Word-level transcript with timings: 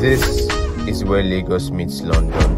This 0.00 0.48
is 0.88 1.04
where 1.04 1.22
Lagos 1.22 1.70
meets 1.70 2.00
London. 2.00 2.56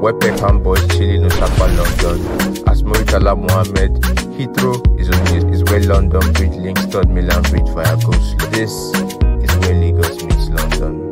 Where 0.00 0.14
Peckham 0.14 0.62
boys 0.62 0.86
chilling 0.88 1.24
Osaka, 1.26 1.64
London. 1.64 2.68
As 2.68 2.82
Murtala 2.82 3.36
Muhammed, 3.36 4.00
Heathrow 4.38 4.80
is, 4.98 5.10
on, 5.10 5.52
is 5.52 5.62
where 5.64 5.82
London 5.82 6.32
Bridge 6.32 6.56
links 6.56 6.86
Third 6.86 7.10
Mainland 7.10 7.50
Bridge 7.50 7.68
via 7.74 8.00
Slow. 8.00 8.48
This 8.48 8.72
is 8.72 9.56
where 9.58 9.74
Lagos 9.74 10.22
meets 10.22 10.48
London. 10.48 11.10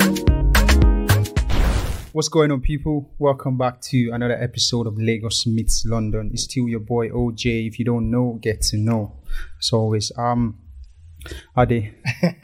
What's 2.13 2.29
going 2.29 2.51
on, 2.51 2.63
people? 2.63 3.11
Welcome 3.19 3.59
back 3.59 3.83
to 3.83 4.11
another 4.13 4.41
episode 4.43 4.87
of 4.87 4.97
Lagos 4.97 5.47
Meets 5.47 5.85
London. 5.85 6.31
It's 6.33 6.45
still 6.45 6.69
your 6.69 6.81
boy 6.81 7.11
OJ. 7.11 7.69
If 7.69 7.79
you 7.79 7.85
don't 7.85 8.11
know, 8.11 8.39
get 8.41 8.63
to 8.63 8.79
know. 8.79 9.19
As 9.61 9.73
always, 9.73 10.11
um, 10.17 10.59
Ade, 11.57 11.95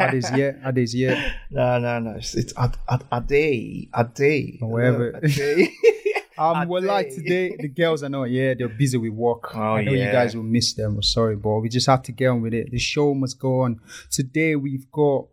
Ade's 0.01 0.31
yeah, 0.37 0.53
Ade's 0.69 0.95
yeah, 0.95 1.33
No, 1.51 1.79
no, 1.79 1.99
no. 2.01 2.11
It's, 2.17 2.35
it's 2.35 2.53
a, 2.57 2.73
a, 2.89 3.01
a 3.13 3.21
day, 3.21 3.89
a 3.93 4.05
day, 4.05 4.59
Or 4.63 4.69
wherever. 4.71 5.11
A 5.23 5.29
day. 5.29 5.73
Um, 6.37 6.67
well, 6.67 6.83
like 6.83 7.11
today, 7.15 7.55
the 7.57 7.69
girls 7.69 8.03
are 8.03 8.09
not 8.09 8.25
here. 8.25 8.57
They're 8.57 8.69
busy 8.69 8.97
with 8.97 9.13
work. 9.13 9.55
Oh, 9.55 9.61
I 9.61 9.85
know 9.85 9.93
you 9.93 10.11
guys 10.11 10.35
will 10.35 10.43
miss 10.43 10.75
them. 10.75 10.97
We're 10.97 11.03
sorry, 11.03 11.37
but 11.37 11.61
we 11.61 11.69
just 11.69 11.87
have 11.87 12.03
to 12.03 12.13
get 12.13 12.27
on 12.27 12.43
with 12.43 12.53
it. 12.53 12.73
The 12.73 12.79
show 12.79 13.15
must 13.15 13.39
go 13.39 13.61
on. 13.61 13.81
Today, 14.11 14.57
we've 14.57 14.91
got 14.91 15.29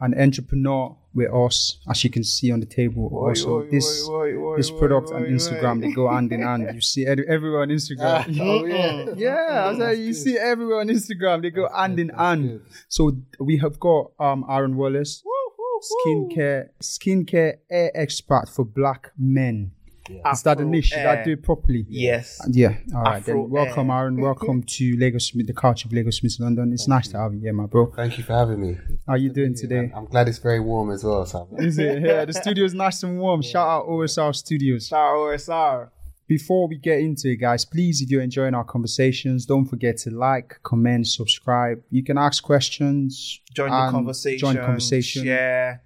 an 0.00 0.14
entrepreneur 0.16 0.96
with 1.14 1.32
us, 1.32 1.78
as 1.88 2.02
you 2.04 2.10
can 2.10 2.24
see 2.24 2.50
on 2.50 2.60
the 2.60 2.66
table. 2.66 3.10
Oi, 3.12 3.28
also, 3.30 3.60
oi, 3.60 3.68
this 3.70 4.08
oi, 4.08 4.56
this 4.56 4.70
product 4.70 5.10
oi. 5.10 5.28
Instagram, 5.28 5.80
they 5.80 5.92
go 5.92 6.08
hand 6.08 6.32
in 6.32 6.42
hand. 6.42 6.68
You 6.74 6.80
see 6.80 7.06
ed- 7.06 7.20
everyone 7.28 7.62
on 7.62 7.68
Instagram. 7.68 8.38
Oh, 8.40 8.64
yeah. 8.64 9.06
Yeah, 9.16 9.64
I 9.66 9.68
was 9.70 9.78
like, 9.78 9.98
you 9.98 10.14
see 10.14 10.36
everywhere 10.38 10.80
on 10.80 10.88
Instagram, 10.88 11.42
they 11.42 11.50
go 11.50 11.68
hand 11.68 11.98
in 12.00 12.08
hand. 12.10 12.60
So 12.88 13.12
we 13.38 13.58
have 13.58 13.78
got 13.78 14.12
um 14.18 14.44
Aaron 14.48 14.76
Wallace, 14.76 15.22
skincare 15.82 16.68
skincare 16.80 17.58
air 17.70 17.90
expert 17.94 18.48
for 18.48 18.64
black 18.64 19.10
men. 19.18 19.72
Is 20.10 20.42
that 20.42 20.58
a 20.58 20.62
Afro 20.62 20.64
niche? 20.64 20.90
Did 20.90 21.06
I 21.06 21.22
do 21.22 21.32
it 21.32 21.42
properly? 21.42 21.86
Yes. 21.88 22.40
Yeah. 22.50 22.76
All 22.94 23.02
right. 23.02 23.16
Afro 23.18 23.42
then 23.42 23.50
welcome, 23.50 23.90
air. 23.90 23.96
Aaron. 23.96 24.20
Welcome 24.20 24.62
to 24.66 24.96
Lagos, 24.98 25.34
Meets, 25.34 25.46
the 25.46 25.52
culture 25.52 25.86
of 25.86 25.92
Lagos 25.92 26.22
Meets 26.22 26.40
London. 26.40 26.72
It's 26.72 26.88
nice 26.88 27.08
to 27.08 27.18
have 27.18 27.34
you 27.34 27.40
here, 27.40 27.52
my 27.52 27.66
bro. 27.66 27.92
Thank 27.94 28.18
you 28.18 28.24
for 28.24 28.32
having 28.32 28.60
me. 28.60 28.78
How 29.06 29.14
are 29.14 29.16
you 29.16 29.30
doing 29.30 29.54
today? 29.54 29.92
I'm 29.94 30.06
glad 30.06 30.28
it's 30.28 30.38
very 30.38 30.60
warm 30.60 30.90
as 30.90 31.04
well. 31.04 31.24
So 31.26 31.48
Is 31.58 31.78
it? 31.78 32.02
Yeah, 32.02 32.24
the 32.24 32.32
studio 32.32 32.64
is 32.64 32.74
nice 32.74 33.02
and 33.02 33.18
warm. 33.18 33.42
Shout 33.42 33.68
out 33.68 33.86
OSR 33.86 34.34
Studios. 34.34 34.88
Shout 34.88 34.98
out 34.98 35.16
OSR. 35.16 35.90
Before 36.26 36.66
we 36.66 36.78
get 36.78 37.00
into 37.00 37.28
it, 37.28 37.36
guys, 37.36 37.64
please, 37.64 38.00
if 38.00 38.08
you're 38.08 38.22
enjoying 38.22 38.54
our 38.54 38.64
conversations, 38.64 39.44
don't 39.44 39.66
forget 39.66 39.98
to 39.98 40.10
like, 40.10 40.58
comment, 40.62 41.06
subscribe. 41.06 41.82
You 41.90 42.02
can 42.02 42.16
ask 42.16 42.42
questions, 42.42 43.40
Join 43.54 43.70
the 43.70 43.90
conversation. 43.90 44.38
Join 44.38 44.54
the 44.54 44.62
conversation. 44.62 45.24
Share. 45.24 45.82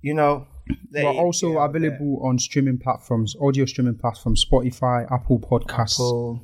You 0.00 0.14
know. 0.14 0.46
Let 0.92 1.04
We're 1.04 1.10
also 1.10 1.54
there. 1.54 1.64
available 1.64 2.20
on 2.24 2.38
streaming 2.38 2.78
platforms, 2.78 3.36
audio 3.40 3.64
streaming 3.64 3.96
platforms, 3.96 4.44
Spotify, 4.44 5.10
Apple 5.10 5.38
Podcasts. 5.38 5.94
Apple. 5.94 6.42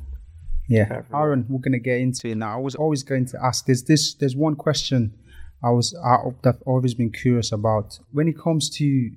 Yeah, 0.68 1.02
Aaron, 1.14 1.46
we're 1.48 1.60
gonna 1.60 1.78
get 1.78 2.00
into 2.00 2.28
it 2.28 2.36
now. 2.36 2.58
I 2.58 2.60
was 2.60 2.74
always 2.74 3.02
going 3.02 3.26
to 3.26 3.38
ask. 3.42 3.66
There's 3.66 3.84
this. 3.84 4.14
There's 4.14 4.34
one 4.34 4.56
question 4.56 5.14
I 5.62 5.70
was 5.70 5.94
I, 6.04 6.16
that 6.42 6.56
I've 6.56 6.62
always 6.66 6.94
been 6.94 7.12
curious 7.12 7.52
about 7.52 7.98
when 8.12 8.28
it 8.28 8.38
comes 8.38 8.68
to 8.70 9.10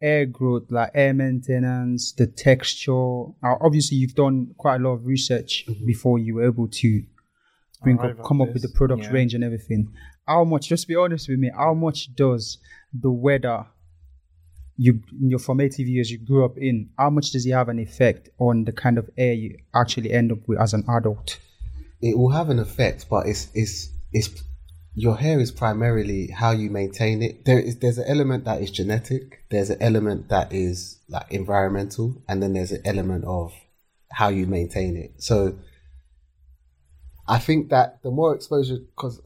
air 0.00 0.26
growth, 0.26 0.64
like 0.70 0.90
air 0.94 1.14
maintenance, 1.14 2.12
the 2.12 2.26
texture. 2.26 2.92
Now, 3.42 3.58
obviously, 3.60 3.98
you've 3.98 4.14
done 4.14 4.54
quite 4.58 4.80
a 4.80 4.84
lot 4.84 4.92
of 4.92 5.06
research 5.06 5.64
mm-hmm. 5.66 5.86
before 5.86 6.18
you 6.18 6.36
were 6.36 6.44
able 6.44 6.68
to 6.68 7.02
bring 7.82 7.98
Arrive 7.98 8.18
up, 8.18 8.26
come 8.26 8.40
up 8.40 8.52
with 8.52 8.62
the 8.62 8.68
product 8.68 9.04
yeah. 9.04 9.10
range 9.10 9.34
and 9.34 9.44
everything. 9.44 9.92
How 10.26 10.44
much? 10.44 10.68
Just 10.68 10.88
be 10.88 10.96
honest 10.96 11.28
with 11.28 11.38
me. 11.38 11.50
How 11.56 11.74
much 11.74 12.14
does 12.14 12.58
the 12.98 13.10
weather 13.10 13.66
you 14.76 15.00
in 15.20 15.30
your 15.30 15.38
formative 15.38 15.86
years 15.86 16.10
you 16.10 16.18
grew 16.18 16.44
up 16.44 16.58
in, 16.58 16.90
how 16.98 17.10
much 17.10 17.30
does 17.30 17.46
it 17.46 17.52
have 17.52 17.68
an 17.68 17.78
effect 17.78 18.28
on 18.38 18.64
the 18.64 18.72
kind 18.72 18.98
of 18.98 19.08
air 19.16 19.32
you 19.32 19.56
actually 19.74 20.12
end 20.12 20.32
up 20.32 20.38
with 20.48 20.58
as 20.60 20.74
an 20.74 20.84
adult? 20.88 21.38
it 22.04 22.18
will 22.18 22.28
have 22.28 22.50
an 22.50 22.58
effect, 22.58 23.06
but 23.08 23.26
it's 23.26 23.48
it's 23.54 23.88
it's 24.12 24.28
your 24.94 25.16
hair 25.16 25.40
is 25.40 25.50
primarily 25.50 26.28
how 26.28 26.50
you 26.50 26.68
maintain 26.68 27.22
it. 27.22 27.46
There 27.46 27.58
is 27.58 27.78
there's 27.78 27.96
an 27.96 28.04
element 28.06 28.44
that 28.44 28.60
is 28.60 28.70
genetic. 28.70 29.40
There's 29.50 29.70
an 29.70 29.80
element 29.80 30.28
that 30.28 30.52
is 30.52 30.98
like 31.08 31.30
environmental, 31.30 32.22
and 32.28 32.42
then 32.42 32.52
there's 32.52 32.72
an 32.72 32.82
element 32.84 33.24
of 33.24 33.54
how 34.12 34.28
you 34.28 34.46
maintain 34.46 34.98
it. 34.98 35.22
So 35.22 35.56
I 37.26 37.38
think 37.38 37.70
that 37.70 38.02
the 38.02 38.10
more 38.10 38.34
exposure, 38.34 38.76
because 38.76 39.22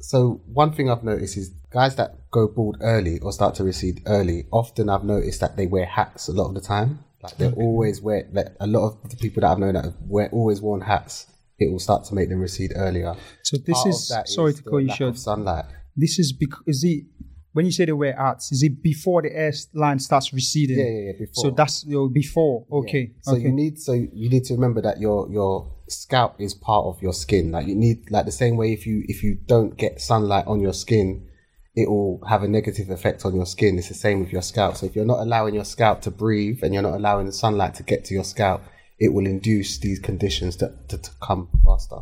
so 0.00 0.40
one 0.46 0.72
thing 0.72 0.90
I've 0.90 1.04
noticed 1.04 1.36
is 1.36 1.50
guys 1.70 1.96
that 1.96 2.30
go 2.30 2.48
bald 2.48 2.78
early 2.80 3.18
or 3.20 3.32
start 3.32 3.54
to 3.56 3.64
recede 3.64 4.02
early. 4.06 4.46
Often 4.50 4.88
I've 4.88 5.04
noticed 5.04 5.40
that 5.40 5.56
they 5.56 5.66
wear 5.66 5.86
hats 5.86 6.28
a 6.28 6.32
lot 6.32 6.48
of 6.48 6.54
the 6.54 6.60
time. 6.60 7.00
Like 7.22 7.36
they 7.36 7.50
always 7.52 8.00
wear. 8.00 8.26
Like 8.32 8.48
a 8.60 8.66
lot 8.66 8.86
of 8.86 9.10
the 9.10 9.16
people 9.16 9.42
that 9.42 9.50
I've 9.50 9.58
known 9.58 9.74
that 9.74 9.84
have 9.84 9.96
wear 10.00 10.28
always 10.32 10.60
worn 10.60 10.80
hats. 10.80 11.26
It 11.58 11.70
will 11.70 11.78
start 11.78 12.04
to 12.04 12.14
make 12.14 12.30
them 12.30 12.40
recede 12.40 12.72
earlier. 12.74 13.14
So 13.42 13.58
this 13.58 13.74
Part 13.74 13.88
is 13.88 14.12
sorry 14.34 14.52
is 14.52 14.56
to 14.56 14.62
call 14.62 14.80
you 14.80 14.90
short. 14.94 15.18
sunlight. 15.18 15.66
This 15.94 16.18
is 16.18 16.32
because 16.32 16.62
is 16.66 16.82
it 16.84 17.04
when 17.52 17.66
you 17.66 17.72
say 17.72 17.84
they 17.84 17.92
wear 17.92 18.14
hats, 18.16 18.52
is 18.52 18.62
it 18.62 18.82
before 18.82 19.22
the 19.22 19.36
air 19.36 19.52
line 19.74 19.98
starts 19.98 20.32
receding? 20.32 20.78
Yeah, 20.78 20.84
yeah, 20.84 21.06
yeah. 21.06 21.12
Before. 21.18 21.44
So 21.44 21.50
that's 21.50 21.84
your 21.84 22.08
before. 22.08 22.64
Okay. 22.70 23.12
So 23.22 23.32
okay. 23.32 23.42
you 23.42 23.52
need 23.52 23.78
so 23.78 23.92
you 23.92 24.30
need 24.30 24.44
to 24.44 24.54
remember 24.54 24.80
that 24.82 25.00
your 25.00 25.28
your 25.30 25.70
scalp 25.90 26.40
is 26.40 26.54
part 26.54 26.86
of 26.86 27.02
your 27.02 27.12
skin. 27.12 27.50
Like 27.52 27.66
you 27.66 27.74
need 27.74 28.10
like 28.10 28.24
the 28.26 28.32
same 28.32 28.56
way 28.56 28.72
if 28.72 28.86
you 28.86 29.04
if 29.08 29.22
you 29.22 29.34
don't 29.46 29.76
get 29.76 30.00
sunlight 30.00 30.46
on 30.46 30.60
your 30.60 30.72
skin, 30.72 31.26
it 31.74 31.88
will 31.88 32.22
have 32.28 32.42
a 32.42 32.48
negative 32.48 32.90
effect 32.90 33.24
on 33.24 33.34
your 33.34 33.46
skin. 33.46 33.78
It's 33.78 33.88
the 33.88 33.94
same 33.94 34.20
with 34.20 34.32
your 34.32 34.42
scalp. 34.42 34.76
So 34.76 34.86
if 34.86 34.96
you're 34.96 35.04
not 35.04 35.20
allowing 35.20 35.54
your 35.54 35.64
scalp 35.64 36.00
to 36.02 36.10
breathe 36.10 36.62
and 36.62 36.72
you're 36.74 36.82
not 36.82 36.94
allowing 36.94 37.26
the 37.26 37.32
sunlight 37.32 37.74
to 37.76 37.82
get 37.82 38.04
to 38.06 38.14
your 38.14 38.24
scalp, 38.24 38.62
it 38.98 39.12
will 39.12 39.26
induce 39.26 39.78
these 39.78 39.98
conditions 39.98 40.56
to, 40.56 40.72
to, 40.88 40.98
to 40.98 41.10
come 41.22 41.48
faster. 41.64 41.98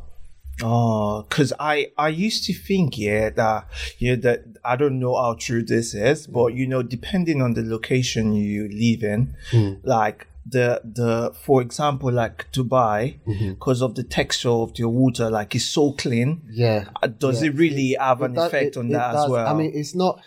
Oh, 0.60 1.24
cause 1.30 1.52
I 1.60 1.92
I 1.96 2.08
used 2.08 2.44
to 2.46 2.52
think 2.52 2.98
yeah 2.98 3.30
that 3.30 3.68
you 3.98 4.10
know 4.16 4.22
that 4.22 4.44
I 4.64 4.74
don't 4.74 4.98
know 4.98 5.14
how 5.14 5.34
true 5.34 5.62
this 5.62 5.94
is, 5.94 6.26
but 6.26 6.54
you 6.54 6.66
know 6.66 6.82
depending 6.82 7.40
on 7.42 7.54
the 7.54 7.62
location 7.62 8.32
you 8.32 8.68
live 8.68 9.04
in, 9.04 9.36
Hmm. 9.52 9.74
like 9.84 10.26
the 10.50 10.80
the 10.84 11.32
for 11.44 11.60
example 11.62 12.10
like 12.12 12.50
Dubai, 12.52 13.18
Mm-hmm. 13.26 13.50
because 13.50 13.82
of 13.82 13.94
the 13.94 14.02
texture 14.04 14.50
of 14.64 14.74
the 14.74 14.88
water, 14.88 15.30
like 15.30 15.54
it's 15.54 15.64
so 15.64 15.92
clean. 15.92 16.42
Yeah. 16.50 16.84
uh, 17.02 17.06
Does 17.08 17.42
it 17.42 17.54
really 17.54 17.96
have 18.00 18.22
an 18.22 18.32
It 18.32 18.34
does- 18.36 18.46
effect 18.48 18.76
it- 18.76 18.80
on 18.80 18.86
it 18.88 18.92
that 18.92 19.14
as 19.14 19.28
well? 19.30 19.46
I 19.46 19.54
mean, 19.54 19.72
it's 19.74 19.94
not 19.94 20.20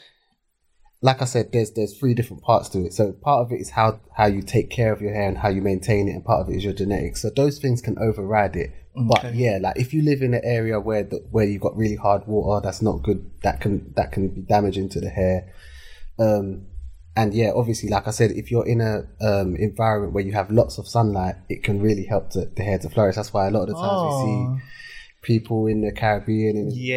like 1.02 1.22
I 1.22 1.26
said. 1.26 1.52
There's 1.52 1.72
there's 1.72 1.98
three 1.98 2.14
different 2.14 2.44
parts 2.44 2.70
to 2.70 2.86
it. 2.86 2.94
So 2.94 3.12
part 3.14 3.42
of 3.46 3.52
it 3.52 3.59
is 3.62 3.72
how 3.72 4.00
how 4.16 4.28
you 4.28 4.42
take 4.42 4.70
care 4.70 4.92
of 4.94 5.02
your 5.02 5.14
hair 5.14 5.28
and 5.28 5.38
how 5.38 5.50
you 5.50 5.62
maintain 5.62 6.08
it, 6.08 6.12
and 6.12 6.24
part 6.24 6.42
of 6.42 6.50
it 6.50 6.58
is 6.58 6.64
your 6.64 6.74
genetics. 6.74 7.22
So 7.22 7.30
those 7.36 7.58
things 7.58 7.82
can 7.82 7.98
override 7.98 8.56
it. 8.56 8.72
But 8.96 9.34
yeah, 9.36 9.58
like 9.62 9.78
if 9.80 9.94
you 9.94 10.02
live 10.03 10.22
in 10.22 10.34
an 10.34 10.42
area 10.44 10.78
where 10.80 11.03
the, 11.03 11.18
where 11.32 11.46
you've 11.46 11.62
got 11.62 11.76
really 11.78 11.96
hard 11.96 12.28
water, 12.28 12.62
that's 12.64 12.82
not 12.82 13.02
good. 13.03 13.32
That 13.42 13.62
can 13.62 13.94
that 13.96 14.12
can 14.12 14.28
be 14.28 14.42
damaging 14.42 14.90
to 14.90 15.00
the 15.02 15.09
hair. 15.09 15.52
Um, 16.20 16.68
and 17.16 17.34
yeah, 17.34 17.52
obviously, 17.56 17.90
like 17.90 18.08
I 18.08 18.12
said, 18.12 18.32
if 18.32 18.52
you're 18.52 18.68
in 18.68 18.80
a 18.82 19.08
um, 19.22 19.56
environment 19.58 20.14
where 20.14 20.24
you 20.24 20.32
have 20.34 20.50
lots 20.50 20.78
of 20.78 20.88
sunlight, 20.88 21.36
it 21.50 21.64
can 21.64 21.82
really 21.82 22.06
help 22.06 22.32
the, 22.32 22.52
the 22.56 22.64
hair 22.64 22.80
to 22.80 22.90
flourish. 22.90 23.16
That's 23.16 23.34
why 23.34 23.48
a 23.48 23.52
lot 23.52 23.64
of 23.64 23.68
the 23.70 23.74
times 23.76 24.02
we 24.24 24.58
see 24.58 24.64
people 25.22 25.68
in 25.68 25.82
the 25.82 25.92
Caribbean 25.92 26.58
and 26.58 26.74
yeah. 26.74 26.96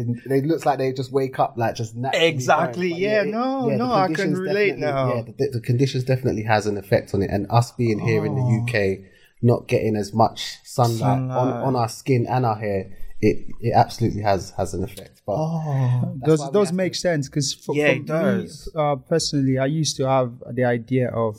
it, 0.00 0.06
it 0.24 0.46
looks 0.46 0.64
like 0.64 0.78
they 0.78 0.92
just 0.92 1.12
wake 1.12 1.38
up 1.38 1.54
like 1.58 1.74
just 1.74 1.94
naturally 1.94 2.26
Exactly, 2.26 2.92
yeah, 2.94 3.22
it- 3.22 3.26
no, 3.26 3.68
the 3.68 3.76
no, 3.76 3.92
I 3.92 4.12
can 4.12 4.34
relate 4.34 4.78
now. 4.78 5.14
Yeah, 5.16 5.22
the, 5.36 5.48
the 5.54 5.60
conditions 5.60 6.04
definitely 6.04 6.44
has 6.44 6.66
an 6.66 6.78
effect 6.78 7.12
on 7.14 7.22
it, 7.22 7.30
and 7.30 7.46
us 7.50 7.70
being 7.72 7.98
here 7.98 8.24
in 8.24 8.34
the 8.34 8.62
UK, 9.02 9.10
not 9.42 9.68
getting 9.68 9.96
as 9.96 10.12
much 10.14 10.58
sunlight, 10.64 11.02
On, 11.02 11.28
Sunlight. 11.28 11.64
on 11.64 11.76
our 11.76 11.88
skin 11.88 12.26
and 12.28 12.46
our 12.46 12.56
hair, 12.56 12.90
it 13.22 13.46
it 13.60 13.72
absolutely 13.74 14.22
has 14.22 14.50
has 14.56 14.74
an 14.74 14.82
effect. 14.84 15.22
But 15.26 15.36
Oh, 15.38 16.14
does 16.24 16.40
why 16.40 16.46
we 16.48 16.52
does 16.52 16.68
have 16.68 16.74
make 16.76 16.94
sense 16.94 17.28
because 17.28 17.54
for, 17.54 17.74
Yeah, 17.74 17.86
for 17.86 17.92
it 17.92 18.06
does. 18.06 18.68
me 18.74 18.80
uh, 18.82 18.96
personally, 18.96 19.58
I 19.58 19.66
used 19.66 19.96
to 19.98 20.08
have 20.08 20.32
the 20.52 20.64
idea 20.64 21.08
of 21.10 21.38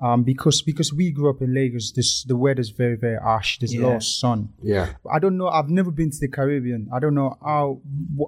um, 0.00 0.22
because 0.22 0.62
because 0.62 0.92
we 0.92 1.10
grew 1.10 1.28
up 1.30 1.40
in 1.42 1.54
Lagos, 1.54 1.92
this 1.92 2.22
the 2.24 2.36
weather's 2.36 2.70
very 2.70 2.96
very 2.96 3.18
harsh. 3.18 3.58
There's 3.58 3.74
a 3.74 3.80
lot 3.80 3.96
of 3.96 4.04
sun. 4.04 4.48
yeah, 4.62 4.92
I 5.10 5.18
don't 5.18 5.36
know. 5.36 5.48
I've 5.48 5.70
never 5.70 5.90
been 5.90 6.10
to 6.10 6.18
the 6.20 6.28
Caribbean. 6.28 6.88
I 6.92 6.98
don't 7.00 7.14
know 7.14 7.36
how 7.42 7.80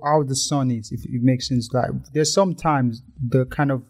how 0.05 0.23
the 0.23 0.35
sun 0.37 0.71
is. 0.71 0.91
If 0.93 1.05
it 1.05 1.23
makes 1.23 1.49
sense, 1.49 1.69
like 1.73 1.91
there's 2.13 2.33
sometimes 2.33 3.03
the 3.35 3.45
kind 3.47 3.71
of 3.71 3.83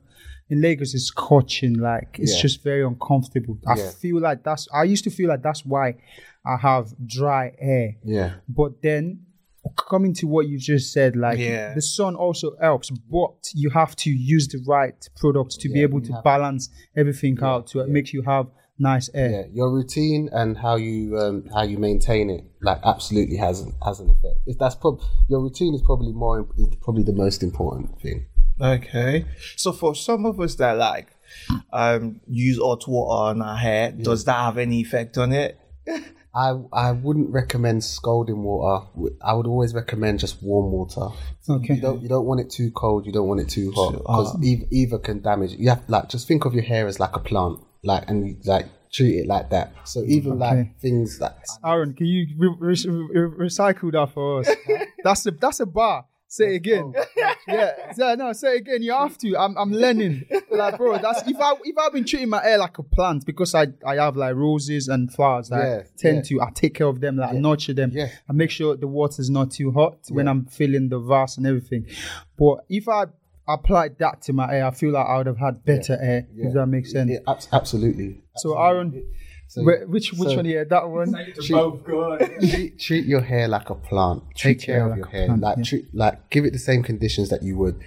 in 0.51 0.61
Lagos 0.61 0.93
is 0.95 1.07
scorching. 1.07 1.75
Like 1.79 2.17
it's 2.19 2.35
Yeah. 2.35 2.43
just 2.43 2.63
very 2.63 2.85
uncomfortable. 2.85 3.57
I 3.67 3.77
Yeah. 3.79 3.91
feel 3.91 4.21
like 4.21 4.43
that's. 4.43 4.69
I 4.75 4.85
used 4.85 5.05
to 5.05 5.11
feel 5.11 5.29
like 5.29 5.43
that's 5.43 5.65
why 5.65 5.97
I 6.45 6.57
have 6.57 6.95
dry 7.07 7.53
air. 7.59 7.97
yeah, 8.05 8.35
But 8.49 8.83
then 8.83 9.27
coming 9.77 10.15
to 10.15 10.27
what 10.27 10.49
you 10.49 10.59
just 10.59 10.93
said, 10.93 11.17
like 11.17 11.39
Yeah. 11.39 11.75
the 11.75 11.83
sun 11.83 12.17
also 12.17 12.57
helps, 12.61 12.91
but 12.91 13.51
you 13.55 13.69
have 13.71 13.95
to 13.97 14.11
use 14.11 14.49
the 14.49 14.59
right 14.67 14.97
products 15.17 15.57
to 15.59 15.69
be 15.69 15.83
able 15.83 16.01
to 16.01 16.13
have- 16.15 16.25
balance 16.25 16.71
everything 16.97 17.39
out 17.43 17.67
to 17.69 17.87
make 17.87 18.13
you 18.13 18.23
have 18.23 18.47
nice 18.79 19.11
air. 19.13 19.31
yeah. 19.31 19.43
Your 19.53 19.71
routine 19.71 20.31
and 20.33 20.57
how 20.57 20.77
you 20.77 21.19
um, 21.19 21.45
how 21.55 21.63
you 21.63 21.77
maintain 21.79 22.31
it, 22.31 22.45
like, 22.63 22.81
absolutely 22.85 23.37
has 23.37 23.61
an, 23.61 23.75
has 23.85 24.01
an 24.01 24.09
effect. 24.09 24.39
If 24.47 24.57
that's 24.59 24.75
prob- 24.75 25.03
your 25.29 25.41
routine 25.43 25.75
is 25.75 25.83
probably 25.83 26.13
more 26.13 26.49
is 26.57 26.75
probably 26.81 27.03
the 27.03 27.13
most 27.13 27.43
important 27.43 28.01
thing. 28.01 28.25
Okay. 28.59 29.27
So 29.57 29.73
for 29.73 29.95
some 29.95 30.25
of 30.25 30.41
us 30.41 30.55
that 30.57 30.79
like 30.79 31.09
um 31.73 32.21
use 32.27 32.59
hot 32.59 32.89
water 32.89 33.13
on 33.31 33.43
our 33.43 33.57
hair, 33.59 33.93
does 33.93 34.25
that 34.25 34.37
have 34.47 34.57
any 34.57 34.81
effect 34.81 35.19
on 35.19 35.33
it? 35.33 35.59
I 36.35 36.61
I 36.73 36.93
wouldn't 36.93 37.31
recommend 37.31 37.83
scalding 37.83 38.43
water. 38.43 38.87
I 39.23 39.35
would 39.35 39.47
always 39.47 39.75
recommend 39.75 40.21
just 40.21 40.43
warm 40.43 40.71
water. 40.71 41.09
Okay. 41.49 41.75
You 41.75 41.81
don't 41.81 42.03
you 42.03 42.09
don't 42.09 42.27
want 42.27 42.41
it 42.41 42.51
too 42.51 42.71
cold. 42.71 43.07
You 43.07 43.13
don't 43.13 43.27
want 43.27 43.41
it 43.41 43.49
too 43.49 43.73
hot 43.73 43.93
because 43.93 44.35
ah. 44.37 44.41
either, 44.43 44.67
either 44.71 44.99
can 44.99 45.21
damage. 45.21 45.53
You 45.53 45.71
have 45.71 45.83
like 45.89 46.09
just 46.09 46.29
think 46.29 46.45
of 46.45 46.55
your 46.55 46.63
hair 46.63 46.87
as 46.87 47.01
like 47.01 47.17
a 47.17 47.19
plant, 47.19 47.59
like 47.83 48.09
and 48.09 48.37
like 48.45 48.67
treat 48.93 49.19
it 49.19 49.27
like 49.27 49.51
that. 49.51 49.73
So 49.85 50.05
even 50.07 50.33
Okay. 50.33 50.41
like 50.41 50.79
things 50.81 51.19
that 51.19 51.39
Aaron, 51.65 51.95
can 51.95 52.07
you 52.07 52.27
re- 52.39 52.55
re- 52.59 52.87
re- 52.87 53.47
recycle 53.47 53.91
that 53.93 54.11
for 54.13 54.41
us? 54.41 54.51
that's 55.05 55.27
a 55.27 55.33
that's 55.33 55.61
a 55.61 55.67
bar. 55.67 56.07
Say 56.33 56.53
it 56.53 56.57
again. 56.59 56.95
yeah, 57.49 57.73
yeah, 57.99 58.15
no, 58.15 58.33
say 58.33 58.55
it 58.55 58.61
again. 58.61 58.83
You 58.85 58.93
have 58.93 59.19
to. 59.19 59.37
I'm 59.37 59.57
I'm 59.59 59.73
learning. 59.85 60.27
Like, 60.49 60.77
bro, 60.77 60.97
that's 60.99 61.29
if 61.29 61.37
I 61.41 61.55
if 61.65 61.77
I've 61.77 61.93
been 61.93 62.05
treating 62.05 62.29
my 62.29 62.41
hair 62.41 62.57
like 62.57 62.79
a 62.79 62.85
plant 62.85 63.27
because 63.27 63.53
I 63.53 63.67
I 63.85 63.97
have 63.97 64.17
like 64.17 64.37
roses 64.37 64.87
and 64.87 65.13
flowers. 65.13 65.51
Like, 65.51 65.63
Yeah, 65.65 65.83
tend 65.99 66.17
yeah. 66.31 66.39
to 66.39 66.43
I 66.43 66.51
take 66.55 66.75
care 66.75 66.87
of 66.87 67.01
them, 67.01 67.17
like 67.17 67.35
nurture 67.35 67.75
them. 67.75 67.91
Yeah. 67.93 68.11
I 68.29 68.33
make 68.33 68.51
sure 68.53 68.77
the 68.77 68.87
water's 68.87 69.29
not 69.29 69.51
too 69.51 69.73
hot 69.73 69.99
when 70.11 70.29
I'm 70.29 70.47
filling 70.47 70.89
the 70.89 71.01
vase 71.01 71.37
and 71.37 71.47
everything. 71.49 71.87
But 72.39 72.59
if 72.69 72.89
I 72.89 73.07
applied 73.49 73.99
that 73.99 74.23
to 74.23 74.33
my 74.33 74.53
hair, 74.53 74.67
I 74.67 74.71
feel 74.71 74.93
like 74.93 75.07
I 75.07 75.17
would 75.19 75.27
have 75.27 75.39
had 75.39 75.65
better 75.65 75.97
hair. 75.97 76.29
If 76.37 76.55
that 76.55 76.67
makes 76.67 76.93
sense. 76.93 77.11
yeah, 77.11 77.19
abs- 77.27 77.49
absolutely. 77.53 78.23
So 78.37 78.57
Aaron, 78.57 79.05
So 79.51 79.63
wh- 79.65 79.91
which 79.91 80.13
which 80.13 80.31
so- 80.31 80.37
one? 80.37 80.45
Yeah, 80.45 80.63
that 80.71 80.89
one. 80.89 81.13
treat, 81.43 82.79
treat 82.79 83.05
your 83.05 83.21
hair 83.21 83.49
like 83.49 83.69
a 83.69 83.75
plant. 83.75 84.23
Take 84.37 84.59
Treat 84.61 84.67
care 84.67 84.85
of 84.85 84.91
hair 84.91 84.97
your 84.99 85.07
hair. 85.09 85.27
plant, 85.27 85.41
like 85.43 85.57
yeah. 85.59 85.65
treat, 85.65 85.95
like 85.95 86.31
give 86.31 86.45
it 86.45 86.53
the 86.53 86.59
same 86.61 86.85
conditions 86.85 87.31
that 87.31 87.43
you 87.43 87.57
would. 87.59 87.81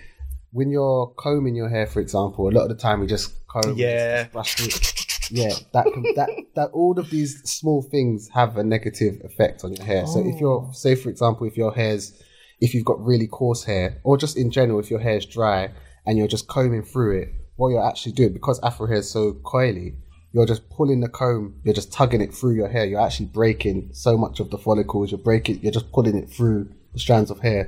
When 0.51 0.69
you're 0.69 1.07
combing 1.17 1.55
your 1.55 1.69
hair, 1.69 1.87
for 1.87 2.01
example, 2.01 2.49
a 2.49 2.51
lot 2.51 2.63
of 2.63 2.69
the 2.69 2.75
time 2.75 2.99
we 2.99 3.07
just 3.07 3.47
comb, 3.47 3.75
Yeah. 3.77 4.23
just, 4.25 4.57
just 4.57 4.57
brush 4.57 4.59
it. 4.59 5.31
Yeah, 5.31 5.53
that 5.71 5.85
can, 5.93 6.03
that 6.17 6.29
that 6.55 6.69
all 6.73 6.99
of 6.99 7.09
these 7.09 7.41
small 7.49 7.81
things 7.81 8.27
have 8.33 8.57
a 8.57 8.63
negative 8.63 9.21
effect 9.23 9.63
on 9.63 9.73
your 9.73 9.85
hair. 9.85 10.05
So 10.05 10.19
if 10.19 10.39
you're, 10.41 10.67
oh. 10.67 10.71
say 10.73 10.95
for 10.95 11.09
example, 11.09 11.47
if 11.47 11.55
your 11.55 11.73
hair's, 11.73 12.21
if 12.59 12.73
you've 12.73 12.83
got 12.85 12.99
really 13.03 13.27
coarse 13.27 13.63
hair, 13.63 14.01
or 14.03 14.17
just 14.17 14.35
in 14.35 14.51
general, 14.51 14.79
if 14.79 14.91
your 14.91 14.99
hair's 14.99 15.25
dry 15.25 15.71
and 16.05 16.17
you're 16.17 16.27
just 16.27 16.49
combing 16.49 16.83
through 16.83 17.21
it, 17.21 17.29
what 17.55 17.69
you're 17.69 17.87
actually 17.87 18.11
doing 18.11 18.33
because 18.33 18.59
Afro 18.63 18.85
hair 18.85 18.97
is 18.97 19.09
so 19.09 19.31
coily, 19.45 19.95
you're 20.33 20.47
just 20.47 20.67
pulling 20.69 20.99
the 20.99 21.07
comb, 21.07 21.55
you're 21.63 21.75
just 21.75 21.93
tugging 21.93 22.19
it 22.19 22.33
through 22.33 22.55
your 22.55 22.67
hair. 22.67 22.85
You're 22.85 22.99
actually 22.99 23.27
breaking 23.27 23.89
so 23.93 24.17
much 24.17 24.39
of 24.39 24.49
the 24.49 24.57
follicles. 24.57 25.11
You're 25.11 25.19
breaking, 25.19 25.59
you're 25.61 25.71
just 25.71 25.91
pulling 25.91 26.17
it 26.17 26.29
through 26.29 26.69
the 26.91 26.99
strands 26.99 27.29
of 27.31 27.39
hair. 27.39 27.67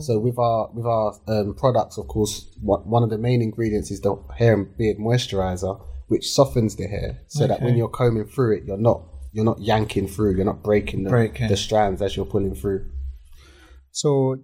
So 0.00 0.18
with 0.18 0.38
our 0.38 0.70
with 0.72 0.86
our 0.86 1.14
um, 1.28 1.54
products, 1.54 1.98
of 1.98 2.08
course, 2.08 2.48
one 2.60 2.80
one 2.80 3.02
of 3.02 3.10
the 3.10 3.18
main 3.18 3.42
ingredients 3.42 3.90
is 3.90 4.00
the 4.00 4.16
hair 4.36 4.54
and 4.54 4.76
beard 4.76 4.96
moisturizer, 4.98 5.80
which 6.08 6.28
softens 6.28 6.76
the 6.76 6.86
hair, 6.86 7.20
so 7.28 7.46
that 7.46 7.60
when 7.62 7.76
you're 7.76 7.88
combing 7.88 8.26
through 8.26 8.56
it, 8.56 8.64
you're 8.64 8.78
not 8.78 9.02
you're 9.32 9.44
not 9.44 9.60
yanking 9.60 10.08
through, 10.08 10.34
you're 10.34 10.46
not 10.46 10.62
breaking 10.62 11.04
the, 11.04 11.10
Breaking. 11.10 11.48
the 11.48 11.56
strands 11.58 12.00
as 12.00 12.16
you're 12.16 12.24
pulling 12.24 12.54
through. 12.54 12.86
So, 13.90 14.38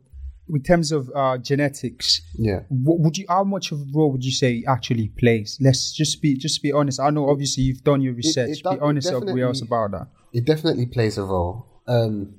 in 0.48 0.62
terms 0.62 0.92
of 0.92 1.10
uh, 1.14 1.38
genetics, 1.38 2.20
Yeah. 2.38 2.60
what 2.68 2.98
would 3.00 3.16
you? 3.18 3.26
How 3.28 3.44
much 3.44 3.72
of 3.72 3.80
a 3.80 3.84
role 3.94 4.12
would 4.12 4.24
you 4.24 4.32
say 4.32 4.64
actually 4.66 5.08
plays? 5.18 5.58
Let's 5.60 5.92
just 5.92 6.20
be 6.20 6.36
just 6.36 6.62
be 6.62 6.72
honest. 6.72 7.00
I 7.00 7.10
know 7.10 7.30
obviously 7.30 7.64
you've 7.64 7.84
done 7.84 8.02
your 8.02 8.14
research. 8.14 8.50
it 8.50 8.62
does- 8.62 8.74
be 8.74 8.80
honest 8.80 9.08
it 9.08 9.14
with 9.14 9.22
us 9.28 9.60
definitely- 9.60 9.66
about 9.66 9.90
that. 9.92 10.08
it 10.32 10.44
definitely 10.44 10.86
plays 10.86 11.16
a 11.18 11.24
role. 11.24 11.66
Um, 11.86 12.34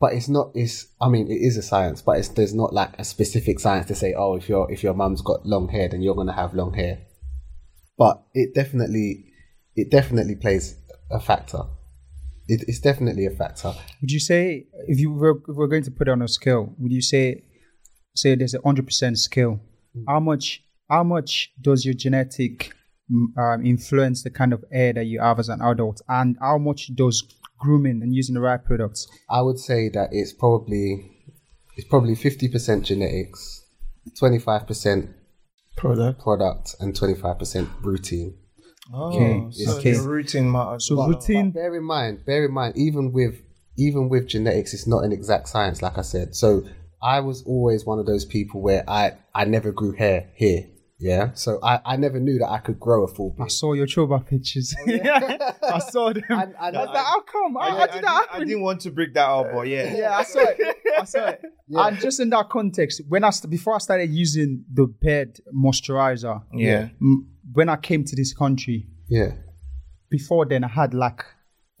but 0.00 0.14
it's 0.14 0.28
not. 0.28 0.50
It's. 0.54 0.88
I 1.00 1.08
mean, 1.08 1.30
it 1.30 1.36
is 1.36 1.56
a 1.56 1.62
science, 1.62 2.02
but 2.02 2.18
it's 2.18 2.28
there's 2.28 2.54
not 2.54 2.72
like 2.72 2.90
a 2.98 3.04
specific 3.04 3.60
science 3.60 3.86
to 3.86 3.94
say, 3.94 4.14
oh, 4.14 4.34
if 4.34 4.48
your 4.48 4.70
if 4.72 4.82
your 4.82 4.94
mum's 4.94 5.22
got 5.22 5.46
long 5.46 5.68
hair, 5.68 5.88
then 5.88 6.02
you're 6.02 6.16
gonna 6.16 6.32
have 6.32 6.54
long 6.54 6.74
hair. 6.74 6.98
But 7.96 8.24
it 8.34 8.52
definitely, 8.54 9.26
it 9.76 9.90
definitely 9.90 10.34
plays 10.34 10.74
a 11.10 11.20
factor. 11.20 11.62
It, 12.48 12.64
it's 12.68 12.80
definitely 12.80 13.26
a 13.26 13.30
factor. 13.30 13.72
Would 14.00 14.10
you 14.10 14.20
say 14.20 14.66
if 14.88 14.98
you 14.98 15.12
were, 15.12 15.38
if 15.48 15.56
we're 15.56 15.68
going 15.68 15.84
to 15.84 15.90
put 15.90 16.08
it 16.08 16.10
on 16.10 16.22
a 16.22 16.28
scale, 16.28 16.74
would 16.78 16.92
you 16.92 17.02
say 17.02 17.44
say 18.14 18.34
there's 18.34 18.54
a 18.54 18.60
hundred 18.64 18.86
percent 18.86 19.18
scale? 19.18 19.60
Hmm. 19.94 20.04
How 20.08 20.20
much 20.20 20.62
how 20.90 21.04
much 21.04 21.52
does 21.60 21.84
your 21.84 21.94
genetic 21.94 22.74
mm, 23.10 23.26
um, 23.38 23.64
influence 23.64 24.22
the 24.22 24.30
kind 24.30 24.52
of 24.52 24.64
hair 24.72 24.92
that 24.92 25.04
you 25.04 25.20
have 25.20 25.38
as 25.38 25.48
an 25.48 25.60
adult, 25.62 26.02
and 26.08 26.36
how 26.40 26.58
much 26.58 26.94
does 26.94 27.22
grooming 27.58 28.02
and 28.02 28.14
using 28.14 28.34
the 28.34 28.40
right 28.40 28.62
products? 28.62 29.06
I 29.30 29.40
would 29.42 29.58
say 29.58 29.88
that 29.90 30.10
it's 30.12 30.32
probably 30.32 31.10
it's 31.76 31.88
probably 31.88 32.14
fifty 32.14 32.48
percent 32.48 32.84
genetics, 32.84 33.64
twenty 34.18 34.38
five 34.38 34.66
percent 34.66 35.10
Product. 35.74 36.20
product, 36.20 36.74
and 36.80 36.94
twenty 36.94 37.14
five 37.14 37.38
percent 37.38 37.68
routine. 37.82 38.36
Oh, 38.92 39.12
Okay, 39.14 39.46
so 39.52 39.78
okay. 39.78 39.92
the 39.92 40.02
routine 40.02 40.50
matters. 40.50 40.86
So 40.86 40.96
But- 40.96 41.08
routine. 41.08 41.50
But 41.50 41.60
bear 41.60 41.76
in 41.76 41.84
mind, 41.84 42.24
bear 42.24 42.44
in 42.46 42.52
mind, 42.52 42.76
even 42.76 43.12
with 43.12 43.42
even 43.78 44.08
with 44.10 44.28
genetics, 44.28 44.74
it's 44.74 44.86
not 44.86 45.02
an 45.04 45.12
exact 45.12 45.48
science, 45.48 45.80
like 45.82 45.96
I 45.98 46.02
said. 46.02 46.34
So 46.34 46.62
I 47.02 47.20
was 47.20 47.42
always 47.44 47.86
one 47.86 47.98
of 47.98 48.06
those 48.06 48.24
people 48.24 48.60
where 48.60 48.84
I 48.88 49.12
I 49.34 49.44
never 49.44 49.72
grew 49.72 49.92
hair 49.92 50.30
here. 50.34 50.66
Yeah, 50.98 51.32
so 51.34 51.58
I, 51.64 51.80
I 51.84 51.96
never 51.96 52.20
knew 52.20 52.38
that 52.38 52.48
I 52.48 52.58
could 52.58 52.78
grow 52.78 53.02
a 53.02 53.08
full 53.08 53.34
I 53.40 53.48
saw 53.48 53.72
your 53.72 53.86
choba 53.88 54.24
pictures. 54.24 54.72
Oh, 54.78 54.84
yeah, 54.88 55.52
I 55.64 55.80
saw 55.80 56.12
them. 56.12 56.22
And- 56.28 56.54
and 56.60 56.76
I 56.76 56.80
was 56.80 56.88
I- 56.90 56.92
like, 56.92 57.04
how 57.06 57.20
come? 57.22 57.54
How, 57.54 57.60
I, 57.60 57.70
how 57.70 57.78
did 57.86 57.92
didn't- 57.94 58.04
that 58.04 58.26
I 58.32 58.38
didn't 58.38 58.62
want 58.62 58.80
to 58.82 58.90
break 58.92 59.12
that 59.14 59.28
up, 59.28 59.52
but 59.52 59.66
yeah. 59.66 59.96
yeah, 59.96 60.16
I 60.18 60.22
saw 60.22 60.40
it. 60.42 60.76
I 61.00 61.04
saw 61.04 61.26
it. 61.30 61.42
And 61.74 61.98
just 61.98 62.20
in 62.20 62.28
that 62.30 62.50
context, 62.50 63.00
when 63.08 63.24
I 63.24 63.30
st- 63.30 63.50
before 63.50 63.74
I 63.74 63.78
started 63.78 64.10
using 64.10 64.64
the 64.72 64.86
bed 64.86 65.38
moisturizer, 65.52 66.42
Yeah. 66.52 66.90
m- 67.00 67.26
when 67.52 67.68
I 67.68 67.76
came 67.76 68.04
to 68.04 68.16
this 68.16 68.32
country, 68.32 68.86
Yeah, 69.08 69.32
before 70.10 70.46
then 70.46 70.64
I 70.64 70.68
had 70.68 70.94
like 70.94 71.24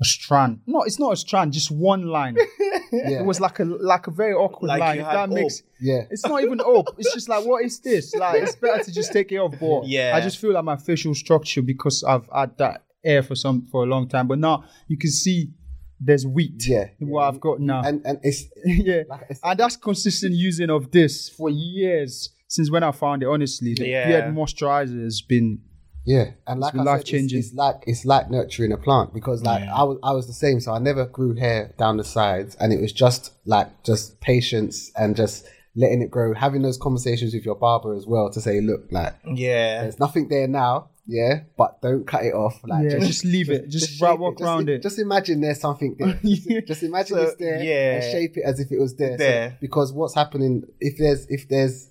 a 0.00 0.04
strand. 0.04 0.60
No, 0.66 0.82
it's 0.82 0.98
not 0.98 1.12
a 1.12 1.16
strand, 1.16 1.52
just 1.52 1.70
one 1.70 2.06
line. 2.06 2.36
yeah, 2.92 3.20
It 3.20 3.24
was 3.26 3.40
like 3.40 3.58
a 3.60 3.64
like 3.64 4.06
a 4.06 4.10
very 4.10 4.32
awkward 4.34 4.68
Like 4.68 4.80
line. 4.80 4.96
you 4.98 5.02
If 5.02 5.12
that 5.12 5.30
makes 5.30 5.60
hope. 5.60 5.68
yeah. 5.80 6.00
it's 6.10 6.26
not 6.26 6.42
even 6.42 6.60
up. 6.60 6.86
It's 6.98 7.12
just 7.14 7.28
like 7.28 7.44
what 7.46 7.64
is 7.64 7.80
this? 7.80 8.14
Like 8.14 8.42
it's 8.42 8.56
better 8.56 8.82
to 8.82 8.92
just 8.92 9.12
take 9.12 9.30
it 9.32 9.36
off. 9.38 9.54
But 9.60 9.86
Yeah. 9.96 10.12
I 10.16 10.20
just 10.20 10.38
feel 10.38 10.52
like 10.52 10.64
my 10.64 10.76
facial 10.76 11.14
structure 11.14 11.62
because 11.62 12.02
I've 12.04 12.28
had 12.34 12.56
that 12.58 12.84
air 13.04 13.22
for 13.22 13.34
some 13.36 13.66
for 13.70 13.84
a 13.84 13.86
long 13.86 14.08
time. 14.08 14.26
But 14.28 14.38
now 14.38 14.64
you 14.88 14.96
can 14.98 15.10
see 15.10 15.52
there's 16.00 16.26
wheat 16.26 16.66
Yeah. 16.66 16.86
in 17.00 17.08
what 17.08 17.28
I've 17.28 17.40
got 17.40 17.60
now. 17.60 17.82
And 17.82 18.04
and 18.04 18.18
it's 18.24 18.44
yeah, 18.64 19.02
Like 19.08 19.22
I 19.30 19.34
said- 19.34 19.38
and 19.44 19.58
that's 19.60 19.76
consistent 19.76 20.34
using 20.34 20.68
of 20.70 20.90
this 20.90 21.28
for 21.28 21.48
years 21.50 22.30
since 22.52 22.70
when 22.70 22.82
I 22.82 22.92
found 22.92 23.22
it. 23.22 23.26
Honestly, 23.28 23.74
the 23.74 23.86
Yeah. 23.88 24.06
beard 24.08 24.34
moisturizer 24.34 25.02
has 25.02 25.20
been 25.22 25.60
Yeah, 26.04 26.32
and 26.48 26.58
like 26.60 26.72
been 26.72 26.80
I 26.80 26.84
said, 26.84 26.90
life-changing. 26.90 27.38
It's, 27.38 27.48
it's 27.48 27.56
like 27.56 27.76
it's 27.86 28.04
like 28.04 28.30
nurturing 28.30 28.72
a 28.72 28.76
plant 28.76 29.14
because 29.14 29.42
like 29.42 29.62
I 29.68 29.82
was 29.84 29.98
I 30.02 30.12
was 30.12 30.26
the 30.26 30.32
same. 30.32 30.58
So 30.60 30.72
I 30.72 30.78
never 30.78 31.06
grew 31.06 31.34
hair 31.36 31.74
down 31.78 31.96
the 31.96 32.04
sides, 32.04 32.56
and 32.60 32.72
it 32.72 32.80
was 32.80 32.92
just 32.92 33.32
like 33.46 33.68
just 33.84 34.20
patience 34.20 34.90
and 34.96 35.14
just 35.16 35.46
letting 35.74 36.02
it 36.02 36.10
grow, 36.10 36.34
having 36.34 36.60
those 36.62 36.76
conversations 36.76 37.32
with 37.32 37.44
your 37.46 37.54
barber 37.54 37.94
as 37.94 38.06
well 38.06 38.28
to 38.30 38.40
say, 38.42 38.60
look, 38.60 38.82
like 38.90 39.14
Yeah. 39.26 39.82
there's 39.82 39.98
nothing 39.98 40.28
there 40.28 40.46
now, 40.46 40.90
yeah, 41.06 41.44
but 41.56 41.80
don't 41.80 42.06
cut 42.06 42.24
it 42.26 42.34
off. 42.34 42.60
Like 42.64 42.90
yeah. 42.90 42.98
Just, 42.98 43.24
leave 43.24 43.48
it. 43.48 43.70
Just, 43.70 43.92
shape 43.92 44.02
right, 44.02 44.18
walk 44.18 44.34
Just 44.36 44.42
around 44.46 44.68
im- 44.68 44.74
it. 44.74 44.82
Just 44.82 44.98
imagine 44.98 45.40
there's 45.40 45.60
something 45.60 45.96
there. 45.98 46.18
Just, 46.24 46.66
just 46.66 46.82
imagine 46.82 47.16
So, 47.16 47.22
it's 47.22 47.36
there 47.36 47.62
yeah. 47.62 47.94
and 47.94 48.02
shape 48.12 48.36
it 48.36 48.42
as 48.44 48.60
if 48.60 48.70
it 48.70 48.78
was 48.78 48.96
there. 48.96 49.12
So- 49.16 49.24
There. 49.24 49.56
because 49.62 49.92
what's 49.94 50.14
happening 50.14 50.64
if 50.80 50.98
there's 50.98 51.26
if 51.30 51.48
there's 51.48 51.88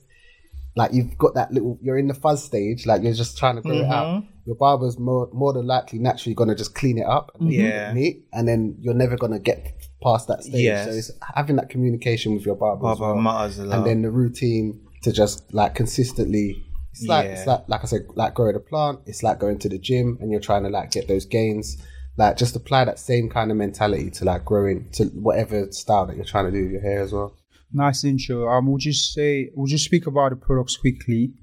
like 0.76 0.94
you've 0.94 1.18
got 1.18 1.34
that 1.36 1.52
little 1.52 1.78
you're 1.82 1.98
in 1.98 2.08
the 2.08 2.14
fuzz 2.14 2.44
stage, 2.44 2.86
like 2.86 3.02
you're 3.04 3.14
just 3.14 3.38
trying 3.38 3.56
to 3.58 3.62
grow 3.62 3.74
it 3.78 3.84
Mm-hmm. 3.84 3.92
out. 3.92 4.24
Your 4.46 4.56
barber's 4.56 4.98
more 4.98 5.30
more 5.34 5.54
than 5.54 5.68
likely 5.68 6.00
naturally 6.00 6.34
gonna 6.34 6.56
just 6.56 6.74
clean 6.76 6.98
it 6.98 7.06
up 7.06 7.32
and 7.40 7.52
Yeah. 7.52 7.94
neat, 7.94 8.26
and 8.34 8.48
then 8.48 8.78
you're 8.80 8.94
never 8.96 9.16
gonna 9.18 9.40
get 9.40 9.74
past 10.04 10.28
that 10.30 10.44
stage. 10.44 10.64
Yes. 10.64 10.86
So 10.88 10.92
it's 10.94 11.12
having 11.36 11.58
that 11.58 11.70
communication 11.70 12.34
with 12.34 12.46
your 12.46 12.56
barber, 12.56 12.90
as 12.92 12.98
Barber 12.98 13.14
well. 13.16 13.22
matters 13.22 13.60
a 13.60 13.66
lot. 13.66 13.78
and 13.78 13.86
then 13.86 14.02
the 14.02 14.10
routine 14.12 14.80
to 15.04 15.12
just 15.12 15.54
like 15.54 15.76
consistently. 15.76 16.64
It's 16.94 17.06
like 17.08 17.26
Yeah. 17.26 17.32
it's 17.34 17.48
like 17.48 17.64
like 17.68 17.82
I 17.84 17.86
said, 17.88 18.02
like 18.16 18.34
growing 18.34 18.56
a 18.56 18.60
plant. 18.60 19.00
It's 19.06 19.24
like 19.24 19.40
going 19.40 19.60
to 19.60 19.70
the 19.70 19.78
gym 19.78 20.18
and 20.22 20.32
you're 20.32 20.42
trying 20.42 20.64
to 20.64 20.70
like 20.70 20.92
get 20.92 21.08
those 21.08 21.26
gains. 21.26 21.78
Like 22.18 22.36
just 22.38 22.56
apply 22.56 22.86
that 22.86 23.00
same 23.00 23.30
kind 23.30 23.52
of 23.52 23.58
mentality 23.58 24.10
to 24.12 24.26
like 24.26 24.44
growing 24.44 24.90
to 24.94 25.06
whatever 25.28 25.72
style 25.72 26.06
that 26.08 26.16
you're 26.18 26.26
trying 26.26 26.46
to 26.46 26.52
do 26.52 26.64
with 26.64 26.72
your 26.74 26.82
hair 26.82 27.02
as 27.02 27.14
well. 27.14 27.34
Nice 27.74 28.04
intro. 28.04 28.48
Um, 28.50 28.68
we'll 28.68 28.78
just 28.78 29.14
say 29.14 29.50
we'll 29.56 29.68
just 29.68 29.86
speak 29.86 30.08
about 30.08 30.30
the 30.32 30.36
products 30.36 30.76
quickly. 30.78 31.34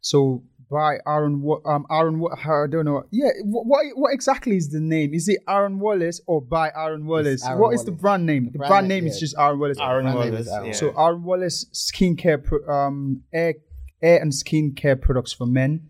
So 0.00 0.42
by 0.70 0.96
Aaron, 1.06 1.42
Wa- 1.42 1.60
um, 1.66 1.86
Aaron, 1.90 2.18
Wa- 2.20 2.34
I 2.42 2.66
don't 2.66 2.84
know. 2.86 3.04
Yeah, 3.10 3.28
what, 3.44 3.66
what 3.66 3.84
what 3.96 4.12
exactly 4.14 4.56
is 4.56 4.70
the 4.70 4.80
name? 4.80 5.14
Is 5.14 5.28
it 5.28 5.38
Aaron 5.48 5.78
Wallace 5.78 6.20
or 6.26 6.40
by 6.40 6.70
Aaron 6.74 7.06
Wallace? 7.06 7.44
Aaron 7.44 7.58
What 7.60 7.74
is 7.74 7.84
the 7.84 7.92
brand 7.92 8.26
name? 8.26 8.50
The, 8.52 8.58
brand 8.58 8.70
brand, 8.70 8.88
name, 8.88 9.04
name 9.04 9.12
is 9.12 9.20
just 9.20 9.36
Aaron 9.38 9.58
Wallace. 9.58 9.78
Aaron 9.78 10.06
Wallace. 10.06 10.48
Aaron. 10.50 10.66
yeah. 10.66 10.72
So 10.72 10.92
Aaron 10.98 11.22
Wallace 11.22 11.66
skincare, 11.72 12.42
pro- 12.42 12.66
um, 12.66 13.22
hair, 13.32 13.54
hair 14.02 14.20
and 14.20 14.32
skincare 14.32 15.00
products 15.00 15.32
for 15.32 15.46
men. 15.46 15.88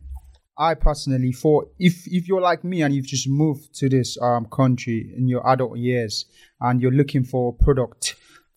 I 0.57 0.75
personally, 0.75 1.33
for 1.33 1.67
if 1.79 2.07
if 2.07 2.29
you're 2.29 2.41
like 2.41 2.63
me 2.63 2.83
and 2.83 2.95
you've 2.95 3.07
just 3.07 3.29
moved 3.29 3.75
to 3.77 3.89
this 3.89 4.17
um 4.23 4.47
country 4.47 5.13
in 5.17 5.27
your 5.29 5.49
adult 5.53 5.79
years 5.79 6.27
and 6.61 6.81
you're 6.81 6.93
looking 6.93 7.25
for 7.25 7.57
a 7.59 7.65
product, 7.65 8.15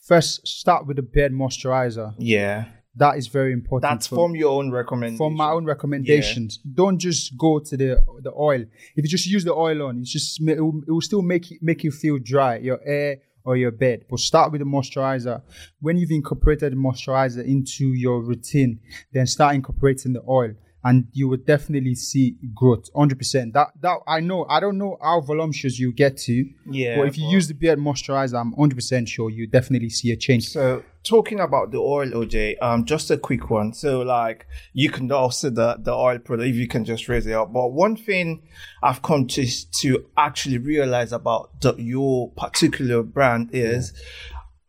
first 0.08 0.48
start 0.48 0.82
with 0.88 0.98
the 0.98 1.04
beard 1.04 1.32
moisturizer. 1.34 2.14
yeah. 2.18 2.66
That 3.00 3.16
is 3.22 3.28
very 3.28 3.54
important. 3.54 3.92
That's 3.92 4.08
for- 4.08 4.16
from 4.16 4.34
your 4.36 4.54
own 4.60 4.72
recommendation. 4.72 5.18
from 5.18 5.34
my 5.36 5.52
own 5.52 5.66
recommendations. 5.66 6.58
Don't 6.82 6.98
just 6.98 7.38
go 7.38 7.60
to 7.60 7.78
the 7.82 8.02
the 8.28 8.34
oil. 8.34 8.62
If 8.96 9.02
you 9.04 9.10
just 9.18 9.28
use 9.28 9.44
the 9.44 9.54
oil 9.54 9.84
on, 9.88 10.00
it's 10.02 10.12
just 10.12 10.42
it 10.42 10.60
will, 10.60 10.82
it 10.88 10.92
will 10.92 11.02
still 11.12 11.22
make 11.22 11.52
you, 11.52 11.58
make 11.62 11.84
you 11.84 11.92
feel 11.92 12.18
dry, 12.34 12.54
your 12.70 12.80
hair 12.84 13.12
or 13.46 13.56
your 13.56 13.70
bed. 13.72 13.98
But 14.10 14.20
start 14.20 14.52
with 14.52 14.62
the 14.62 14.66
moisturizer. 14.76 15.38
When 15.80 15.98
you've 16.00 16.10
incorporated 16.22 16.74
the 16.74 16.78
moisturizer 16.88 17.44
into 17.46 17.86
your 17.94 18.18
routine, 18.24 18.80
then 19.14 19.28
start 19.28 19.54
incorporating 19.54 20.14
the 20.14 20.24
oil. 20.28 20.54
And 20.88 21.08
you 21.12 21.28
will 21.30 21.44
definitely 21.54 21.96
see 21.96 22.26
growth, 22.56 22.86
hundred 22.96 23.18
percent. 23.18 23.54
That 23.54 23.70
that 23.82 23.98
I 24.08 24.20
know. 24.20 24.46
I 24.50 24.60
don't 24.60 24.78
know 24.78 24.98
how 25.02 25.22
voluptuous 25.22 25.78
you 25.80 25.92
get 25.92 26.14
to, 26.28 26.36
Yeah, 26.70 26.98
But 26.98 27.08
if 27.08 27.18
you 27.18 27.28
use 27.28 27.48
the 27.48 27.54
beard 27.54 27.80
moisturizer, 27.80 28.40
I'm 28.40 28.54
hundred 28.54 28.76
percent 28.76 29.10
sure 29.10 29.30
you 29.30 29.48
definitely 29.48 29.90
see 29.90 30.12
a 30.12 30.16
change. 30.16 30.44
So 30.50 30.84
talking 31.04 31.40
about 31.40 31.72
the 31.72 31.78
oil, 31.78 32.08
OJ, 32.08 32.56
um, 32.62 32.86
just 32.86 33.12
a 33.12 33.18
quick 33.18 33.50
one. 33.50 33.74
So 33.74 34.02
like 34.02 34.46
you 34.74 34.90
can 34.90 35.12
also 35.12 35.50
the 35.50 35.78
the 35.80 35.94
oil 35.94 36.20
product 36.20 36.50
if 36.50 36.56
you 36.56 36.68
can 36.68 36.86
just 36.86 37.10
raise 37.10 37.28
it 37.28 37.34
up. 37.34 37.52
But 37.52 37.68
one 37.70 37.96
thing 37.96 38.44
I've 38.82 39.02
come 39.02 39.28
to 39.28 39.46
to 39.82 40.06
actually 40.16 40.58
realize 40.58 41.12
about 41.12 41.62
the, 41.62 41.76
your 41.78 42.32
particular 42.32 43.04
brand 43.04 43.50
is. 43.54 43.94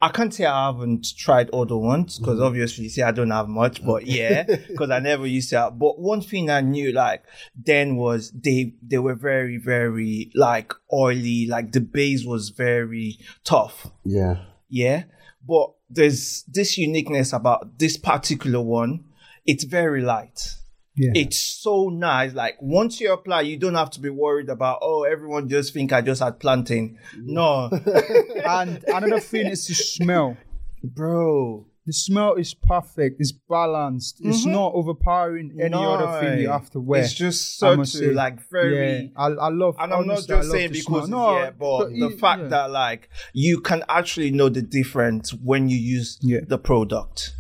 I 0.01 0.11
can't 0.11 0.33
say 0.33 0.45
I 0.45 0.67
haven't 0.67 1.07
tried 1.17 1.51
other 1.51 1.77
ones 1.77 2.19
because 2.19 2.37
mm-hmm. 2.37 2.45
obviously 2.45 2.85
you 2.85 2.91
see 2.91 3.03
I 3.03 3.11
don't 3.11 3.31
have 3.31 3.49
much, 3.49 3.85
but 3.85 4.05
mm-hmm. 4.05 4.11
yeah, 4.11 4.43
because 4.69 4.91
I 4.91 5.01
never 5.01 5.27
used 5.27 5.51
to. 5.51 5.59
Have. 5.59 5.79
But 5.79 5.99
one 5.99 6.21
thing 6.21 6.51
I 6.51 6.61
knew 6.61 6.93
like 6.93 7.25
then 7.57 7.97
was 7.97 8.31
they 8.31 8.75
they 8.81 8.99
were 8.99 9.17
very 9.17 9.57
very 9.57 10.31
like 10.35 10.73
oily, 10.93 11.47
like 11.47 11.73
the 11.73 11.81
base 11.81 12.25
was 12.25 12.51
very 12.51 13.19
tough. 13.43 13.91
Yeah. 14.05 14.37
Yeah. 14.69 15.05
But 15.47 15.73
there's 15.91 16.45
this 16.45 16.79
uniqueness 16.79 17.33
about 17.33 17.79
this 17.79 17.97
particular 17.97 18.61
one. 18.61 19.05
It's 19.47 19.65
very 19.65 20.03
light. 20.03 20.55
Yeah. 20.99 21.13
It's 21.15 21.39
so 21.39 21.89
nice. 21.89 22.35
Like 22.35 22.61
once 22.61 23.01
you 23.01 23.13
apply, 23.13 23.43
you 23.43 23.57
don't 23.57 23.77
have 23.77 23.91
to 23.91 24.01
be 24.01 24.11
worried 24.11 24.49
about, 24.49 24.81
oh, 24.83 25.05
everyone 25.05 25.49
just 25.49 25.73
think 25.73 25.93
I 25.93 26.01
just 26.01 26.21
had 26.23 26.41
plantain. 26.41 26.99
Mm. 27.17 27.23
No, 27.27 27.71
and 28.47 28.85
another 28.89 29.21
thing 29.21 29.47
is 29.47 29.67
the 29.67 29.75
smell. 29.75 30.37
bro. 30.83 31.67
The 31.87 31.95
smell 31.95 32.35
is 32.35 32.53
perfect. 32.53 33.19
It's 33.19 33.33
balanced. 33.33 34.21
It's 34.23 34.43
mm-hmm. 34.43 34.53
not 34.53 34.75
overpowering 34.75 35.57
any 35.59 35.75
other 35.75 36.21
thing 36.21 36.41
you 36.41 36.51
have 36.51 36.69
to 36.73 36.81
wear. 36.81 37.01
It's 37.01 37.15
just 37.15 37.63
I 37.63 37.83
such 37.83 38.03
a, 38.03 38.13
like 38.13 38.47
very. 38.51 39.05
Yeah, 39.05 39.09
I, 39.17 39.29
I 39.29 39.49
love. 39.49 39.75
And 39.79 39.95
I'm 39.95 40.07
not 40.07 40.27
just 40.27 40.51
saying 40.51 40.73
because 40.73 41.07
smell. 41.07 41.37
it's 41.37 41.45
yeah, 41.45 41.51
but, 41.53 41.89
the 41.89 42.09
it- 42.09 42.21
fact 42.21 42.43
yeah. 42.43 42.49
that 42.49 42.71
like 42.73 43.09
you 43.33 43.63
can 43.63 43.85
actually 43.89 44.31
know 44.33 44.51
the 44.51 44.61
difference 44.61 45.33
when 45.33 45.71
you 45.71 45.79
use 45.79 46.19
Yeah. 46.21 46.41
the 46.47 46.59
product. 46.59 47.33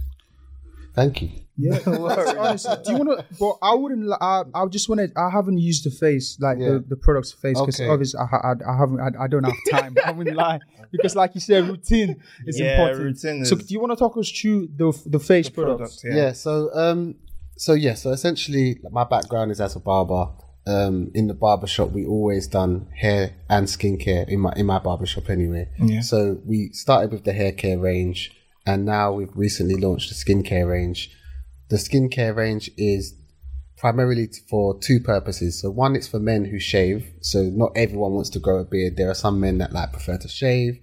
Thank 0.94 1.20
you. 1.20 1.30
Yeah, 1.60 1.78
honestly, 1.86 2.76
do 2.84 2.92
you 2.92 2.98
want 2.98 3.18
to? 3.18 3.24
But 3.40 3.54
I 3.66 3.74
wouldn't. 3.74 4.06
li- 4.06 4.16
I, 4.20 4.44
I 4.54 4.66
just 4.66 4.88
want 4.88 5.00
to. 5.00 5.10
I 5.20 5.28
haven't 5.28 5.58
used 5.58 5.84
the 5.84 5.90
face 5.90 6.38
like 6.40 6.58
Yeah. 6.58 6.68
the, 6.74 6.84
the 6.90 6.96
product's 6.96 7.32
face 7.32 7.58
because 7.60 7.80
Okay. 7.80 7.90
obviously 7.90 8.20
I, 8.20 8.36
I, 8.36 8.52
I 8.72 8.76
haven't. 8.78 9.00
I, 9.00 9.24
I 9.24 9.26
don't 9.26 9.42
have 9.44 9.54
time. 9.70 9.96
I 10.04 10.12
wouldn't 10.12 10.36
lie 10.46 10.60
because, 10.92 11.16
like 11.16 11.34
you 11.34 11.40
said, 11.40 11.66
routine 11.68 12.22
is 12.46 12.60
Yeah, 12.60 12.72
important. 12.80 13.04
routine 13.04 13.44
so, 13.44 13.56
is- 13.56 13.66
do 13.66 13.74
you 13.74 13.80
want 13.80 13.90
to 13.92 13.96
talk 13.96 14.16
us 14.16 14.30
through 14.30 14.68
the 14.76 14.92
the 15.06 15.18
face 15.18 15.48
products? 15.48 16.00
Product, 16.00 16.16
Yeah. 16.18 16.32
so 16.32 16.70
um 16.74 17.16
so 17.56 17.72
yeah, 17.72 17.94
so 17.94 18.10
essentially 18.12 18.78
my 18.92 19.02
background 19.04 19.50
is 19.50 19.60
as 19.60 19.74
a 19.74 19.80
barber. 19.80 20.28
Um 20.66 21.10
in 21.14 21.26
the 21.26 21.34
barber 21.34 21.66
shop 21.66 21.90
we 21.90 22.06
always 22.06 22.46
done 22.46 22.86
hair 22.94 23.34
and 23.48 23.66
skincare 23.66 24.28
in 24.28 24.38
my 24.40 24.52
in 24.54 24.66
my 24.66 24.78
barber 24.78 25.06
shop 25.06 25.28
anyway. 25.28 25.68
Yeah. 25.78 26.02
So 26.02 26.38
we 26.44 26.70
started 26.72 27.10
with 27.10 27.24
the 27.24 27.32
hair 27.32 27.50
care 27.52 27.78
range 27.78 28.30
and 28.66 28.84
now 28.84 29.12
we've 29.12 29.34
recently 29.34 29.76
launched 29.76 30.08
the 30.10 30.14
skincare 30.14 30.68
range. 30.68 31.10
The 31.68 31.76
skincare 31.76 32.34
range 32.34 32.70
is 32.76 33.14
primarily 33.76 34.28
for 34.48 34.78
two 34.78 35.00
purposes. 35.00 35.60
So 35.60 35.70
one, 35.70 35.96
it's 35.96 36.08
for 36.08 36.18
men 36.18 36.44
who 36.44 36.58
shave. 36.58 37.10
So 37.20 37.42
not 37.42 37.72
everyone 37.76 38.12
wants 38.12 38.30
to 38.30 38.38
grow 38.38 38.58
a 38.58 38.64
beard. 38.64 38.96
There 38.96 39.10
are 39.10 39.14
some 39.14 39.40
men 39.40 39.58
that 39.58 39.72
like 39.72 39.92
prefer 39.92 40.18
to 40.18 40.28
shave, 40.28 40.80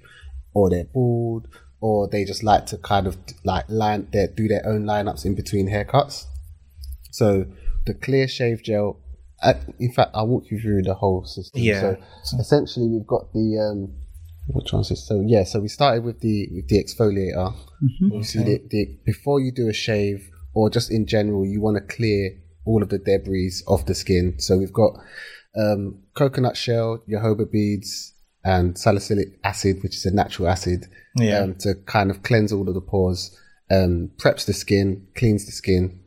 or 0.54 0.70
they're 0.70 0.86
bald, 0.86 1.48
or 1.82 2.08
they 2.08 2.24
just 2.24 2.44
like 2.44 2.66
to 2.68 2.78
kind 2.78 3.08
of 3.08 3.18
like 3.44 3.66
line 3.70 4.08
their 4.12 4.28
do 4.28 4.48
their 4.48 4.66
own 4.66 4.84
lineups 4.84 5.26
in 5.26 5.36
between 5.36 5.70
haircuts. 5.70 6.26
So 7.12 7.46
the 7.86 7.94
clear 7.94 8.28
shave 8.28 8.64
gel. 8.64 9.00
In 9.80 9.92
fact, 9.92 10.12
I'll 10.16 10.28
walk 10.28 10.46
you 10.50 10.60
through 10.60 10.84
the 10.84 10.96
whole 10.96 11.26
system. 11.26 11.62
Yeah. 11.62 11.98
So 12.24 12.38
essentially, 12.40 12.88
we've 12.88 13.06
got 13.06 13.32
the 13.34 13.60
um, 13.60 13.94
which 14.48 14.72
one's 14.72 14.90
this? 14.90 15.06
So 15.06 15.24
yeah, 15.26 15.44
so 15.44 15.60
we 15.60 15.68
started 15.68 16.04
with 16.04 16.22
the 16.22 16.48
with 16.54 16.68
the 16.68 16.84
exfoliator. 16.84 17.54
Obviously, 18.06 18.44
the, 18.44 18.62
the, 18.70 18.98
before 19.06 19.40
you 19.40 19.52
do 19.52 19.68
a 19.68 19.74
shave 19.74 20.30
or 20.56 20.70
just 20.72 20.90
in 20.92 21.06
general, 21.06 21.46
you 21.46 21.62
want 21.62 21.78
to 21.78 21.96
clear 21.96 22.32
all 22.66 22.82
of 22.82 22.90
the 22.90 22.98
debris 22.98 23.52
off 23.68 23.86
the 23.86 23.94
skin. 23.94 24.36
So 24.40 24.58
we've 24.58 24.74
got 24.74 24.94
um, 25.56 26.00
coconut 26.16 26.58
shell, 26.58 27.04
jojoba 27.08 27.52
beads, 27.52 28.14
and 28.44 28.78
salicylic 28.78 29.40
acid, 29.44 29.84
which 29.84 29.96
is 29.96 30.06
a 30.06 30.12
natural 30.14 30.48
acid, 30.48 30.86
Yeah. 31.16 31.40
um, 31.40 31.56
to 31.60 31.76
kind 31.86 32.10
of 32.10 32.24
cleanse 32.24 32.52
all 32.52 32.68
of 32.68 32.74
the 32.74 32.82
pores, 32.82 33.38
um, 33.70 34.12
preps 34.18 34.46
the 34.46 34.54
skin, 34.54 35.08
cleans 35.16 35.46
the 35.46 35.52
skin, 35.52 36.00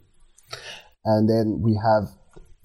and 1.05 1.29
then 1.29 1.61
we 1.63 1.75
have 1.83 2.09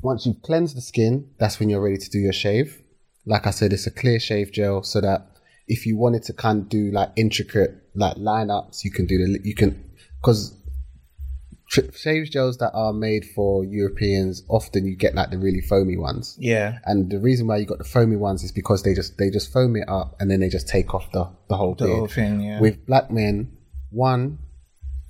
once 0.01 0.25
you've 0.25 0.41
cleansed 0.41 0.75
the 0.75 0.81
skin, 0.81 1.29
that's 1.39 1.59
when 1.59 1.69
you're 1.69 1.81
ready 1.81 1.97
to 1.97 2.09
do 2.09 2.19
your 2.19 2.33
shave. 2.33 2.81
Like 3.25 3.47
I 3.47 3.51
said, 3.51 3.71
it's 3.71 3.87
a 3.87 3.91
clear 3.91 4.19
shave 4.19 4.51
gel 4.51 4.83
so 4.83 4.99
that 4.99 5.27
if 5.67 5.85
you 5.85 5.97
wanted 5.97 6.23
to 6.23 6.33
kind 6.33 6.61
of 6.63 6.69
do 6.69 6.91
like 6.91 7.09
intricate 7.15 7.71
like 7.95 8.17
lineups, 8.17 8.83
you 8.83 8.91
can 8.91 9.05
do 9.05 9.17
the 9.17 9.39
you 9.45 9.55
can 9.55 9.91
because 10.21 10.53
shave 11.93 12.29
gels 12.31 12.57
that 12.57 12.71
are 12.73 12.93
made 12.93 13.25
for 13.35 13.63
Europeans 13.65 14.43
often 14.49 14.85
you 14.85 14.95
get 14.95 15.15
like 15.15 15.31
the 15.31 15.37
really 15.37 15.61
foamy 15.61 15.97
ones. 15.97 16.37
Yeah. 16.39 16.79
And 16.85 17.09
the 17.09 17.19
reason 17.19 17.47
why 17.47 17.57
you 17.57 17.65
got 17.65 17.77
the 17.79 17.83
foamy 17.83 18.15
ones 18.15 18.43
is 18.43 18.51
because 18.51 18.83
they 18.83 18.93
just 18.93 19.17
they 19.17 19.29
just 19.29 19.51
foam 19.51 19.75
it 19.75 19.87
up 19.87 20.15
and 20.19 20.29
then 20.29 20.39
they 20.39 20.49
just 20.49 20.67
take 20.67 20.93
off 20.93 21.11
the 21.11 21.29
the 21.49 21.57
whole 21.57 21.75
The 21.75 21.85
beard. 21.85 21.97
whole 21.97 22.07
thing, 22.07 22.41
yeah. 22.41 22.59
With 22.59 22.85
black 22.85 23.11
men, 23.11 23.57
one 23.89 24.39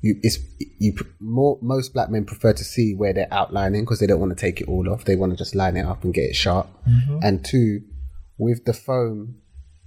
you 0.01 0.19
it's 0.21 0.37
you 0.79 0.93
more 1.19 1.57
most 1.61 1.93
black 1.93 2.09
men 2.09 2.25
prefer 2.25 2.53
to 2.53 2.63
see 2.63 2.93
where 2.93 3.13
they're 3.13 3.33
outlining 3.33 3.83
because 3.83 3.99
they 3.99 4.07
don't 4.07 4.19
want 4.19 4.35
to 4.37 4.41
take 4.41 4.59
it 4.61 4.67
all 4.67 4.89
off. 4.89 5.05
They 5.05 5.15
want 5.15 5.31
to 5.31 5.37
just 5.37 5.55
line 5.55 5.77
it 5.77 5.85
up 5.85 6.03
and 6.03 6.13
get 6.13 6.23
it 6.29 6.35
sharp. 6.35 6.67
Mm-hmm. 6.87 7.19
And 7.23 7.43
two, 7.45 7.81
with 8.37 8.65
the 8.65 8.73
foam, 8.73 9.35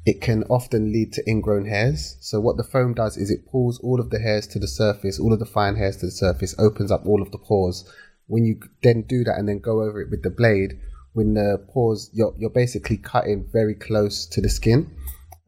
it 0.06 0.20
can 0.20 0.44
often 0.44 0.92
lead 0.92 1.12
to 1.14 1.28
ingrown 1.28 1.66
hairs. 1.66 2.16
So 2.20 2.40
what 2.40 2.56
the 2.56 2.62
foam 2.62 2.94
does 2.94 3.16
is 3.16 3.28
it 3.28 3.50
pulls 3.50 3.80
all 3.80 4.00
of 4.00 4.10
the 4.10 4.20
hairs 4.20 4.46
to 4.48 4.60
the 4.60 4.68
surface, 4.68 5.18
all 5.18 5.32
of 5.32 5.40
the 5.40 5.46
fine 5.46 5.74
hairs 5.74 5.96
to 5.98 6.06
the 6.06 6.12
surface, 6.12 6.54
opens 6.58 6.92
up 6.92 7.04
all 7.04 7.20
of 7.20 7.32
the 7.32 7.38
pores. 7.38 7.84
When 8.28 8.44
you 8.44 8.60
then 8.84 9.02
do 9.02 9.24
that 9.24 9.36
and 9.36 9.48
then 9.48 9.58
go 9.58 9.82
over 9.82 10.00
it 10.00 10.10
with 10.10 10.22
the 10.22 10.30
blade, 10.30 10.80
when 11.12 11.34
the 11.34 11.58
pores, 11.72 12.08
you're 12.12 12.32
you're 12.38 12.50
basically 12.50 12.98
cutting 12.98 13.48
very 13.52 13.74
close 13.74 14.26
to 14.26 14.40
the 14.40 14.48
skin. 14.48 14.94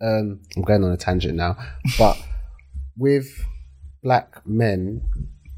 Um, 0.00 0.40
I'm 0.56 0.62
going 0.62 0.82
on 0.82 0.90
a 0.90 0.96
tangent 0.96 1.36
now, 1.36 1.56
but 1.96 2.20
with 2.96 3.28
black 4.02 4.44
men, 4.44 5.02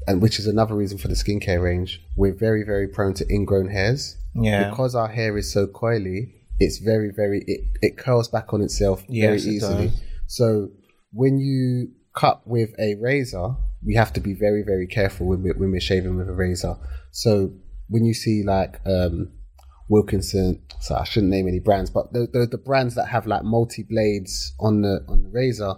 and 0.07 0.21
which 0.21 0.37
is 0.37 0.45
another 0.45 0.75
reason 0.75 0.99
for 0.99 1.07
the 1.07 1.15
skincare 1.15 1.61
range, 1.61 2.03
we're 2.15 2.33
very, 2.33 2.63
very 2.63 2.87
prone 2.87 3.13
to 3.15 3.25
ingrown 3.31 3.69
hairs. 3.69 4.17
Yeah. 4.35 4.69
Because 4.69 4.93
our 4.93 5.07
hair 5.07 5.37
is 5.37 5.51
so 5.51 5.67
coily, 5.67 6.33
it's 6.61 6.77
very, 6.77 7.11
very 7.21 7.43
it, 7.47 7.61
it 7.81 7.97
curls 7.97 8.27
back 8.29 8.53
on 8.53 8.61
itself 8.61 9.03
Yes, 9.07 9.25
very 9.25 9.37
it 9.37 9.55
easily. 9.57 9.87
does. 9.87 10.01
So 10.27 10.69
when 11.11 11.39
you 11.39 11.91
cut 12.15 12.45
with 12.47 12.71
a 12.79 12.95
razor, 12.95 13.55
we 13.83 13.95
have 13.95 14.13
to 14.13 14.19
be 14.21 14.33
very, 14.33 14.63
very 14.63 14.87
careful 14.87 15.27
when 15.27 15.43
we're, 15.43 15.55
when 15.55 15.71
we're 15.71 15.81
shaving 15.81 16.15
with 16.17 16.29
a 16.29 16.33
razor. 16.33 16.75
So 17.11 17.51
when 17.89 18.05
you 18.05 18.13
see 18.13 18.43
like 18.43 18.79
um, 18.85 19.31
Wilkinson, 19.89 20.61
so 20.79 20.95
I 20.95 21.03
shouldn't 21.03 21.31
name 21.31 21.47
any 21.47 21.59
brands, 21.59 21.89
but 21.89 22.13
the, 22.13 22.27
the 22.31 22.47
the 22.47 22.57
brands 22.57 22.95
that 22.95 23.07
have 23.07 23.27
like 23.27 23.43
multi 23.43 23.83
blades 23.83 24.53
on 24.59 24.81
the 24.81 25.03
on 25.07 25.23
the 25.23 25.29
razor, 25.29 25.73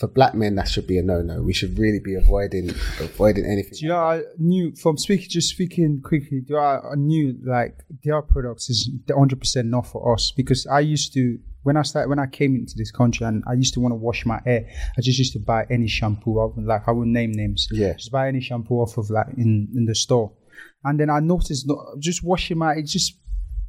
for 0.00 0.08
black 0.08 0.34
men 0.34 0.54
that 0.54 0.66
should 0.66 0.86
be 0.86 0.96
a 0.96 1.02
no 1.02 1.20
no. 1.20 1.42
We 1.42 1.52
should 1.52 1.78
really 1.78 2.00
be 2.00 2.14
avoiding 2.14 2.70
avoiding 2.98 3.44
anything. 3.44 3.72
Do 3.74 3.84
you 3.84 3.88
know, 3.88 3.98
I 3.98 4.22
knew 4.38 4.74
from 4.74 4.96
speaking, 4.96 5.28
just 5.28 5.50
speaking 5.50 6.00
quickly, 6.02 6.40
do 6.40 6.56
I, 6.56 6.78
I 6.78 6.94
knew 6.96 7.38
like 7.44 7.84
their 8.02 8.22
products 8.22 8.70
is 8.70 8.88
the 9.06 9.12
100% 9.12 9.66
not 9.66 9.86
for 9.86 10.14
us 10.14 10.32
because 10.34 10.66
I 10.66 10.80
used 10.80 11.12
to, 11.14 11.38
when 11.64 11.76
I 11.76 11.82
started, 11.82 12.08
when 12.08 12.18
I 12.18 12.26
came 12.26 12.56
into 12.56 12.74
this 12.78 12.90
country 12.90 13.26
and 13.26 13.44
I 13.46 13.52
used 13.52 13.74
to 13.74 13.80
want 13.80 13.92
to 13.92 13.96
wash 13.96 14.24
my 14.24 14.40
hair, 14.46 14.66
I 14.96 15.02
just 15.02 15.18
used 15.18 15.34
to 15.34 15.38
buy 15.38 15.66
any 15.68 15.86
shampoo. 15.86 16.40
I 16.40 16.46
would, 16.46 16.64
like, 16.64 16.88
I 16.88 16.92
would 16.92 17.08
name 17.08 17.32
names. 17.32 17.68
Yeah. 17.70 17.92
Just 17.92 18.10
buy 18.10 18.26
any 18.26 18.40
shampoo 18.40 18.76
off 18.76 18.96
of 18.96 19.10
like 19.10 19.28
in, 19.36 19.68
in 19.76 19.84
the 19.84 19.94
store. 19.94 20.32
And 20.82 20.98
then 20.98 21.10
I 21.10 21.20
noticed 21.20 21.68
no, 21.68 21.94
just 21.98 22.24
washing 22.24 22.56
my, 22.56 22.72
it's 22.72 22.92
just 22.92 23.18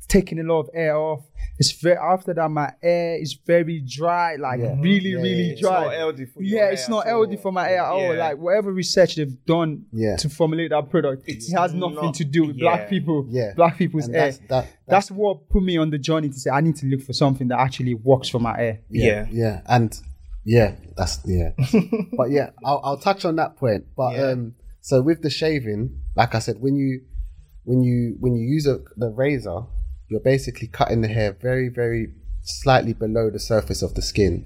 taking 0.08 0.40
a 0.40 0.44
lot 0.44 0.62
of 0.62 0.70
air 0.74 0.96
off. 0.98 1.26
It's 1.58 1.72
very, 1.74 1.96
after 1.98 2.34
that, 2.34 2.50
my 2.50 2.74
air 2.82 3.18
is 3.22 3.34
very 3.46 3.82
dry, 3.82 4.36
like 4.36 4.60
really, 4.80 5.14
really 5.16 5.52
It's 5.52 5.62
dry. 5.62 5.86
not 5.86 5.94
healthy 5.94 6.26
for 6.26 6.42
your 6.42 6.60
yeah, 6.60 6.72
it's 6.72 6.90
not 6.90 7.06
at 7.06 7.10
healthy 7.10 7.38
for 7.38 7.52
my 7.52 7.68
hair 7.68 7.82
at 7.82 7.86
all. 7.92 8.02
Yeah. 8.16 8.20
Like 8.30 8.38
whatever 8.38 8.72
research 8.74 9.16
they've 9.16 9.46
done 9.46 9.86
Yeah. 9.92 10.16
to 10.18 10.30
formulate 10.30 10.72
that 10.72 10.90
product, 10.90 11.24
it 11.28 11.44
has 11.56 11.74
nothing 11.74 11.96
not- 11.96 12.14
to 12.16 12.26
do 12.26 12.48
with 12.48 12.56
yeah. 12.58 12.64
black 12.64 12.90
people, 12.90 13.28
Yeah. 13.30 13.54
black 13.56 13.78
people's 13.78 14.06
And 14.08 14.16
hair. 14.16 14.32
that's- 14.32 14.48
that- 14.50 14.68
that's, 14.88 15.12
what 15.12 15.50
put 15.50 15.62
me 15.64 15.78
on 15.78 15.92
the 15.92 15.98
journey 16.00 16.30
to 16.30 16.34
say 16.40 16.50
I 16.50 16.62
need 16.62 16.78
to 16.78 16.88
look 16.88 17.02
for 17.02 17.14
something 17.14 17.48
that 17.50 17.60
actually 17.60 17.94
works 17.94 18.28
for 18.28 18.40
my 18.40 18.56
hair. 18.58 18.80
Yeah. 18.90 19.28
yeah, 19.32 19.62
and 19.68 19.96
yeah, 20.44 20.76
that's 20.98 21.20
yeah. 21.26 21.52
but 22.18 22.32
yeah, 22.32 22.50
I'll, 22.66 22.82
I'll 22.84 22.98
touch 22.98 23.24
on 23.26 23.36
that 23.36 23.56
point. 23.58 23.86
But 23.96 24.16
Yeah. 24.16 24.28
um, 24.32 24.56
So 24.82 25.00
with 25.04 25.22
the 25.22 25.30
shaving, 25.30 26.02
like 26.16 26.34
I 26.34 26.40
said, 26.40 26.60
when 26.60 26.76
you 26.76 27.02
when 27.66 27.84
you 27.84 28.16
when 28.20 28.34
you 28.36 28.48
use 28.48 28.66
a, 28.66 28.80
the 28.98 29.10
razor, 29.10 29.60
you're 30.12 30.20
basically 30.20 30.68
cutting 30.68 31.02
the 31.02 31.08
hair 31.08 31.32
very 31.32 31.70
very 31.70 32.14
slightly 32.44 32.94
below 32.94 33.30
the 33.30 33.40
surface 33.40 33.82
of 33.82 33.96
the 33.96 34.02
skin, 34.02 34.46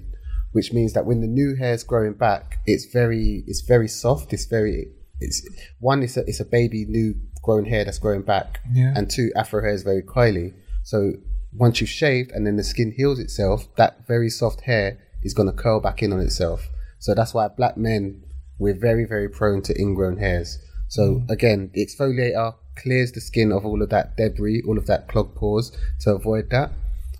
which 0.52 0.72
means 0.72 0.92
that 0.92 1.04
when 1.04 1.20
the 1.20 1.26
new 1.26 1.56
hair 1.56 1.74
is 1.74 1.82
growing 1.82 2.12
back, 2.12 2.58
it's 2.66 2.86
very 2.86 3.42
it's 3.48 3.62
very 3.62 3.88
soft. 3.88 4.32
It's 4.32 4.46
very 4.46 4.86
it's 5.20 5.46
one 5.80 6.02
it's 6.04 6.16
a 6.16 6.20
it's 6.28 6.40
a 6.40 6.44
baby 6.44 6.84
new 6.86 7.14
grown 7.42 7.64
hair 7.64 7.84
that's 7.84 7.98
growing 7.98 8.22
back, 8.22 8.60
Yeah. 8.72 8.92
and 8.96 9.10
two 9.10 9.32
afro 9.34 9.60
hair 9.60 9.74
is 9.74 9.82
very 9.82 10.02
coily. 10.02 10.54
So 10.84 11.14
once 11.52 11.80
you've 11.80 11.90
shaved 11.90 12.30
and 12.30 12.46
then 12.46 12.56
the 12.56 12.64
skin 12.64 12.92
heals 12.96 13.18
itself, 13.18 13.66
that 13.76 14.06
very 14.06 14.30
soft 14.30 14.60
hair 14.62 14.98
is 15.22 15.34
going 15.34 15.48
to 15.48 15.54
curl 15.54 15.80
back 15.80 16.00
in 16.02 16.12
on 16.12 16.20
itself. 16.20 16.68
So 17.00 17.12
that's 17.14 17.34
why 17.34 17.48
black 17.48 17.76
men 17.76 18.22
we're 18.58 18.78
very 18.78 19.04
very 19.04 19.28
prone 19.28 19.62
to 19.62 19.80
ingrown 19.80 20.18
hairs. 20.18 20.58
So 20.88 21.02
mm. 21.02 21.30
again, 21.30 21.70
the 21.74 21.84
exfoliator 21.84 22.54
clears 22.76 23.12
the 23.12 23.20
skin 23.20 23.52
of 23.52 23.64
all 23.64 23.82
of 23.82 23.90
that 23.90 24.16
debris, 24.16 24.62
all 24.66 24.78
of 24.78 24.86
that 24.86 25.08
clogged 25.08 25.34
pores 25.34 25.72
to 26.00 26.14
avoid 26.14 26.50
that. 26.50 26.70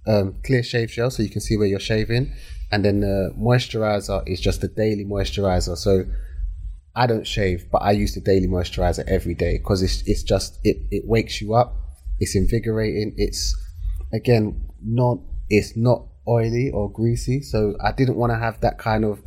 Um, 0.06 0.36
clear 0.44 0.62
shave 0.62 0.90
gel 0.90 1.10
so 1.10 1.22
you 1.22 1.28
can 1.28 1.40
see 1.40 1.56
where 1.56 1.66
you're 1.66 1.80
shaving, 1.80 2.32
and 2.70 2.84
then 2.84 3.00
the 3.00 3.34
moisturizer 3.36 4.26
is 4.28 4.40
just 4.40 4.62
a 4.62 4.68
daily 4.68 5.04
moisturizer. 5.04 5.76
So 5.76 6.04
I 6.94 7.06
don't 7.06 7.26
shave, 7.26 7.66
but 7.70 7.82
I 7.82 7.90
use 7.90 8.14
the 8.14 8.20
daily 8.20 8.46
moisturizer 8.46 9.04
every 9.08 9.34
day 9.34 9.58
because 9.58 9.82
it's 9.82 10.02
it's 10.06 10.22
just 10.22 10.58
it 10.64 10.76
it 10.90 11.06
wakes 11.06 11.40
you 11.40 11.54
up. 11.54 11.74
It's 12.20 12.36
invigorating. 12.36 13.14
It's 13.16 13.54
again 14.12 14.70
not 14.82 15.18
it's 15.50 15.76
not 15.76 16.06
oily 16.28 16.70
or 16.70 16.90
greasy. 16.90 17.42
So 17.42 17.76
I 17.84 17.92
didn't 17.92 18.16
want 18.16 18.32
to 18.32 18.38
have 18.38 18.60
that 18.60 18.78
kind 18.78 19.04
of 19.04 19.22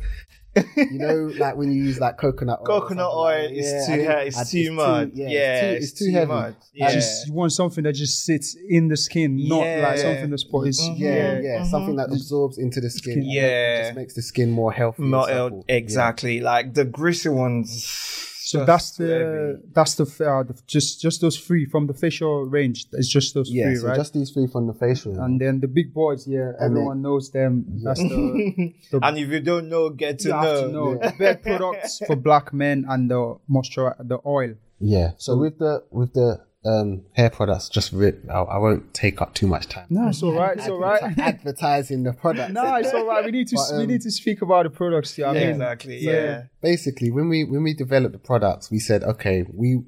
you 0.76 0.98
know 0.98 1.30
like 1.38 1.56
when 1.56 1.70
you 1.70 1.82
use 1.84 2.00
like 2.00 2.16
coconut 2.18 2.58
oil. 2.60 2.66
Coconut 2.80 3.10
something 3.12 3.18
like 3.20 3.36
oil 3.38 3.48
that. 3.48 3.56
is 3.56 3.66
Yeah, 3.72 3.86
too 3.86 3.92
I 3.92 3.96
didn't- 3.96 4.26
it's 4.26 4.50
too 4.50 4.72
much. 4.72 5.08
Yeah, 5.14 5.28
it's 5.28 5.60
too, 5.60 5.84
it's 5.84 5.92
too 5.92 6.12
heavy. 6.12 6.26
much. 6.26 6.54
Yeah. 6.74 6.88
Yeah. 6.88 6.94
Just 6.94 7.26
you 7.28 7.32
want 7.34 7.52
something 7.52 7.84
that 7.84 7.92
just 7.92 8.24
sits 8.24 8.56
in 8.68 8.88
the 8.88 8.96
skin, 8.96 9.48
not 9.48 9.64
Yeah. 9.64 9.86
like 9.88 9.98
something 9.98 10.30
that's 10.30 10.44
put 10.44 10.68
is 10.68 10.80
Yeah, 10.96 11.40
yeah, 11.40 11.58
mhm. 11.60 11.70
something 11.70 11.96
that 11.96 12.08
absorbs 12.10 12.58
into 12.58 12.80
the 12.80 12.90
skin. 12.90 13.12
Skin. 13.12 13.22
and 13.22 13.32
Yeah. 13.32 13.82
just 13.84 13.96
makes 13.96 14.14
the 14.14 14.22
skin 14.22 14.50
more 14.50 14.72
healthy. 14.72 15.02
Not 15.04 15.28
supple. 15.28 15.58
el- 15.58 15.64
exactly 15.68 16.40
like 16.40 16.74
the 16.74 16.84
greasy 16.84 17.28
ones. 17.28 18.26
So 18.50 18.58
just 18.58 18.66
that's 18.70 18.88
the 19.00 19.06
heavy. 19.06 19.72
that's 19.76 19.94
the, 20.00 20.04
uh, 20.32 20.42
the 20.48 20.54
just 20.66 21.00
just 21.06 21.20
those 21.24 21.38
three 21.46 21.64
from 21.72 21.82
the 21.90 21.94
facial 22.04 22.34
range. 22.56 22.78
It's 23.00 23.08
just 23.16 23.28
those 23.34 23.48
Yeah, 23.50 23.64
three, 23.66 23.76
so 23.76 23.86
right? 23.88 23.96
just 24.02 24.12
these 24.18 24.30
three 24.34 24.48
from 24.54 24.64
the 24.70 24.74
facial. 24.84 25.12
and 25.24 25.40
then 25.42 25.54
the 25.64 25.68
big 25.78 25.88
boys, 25.94 26.26
yeah, 26.26 26.48
And 26.58 26.70
everyone 26.76 27.00
knows 27.06 27.30
them. 27.30 27.52
That's 27.84 28.00
the, 28.12 28.74
the 28.90 28.98
and 29.06 29.14
if 29.22 29.28
you 29.34 29.40
don't 29.50 29.68
know, 29.74 29.84
get 29.90 30.18
to 30.20 30.28
you 30.28 30.34
know. 30.34 30.40
have 30.42 30.60
to 30.64 30.68
know 30.76 30.88
the 30.98 31.12
bed 31.18 31.36
products 31.42 31.92
for 32.06 32.16
black 32.16 32.46
men 32.52 32.78
and 32.88 33.10
the 33.12 33.36
moisture, 33.46 33.94
the 34.12 34.18
oil. 34.26 34.54
Yeah. 34.80 35.10
So 35.18 35.36
with 35.36 35.58
the 35.58 35.84
with 35.90 36.12
the 36.14 36.28
um, 36.64 37.02
hair 37.14 37.30
products, 37.30 37.68
just 37.68 37.92
rip. 37.92 38.22
I, 38.30 38.40
I 38.42 38.58
won't 38.58 38.92
take 38.92 39.22
up 39.22 39.34
too 39.34 39.46
much 39.46 39.68
time. 39.68 39.86
No, 39.88 40.08
it's 40.08 40.22
all 40.22 40.32
right. 40.34 40.56
It's 40.58 40.68
all 40.68 40.78
right. 40.78 41.02
Advertising 41.18 42.02
the 42.02 42.12
product. 42.12 42.52
no, 42.52 42.74
it's 42.76 42.92
all 42.92 43.06
right. 43.06 43.24
We 43.24 43.30
need 43.30 43.48
to 43.48 43.56
But, 43.56 43.76
we 43.76 43.82
um, 43.84 43.88
need 43.88 44.02
to 44.02 44.10
speak 44.10 44.42
about 44.42 44.64
the 44.64 44.70
products. 44.70 45.16
Yeah, 45.16 45.30
I 45.30 45.34
Yeah, 45.34 45.40
mean, 45.40 45.50
exactly. 45.50 46.04
so- 46.04 46.10
Yeah. 46.10 46.42
Basically, 46.62 47.10
when 47.10 47.28
we 47.28 47.44
when 47.44 47.62
we 47.62 47.72
developed 47.74 48.12
the 48.12 48.18
products, 48.18 48.70
we 48.70 48.78
said, 48.78 49.02
okay, 49.02 49.44
we 49.52 49.82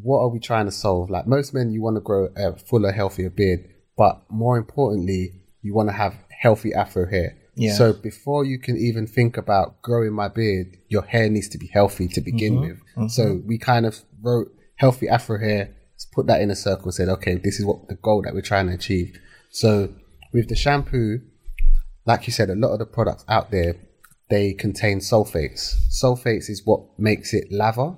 what 0.00 0.20
are 0.20 0.28
we 0.28 0.38
trying 0.38 0.66
to 0.66 0.72
solve? 0.72 1.10
Like 1.10 1.26
most 1.26 1.52
men, 1.52 1.72
you 1.72 1.82
want 1.82 1.96
to 1.96 2.00
grow 2.00 2.28
a 2.36 2.56
fuller, 2.56 2.92
healthier 2.92 3.30
beard, 3.30 3.60
but 3.96 4.22
more 4.30 4.56
importantly, 4.56 5.32
you 5.62 5.74
want 5.74 5.88
to 5.88 5.92
have 5.94 6.14
healthy 6.30 6.72
afro 6.72 7.08
hair. 7.10 7.36
Yeah. 7.56 7.74
So 7.74 7.92
before 7.92 8.44
you 8.44 8.60
can 8.60 8.76
even 8.76 9.08
think 9.08 9.36
about 9.36 9.82
growing 9.82 10.12
my 10.12 10.28
beard, 10.28 10.76
your 10.88 11.02
hair 11.02 11.28
needs 11.28 11.48
to 11.48 11.58
be 11.58 11.66
healthy 11.66 12.06
to 12.06 12.20
begin 12.20 12.54
Mm-hmm. 12.60 13.00
with. 13.02 13.10
So 13.10 13.42
we 13.44 13.58
kind 13.58 13.84
of 13.84 13.98
wrote 14.22 14.52
healthy 14.76 15.08
afro 15.08 15.40
hair, 15.40 15.74
put 16.06 16.26
that 16.26 16.40
in 16.40 16.50
a 16.50 16.56
circle, 16.56 16.92
said, 16.92 17.08
okay, 17.08 17.36
this 17.36 17.58
is 17.58 17.66
what 17.66 17.88
the 17.88 17.96
goal 17.96 18.22
that 18.22 18.34
we're 18.34 18.40
trying 18.40 18.68
to 18.68 18.74
achieve. 18.74 19.18
So 19.50 19.92
with 20.32 20.48
the 20.48 20.56
shampoo, 20.56 21.20
like 22.06 22.26
you 22.26 22.32
said, 22.32 22.50
a 22.50 22.54
lot 22.54 22.72
of 22.72 22.78
the 22.78 22.86
products 22.86 23.24
out 23.28 23.50
there, 23.50 23.76
they 24.30 24.52
contain 24.52 25.00
sulfates. 25.00 25.74
Sulfates 25.90 26.48
is 26.48 26.62
what 26.64 26.80
makes 26.98 27.32
it 27.34 27.50
lava. 27.50 27.96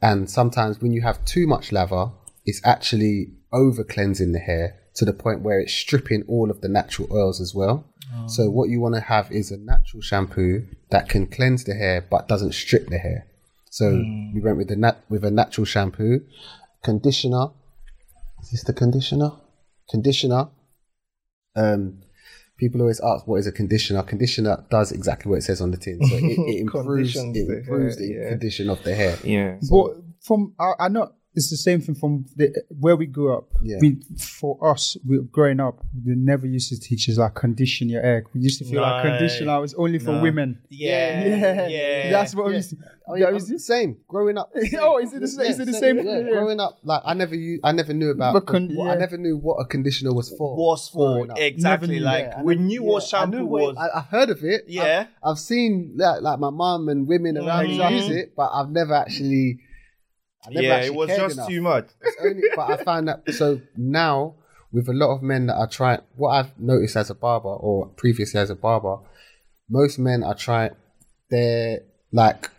And 0.00 0.30
sometimes 0.30 0.80
when 0.80 0.92
you 0.92 1.02
have 1.02 1.24
too 1.24 1.46
much 1.46 1.72
lava, 1.72 2.12
it's 2.44 2.60
actually 2.64 3.32
over 3.52 3.82
cleansing 3.82 4.32
the 4.32 4.38
hair 4.38 4.78
to 4.94 5.04
the 5.04 5.12
point 5.12 5.42
where 5.42 5.60
it's 5.60 5.72
stripping 5.72 6.24
all 6.28 6.50
of 6.50 6.60
the 6.60 6.68
natural 6.68 7.08
oils 7.12 7.40
as 7.40 7.54
well. 7.54 7.84
Oh. 8.14 8.26
So 8.28 8.50
what 8.50 8.68
you 8.68 8.80
want 8.80 8.94
to 8.94 9.00
have 9.00 9.30
is 9.30 9.50
a 9.50 9.56
natural 9.58 10.00
shampoo 10.00 10.66
that 10.90 11.08
can 11.08 11.26
cleanse 11.26 11.64
the 11.64 11.74
hair 11.74 12.06
but 12.08 12.28
doesn't 12.28 12.52
strip 12.52 12.88
the 12.88 12.98
hair. 12.98 13.26
So 13.70 13.90
hmm. 13.90 14.34
we 14.34 14.40
went 14.40 14.56
with 14.56 14.68
the 14.68 14.76
nat- 14.76 15.04
with 15.08 15.24
a 15.24 15.30
natural 15.30 15.64
shampoo, 15.64 16.20
conditioner. 16.86 17.46
Is 18.42 18.50
this 18.52 18.64
the 18.64 18.72
conditioner? 18.72 19.32
Conditioner. 19.90 20.48
Um, 21.56 22.02
people 22.58 22.80
always 22.80 23.00
ask 23.00 23.26
what 23.26 23.40
is 23.40 23.48
a 23.48 23.52
conditioner. 23.52 24.02
Conditioner 24.04 24.64
does 24.70 24.92
exactly 24.92 25.28
what 25.30 25.38
it 25.38 25.42
says 25.42 25.60
on 25.60 25.72
the 25.72 25.78
tin. 25.78 25.98
So 26.04 26.14
it, 26.14 26.22
it 26.22 26.60
improves 26.64 27.16
it 27.16 27.32
the 27.32 27.62
hair, 27.66 27.94
the 27.96 28.06
yeah. 28.06 28.28
condition 28.28 28.70
of 28.70 28.84
the 28.84 28.94
hair. 28.94 29.18
Yeah. 29.24 29.58
But 29.68 29.96
from 30.20 30.54
I, 30.60 30.72
I 30.84 30.88
know 30.88 31.10
it's 31.36 31.50
the 31.50 31.56
same 31.56 31.80
thing 31.80 31.94
from 31.94 32.24
the, 32.34 32.52
where 32.80 32.96
we 32.96 33.06
grew 33.06 33.32
up. 33.36 33.48
Yeah. 33.62 33.76
We, 33.80 33.98
for 34.18 34.58
us, 34.72 34.96
we, 35.06 35.18
growing 35.30 35.60
up, 35.60 35.84
we 36.04 36.14
never 36.14 36.46
used 36.46 36.70
to 36.70 36.80
teach 36.80 37.08
us 37.10 37.18
like 37.18 37.34
condition 37.34 37.88
your 37.88 38.02
hair. 38.02 38.24
We 38.34 38.40
used 38.40 38.58
to 38.60 38.64
feel 38.64 38.80
like 38.80 39.04
Right. 39.04 39.10
conditioner 39.18 39.60
was 39.60 39.74
only 39.74 39.98
for 39.98 40.12
No. 40.12 40.22
women. 40.22 40.58
Yeah. 40.70 41.24
Yeah, 41.24 41.68
Yeah. 41.68 42.10
That's 42.16 42.34
what 42.34 42.46
we 42.46 42.52
Yeah. 42.52 42.56
used 42.56 42.70
to. 42.70 42.76
Oh, 43.08 43.14
yeah, 43.14 43.30
was 43.30 43.48
the 43.48 43.58
same. 43.60 43.98
Growing 44.08 44.36
up. 44.38 44.50
Oh, 44.80 44.98
is 44.98 45.12
it 45.12 45.20
the 45.20 45.28
same- 45.28 45.46
is 45.46 45.60
it 45.60 45.66
the 45.66 45.72
same- 45.74 45.98
Yeah. 45.98 46.18
yeah. 46.20 46.30
Growing 46.30 46.58
up, 46.58 46.78
like 46.82 47.02
I 47.04 47.14
never, 47.14 47.36
u- 47.36 47.60
I 47.62 47.70
never 47.72 47.92
knew 47.92 48.10
about. 48.10 48.32
But 48.34 48.46
con- 48.46 48.74
what- 48.74 48.90
I 48.96 48.98
never 48.98 49.16
knew 49.16 49.36
what 49.36 49.56
a 49.56 49.64
conditioner 49.64 50.12
was 50.12 50.28
for. 50.30 50.56
was 50.56 50.88
for 50.88 51.26
exactly 51.36 52.00
like 52.00 52.24
Yeah, 52.24 52.42
we 52.42 52.54
never- 52.54 52.66
knew 52.66 52.82
what 52.82 53.02
yeah, 53.12 53.18
I 53.18 53.20
shampoo 53.22 53.38
knew 53.38 53.46
what- 53.46 53.74
was. 53.74 53.76
I, 53.76 53.98
I've 53.98 54.06
heard 54.06 54.30
of 54.30 54.42
it. 54.42 54.64
Yeah. 54.66 55.06
I've, 55.22 55.32
I've 55.32 55.38
seen 55.38 55.92
like, 55.96 56.22
like 56.22 56.38
my 56.40 56.50
mum 56.50 56.88
and 56.88 57.06
women 57.06 57.36
around 57.38 57.68
me 57.68 57.78
Mhm. 57.78 57.90
use 57.92 58.10
it, 58.10 58.32
but 58.34 58.50
I've 58.54 58.70
never 58.70 58.94
actually. 58.94 59.60
Yeah, 60.50 60.80
it 60.82 60.94
was 60.94 61.08
just 61.08 61.36
enough. 61.36 61.48
too 61.48 61.62
much. 61.62 61.88
Only, 62.22 62.42
but 62.54 62.70
I 62.70 62.84
found 62.84 63.08
that 63.08 63.34
so 63.34 63.60
now 63.76 64.34
with 64.72 64.88
a 64.88 64.92
lot 64.92 65.14
of 65.14 65.22
men 65.22 65.46
that 65.46 65.56
are 65.56 65.68
trying, 65.68 66.00
what 66.16 66.30
I've 66.30 66.58
noticed 66.58 66.96
as 66.96 67.10
a 67.10 67.14
barber 67.14 67.48
or 67.48 67.88
previously 67.88 68.40
as 68.40 68.50
a 68.50 68.54
barber, 68.54 68.98
most 69.68 69.98
men 69.98 70.22
are 70.22 70.34
trying. 70.34 70.72
They're 71.30 71.80
like 72.12 72.50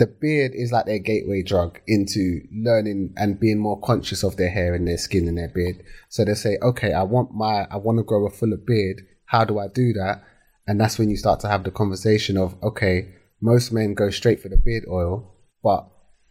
the 0.00 0.06
beard 0.06 0.52
is 0.54 0.72
like 0.72 0.86
their 0.86 0.98
gateway 0.98 1.42
drug 1.42 1.78
into 1.86 2.40
learning 2.50 3.12
and 3.18 3.38
being 3.38 3.58
more 3.58 3.78
conscious 3.80 4.24
of 4.24 4.36
their 4.36 4.48
hair 4.48 4.74
and 4.74 4.88
their 4.88 4.96
skin 4.96 5.28
and 5.28 5.36
their 5.36 5.50
beard. 5.50 5.84
So 6.08 6.24
they 6.24 6.32
say, 6.32 6.56
okay, 6.62 6.94
I 6.94 7.02
want 7.02 7.34
my, 7.34 7.66
I 7.70 7.76
want 7.76 7.98
to 7.98 8.02
grow 8.02 8.26
a 8.26 8.30
fuller 8.30 8.56
beard. 8.56 9.02
How 9.26 9.44
do 9.44 9.58
I 9.58 9.68
do 9.68 9.92
that? 9.92 10.24
And 10.66 10.80
that's 10.80 10.98
when 10.98 11.10
you 11.10 11.18
start 11.18 11.40
to 11.40 11.48
have 11.48 11.64
the 11.64 11.70
conversation 11.70 12.38
of, 12.38 12.56
okay, 12.62 13.14
most 13.42 13.72
men 13.72 13.92
go 13.92 14.08
straight 14.08 14.40
for 14.40 14.48
the 14.48 14.56
beard 14.56 14.86
oil, 14.90 15.34
but 15.62 15.86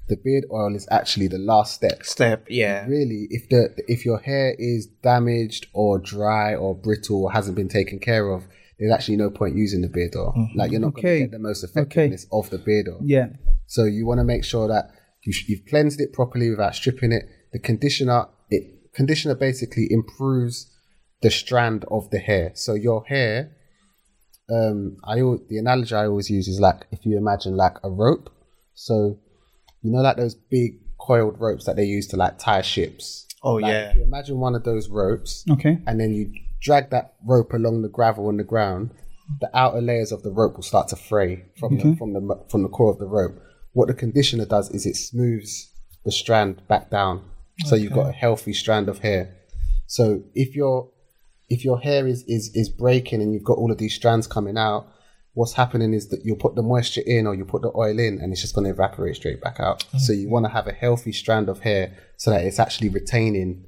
the 0.10 0.18
beard 0.18 0.46
oil 0.52 0.76
is 0.76 0.88
actually 0.92 1.28
the 1.28 1.38
last 1.38 1.74
step. 1.76 2.04
Step, 2.04 2.46
yeah. 2.50 2.86
really 2.88 3.28
if 3.30 3.48
the 3.50 3.62
if 3.88 4.06
your 4.06 4.20
hair 4.20 4.56
is 4.60 4.88
damaged 5.04 5.68
or 5.74 6.00
dry 6.00 6.54
or 6.56 6.76
brittle 6.76 7.24
or 7.24 7.32
hasn't 7.32 7.56
been 7.56 7.70
taken 7.70 8.00
care 8.00 8.30
of 8.32 8.48
there's 8.80 8.92
actually 8.94 9.18
no 9.18 9.30
point 9.30 9.56
using 9.56 9.82
the 9.82 9.90
beard 9.90 10.16
oil. 10.16 10.34
Like 10.56 10.72
you're 10.72 10.80
not 10.80 10.94
going 10.94 11.06
Okay. 11.06 11.18
to 11.20 11.26
get 11.26 11.32
the 11.32 11.40
most 11.40 11.64
effectiveness 11.64 12.26
of 12.32 12.50
the 12.50 12.58
beard 12.58 12.88
oil. 12.90 13.02
Yeah. 13.04 13.28
so 13.68 13.84
you 13.84 14.06
want 14.06 14.20
to 14.20 14.24
make 14.24 14.44
sure 14.44 14.68
that 14.70 14.92
you, 15.24 15.34
you've 15.48 15.66
cleansed 15.66 16.00
it 16.00 16.14
properly 16.14 16.50
without 16.50 16.74
stripping 16.76 17.12
it. 17.12 17.24
The 17.54 17.60
conditioner 17.60 18.28
it 18.50 18.64
conditioner 18.94 19.36
basically 19.36 19.88
improves 19.92 20.72
the 21.22 21.30
strand 21.30 21.86
of 21.92 22.10
the 22.10 22.20
hair. 22.20 22.52
So 22.56 22.74
your 22.74 23.04
hair 23.06 23.52
um 24.52 24.98
i 25.04 25.16
the 25.50 25.58
analogy 25.60 25.94
i 25.94 26.06
always 26.08 26.30
use 26.30 26.48
is 26.48 26.60
like 26.60 26.80
if 26.92 27.06
you 27.06 27.18
imagine 27.18 27.56
like 27.56 27.78
a 27.84 27.90
rope. 27.90 28.30
So 28.74 29.20
you 29.82 29.92
know 29.92 30.02
like 30.02 30.18
those 30.18 30.36
big 30.36 30.80
coiled 30.98 31.40
ropes 31.40 31.66
that 31.66 31.76
they 31.76 31.86
use 31.86 32.08
to 32.08 32.18
like 32.18 32.38
tie 32.38 32.62
ships 32.62 33.26
Oh 33.42 33.54
like, 33.56 33.72
yeah. 33.72 33.94
you 33.96 34.04
imagine 34.04 34.38
one 34.40 34.54
of 34.56 34.64
those 34.64 34.90
ropes 34.90 35.46
Okay. 35.50 35.80
and 35.88 36.00
then 36.00 36.14
you 36.14 36.34
drag 36.62 36.90
that 36.90 37.14
rope 37.26 37.54
along 37.54 37.82
the 37.84 37.88
gravel 37.90 38.28
on 38.28 38.36
the 38.36 38.44
ground, 38.44 38.92
the 39.40 39.50
outer 39.58 39.80
layers 39.82 40.12
of 40.12 40.24
the 40.24 40.30
rope 40.32 40.56
will 40.56 40.64
start 40.64 40.90
to 40.90 40.98
fray 40.98 41.46
from 41.58 41.78
the, 41.78 41.96
from 41.96 42.12
the 42.14 42.46
from 42.50 42.64
the 42.64 42.68
core 42.68 42.92
of 42.92 43.00
the 43.00 43.06
rope. 43.08 43.40
What 43.72 43.88
the 43.88 43.94
conditioner 43.94 44.46
does 44.46 44.70
is 44.72 44.86
it 44.86 44.98
smooths 44.98 45.72
the 46.04 46.12
strand 46.12 46.62
back 46.68 46.90
down, 46.90 47.24
so 47.66 47.76
you've 47.76 47.94
got 47.94 48.10
a 48.10 48.12
healthy 48.12 48.52
strand 48.52 48.90
of 48.90 49.00
hair. 49.00 49.34
So 49.88 50.22
if 50.36 50.54
your 50.56 50.90
if 51.48 51.64
your 51.64 51.80
hair 51.80 52.06
is 52.08 52.24
is 52.28 52.52
is 52.54 52.68
breaking 52.68 53.22
and 53.22 53.32
you've 53.34 53.46
got 53.46 53.58
all 53.58 53.72
of 53.72 53.78
these 53.78 53.94
strands 53.94 54.28
coming 54.28 54.58
out, 54.58 54.88
what's 55.34 55.54
happening 55.54 55.94
is 55.94 56.10
that 56.10 56.26
you'll 56.26 56.38
put 56.38 56.56
the 56.56 56.62
moisture 56.62 57.02
in 57.06 57.28
or 57.28 57.36
you 57.36 57.46
put 57.46 57.62
the 57.62 57.72
oil 57.76 57.98
in 58.00 58.20
and 58.22 58.32
it's 58.32 58.42
just 58.42 58.56
going 58.56 58.66
to 58.66 58.72
evaporate 58.72 59.16
straight 59.16 59.42
back 59.42 59.60
out. 59.60 59.86
So 59.98 60.14
mm. 60.14 60.22
you 60.22 60.30
want 60.30 60.46
to 60.46 60.52
have 60.52 60.68
a 60.68 60.74
healthy 60.74 61.12
strand 61.12 61.50
of 61.50 61.60
hair 61.60 61.96
so 62.18 62.32
that 62.32 62.44
it's 62.44 62.60
actually 62.60 62.90
retaining 62.90 63.66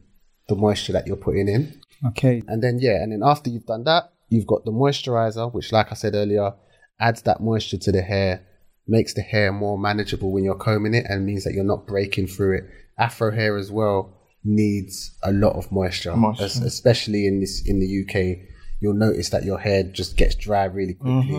the 0.49 0.55
moisture 0.55 0.93
that 0.93 1.07
you're 1.07 1.15
putting 1.15 1.47
in. 1.47 1.79
Okay. 2.07 2.41
And 2.47 2.63
then 2.63 2.79
yeah, 2.79 3.01
and 3.03 3.11
then 3.11 3.21
after 3.23 3.49
you've 3.49 3.65
done 3.65 3.83
that, 3.85 4.11
you've 4.29 4.47
got 4.47 4.65
the 4.65 4.71
moisturizer, 4.71 5.53
which 5.53 5.71
like 5.71 5.91
I 5.91 5.95
said 5.95 6.15
earlier, 6.15 6.53
adds 6.99 7.21
that 7.23 7.41
moisture 7.41 7.77
to 7.77 7.91
the 7.91 8.01
hair, 8.01 8.45
makes 8.87 9.13
the 9.13 9.21
hair 9.21 9.51
more 9.51 9.77
manageable 9.77 10.31
when 10.31 10.43
you're 10.43 10.55
combing 10.55 10.93
it 10.93 11.05
and 11.07 11.25
means 11.25 11.43
that 11.43 11.53
you're 11.53 11.63
not 11.63 11.87
breaking 11.87 12.27
through 12.27 12.57
it. 12.57 12.63
Afro 12.97 13.31
hair 13.31 13.57
as 13.57 13.71
well 13.71 14.17
needs 14.43 15.15
a 15.23 15.31
lot 15.31 15.55
of 15.55 15.71
moisture, 15.71 16.15
Moisture. 16.15 16.45
es- 16.45 16.61
especially 16.61 17.27
in 17.27 17.39
this 17.39 17.65
in 17.67 17.79
the 17.79 18.01
UK. 18.01 18.47
You'll 18.81 18.95
notice 18.95 19.29
that 19.29 19.45
your 19.45 19.59
hair 19.59 19.83
just 19.83 20.17
gets 20.17 20.35
dry 20.35 20.65
really 20.65 20.95
quickly. 20.95 21.35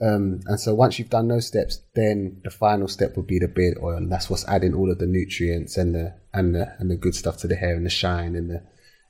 Um, 0.00 0.40
and 0.46 0.60
so 0.60 0.74
once 0.74 0.98
you've 0.98 1.10
done 1.10 1.26
those 1.26 1.46
steps, 1.48 1.80
then 1.96 2.40
the 2.44 2.50
final 2.50 2.86
step 2.86 3.16
would 3.16 3.26
be 3.26 3.40
the 3.40 3.48
beard 3.48 3.78
oil, 3.82 3.96
and 3.96 4.12
that's 4.12 4.30
what's 4.30 4.46
adding 4.46 4.74
all 4.74 4.92
of 4.92 4.98
the 4.98 5.06
nutrients 5.06 5.76
and 5.76 5.92
the 5.94 6.14
and 6.32 6.54
the 6.54 6.72
and 6.78 6.88
the 6.88 6.96
good 6.96 7.16
stuff 7.16 7.38
to 7.38 7.48
the 7.48 7.56
hair 7.56 7.74
and 7.74 7.84
the 7.84 7.90
shine 7.90 8.36
and 8.36 8.48
the 8.50 8.62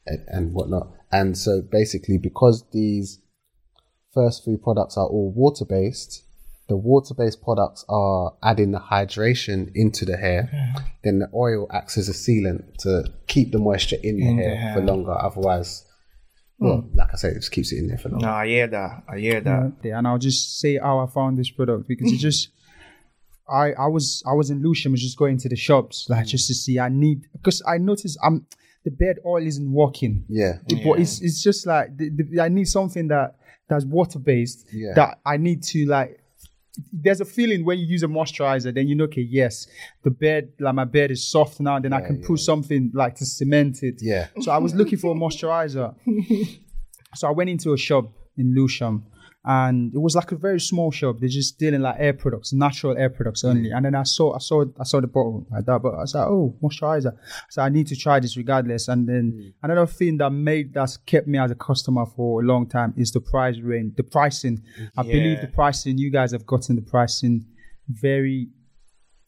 and, 0.06 0.24
and 0.28 0.54
whatnot. 0.54 0.88
And 1.12 1.36
so 1.36 1.60
basically, 1.60 2.16
because 2.16 2.64
these 2.72 3.18
first 4.14 4.44
three 4.44 4.56
products 4.56 4.96
are 4.96 5.06
all 5.06 5.30
water 5.30 5.66
based, 5.66 6.24
the 6.68 6.76
water 6.76 7.12
based 7.14 7.42
products 7.42 7.84
are 7.90 8.34
adding 8.42 8.70
the 8.72 8.80
hydration 8.80 9.70
into 9.74 10.06
the 10.06 10.16
hair. 10.16 10.48
Then 11.04 11.18
the 11.18 11.28
oil 11.34 11.66
acts 11.70 11.98
as 11.98 12.08
a 12.08 12.12
sealant 12.12 12.76
to 12.78 13.04
keep 13.26 13.52
the 13.52 13.58
moisture 13.58 13.96
in 14.02 14.16
the, 14.16 14.26
In 14.28 14.36
the 14.38 14.42
hair, 14.42 14.56
hair. 14.56 14.74
for 14.74 14.80
longer. 14.80 15.12
Otherwise, 15.12 15.84
well, 16.58 16.78
hmm. 16.78 16.96
like 16.96 17.08
I 17.12 17.16
said, 17.16 17.32
it 17.32 17.40
just 17.40 17.52
keeps 17.52 17.72
it 17.72 17.78
in 17.78 17.88
there 17.88 17.98
for 17.98 18.08
longer. 18.08 18.26
No, 18.26 18.32
I 18.32 18.46
hear 18.46 18.66
that. 18.66 19.02
I 19.08 19.18
hear 19.18 19.40
that. 19.40 19.72
Yeah, 19.82 19.98
and 19.98 20.06
I'll 20.06 20.18
just 20.18 20.58
say 20.60 20.78
how 20.78 20.98
I 20.98 21.06
found 21.06 21.38
this 21.38 21.50
product 21.50 21.88
because 21.88 22.12
it 22.12 22.16
just 22.18 22.48
I 23.48 23.72
I 23.72 23.86
was 23.86 24.22
I 24.26 24.32
was 24.32 24.50
in 24.50 24.62
Lewisham, 24.62 24.92
was 24.92 25.02
just 25.02 25.16
going 25.18 25.38
to 25.38 25.48
the 25.48 25.56
shops 25.56 26.06
like 26.08 26.24
hmm. 26.24 26.28
just 26.28 26.48
to 26.48 26.54
see 26.54 26.78
I 26.78 26.88
need 26.88 27.26
because 27.32 27.62
I 27.66 27.78
noticed 27.78 28.18
I'm 28.22 28.46
the 28.84 28.90
bed 28.90 29.18
oil 29.24 29.44
isn't 29.46 29.72
working. 29.72 30.24
Yeah. 30.28 30.58
It- 30.68 30.84
But 30.84 31.00
it's 31.00 31.20
it's 31.20 31.42
just 31.42 31.66
like 31.66 31.96
the, 31.96 32.10
the, 32.10 32.40
I 32.40 32.48
need 32.48 32.66
something 32.66 33.08
that 33.08 33.36
that's 33.68 33.84
water 33.84 34.18
based. 34.18 34.66
Yeah. 34.72 34.94
That 34.94 35.18
I 35.24 35.36
need 35.36 35.62
to 35.64 35.86
like. 35.86 36.17
There's 36.92 37.20
a 37.20 37.24
feeling 37.24 37.64
when 37.64 37.78
you 37.78 37.86
use 37.86 38.02
a 38.02 38.06
moisturizer, 38.06 38.72
then 38.74 38.88
you 38.88 38.94
know, 38.94 39.04
okay, 39.04 39.22
yes, 39.22 39.66
the 40.02 40.10
bed, 40.10 40.52
like 40.60 40.74
my 40.74 40.84
bed 40.84 41.10
is 41.10 41.26
soft 41.26 41.60
now. 41.60 41.78
Then 41.78 41.92
I 41.92 42.00
can 42.00 42.22
put 42.22 42.40
something 42.40 42.90
like 42.94 43.16
to 43.16 43.26
cement 43.26 43.82
it. 43.82 43.96
Yeah. 44.00 44.28
So 44.40 44.52
I 44.52 44.58
was 44.58 44.74
looking 44.74 44.98
for 44.98 45.12
a 45.12 45.14
moisturizer. 45.14 45.94
so 47.14 47.28
I 47.28 47.30
went 47.32 47.50
into 47.50 47.72
a 47.72 47.78
shop 47.78 48.12
in 48.36 48.54
Lewisham 48.54 49.04
and 49.48 49.94
it 49.94 49.98
was 49.98 50.14
like 50.14 50.30
a 50.30 50.36
very 50.36 50.60
small 50.60 50.90
shop. 50.90 51.16
They're 51.20 51.28
just 51.30 51.58
dealing 51.58 51.80
like 51.80 51.96
air 51.98 52.12
products, 52.12 52.52
natural 52.52 52.98
air 52.98 53.08
products 53.08 53.44
only. 53.44 53.70
Mm. 53.70 53.76
And 53.76 53.84
then 53.86 53.94
I 53.94 54.02
saw 54.02 54.34
I 54.34 54.38
saw 54.38 54.66
I 54.78 54.84
saw 54.84 55.00
the 55.00 55.06
bottle 55.06 55.46
like 55.50 55.64
that, 55.64 55.80
but 55.80 55.94
I 55.94 56.00
was 56.00 56.14
like, 56.14 56.26
oh, 56.26 56.54
moisturizer. 56.62 57.16
So 57.48 57.62
I 57.62 57.70
need 57.70 57.86
to 57.86 57.96
try 57.96 58.20
this 58.20 58.36
regardless. 58.36 58.88
And 58.88 59.08
then 59.08 59.32
mm. 59.34 59.54
another 59.62 59.86
thing 59.86 60.18
that 60.18 60.28
made 60.28 60.74
that's 60.74 60.98
kept 60.98 61.26
me 61.26 61.38
as 61.38 61.50
a 61.50 61.54
customer 61.54 62.04
for 62.04 62.42
a 62.42 62.44
long 62.44 62.66
time 62.68 62.92
is 62.98 63.10
the 63.10 63.20
price 63.20 63.58
range, 63.58 63.94
the 63.96 64.02
pricing. 64.02 64.62
I 64.98 65.02
believe 65.02 65.40
the 65.40 65.46
pricing, 65.46 65.96
you 65.96 66.10
guys 66.10 66.32
have 66.32 66.44
gotten 66.44 66.76
the 66.76 66.82
pricing 66.82 67.46
very 67.88 68.50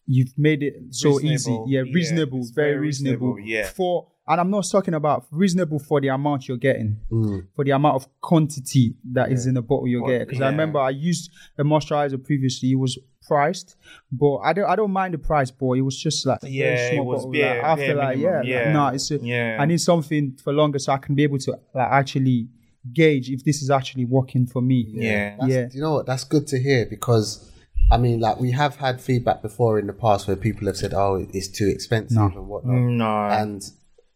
you've 0.04 0.36
made 0.36 0.62
it 0.62 0.74
so 0.90 1.18
easy. 1.20 1.30
Reasonable. 1.30 1.66
Yeah, 1.66 1.82
Yeah, 1.82 1.94
reasonable, 1.94 2.38
it's 2.40 2.50
very, 2.50 2.72
very 2.72 2.80
reasonable. 2.80 3.34
reasonable, 3.36 3.50
yeah. 3.50 3.68
For 3.68 4.08
and 4.30 4.40
I'm 4.40 4.50
not 4.50 4.64
talking 4.70 4.94
about 4.94 5.26
reasonable 5.30 5.78
for 5.78 6.00
the 6.00 6.08
amount 6.08 6.48
you're 6.48 6.56
getting, 6.68 6.96
Mm. 7.10 7.46
for 7.54 7.64
the 7.64 7.72
amount 7.72 7.96
of 7.96 8.08
quantity 8.20 8.94
that 9.12 9.30
is 9.32 9.46
in 9.46 9.54
the 9.54 9.62
bottle 9.62 9.88
you're 9.88 10.02
Well, 10.02 10.10
getting. 10.12 10.26
Because 10.28 10.40
I 10.42 10.50
remember 10.50 10.78
I 10.78 10.90
used 10.90 11.30
a 11.58 11.64
moisturizer 11.64 12.22
previously. 12.24 12.72
It 12.72 12.76
was 12.86 12.98
priced, 13.26 13.76
but 14.10 14.36
I 14.38 14.52
don't 14.54 14.68
I 14.72 14.76
don't 14.76 14.92
mind 14.92 15.14
the 15.14 15.18
price, 15.18 15.50
but 15.50 15.72
it 15.72 15.82
was 15.82 15.96
just 16.06 16.24
like 16.26 16.38
a 16.42 16.46
very 16.46 16.54
Yeah, 16.56 16.74
it 16.88 16.94
small 16.94 17.06
was 17.06 17.18
bottle. 17.18 17.32
bare- 17.32 17.56
like, 17.56 17.64
after 17.64 17.86
bare 17.86 17.94
like 17.96 18.16
minimum, 18.18 18.32
yeah, 18.32 18.38
like, 18.56 18.64
yeah. 18.66 18.72
no, 18.72 18.86
it's 18.88 19.10
a, 19.10 19.16
Yeah. 19.18 19.56
I 19.60 19.64
need 19.66 19.80
something 19.80 20.24
for 20.42 20.52
longer 20.52 20.78
so 20.78 20.92
I 20.92 20.98
can 20.98 21.14
be 21.14 21.22
able 21.24 21.38
to 21.38 21.50
like 21.74 21.88
actually 22.00 22.48
gauge 22.92 23.30
if 23.30 23.44
this 23.44 23.60
is 23.62 23.70
actually 23.70 24.06
working 24.06 24.46
for 24.46 24.62
me. 24.62 24.86
Yeah. 24.88 25.36
That's, 25.38 25.52
Yeah. 25.52 25.68
You 25.72 25.80
know 25.82 25.94
what? 25.96 26.06
That's 26.06 26.24
good 26.24 26.46
to 26.48 26.58
hear 26.58 26.86
because, 26.86 27.50
I 27.90 27.96
mean, 27.98 28.20
like 28.20 28.40
we 28.40 28.52
have 28.52 28.76
had 28.76 29.00
feedback 29.00 29.42
before 29.42 29.78
in 29.78 29.86
the 29.86 29.92
past 29.92 30.26
where 30.26 30.36
people 30.36 30.66
have 30.66 30.76
said, 30.76 30.94
"Oh, 30.94 31.26
it's 31.34 31.48
too 31.48 31.66
expensive 31.68 32.16
No. 32.16 32.26
and 32.34 32.48
whatnot," 32.48 32.80
No. 33.04 33.14
and 33.42 33.60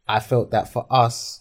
I 0.07 0.21
felt 0.21 0.51
that 0.51 0.73
for 0.73 0.87
us, 0.90 1.40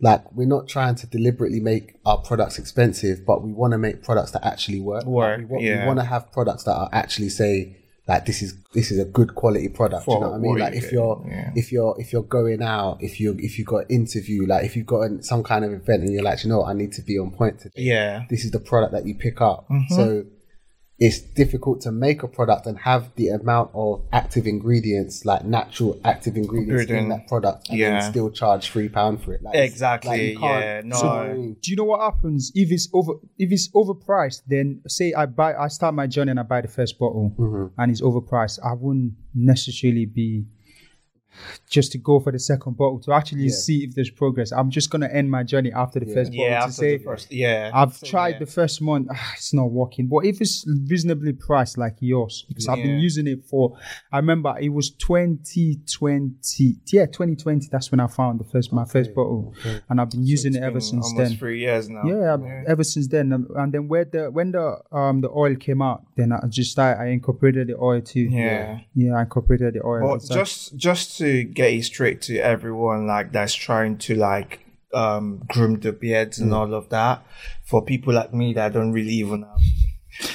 like 0.00 0.32
we're 0.32 0.46
not 0.46 0.68
trying 0.68 0.94
to 0.96 1.06
deliberately 1.06 1.60
make 1.60 1.96
our 2.06 2.18
products 2.18 2.58
expensive, 2.58 3.26
but 3.26 3.42
we 3.42 3.52
want 3.52 3.72
to 3.72 3.78
make 3.78 4.02
products 4.02 4.30
that 4.32 4.44
actually 4.44 4.80
work. 4.80 5.04
Like, 5.04 5.12
Work, 5.12 5.38
we, 5.38 5.44
want, 5.44 5.64
yeah. 5.64 5.80
we 5.80 5.86
want 5.86 5.98
to 5.98 6.04
have 6.04 6.32
products 6.32 6.64
that 6.64 6.74
are 6.74 6.88
actually 6.92 7.28
say. 7.28 7.76
Like 8.08 8.26
this 8.26 8.42
is 8.42 8.54
this 8.74 8.90
is 8.90 8.98
a 8.98 9.04
good 9.04 9.36
quality 9.36 9.68
product. 9.68 10.08
you 10.08 10.14
know 10.14 10.30
what 10.30 10.34
I 10.34 10.38
mean? 10.38 10.58
Like 10.58 10.72
you 10.72 10.78
if 10.80 10.90
you're 10.90 11.24
yeah. 11.28 11.52
if 11.54 11.70
you're 11.70 11.94
if 11.96 12.12
you're 12.12 12.24
going 12.24 12.60
out, 12.60 13.00
if 13.00 13.20
you 13.20 13.36
if 13.38 13.56
you 13.56 13.64
got 13.64 13.84
an 13.84 13.86
interview, 13.90 14.46
like 14.48 14.64
if 14.64 14.74
you've 14.74 14.86
got 14.86 15.02
an, 15.02 15.22
some 15.22 15.44
kind 15.44 15.64
of 15.64 15.72
event 15.72 16.02
and 16.02 16.12
you're 16.12 16.24
like, 16.24 16.42
you 16.42 16.50
know, 16.50 16.60
what, 16.60 16.70
I 16.70 16.72
need 16.72 16.92
to 16.94 17.02
be 17.02 17.20
on 17.20 17.30
point 17.30 17.60
today 17.60 17.82
yeah. 17.82 18.24
this 18.28 18.44
is 18.44 18.50
the 18.50 18.58
product 18.58 18.94
that 18.94 19.06
you 19.06 19.14
pick 19.14 19.40
up. 19.40 19.68
Mm-hmm. 19.68 19.94
So 19.94 20.24
it's 21.00 21.18
difficult 21.18 21.80
to 21.80 21.90
make 21.90 22.22
a 22.22 22.28
product 22.28 22.66
and 22.66 22.78
have 22.80 23.08
the 23.16 23.28
amount 23.28 23.70
of 23.72 24.02
active 24.12 24.46
ingredients, 24.46 25.24
like 25.24 25.44
natural 25.46 25.98
active 26.04 26.36
ingredients 26.36 26.90
in 26.90 27.08
that 27.08 27.26
product, 27.26 27.70
and 27.70 27.78
Yeah. 27.78 28.00
then 28.00 28.10
still 28.12 28.30
charge 28.30 28.70
three 28.70 28.90
pound 28.90 29.22
for 29.22 29.32
it. 29.32 29.42
Like, 29.42 29.54
Exactly, 29.56 30.10
like, 30.10 30.20
you 30.22 30.38
can't- 30.38 30.62
yeah, 30.64 30.80
no. 30.84 30.96
you 30.96 31.02
know 31.02 31.08
what 31.08 31.18
I 31.30 31.32
mean? 31.32 31.56
Do 31.62 31.70
you 31.70 31.76
know 31.78 31.84
what 31.84 32.00
happens 32.02 32.52
if 32.54 32.70
it's 32.70 32.88
over 32.92 33.14
if 33.38 33.50
it's 33.50 33.68
overpriced? 33.70 34.42
Then 34.46 34.82
say 34.86 35.14
I 35.14 35.24
buy 35.24 35.54
I 35.54 35.68
start 35.68 35.94
my 35.94 36.06
journey 36.06 36.32
and 36.32 36.40
I 36.40 36.42
buy 36.42 36.60
the 36.60 36.68
first 36.68 36.98
bottle 36.98 37.32
Mm-hmm. 37.38 37.80
and 37.80 37.90
it's 37.90 38.02
overpriced. 38.02 38.58
I 38.62 38.74
wouldn't 38.74 39.14
necessarily 39.34 40.04
be 40.04 40.44
just 41.68 41.92
to 41.92 41.98
go 41.98 42.20
for 42.20 42.32
the 42.32 42.38
second 42.38 42.76
bottle 42.76 42.98
to 43.00 43.12
actually 43.12 43.48
see 43.50 43.84
if 43.84 43.94
there's 43.94 44.10
progress. 44.10 44.52
I'm 44.52 44.70
just 44.70 44.90
gonna 44.90 45.08
end 45.08 45.30
my 45.30 45.42
journey 45.42 45.72
after 45.72 46.00
the 46.00 46.06
first 46.06 46.30
bottle 46.32 46.44
Yeah, 46.44 46.58
to 46.58 46.64
after 46.64 46.72
say 46.72 46.96
the 46.98 47.04
first, 47.04 47.32
yeah. 47.32 47.70
I've 47.72 47.94
So, 47.94 48.06
tried 48.06 48.28
yeah. 48.34 48.38
the 48.40 48.46
first 48.46 48.82
month, 48.82 49.08
ah, 49.10 49.32
it's 49.36 49.52
not 49.54 49.70
working. 49.70 50.06
But 50.08 50.24
if 50.26 50.40
it's 50.40 50.66
reasonably 50.88 51.32
priced 51.32 51.78
like 51.78 51.96
yours, 52.00 52.44
because 52.48 52.68
I've 52.68 52.76
been 52.82 52.98
using 52.98 53.26
it 53.26 53.44
for, 53.44 53.76
I 54.12 54.16
remember 54.18 54.54
it 54.60 54.70
was 54.70 54.90
2020. 54.90 56.76
Yeah, 56.92 57.06
2020. 57.06 57.68
That's 57.70 57.90
when 57.90 58.00
I 58.00 58.06
found 58.06 58.40
the 58.40 58.44
first 58.44 58.72
my 58.72 58.84
first 58.84 59.14
bottle, 59.14 59.54
and 59.88 60.00
I've 60.00 60.10
been 60.10 60.24
using 60.26 60.54
it 60.54 60.62
ever 60.62 60.80
since 60.80 61.06
almost 61.06 61.16
then. 61.30 61.38
three 61.38 61.60
years 61.60 61.88
now. 61.88 62.02
Yeah, 62.04 62.36
ever 62.66 62.84
since 62.84 63.08
then, 63.08 63.32
Um, 63.32 63.48
and 63.56 63.72
then 63.72 63.88
where 63.88 64.04
the 64.04 64.30
when 64.30 64.52
the 64.52 64.78
um 64.92 65.20
the 65.20 65.30
oil 65.30 65.54
came 65.56 65.82
out, 65.82 66.04
then 66.16 66.32
I 66.32 66.40
just 66.48 66.72
started, 66.72 67.00
I 67.00 67.06
incorporated 67.08 67.68
the 67.68 67.76
oil 67.78 68.00
too. 68.00 68.20
Yeah. 68.22 68.80
yeah, 68.94 69.14
I 69.16 69.22
incorporated 69.22 69.74
the 69.74 69.84
oil. 69.86 70.00
But 70.08 70.14
It's 70.16 70.30
like- 70.30 70.38
just 70.40 70.76
just 70.76 71.19
to 71.20 71.44
get 71.44 71.72
it 71.72 71.84
straight 71.84 72.18
to 72.28 72.34
everyone 72.38 73.06
like 73.06 73.32
that's 73.32 73.54
trying 73.54 73.96
to 74.06 74.14
like 74.14 74.60
um 74.92 75.42
groom 75.52 75.78
the 75.80 75.92
beards 75.92 76.38
Mm. 76.38 76.42
and 76.42 76.54
all 76.54 76.72
of 76.74 76.88
that, 76.96 77.16
for 77.64 77.80
people 77.92 78.12
like 78.14 78.32
me 78.34 78.52
that 78.54 78.72
don't 78.72 78.92
really 78.92 79.14
even 79.24 79.42
have 79.42 79.60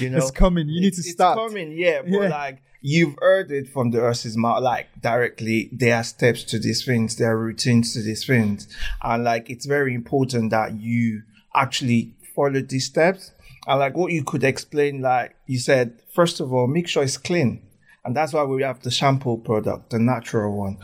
you 0.01 0.09
know 0.09 0.17
it's 0.17 0.31
coming. 0.31 0.67
You 0.69 0.81
need 0.81 0.93
to 0.93 1.01
it's 1.01 1.11
start. 1.11 1.37
coming, 1.37 1.69
yeah. 1.85 2.01
But 2.01 2.11
Yeah. 2.11 2.29
like 2.43 2.57
you've 2.81 3.15
heard 3.19 3.51
it 3.51 3.67
from 3.73 3.91
the 3.91 3.99
horse's 3.99 4.37
mouth, 4.37 4.61
like 4.63 4.87
directly. 5.01 5.69
There 5.73 5.95
are 5.99 6.03
steps 6.03 6.43
to 6.51 6.59
these 6.59 6.81
things, 6.85 7.15
there 7.17 7.31
are 7.33 7.37
routines 7.49 7.93
to 7.93 8.01
these 8.01 8.23
things, 8.25 8.67
and 9.03 9.23
like 9.31 9.49
it's 9.49 9.65
very 9.65 9.93
important 9.93 10.51
that 10.51 10.69
you 10.79 11.23
actually 11.53 12.13
follow 12.35 12.61
these 12.61 12.85
steps. 12.85 13.31
And 13.67 13.79
like 13.79 13.95
what 13.97 14.11
you 14.11 14.23
could 14.23 14.43
explain, 14.43 15.01
like 15.01 15.35
you 15.47 15.59
said, 15.59 15.99
first 16.13 16.39
of 16.39 16.53
all, 16.53 16.67
make 16.67 16.87
sure 16.87 17.03
it's 17.03 17.17
clean, 17.17 17.61
and 18.05 18.15
that's 18.15 18.33
why 18.33 18.43
we 18.43 18.61
have 18.63 18.81
the 18.81 18.91
shampoo 18.91 19.37
product, 19.37 19.89
the 19.89 19.99
natural 19.99 20.55
one. 20.57 20.77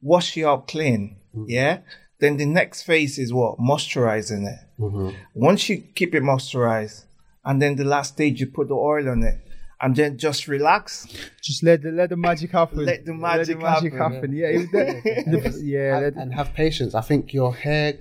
Wash 0.00 0.36
it 0.36 0.44
up 0.44 0.68
clean, 0.68 1.16
mm-hmm. 1.34 1.44
yeah. 1.48 1.80
Then 2.20 2.36
the 2.36 2.46
next 2.46 2.82
phase 2.82 3.18
is 3.18 3.32
what 3.32 3.58
moisturizing 3.58 4.46
it. 4.46 4.60
Mm-hmm. 4.80 5.16
Once 5.34 5.68
you 5.68 5.78
keep 5.94 6.14
it 6.14 6.22
moisturized, 6.22 7.04
and 7.44 7.60
then 7.60 7.76
the 7.76 7.84
last 7.84 8.14
stage 8.14 8.40
you 8.40 8.46
put 8.46 8.68
the 8.68 8.74
oil 8.74 9.08
on 9.08 9.22
it, 9.22 9.38
and 9.80 9.94
then 9.96 10.18
just 10.18 10.48
relax. 10.48 11.06
Just 11.42 11.62
let 11.62 11.82
the 11.82 11.90
let 11.90 12.10
the 12.10 12.16
magic 12.16 12.50
happen. 12.52 12.84
Let 12.84 13.04
the 13.04 13.14
magic 13.14 13.60
happen. 13.60 13.98
happen. 13.98 14.32
Yeah, 14.32 14.46
it- 14.46 14.70
the- 14.72 15.50
the- 15.50 15.62
yeah. 15.64 15.98
and, 15.98 16.16
and 16.16 16.34
have 16.34 16.54
patience. 16.54 16.94
I 16.94 17.00
think 17.00 17.32
your 17.32 17.54
hair 17.54 17.94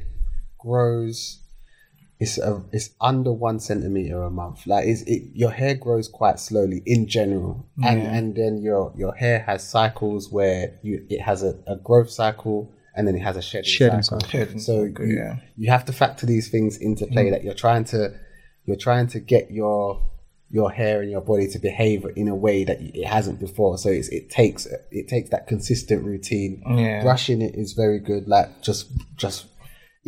grows. 0.59 1.39
It's 2.19 2.39
a, 2.39 2.63
it's 2.71 2.89
under 2.99 3.31
one 3.31 3.59
centimeter 3.59 4.23
a 4.23 4.31
month. 4.31 4.65
Like 4.65 4.87
it's, 4.87 5.03
it, 5.03 5.29
your 5.35 5.51
hair 5.51 5.75
grows 5.75 6.07
quite 6.07 6.39
slowly 6.39 6.81
in 6.85 7.07
general, 7.07 7.67
and 7.83 8.01
and 8.01 8.35
then 8.35 8.57
your 8.61 8.91
your 8.97 9.13
hair 9.13 9.39
has 9.39 9.67
cycles 9.67 10.31
where 10.31 10.79
you 10.81 11.05
it 11.09 11.21
has 11.21 11.43
a, 11.43 11.59
a 11.67 11.75
growth 11.75 12.09
cycle 12.09 12.73
and 12.97 13.07
then 13.07 13.15
it 13.15 13.21
has 13.21 13.37
a 13.37 13.41
shedding, 13.41 13.69
Shedding 13.69 14.01
cycle. 14.01 14.21
cycle. 14.21 14.39
Shedding 14.39 14.59
So 14.59 14.87
cycle, 14.87 15.05
you, 15.05 15.17
yeah. 15.17 15.37
you 15.55 15.69
have 15.69 15.85
to 15.85 15.93
factor 15.93 16.25
these 16.25 16.49
things 16.49 16.77
into 16.77 17.05
play 17.05 17.27
mm. 17.27 17.31
that 17.31 17.43
you're 17.43 17.53
trying 17.53 17.83
to 17.85 18.19
you're 18.65 18.75
trying 18.75 19.07
to 19.07 19.19
get 19.19 19.51
your 19.51 20.01
your 20.49 20.71
hair 20.71 21.01
and 21.01 21.11
your 21.11 21.21
body 21.21 21.47
to 21.49 21.59
behave 21.59 22.05
in 22.15 22.27
a 22.27 22.35
way 22.35 22.63
that 22.63 22.81
it 22.81 23.05
hasn't 23.05 23.39
before. 23.39 23.77
So 23.77 23.89
it's, 23.89 24.07
it 24.09 24.29
takes 24.29 24.65
it 24.91 25.07
takes 25.07 25.29
that 25.29 25.47
consistent 25.47 26.03
routine. 26.03 26.63
Yeah. 26.67 27.03
Brushing 27.03 27.41
it 27.41 27.55
is 27.55 27.73
very 27.73 27.99
good. 27.99 28.27
Like 28.27 28.61
just 28.63 28.89
just 29.15 29.45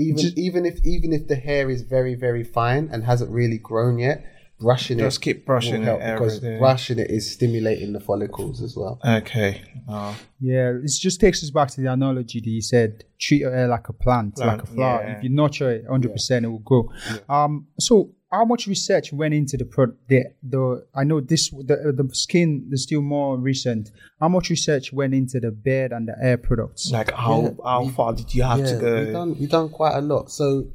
even 0.07 0.25
even 0.47 0.65
if 0.65 0.75
even 0.85 1.09
if 1.13 1.27
the 1.27 1.35
hair 1.35 1.69
is 1.69 1.81
very 1.95 2.15
very 2.15 2.43
fine 2.43 2.89
and 2.91 3.03
hasn't 3.03 3.31
really 3.31 3.57
grown 3.57 3.99
yet, 3.99 4.17
brushing 4.59 4.97
it 4.99 5.03
Just 5.03 5.21
keep 5.21 5.45
brushing 5.45 5.81
will 5.81 5.81
it 5.81 5.85
help 5.85 5.99
because 6.01 6.37
every 6.37 6.49
day. 6.49 6.59
brushing 6.59 6.99
it 6.99 7.09
is 7.17 7.23
stimulating 7.31 7.93
the 7.93 7.99
follicles 7.99 8.61
as 8.61 8.75
well. 8.75 8.99
Okay. 9.21 9.61
Oh, 9.87 10.15
Yeah, 10.39 10.71
it 10.85 10.91
just 11.07 11.19
takes 11.19 11.43
us 11.43 11.49
back 11.49 11.69
to 11.71 11.81
the 11.81 11.91
analogy 11.91 12.39
that 12.41 12.49
you 12.49 12.61
said: 12.61 13.03
treat 13.19 13.39
your 13.41 13.51
hair 13.57 13.67
like 13.67 13.87
a 13.89 13.93
plant, 13.93 14.35
Plant, 14.35 14.51
like 14.59 14.63
a 14.63 14.71
flower. 14.75 15.01
yeah. 15.03 15.17
If 15.17 15.23
you 15.23 15.29
nurture 15.29 15.71
it, 15.71 15.85
hundred 15.89 16.11
percent, 16.13 16.45
it 16.45 16.49
will 16.49 16.59
grow. 16.71 16.89
Um, 17.27 17.67
so 17.79 18.11
how 18.31 18.45
much 18.45 18.67
research 18.67 19.11
went 19.11 19.33
into 19.33 19.57
the 19.57 19.65
pro 19.65 19.87
the 20.07 20.25
the 20.43 20.85
I 20.95 21.03
know 21.03 21.19
this 21.19 21.49
the 21.49 21.93
the 21.95 22.07
skin 22.13 22.67
is 22.71 22.83
still 22.83 23.01
more 23.01 23.37
recent. 23.37 23.91
How 24.19 24.29
much 24.29 24.49
research 24.49 24.93
went 24.93 25.13
into 25.13 25.39
the 25.39 25.51
bed 25.51 25.91
and 25.91 26.07
the 26.07 26.15
air 26.21 26.37
products? 26.37 26.91
Like 26.91 27.11
how 27.11 27.41
Yeah, 27.41 27.49
how 27.63 27.83
we- 27.83 27.89
far 27.91 28.13
did 28.13 28.33
you 28.33 28.43
have 28.43 28.59
to 28.59 28.77
go? 28.79 28.95
we've 28.97 29.05
go? 29.07 29.11
done 29.13 29.39
we've 29.39 29.49
done 29.49 29.69
quite 29.69 29.95
a 29.95 30.01
lot. 30.01 30.29
So, 30.31 30.67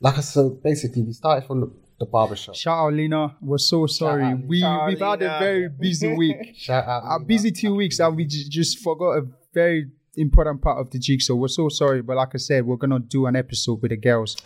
like 0.00 0.18
I 0.18 0.20
so 0.20 0.50
basically, 0.50 1.02
we 1.02 1.12
started 1.12 1.46
from 1.46 1.60
the, 1.60 1.72
the 2.00 2.06
barbershop. 2.06 2.54
Shout 2.54 2.78
out 2.78 2.92
Lena. 2.92 3.36
We're 3.40 3.58
so 3.58 3.86
sorry. 3.86 4.24
out, 4.24 4.40
We 4.44 4.60
Shout 4.60 4.86
we've 4.88 4.98
had 5.00 5.22
a 5.22 5.38
very 5.38 5.68
busy 5.68 6.14
week. 6.14 6.36
Shout 6.56 6.86
out, 6.86 7.02
a 7.20 7.24
busy 7.24 7.50
two 7.50 7.74
weeks 7.74 7.98
and 7.98 8.14
we 8.16 8.24
j- 8.26 8.48
just 8.48 8.78
forgot 8.80 9.18
a 9.18 9.22
very 9.54 9.90
important 10.16 10.60
part 10.62 10.78
of 10.78 10.90
the 10.90 10.98
jigsaw. 10.98 11.34
We're 11.34 11.48
so 11.48 11.68
sorry, 11.68 12.02
but 12.02 12.16
like 12.16 12.34
I 12.34 12.38
said, 12.38 12.66
we're 12.66 12.76
gonna 12.76 12.98
do 12.98 13.26
an 13.26 13.36
episode 13.36 13.80
with 13.82 13.90
the 13.90 13.96
girls. 13.96 14.36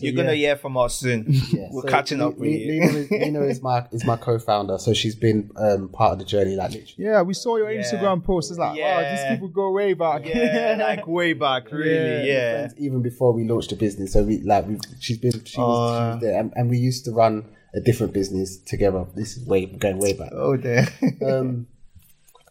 You're 0.00 0.12
gonna 0.14 0.34
hear 0.34 0.56
from 0.56 0.76
us 0.76 0.96
soon. 0.96 1.26
Yeah, 1.52 1.68
We're 1.70 1.82
so 1.82 1.88
catching 1.88 2.20
up 2.20 2.34
with 2.36 2.48
Le- 2.50 2.56
you. 2.56 2.80
Lena 2.82 2.98
is, 2.98 3.10
Lena 3.10 3.40
is 3.42 3.62
my 3.62 3.86
is 3.92 4.04
my 4.04 4.16
co-founder, 4.16 4.78
so 4.78 4.92
she's 4.92 5.14
been 5.14 5.50
um, 5.56 5.88
part 5.90 6.12
of 6.14 6.18
the 6.18 6.24
journey, 6.24 6.56
like 6.56 6.70
literally. 6.72 6.94
Yeah, 6.98 7.22
we 7.22 7.34
saw 7.34 7.56
your 7.56 7.70
Yeah. 7.70 7.80
Instagram 7.82 8.24
post. 8.24 8.50
It's 8.50 8.58
like, 8.58 8.70
wow, 8.70 8.76
Yeah. 8.76 9.14
these 9.28 9.34
people 9.34 9.48
go 9.48 9.70
way 9.72 9.94
back. 9.94 10.26
yeah, 10.26 10.76
like 10.80 11.06
way 11.06 11.32
back, 11.32 11.70
really. 11.72 12.28
Yeah. 12.28 12.52
friends 12.66 12.74
even 12.78 13.02
before 13.02 13.32
we 13.32 13.44
launched 13.48 13.70
the 13.70 13.76
business. 13.76 14.12
So 14.12 14.22
we 14.24 14.40
like 14.42 14.66
we 14.66 14.78
she's 15.00 15.18
been 15.18 15.32
she 15.32 15.38
was, 15.38 15.48
she 15.48 15.60
Oh. 15.60 15.64
was 16.14 16.20
there, 16.22 16.38
and, 16.40 16.52
and 16.56 16.68
we 16.70 16.78
used 16.78 17.04
to 17.06 17.12
run 17.12 17.44
a 17.74 17.80
different 17.80 18.12
business 18.12 18.58
together. 18.58 19.06
This 19.14 19.36
is 19.36 19.46
way 19.46 19.64
going 19.66 19.98
way 19.98 20.12
back. 20.12 20.30
Oh, 20.34 20.56
there. 20.58 20.86
Um, 21.26 21.66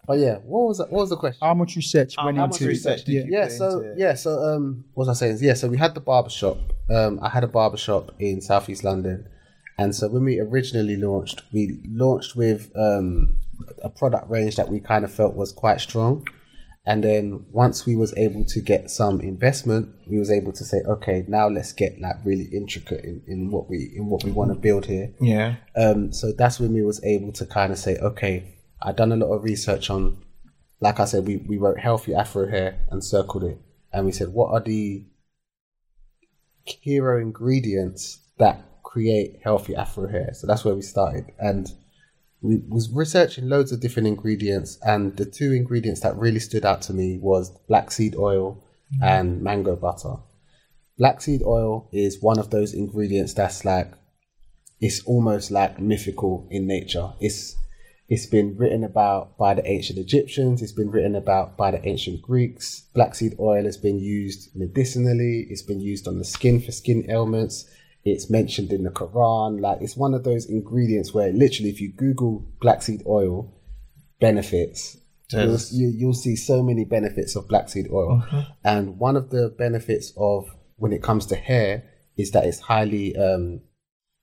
but 0.08 0.20
yeah, 0.20 0.36
what 0.38 0.68
was 0.68 0.78
that? 0.80 0.92
what 0.92 1.02
was 1.02 1.10
the 1.10 1.18
question? 1.18 1.40
How 1.46 1.54
much 1.54 1.76
research 1.76 2.16
went 2.24 2.38
how 2.38 2.46
into 2.46 2.54
much 2.56 2.62
it? 2.62 2.68
research 2.68 3.04
did 3.06 3.14
Yeah. 3.14 3.22
you- 3.22 3.32
yeah, 3.32 3.44
put 3.44 3.52
so 3.54 3.66
into 3.80 3.92
it? 3.92 3.98
yeah, 4.00 4.14
so 4.16 4.32
um, 4.44 4.86
what 4.94 5.08
was 5.08 5.10
I 5.10 5.20
saying? 5.20 5.38
Yeah, 5.42 5.54
so 5.54 5.68
we 5.68 5.78
had 5.78 5.94
the 5.96 6.02
barbershop. 6.02 6.58
Um, 6.90 7.20
I 7.22 7.30
had 7.30 7.44
a 7.44 7.48
barbershop 7.48 8.12
in 8.20 8.42
Southeast 8.42 8.84
London, 8.84 9.28
and 9.78 9.96
so 9.96 10.08
when 10.10 10.24
we 10.26 10.40
originally 10.40 10.98
launched, 10.98 11.44
we 11.54 11.80
launched 11.90 12.36
with 12.36 12.72
um 12.76 13.38
a 13.84 13.90
product 13.90 14.30
range 14.30 14.56
that 14.56 14.70
we 14.70 14.80
kind 14.80 15.06
of 15.06 15.12
felt 15.12 15.36
was 15.36 15.52
quite 15.52 15.80
strong. 15.82 16.26
And 16.84 17.04
then 17.04 17.46
once 17.52 17.86
we 17.86 17.96
was 17.96 18.12
able 18.18 18.44
to 18.46 18.60
get 18.60 18.90
some 18.90 19.22
investment, 19.22 19.90
we 20.10 20.18
was 20.18 20.32
able 20.32 20.52
to 20.54 20.66
say, 20.66 20.78
okay, 20.88 21.24
now 21.28 21.48
let's 21.48 21.74
get 21.74 22.02
like 22.02 22.16
really 22.26 22.46
intricate 22.52 23.06
in, 23.06 23.22
in 23.28 23.52
what 23.52 23.70
we 23.70 23.94
in 23.96 24.08
what 24.08 24.24
we 24.24 24.32
want 24.32 24.52
to 24.52 24.58
build 24.58 24.88
here. 24.88 25.14
yeah. 25.22 25.58
Um, 25.76 26.12
so 26.12 26.32
that's 26.32 26.60
when 26.60 26.74
we 26.74 26.82
was 26.82 27.00
able 27.04 27.32
to 27.34 27.46
kind 27.46 27.72
of 27.72 27.78
say, 27.78 27.98
okay, 27.98 28.56
I 28.82 28.92
done 28.92 29.12
a 29.12 29.16
lot 29.16 29.34
of 29.34 29.44
research 29.44 29.90
on, 29.90 30.18
like 30.80 31.00
I 31.00 31.06
said, 31.06 31.28
we, 31.28 31.38
we 31.38 31.58
wrote 31.58 31.80
healthy 31.80 32.16
Afro 32.16 32.50
hair 32.50 32.80
and 32.90 33.04
circled 33.04 33.44
it, 33.44 33.60
and 33.94 34.06
we 34.06 34.12
said, 34.12 34.30
what 34.30 34.52
are 34.52 34.62
the 34.62 35.06
hero 36.64 37.22
ingredients 37.22 38.20
that 38.38 38.64
create 38.84 39.40
healthy 39.44 39.76
Afro 39.76 40.08
hair? 40.08 40.32
So 40.34 40.48
that's 40.48 40.66
where 40.66 40.76
we 40.76 40.82
started, 40.82 41.26
and 41.40 41.72
we 42.42 42.64
was 42.68 42.90
researching 42.92 43.50
loads 43.50 43.72
of 43.72 43.82
different 43.82 44.08
ingredients, 44.08 44.80
and 44.82 45.16
the 45.16 45.26
two 45.26 45.54
ingredients 45.54 46.02
that 46.02 46.18
really 46.18 46.40
stood 46.40 46.66
out 46.66 46.82
to 46.84 46.94
me 46.94 47.20
was 47.22 47.52
black 47.68 47.92
seed 47.92 48.16
oil 48.16 48.64
mm. 49.00 49.06
and 49.06 49.42
mango 49.44 49.76
butter. 49.76 50.16
Black 50.98 51.22
seed 51.22 51.42
oil 51.46 51.88
is 51.94 52.22
one 52.22 52.40
of 52.40 52.50
those 52.50 52.74
ingredients 52.74 53.34
that's 53.34 53.64
like 53.64 53.92
it's 54.80 55.04
almost 55.06 55.52
like 55.52 55.80
mythical 55.80 56.48
in 56.50 56.66
nature. 56.66 57.14
It's 57.20 57.56
it's 58.12 58.26
been 58.26 58.58
written 58.58 58.84
about 58.84 59.38
by 59.38 59.54
the 59.54 59.66
ancient 59.66 59.98
Egyptians. 59.98 60.62
It's 60.62 60.74
been 60.74 60.92
written 60.92 61.16
about 61.16 61.56
by 61.56 61.72
the 61.72 61.88
ancient 61.88 62.22
Greeks. 62.22 62.82
Black 62.94 63.16
seed 63.16 63.36
oil 63.40 63.64
has 63.64 63.78
been 63.78 64.00
used 64.00 64.54
medicinally. 64.54 65.48
It's 65.50 65.62
been 65.62 65.80
used 65.80 66.10
on 66.10 66.18
the 66.18 66.26
skin 66.26 66.60
for 66.60 66.74
skin 66.74 67.10
ailments. 67.10 67.72
It's 68.04 68.30
mentioned 68.30 68.74
in 68.74 68.84
the 68.84 68.90
Quran. 68.90 69.62
Like 69.62 69.78
it's 69.80 69.96
one 69.96 70.14
of 70.14 70.26
those 70.26 70.46
ingredients 70.46 71.14
where 71.14 71.32
literally, 71.32 71.70
if 71.70 71.80
you 71.80 71.94
Google 71.94 72.46
black 72.60 72.82
seed 72.82 73.02
oil 73.08 73.58
benefits, 74.20 74.98
you'll, 75.30 75.58
you, 75.72 75.94
you'll 75.98 76.14
see 76.14 76.36
so 76.36 76.62
many 76.62 76.84
benefits 76.84 77.38
of 77.38 77.48
black 77.48 77.70
seed 77.70 77.88
oil. 77.94 78.22
And 78.66 79.00
one 79.00 79.16
of 79.16 79.30
the 79.30 79.56
benefits 79.58 80.12
of 80.18 80.54
when 80.76 80.92
it 80.92 81.02
comes 81.02 81.28
to 81.28 81.38
hair 81.38 81.86
is 82.18 82.32
that 82.32 82.44
it's 82.44 82.60
highly 82.60 83.16
um, 83.16 83.62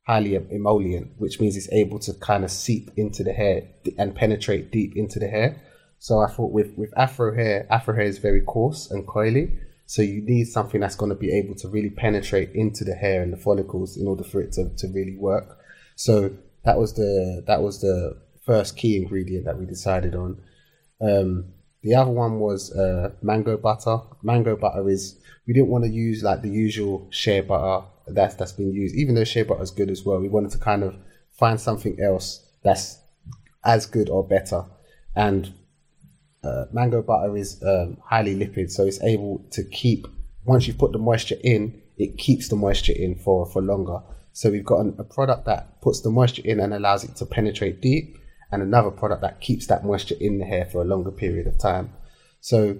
highly 0.08 0.34
emollient, 0.34 1.12
which 1.18 1.38
means 1.38 1.56
it's 1.56 1.70
able 1.70 1.98
to 1.98 2.14
kind 2.14 2.42
of 2.42 2.50
seep 2.50 2.90
into 2.96 3.22
the 3.22 3.32
hair 3.32 3.68
and 3.98 4.14
penetrate 4.14 4.72
deep 4.72 4.96
into 4.96 5.18
the 5.18 5.28
hair. 5.28 5.60
So 5.98 6.20
I 6.20 6.28
thought 6.28 6.52
with 6.52 6.72
with 6.76 6.96
afro 6.96 7.34
hair, 7.34 7.66
afro 7.70 7.94
hair 7.94 8.04
is 8.04 8.18
very 8.18 8.40
coarse 8.40 8.90
and 8.90 9.06
coily. 9.06 9.58
So 9.84 10.02
you 10.02 10.22
need 10.22 10.44
something 10.44 10.80
that's 10.80 10.96
going 10.96 11.10
to 11.10 11.16
be 11.16 11.32
able 11.32 11.54
to 11.56 11.68
really 11.68 11.90
penetrate 11.90 12.50
into 12.54 12.84
the 12.84 12.94
hair 12.94 13.22
and 13.22 13.32
the 13.32 13.36
follicles 13.36 13.96
in 13.96 14.06
order 14.06 14.24
for 14.24 14.40
it 14.40 14.52
to, 14.52 14.70
to 14.76 14.86
really 14.88 15.16
work. 15.16 15.58
So 15.96 16.30
that 16.64 16.78
was 16.78 16.94
the 16.94 17.42
that 17.46 17.62
was 17.62 17.80
the 17.80 18.16
first 18.46 18.76
key 18.76 18.96
ingredient 18.96 19.44
that 19.44 19.58
we 19.58 19.66
decided 19.66 20.14
on. 20.14 20.40
Um, 21.00 21.52
the 21.82 21.94
other 21.94 22.10
one 22.10 22.40
was 22.40 22.72
uh, 22.72 23.10
mango 23.22 23.56
butter. 23.58 23.98
Mango 24.22 24.56
butter 24.56 24.88
is 24.88 25.18
we 25.46 25.52
didn't 25.52 25.68
want 25.68 25.84
to 25.84 25.90
use 25.90 26.22
like 26.22 26.42
the 26.42 26.50
usual 26.50 27.08
shea 27.10 27.40
butter 27.40 27.86
that's 28.10 28.34
that's 28.34 28.52
been 28.52 28.72
used. 28.72 28.94
Even 28.94 29.14
though 29.14 29.24
shea 29.24 29.42
butter 29.42 29.62
is 29.62 29.70
good 29.70 29.90
as 29.90 30.04
well, 30.04 30.18
we 30.18 30.28
wanted 30.28 30.50
to 30.52 30.58
kind 30.58 30.82
of 30.82 30.96
find 31.38 31.60
something 31.60 32.00
else 32.00 32.44
that's 32.62 32.98
as 33.64 33.86
good 33.86 34.08
or 34.08 34.26
better. 34.26 34.64
And 35.14 35.52
uh, 36.44 36.66
mango 36.72 37.02
butter 37.02 37.36
is 37.36 37.62
um, 37.62 37.98
highly 38.04 38.34
lipid, 38.34 38.70
so 38.70 38.84
it's 38.84 39.02
able 39.02 39.44
to 39.50 39.64
keep 39.64 40.06
once 40.44 40.66
you've 40.66 40.78
put 40.78 40.92
the 40.92 40.98
moisture 40.98 41.36
in, 41.44 41.80
it 41.98 42.16
keeps 42.16 42.48
the 42.48 42.56
moisture 42.56 42.94
in 42.94 43.14
for 43.14 43.46
for 43.46 43.60
longer. 43.60 44.00
So 44.32 44.50
we've 44.50 44.64
got 44.64 44.80
an, 44.80 44.94
a 44.98 45.04
product 45.04 45.46
that 45.46 45.80
puts 45.82 46.00
the 46.00 46.10
moisture 46.10 46.42
in 46.44 46.60
and 46.60 46.72
allows 46.72 47.04
it 47.04 47.16
to 47.16 47.26
penetrate 47.26 47.80
deep, 47.80 48.18
and 48.50 48.62
another 48.62 48.90
product 48.90 49.22
that 49.22 49.40
keeps 49.40 49.66
that 49.66 49.84
moisture 49.84 50.14
in 50.20 50.38
the 50.38 50.44
hair 50.44 50.64
for 50.64 50.80
a 50.80 50.84
longer 50.84 51.10
period 51.10 51.46
of 51.46 51.58
time. 51.58 51.92
So 52.40 52.78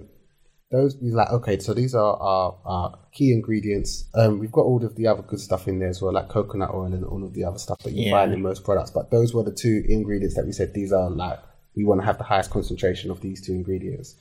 those 0.71 0.95
we 1.01 1.11
like 1.11 1.29
okay. 1.31 1.57
So 1.59 1.73
these 1.73 1.95
are 1.95 2.15
our, 2.17 2.55
our 2.65 2.99
key 3.11 3.31
ingredients. 3.33 4.05
Um, 4.13 4.39
we've 4.39 4.51
got 4.51 4.61
all 4.61 4.83
of 4.85 4.95
the 4.95 5.07
other 5.07 5.23
good 5.23 5.39
stuff 5.39 5.67
in 5.67 5.79
there 5.79 5.89
as 5.89 6.01
well, 6.01 6.13
like 6.13 6.29
coconut 6.29 6.71
oil 6.73 6.85
and 6.93 7.03
all 7.05 7.23
of 7.23 7.33
the 7.33 7.43
other 7.43 7.57
stuff 7.57 7.79
that 7.79 7.91
you 7.91 8.05
Yeah. 8.05 8.11
find 8.11 8.33
in 8.33 8.41
most 8.41 8.63
products. 8.63 8.91
But 8.91 9.09
those 9.11 9.33
were 9.33 9.43
the 9.43 9.51
two 9.51 9.83
ingredients 9.89 10.35
that 10.35 10.45
we 10.45 10.51
said 10.51 10.73
these 10.73 10.93
are 10.93 11.09
like 11.09 11.39
we 11.75 11.85
want 11.85 12.01
to 12.01 12.05
have 12.05 12.17
the 12.17 12.23
highest 12.23 12.51
concentration 12.51 13.09
of 13.09 13.21
these 13.21 13.45
two 13.45 13.53
ingredients. 13.53 14.15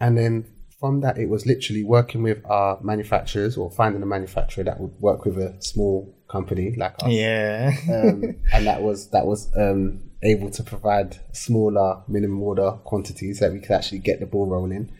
And 0.00 0.16
then 0.16 0.46
from 0.78 1.00
that, 1.00 1.18
it 1.18 1.28
was 1.28 1.44
literally 1.46 1.82
working 1.84 2.22
with 2.22 2.44
our 2.46 2.78
manufacturers 2.82 3.56
or 3.56 3.70
finding 3.70 4.02
a 4.02 4.06
manufacturer 4.06 4.64
that 4.64 4.78
would 4.80 4.92
work 5.00 5.24
with 5.24 5.36
a 5.38 5.56
small 5.60 6.14
company 6.28 6.74
like 6.76 6.94
us 7.02 7.10
Yeah. 7.10 7.72
um, 7.90 8.36
and 8.52 8.66
that 8.66 8.82
was 8.82 9.08
that 9.10 9.26
was 9.26 9.50
um, 9.56 10.00
able 10.22 10.50
to 10.50 10.62
provide 10.62 11.16
smaller 11.32 12.02
minimum 12.06 12.42
order 12.42 12.72
quantities 12.84 13.40
that 13.40 13.52
we 13.52 13.60
could 13.60 13.72
actually 13.72 14.00
get 14.00 14.20
the 14.20 14.26
ball 14.26 14.46
rolling. 14.46 14.92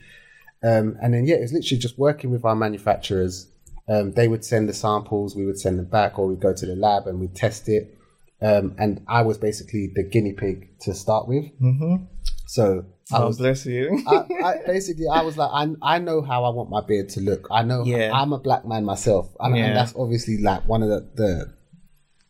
Um, 0.63 0.97
and 1.01 1.13
then 1.13 1.25
yeah, 1.25 1.35
it's 1.35 1.53
literally 1.53 1.79
just 1.79 1.97
working 1.97 2.31
with 2.31 2.43
our 2.45 2.55
manufacturers. 2.55 3.47
Um, 3.87 4.11
they 4.11 4.27
would 4.27 4.45
send 4.45 4.69
the 4.69 4.73
samples, 4.73 5.35
we 5.35 5.45
would 5.45 5.57
send 5.59 5.79
them 5.79 5.85
back, 5.85 6.19
or 6.19 6.27
we'd 6.27 6.39
go 6.39 6.53
to 6.53 6.65
the 6.65 6.75
lab 6.75 7.07
and 7.07 7.19
we'd 7.19 7.35
test 7.35 7.67
it. 7.69 7.97
Um, 8.41 8.75
and 8.77 9.03
I 9.07 9.21
was 9.23 9.37
basically 9.37 9.91
the 9.95 10.03
guinea 10.03 10.33
pig 10.33 10.69
to 10.81 10.93
start 10.93 11.27
with. 11.27 11.45
Mm-hmm. 11.59 12.05
So 12.45 12.85
I 13.11 13.17
oh, 13.17 13.27
was 13.27 13.37
bless 13.37 13.65
you. 13.65 14.01
I, 14.07 14.25
I, 14.43 14.57
basically, 14.65 15.07
I 15.11 15.21
was 15.23 15.37
like, 15.37 15.49
I, 15.51 15.95
I 15.95 15.99
know 15.99 16.21
how 16.21 16.43
I 16.45 16.49
want 16.49 16.69
my 16.69 16.81
beard 16.81 17.09
to 17.09 17.21
look. 17.21 17.47
I 17.51 17.63
know 17.63 17.83
Yeah. 17.83 18.11
I'm 18.13 18.31
a 18.33 18.37
black 18.39 18.65
man 18.65 18.85
myself, 18.85 19.29
and, 19.39 19.55
Yeah. 19.57 19.65
and 19.65 19.75
that's 19.75 19.93
obviously 19.95 20.37
like 20.37 20.67
one 20.67 20.83
of 20.83 20.89
the, 20.89 21.09
the 21.15 21.53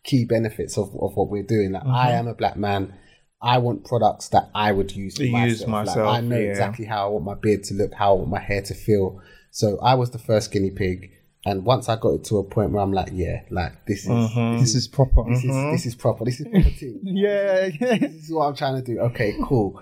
key 0.02 0.24
benefits 0.24 0.78
of, 0.78 0.88
of 1.00 1.14
what 1.16 1.28
we're 1.28 1.42
doing. 1.42 1.72
Like, 1.72 1.82
Mm-hmm. 1.82 1.94
I 1.94 2.12
am 2.12 2.26
a 2.26 2.34
black 2.34 2.56
man. 2.56 2.94
I 3.42 3.58
want 3.58 3.84
products 3.84 4.28
that 4.28 4.50
I 4.54 4.72
would 4.72 4.94
use 4.94 5.14
To 5.14 5.30
myself. 5.30 5.48
use 5.48 5.60
Like, 5.62 5.68
myself, 5.86 6.08
I 6.08 6.20
know 6.20 6.36
yeah. 6.38 6.50
exactly 6.50 6.84
how 6.84 7.06
I 7.06 7.10
want 7.10 7.24
my 7.24 7.34
beard 7.34 7.64
to 7.64 7.74
look, 7.74 7.94
how 7.94 8.12
I 8.12 8.16
want 8.18 8.28
my 8.30 8.40
hair 8.40 8.60
to 8.62 8.74
feel. 8.74 9.20
So 9.50 9.78
I 9.80 9.94
was 9.94 10.10
the 10.10 10.18
first 10.18 10.52
guinea 10.52 10.70
pig, 10.70 11.10
and 11.46 11.64
once 11.64 11.88
I 11.88 11.96
got 11.96 12.10
it 12.16 12.24
to 12.24 12.36
a 12.38 12.44
point 12.44 12.70
where 12.72 12.82
I'm 12.82 12.92
like, 12.92 13.10
yeah, 13.12 13.42
like 13.50 13.86
this 13.86 14.00
is 14.04 14.08
Mm-hmm. 14.10 14.60
This 14.60 14.74
is 14.74 14.86
proper. 14.88 15.24
this 15.28 15.42
is 15.44 15.50
this 15.72 15.86
is 15.86 15.94
proper. 15.94 16.24
This 16.24 16.40
is 16.40 16.46
proper 16.48 16.70
Yeah, 17.02 17.66
yeah. 17.80 17.96
this 17.98 18.24
is 18.24 18.30
what 18.30 18.46
I'm 18.46 18.54
trying 18.56 18.76
to 18.76 18.82
do. 18.82 19.00
Okay, 19.00 19.34
cool. 19.44 19.80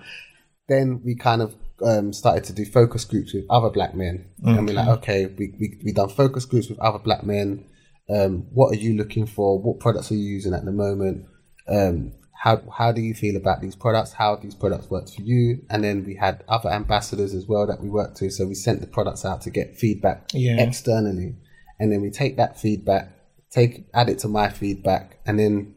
Then 0.67 1.01
we 1.03 1.15
kind 1.15 1.41
of 1.41 1.55
um, 1.83 2.13
started 2.13 2.43
to 2.45 2.53
do 2.53 2.63
focus 2.65 3.03
groups 3.05 3.33
with 3.33 3.45
other 3.49 3.69
black 3.69 3.93
men, 3.95 4.25
and 4.43 4.67
we're 4.67 4.73
like, 4.75 4.87
okay, 4.99 5.25
we 5.25 5.53
we 5.59 5.79
we 5.83 5.91
done 5.91 6.09
focus 6.09 6.45
groups 6.45 6.69
with 6.69 6.79
other 6.79 6.99
black 6.99 7.23
men. 7.23 7.65
Um, 8.09 8.47
what 8.53 8.71
are 8.71 8.75
you 8.79 8.95
looking 8.95 9.25
for? 9.27 9.59
What 9.59 9.79
products 9.79 10.11
are 10.11 10.15
you 10.15 10.25
using 10.25 10.53
at 10.53 10.65
the 10.65 10.71
moment? 10.71 11.25
Um, 11.67 12.13
how 12.43 12.61
how 12.79 12.91
do 12.91 13.01
you 13.01 13.13
feel 13.13 13.35
about 13.35 13.61
these 13.61 13.75
products? 13.75 14.13
How 14.13 14.35
these 14.37 14.55
products 14.55 14.89
worked 14.89 15.13
for 15.15 15.21
you? 15.21 15.61
And 15.69 15.83
then 15.83 16.05
we 16.05 16.15
had 16.15 16.43
other 16.47 16.69
ambassadors 16.69 17.33
as 17.33 17.45
well 17.47 17.67
that 17.67 17.81
we 17.83 17.89
worked 17.89 18.15
to. 18.17 18.29
So 18.29 18.47
we 18.47 18.55
sent 18.55 18.79
the 18.81 18.87
products 18.87 19.25
out 19.25 19.41
to 19.41 19.49
get 19.49 19.75
feedback 19.75 20.17
Yeah. 20.33 20.61
externally, 20.67 21.35
and 21.79 21.91
then 21.91 22.01
we 22.01 22.09
take 22.11 22.37
that 22.37 22.59
feedback, 22.59 23.09
take 23.51 23.73
add 23.93 24.07
it 24.09 24.19
to 24.19 24.27
my 24.29 24.47
feedback, 24.49 25.19
and 25.25 25.37
then 25.39 25.75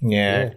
yeah. 0.00 0.54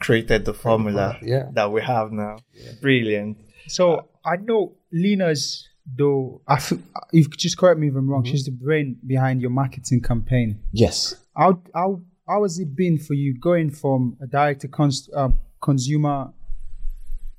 Created 0.00 0.44
the 0.44 0.54
formula 0.54 1.16
Yeah. 1.22 1.44
that 1.54 1.70
we 1.72 1.80
have 1.82 2.10
now. 2.12 2.36
Brilliant. 2.80 3.38
So 3.68 4.08
I 4.24 4.36
know 4.36 4.74
Lena's 4.92 5.68
though. 5.98 6.42
I 6.48 6.54
f- 6.54 6.72
you 7.12 7.28
could 7.28 7.38
just 7.38 7.56
correct 7.56 7.78
me 7.80 7.88
if 7.88 7.94
I'm 7.94 8.08
wrong. 8.10 8.22
Mm-hmm. 8.24 8.32
She's 8.32 8.44
the 8.44 8.50
brain 8.52 8.96
behind 9.06 9.40
your 9.40 9.50
marketing 9.50 10.00
campaign. 10.00 10.60
yes, 10.72 11.14
How 11.36 11.62
how 11.74 12.00
how 12.32 12.38
how 12.38 12.42
has 12.44 12.58
it 12.58 12.74
been 12.76 12.98
for 12.98 13.14
you 13.14 13.34
going 13.38 13.70
from 13.70 14.16
a 14.22 14.26
direct 14.26 14.60
to 14.62 14.68
cons- 14.68 15.10
uh, 15.14 15.28
consumer 15.60 16.32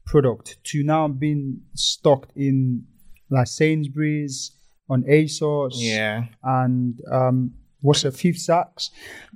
product 0.06 0.58
to 0.64 0.84
now 0.84 1.08
being 1.08 1.62
stocked 1.76 2.32
in 2.36 2.84
like 3.30 3.48
Sainsbury's, 3.48 4.52
on 4.90 5.04
ASOS, 5.04 5.74
Yeah. 5.76 6.26
and 6.44 7.00
um, 7.12 7.54
what's 7.82 8.02
the 8.04 8.12
Fifth 8.12 8.38
Saks? 8.48 8.90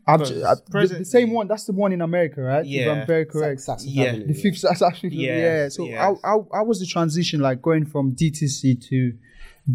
I've 0.06 0.20
But 0.20 0.28
ju- 0.28 0.44
I- 0.46 0.56
the, 0.86 0.96
the 1.00 1.06
same 1.06 1.32
one. 1.32 1.48
That's 1.48 1.66
the 1.66 1.74
one 1.74 1.92
in 1.94 2.02
America, 2.02 2.42
right? 2.42 2.66
If 2.66 2.88
I'm 2.88 3.08
very 3.08 3.26
correct. 3.26 3.62
Sax- 3.62 3.84
Saxon 3.84 3.90
Yeah. 3.98 4.04
Avenue, 4.10 4.28
The 4.28 4.34
Fifth 4.34 4.62
Saks 4.62 4.82
actually. 4.88 5.16
Yes, 5.16 5.42
yeah. 5.42 5.70
So 5.70 5.86
yes. 5.86 5.98
how, 5.98 6.20
how 6.24 6.48
how 6.54 6.64
was 6.66 6.80
the 6.80 6.86
transition 6.86 7.40
like 7.40 7.62
going 7.62 7.86
from 7.86 8.16
DTC 8.16 8.88
to 8.90 9.14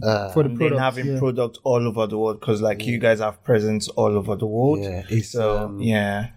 Uh, 0.02 0.32
for 0.32 0.42
the 0.42 0.48
And 0.48 0.58
then 0.58 0.68
product? 0.70 0.80
having 0.80 1.12
yeah. 1.12 1.18
product 1.18 1.58
all 1.64 1.86
over 1.86 2.06
the 2.06 2.16
world 2.18 2.40
because 2.40 2.62
like 2.62 2.86
you 2.86 2.98
guys 2.98 3.18
have 3.20 3.42
presence 3.44 3.88
all 3.88 4.16
over 4.16 4.36
the 4.36 4.46
world. 4.46 4.80
yeah, 4.80 5.02
it's 5.08 5.30
So 5.32 5.58
um, 5.58 5.80
yeah. 5.80 6.28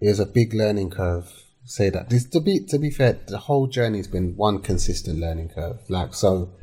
it 0.00 0.08
was 0.08 0.18
a 0.18 0.26
big 0.26 0.52
learning 0.54 0.90
curve. 0.90 1.30
Say 1.64 1.90
that. 1.90 2.10
This 2.10 2.24
to 2.30 2.40
be 2.40 2.64
to 2.70 2.78
be 2.78 2.90
fair, 2.90 3.20
the 3.28 3.38
whole 3.38 3.68
journey's 3.68 4.08
been 4.08 4.34
one 4.36 4.58
consistent 4.62 5.20
learning 5.20 5.50
curve. 5.50 5.78
Like 5.88 6.12
so, 6.12 6.54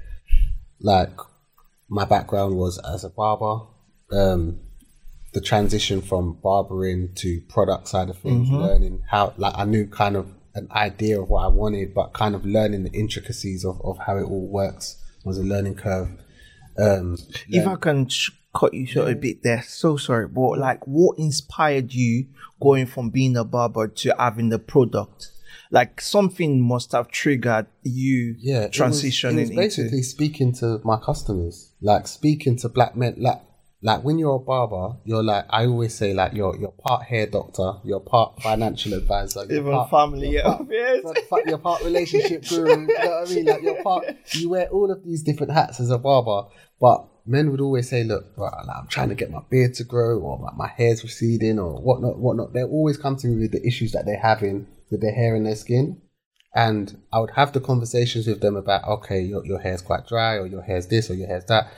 like 0.82 1.16
my 1.90 2.04
background 2.04 2.58
was 2.58 2.78
as 2.80 3.04
a 3.06 3.10
barber. 3.10 3.66
Um, 4.12 4.60
the 5.34 5.40
transition 5.42 6.02
from 6.02 6.40
barbering 6.44 7.14
to 7.16 7.40
product 7.50 7.88
side 7.88 8.10
of 8.10 8.18
things, 8.18 8.50
learning 8.50 9.04
how 9.10 9.34
like 9.38 9.54
I 9.56 9.64
knew 9.64 9.86
kind 9.88 10.18
of 10.18 10.28
an 10.56 10.68
idea 10.72 11.22
of 11.22 11.30
what 11.30 11.46
I 11.46 11.48
wanted, 11.48 11.94
but 11.94 12.14
kind 12.14 12.36
of 12.36 12.46
learning 12.46 12.84
the 12.84 12.92
intricacies 12.92 13.64
of, 13.64 13.80
of 13.84 14.00
how 14.00 14.18
it 14.18 14.24
all 14.24 14.50
works 14.52 14.99
was 15.24 15.38
a 15.38 15.44
learning 15.44 15.76
curve. 15.76 16.10
Um, 16.78 17.18
If 17.48 17.68
I 17.68 17.76
can 17.76 18.08
sh- 18.08 18.32
cut 18.56 18.74
you 18.74 18.86
short 18.86 19.12
a 19.12 19.16
bit 19.16 19.44
there, 19.44 19.62
so 19.68 19.98
sorry, 19.98 20.28
but 20.28 20.58
like, 20.58 20.86
what 20.88 21.20
inspired 21.20 21.94
you 21.94 22.28
going 22.62 22.86
from 22.86 23.10
being 23.10 23.36
a 23.38 23.44
barber 23.44 23.88
to 23.88 24.16
having 24.18 24.50
the 24.50 24.60
product? 24.60 25.32
Like 25.72 26.02
something 26.02 26.62
must 26.62 26.94
have 26.94 27.10
triggered 27.10 27.68
you 27.84 28.36
yeah, 28.40 28.62
it 28.64 28.80
was- 28.80 29.04
transitioning 29.04 29.38
it 29.38 29.40
was, 29.50 29.50
basically 29.52 29.98
into. 30.00 30.04
speaking 30.10 30.52
to 30.54 30.80
my 30.84 30.98
customers, 30.98 31.72
like 31.82 32.08
speaking 32.08 32.56
to 32.58 32.70
black 32.70 32.96
men, 32.96 33.16
like 33.18 33.42
like 33.82 34.04
when 34.04 34.20
you're 34.20 34.36
a 34.36 34.40
barber, 34.40 34.98
you're 35.06 35.24
like 35.24 35.46
I 35.50 35.66
always 35.66 35.96
say 35.96 36.14
like 36.14 36.34
you're 36.34 36.56
you're 36.58 36.74
part 36.86 37.04
hair 37.04 37.28
doctor, 37.28 37.74
you're 37.86 38.02
part 38.02 38.42
financial 38.42 38.94
advisor, 38.94 39.46
you're 39.46 39.60
Even 39.62 39.72
part, 39.72 39.90
family, 39.90 40.30
you're 40.32 40.44
yeah, 40.44 40.56
part, 40.56 40.68
yes. 40.70 41.02
you're 41.04 41.14
part- 41.30 41.46
you're 41.46 41.58
part 41.58 41.84
relationship 41.84 42.48
guru. 42.48 42.82
you 42.82 42.88
know 42.88 43.22
what 43.22 43.30
I 43.30 43.34
mean? 43.34 43.46
Like 43.46 43.62
you're 43.62 43.84
part, 43.84 44.06
you 44.34 44.50
wear 44.50 44.68
all 44.70 44.92
of 44.92 45.04
these 45.06 45.24
different 45.24 45.54
hats 45.54 45.80
as 45.80 45.90
a 45.92 45.98
barber, 45.98 46.50
but 46.82 47.08
men 47.26 47.52
would 47.52 47.62
always 47.62 47.90
say, 47.90 48.04
"Look, 48.04 48.36
bro, 48.36 48.46
like, 48.46 48.76
I'm 48.76 48.88
trying 48.88 49.10
to 49.10 49.16
get 49.16 49.32
my 49.32 49.42
beard 49.50 49.76
to 49.76 49.84
grow, 49.86 50.20
or 50.20 50.40
like, 50.40 50.58
my 50.58 50.68
hair's 50.68 51.04
receding, 51.04 51.58
or 51.60 51.80
whatnot, 51.82 52.20
whatnot." 52.20 52.54
They 52.54 52.64
always 52.64 52.98
come 52.98 53.16
to 53.18 53.28
me 53.28 53.42
with 53.44 53.52
the 53.54 53.66
issues 53.66 53.94
that 53.94 54.06
they're 54.06 54.20
having 54.20 54.68
with 54.92 55.02
their 55.02 55.14
hair 55.14 55.36
and 55.36 55.46
their 55.46 55.56
skin 55.56 56.02
and 56.56 56.98
I 57.14 57.20
would 57.20 57.32
have 57.36 57.54
the 57.54 57.60
conversations 57.62 58.26
with 58.26 58.42
them 58.42 58.56
about 58.56 58.84
okay, 58.88 59.22
your 59.22 59.46
your 59.46 59.60
hair's 59.60 59.82
quite 59.82 60.08
dry, 60.08 60.36
or 60.36 60.48
your 60.48 60.64
hair's 60.64 60.88
this, 60.88 61.10
or 61.10 61.14
your 61.14 61.28
hair's 61.28 61.46
that, 61.46 61.72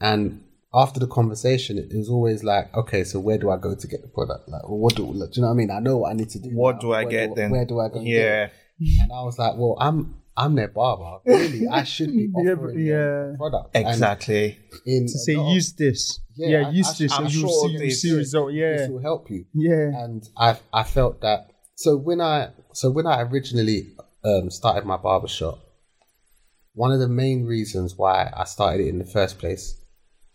and 0.00 0.42
after 0.74 1.00
the 1.00 1.06
conversation, 1.06 1.78
it, 1.78 1.88
was 1.96 2.08
always 2.10 2.44
like, 2.44 2.74
okay, 2.76 3.02
so 3.04 3.18
where 3.20 3.38
do 3.38 3.50
I 3.50 3.56
go 3.56 3.74
to 3.74 3.86
get 3.86 4.02
the 4.02 4.08
product? 4.08 4.48
Like, 4.48 4.62
what 4.66 4.94
do, 4.96 5.04
like, 5.06 5.30
do 5.32 5.40
you 5.40 5.42
know 5.42 5.48
what 5.48 5.54
I 5.54 5.56
mean? 5.56 5.70
I 5.70 5.80
know 5.80 5.96
what 5.98 6.10
I 6.10 6.14
need 6.14 6.28
to 6.30 6.38
do. 6.38 6.50
What 6.50 6.76
now. 6.76 6.80
do 6.80 6.92
I 6.92 7.04
Where 7.04 7.10
get 7.10 7.34
then? 7.36 7.50
Where 7.50 7.64
do 7.64 7.80
I 7.80 7.88
go? 7.88 8.00
Yeah. 8.02 8.50
And 9.00 9.10
I 9.12 9.22
was 9.22 9.38
like, 9.38 9.54
well, 9.56 9.76
I'm 9.80 10.16
I'm 10.36 10.54
their 10.54 10.68
barber. 10.68 11.18
Really, 11.26 11.66
I 11.66 11.82
should 11.84 12.12
be 12.12 12.28
Yeah, 12.36 12.52
offering 12.52 12.78
yeah. 12.78 12.94
the 12.94 13.34
product. 13.38 13.70
Exactly. 13.76 14.58
in 14.86 15.02
to 15.06 15.18
say 15.18 15.34
lot 15.36 15.52
use 15.52 15.72
this? 15.72 16.20
Yeah, 16.36 16.48
Yeah, 16.60 16.66
I- 16.68 16.70
use 16.70 16.88
I- 16.90 16.94
this, 16.98 17.12
I'm 17.12 17.24
and 17.24 17.32
sure 17.32 17.48
see 17.48 17.72
you 17.72 17.78
this- 17.80 18.02
see 18.02 18.12
result. 18.14 18.52
Yeah, 18.52 18.76
this 18.76 18.88
will 18.90 19.00
help 19.02 19.30
you. 19.30 19.46
yeah. 19.54 20.04
and 20.04 20.22
I 20.36 20.58
I 20.72 20.84
felt 20.84 21.22
that 21.22 21.50
so 21.74 21.96
when 21.96 22.20
I 22.20 22.50
so 22.72 22.90
when 22.90 23.06
I 23.06 23.22
originally 23.22 23.94
um, 24.22 24.50
started 24.50 24.84
my 24.84 24.96
barbershop, 24.96 25.58
one 26.74 26.92
of 26.92 27.00
the 27.00 27.08
main 27.08 27.44
reasons 27.44 27.94
why 27.96 28.30
I 28.36 28.44
started 28.44 28.84
it 28.84 28.88
in 28.88 28.98
the 28.98 29.04
first 29.06 29.38
place 29.38 29.77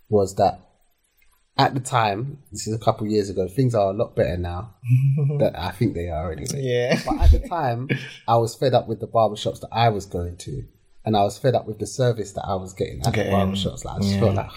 was 0.09 0.35
that 0.35 0.59
at 1.57 1.73
the 1.73 1.79
time, 1.79 2.39
this 2.51 2.67
is 2.67 2.75
a 2.75 2.79
couple 2.79 3.05
years 3.07 3.29
ago, 3.29 3.47
things 3.47 3.75
are 3.75 3.91
a 3.91 3.93
lot 3.93 4.15
better 4.15 4.37
now. 4.37 4.73
that 5.39 5.57
I 5.57 5.71
think 5.71 5.93
they 5.93 6.09
are 6.09 6.31
anyway. 6.31 6.61
Yeah. 6.61 6.99
But 7.05 7.21
at 7.21 7.31
the 7.31 7.47
time, 7.47 7.89
I 8.27 8.37
was 8.37 8.55
fed 8.55 8.73
up 8.73 8.87
with 8.87 8.99
the 8.99 9.07
barbershops 9.07 9.61
that 9.61 9.69
I 9.71 9.89
was 9.89 10.05
going 10.05 10.37
to. 10.37 10.63
And 11.05 11.17
I 11.17 11.23
was 11.23 11.37
fed 11.37 11.53
up 11.53 11.67
with 11.67 11.79
the 11.79 11.85
service 11.85 12.31
that 12.31 12.45
I 12.45 12.55
was 12.55 12.73
getting 12.73 13.01
at 13.01 13.13
Getting, 13.13 13.31
the 13.31 13.37
barbershops. 13.37 13.85
Like, 13.85 13.97
I 13.97 13.99
just 13.99 14.13
yeah. 14.13 14.19
felt 14.19 14.35
like, 14.35 14.49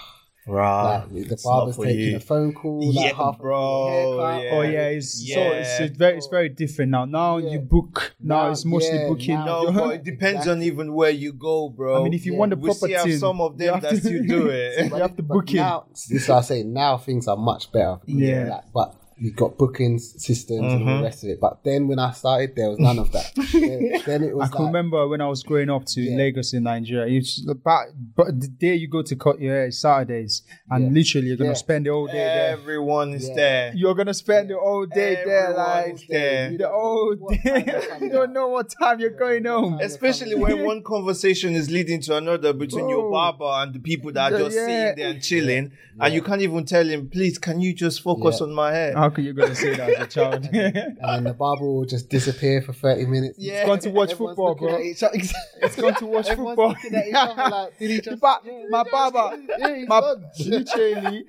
Right. 0.46 0.98
like 0.98 1.12
the 1.28 1.32
It's 1.34 1.42
barber's 1.44 1.76
taking 1.76 1.98
you. 2.00 2.16
a 2.16 2.20
phone 2.20 2.52
call, 2.52 2.80
Yeah, 2.82 3.02
like 3.02 3.14
half 3.14 3.38
bro, 3.38 4.38
yeah. 4.40 4.50
Oh 4.52 4.62
yeah, 4.62 4.88
it's 4.88 5.10
so 5.34 5.40
it's, 5.40 5.80
it's 5.80 5.96
very 5.96 6.16
it's 6.18 6.28
very 6.28 6.48
different 6.48 6.92
now. 6.92 7.04
Now 7.04 7.38
you 7.38 7.58
book. 7.58 8.14
Now, 8.20 8.44
Now, 8.44 8.50
it's 8.52 8.64
mostly 8.64 8.98
yeah, 8.98 9.08
booking. 9.08 9.34
now- 9.34 9.62
No, 9.70 9.72
but 9.72 9.94
it 9.96 10.04
depends 10.04 10.46
on 10.46 10.62
even 10.62 10.92
where 10.94 11.10
you 11.10 11.32
go, 11.32 11.68
bro. 11.68 12.00
I 12.00 12.04
mean, 12.04 12.14
if 12.14 12.24
you 12.26 12.32
Yeah. 12.34 12.38
want 12.38 12.50
the 12.50 12.56
we 12.56 12.72
see 12.72 12.78
property, 12.92 13.10
have 13.12 13.18
some 13.20 13.40
of 13.40 13.58
them 13.58 13.80
that 13.80 13.96
still 13.96 14.22
do 14.24 14.46
it. 14.48 14.84
you 14.92 14.94
have 14.94 15.16
to 15.16 15.22
book 15.34 15.50
it. 15.52 15.56
now, 15.56 15.86
this 15.90 16.10
is 16.12 16.28
what 16.28 16.38
I 16.38 16.40
say. 16.42 16.62
Now 16.62 16.96
things 16.98 17.26
are 17.26 17.36
much 17.36 17.72
better. 17.72 17.98
Yeah. 18.06 18.48
Like, 18.50 18.64
but 18.72 18.94
you've 19.18 19.36
got 19.36 19.56
bookings 19.56 20.22
systems 20.22 20.60
and 20.72 20.80
Mm-hmm. 20.82 20.88
all 20.90 20.96
the 20.98 21.04
rest 21.04 21.24
of 21.24 21.30
it. 21.30 21.40
But 21.40 21.64
then 21.64 21.88
when 21.88 21.98
I 21.98 22.12
started, 22.12 22.54
there 22.54 22.68
was 22.68 22.78
none 22.78 22.98
of 22.98 23.12
that. 23.12 23.32
then, 23.52 24.02
then 24.04 24.22
it 24.24 24.34
was. 24.36 24.42
I 24.42 24.44
was 24.44 24.50
can 24.50 24.64
like, 24.64 24.74
remember 24.74 25.08
when 25.08 25.20
I 25.22 25.26
was 25.28 25.42
growing 25.42 25.70
up 25.70 25.86
to 25.86 26.00
Yeah. 26.02 26.16
Lagos 26.16 26.52
in 26.52 26.64
Nigeria. 26.64 27.06
It's 27.18 27.46
about 27.48 27.86
but 28.14 28.38
the 28.40 28.48
day 28.48 28.74
you 28.74 28.88
go 28.88 29.02
to 29.02 29.16
cut 29.16 29.40
your 29.40 29.54
hair 29.54 29.66
is 29.68 29.80
Saturdays, 29.80 30.42
and 30.70 30.84
Yeah. 30.84 30.90
literally 30.90 31.28
you're 31.28 31.36
gonna 31.38 31.50
Yeah. 31.50 31.54
spend 31.54 31.86
the 31.86 31.90
whole 31.90 32.06
day 32.08 32.12
there. 32.12 32.50
Everyone 32.52 33.14
is 33.14 33.28
Yeah. 33.28 33.34
there. 33.36 33.72
You're 33.74 33.94
gonna 33.94 34.14
spend 34.14 34.50
the 34.50 34.58
whole 34.58 34.84
day 34.86 35.14
there, 35.24 35.54
like 35.56 36.06
there. 36.08 36.50
the 36.56 36.68
whole 36.68 37.14
day. 37.14 37.40
you're 37.44 37.56
you 37.82 37.88
coming 37.88 38.10
don't 38.10 38.32
know 38.34 38.48
what 38.48 38.68
time 38.70 39.00
you're 39.00 39.10
going 39.10 39.44
home. 39.46 39.78
Especially 39.80 40.34
when 40.34 40.62
one 40.64 40.82
conversation 40.82 41.54
is 41.54 41.70
leading 41.70 42.00
to 42.02 42.16
another 42.16 42.52
between 42.52 42.88
your 42.88 43.10
barber 43.10 43.44
and 43.62 43.74
the 43.74 43.78
people 43.80 44.12
that 44.12 44.32
are 44.32 44.38
just 44.38 44.56
yeah. 44.56 44.66
sitting 44.66 44.96
there 45.02 45.10
and 45.12 45.22
chilling, 45.22 45.72
and 46.00 46.12
you 46.14 46.20
can't 46.22 46.42
even 46.42 46.64
tell 46.66 46.84
him, 46.86 47.08
"Please, 47.08 47.38
can 47.38 47.60
you 47.60 47.72
just 47.72 48.02
focus 48.02 48.38
Yeah. 48.40 48.46
on 48.46 48.52
my 48.52 48.72
hair?" 48.72 49.05
How 49.06 49.10
can 49.14 49.22
you 49.24 49.32
gonna 49.34 49.54
say 49.54 49.76
that 49.76 49.88
as 49.88 50.02
a 50.02 50.06
child? 50.08 50.48
and 50.52 51.26
the 51.26 51.32
barber 51.32 51.64
will 51.64 51.84
just 51.84 52.08
disappear 52.08 52.60
for 52.60 52.72
30 52.72 53.06
minutes. 53.06 53.38
Yeah. 53.38 53.58
It's 53.60 53.66
gone 53.68 53.78
to 53.78 53.90
watch 53.90 54.10
Everyone's 54.10 54.36
football, 54.36 54.54
bro. 54.56 54.74
at 54.74 54.80
each 54.80 55.02
other. 55.04 55.16
It's 55.62 55.76
gone 55.76 55.94
to 55.94 56.06
watch 56.06 56.26
Everyone's 56.26 56.56
football. 56.56 56.68
looking 56.70 56.94
at 56.96 57.06
each 57.06 57.14
other 57.14 57.50
like, 57.50 57.78
just- 58.02 58.20
But 58.20 58.42
yeah, 58.44 58.62
my 58.68 58.78
he 58.78 58.84
just- 58.84 58.90
barber, 58.90 59.36
yeah, 59.58 59.84
my 59.86 60.00
gone. 60.00 60.24
literally, 60.44 61.24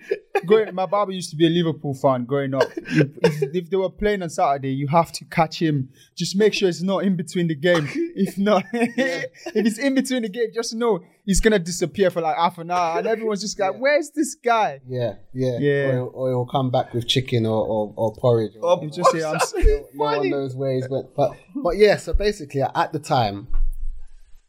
going, 0.47 0.73
my 0.73 0.85
barber 0.87 1.11
used 1.11 1.29
to 1.29 1.35
be 1.35 1.45
a 1.45 1.49
Liverpool 1.51 1.93
fan 1.93 2.25
growing 2.25 2.55
up. 2.55 2.63
If, 2.77 3.09
if- 3.21 3.55
if 3.55 3.69
they 3.69 3.77
were 3.77 3.91
playing 3.91 4.23
on 4.23 4.31
Saturday, 4.31 4.71
you 4.71 4.87
have 4.87 5.11
to 5.11 5.25
catch 5.25 5.61
him. 5.61 5.89
Just 6.15 6.35
make 6.35 6.55
sure 6.55 6.69
it's 6.69 6.81
not 6.81 7.03
in 7.03 7.15
between 7.15 7.47
the 7.47 7.55
game. 7.55 7.87
If 8.15 8.39
not, 8.39 8.63
if 8.73 9.29
it's 9.55 9.77
in 9.77 9.93
between 9.93 10.23
the 10.23 10.29
game, 10.29 10.47
just 10.51 10.73
know 10.73 11.01
he's 11.27 11.39
gonna 11.41 11.59
disappear 11.59 12.09
for 12.09 12.21
like 12.21 12.35
half 12.37 12.57
an 12.57 12.71
hour, 12.71 12.97
and 12.97 13.05
everyone's 13.05 13.41
just 13.41 13.59
like, 13.59 13.75
"Where's 13.77 14.09
this 14.15 14.33
guy?" 14.33 14.79
Yeah, 14.87 15.13
yeah. 15.33 15.57
Yeah. 15.59 15.71
Or, 15.85 15.91
he'll- 15.93 16.11
or 16.15 16.29
he'll 16.31 16.45
come 16.47 16.71
back 16.71 16.93
with 16.95 17.05
chicken 17.07 17.45
or, 17.45 17.61
or, 17.67 17.93
or 17.95 18.15
porridge. 18.15 18.53
Or, 18.59 18.61
Oh, 18.71 18.81
You 18.81 18.89
just 18.89 19.11
say, 19.11 19.23
"I'm." 19.23 19.37
no 19.93 20.05
one 20.05 20.29
knows 20.31 20.55
where 20.55 20.73
he's 20.73 20.89
went. 20.89 21.13
But 21.15 21.33
but 21.55 21.77
yeah, 21.77 21.97
so 21.97 22.13
basically 22.13 22.61
at 22.63 22.91
the 22.93 22.99
time 22.99 23.47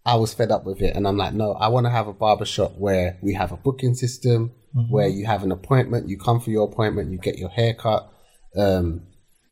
I 0.06 0.14
was 0.14 0.32
fed 0.32 0.50
up 0.50 0.64
with 0.64 0.80
it 0.80 0.96
and 0.96 1.06
I'm 1.06 1.18
like, 1.18 1.34
no, 1.34 1.52
I 1.52 1.68
want 1.68 1.84
to 1.84 1.90
have 1.90 2.06
a 2.08 2.14
barbershop 2.14 2.78
where 2.78 3.18
we 3.20 3.34
have 3.34 3.52
a 3.52 3.56
booking 3.58 3.94
system 3.94 4.52
where 4.90 5.08
you 5.08 5.26
have 5.26 5.42
an 5.42 5.50
appointment, 5.50 6.08
you 6.08 6.16
come 6.16 6.40
for 6.40 6.50
your 6.50 6.64
appointment, 6.70 7.10
you 7.10 7.18
get 7.18 7.36
your 7.38 7.50
haircut." 7.50 8.08
Um 8.56 9.02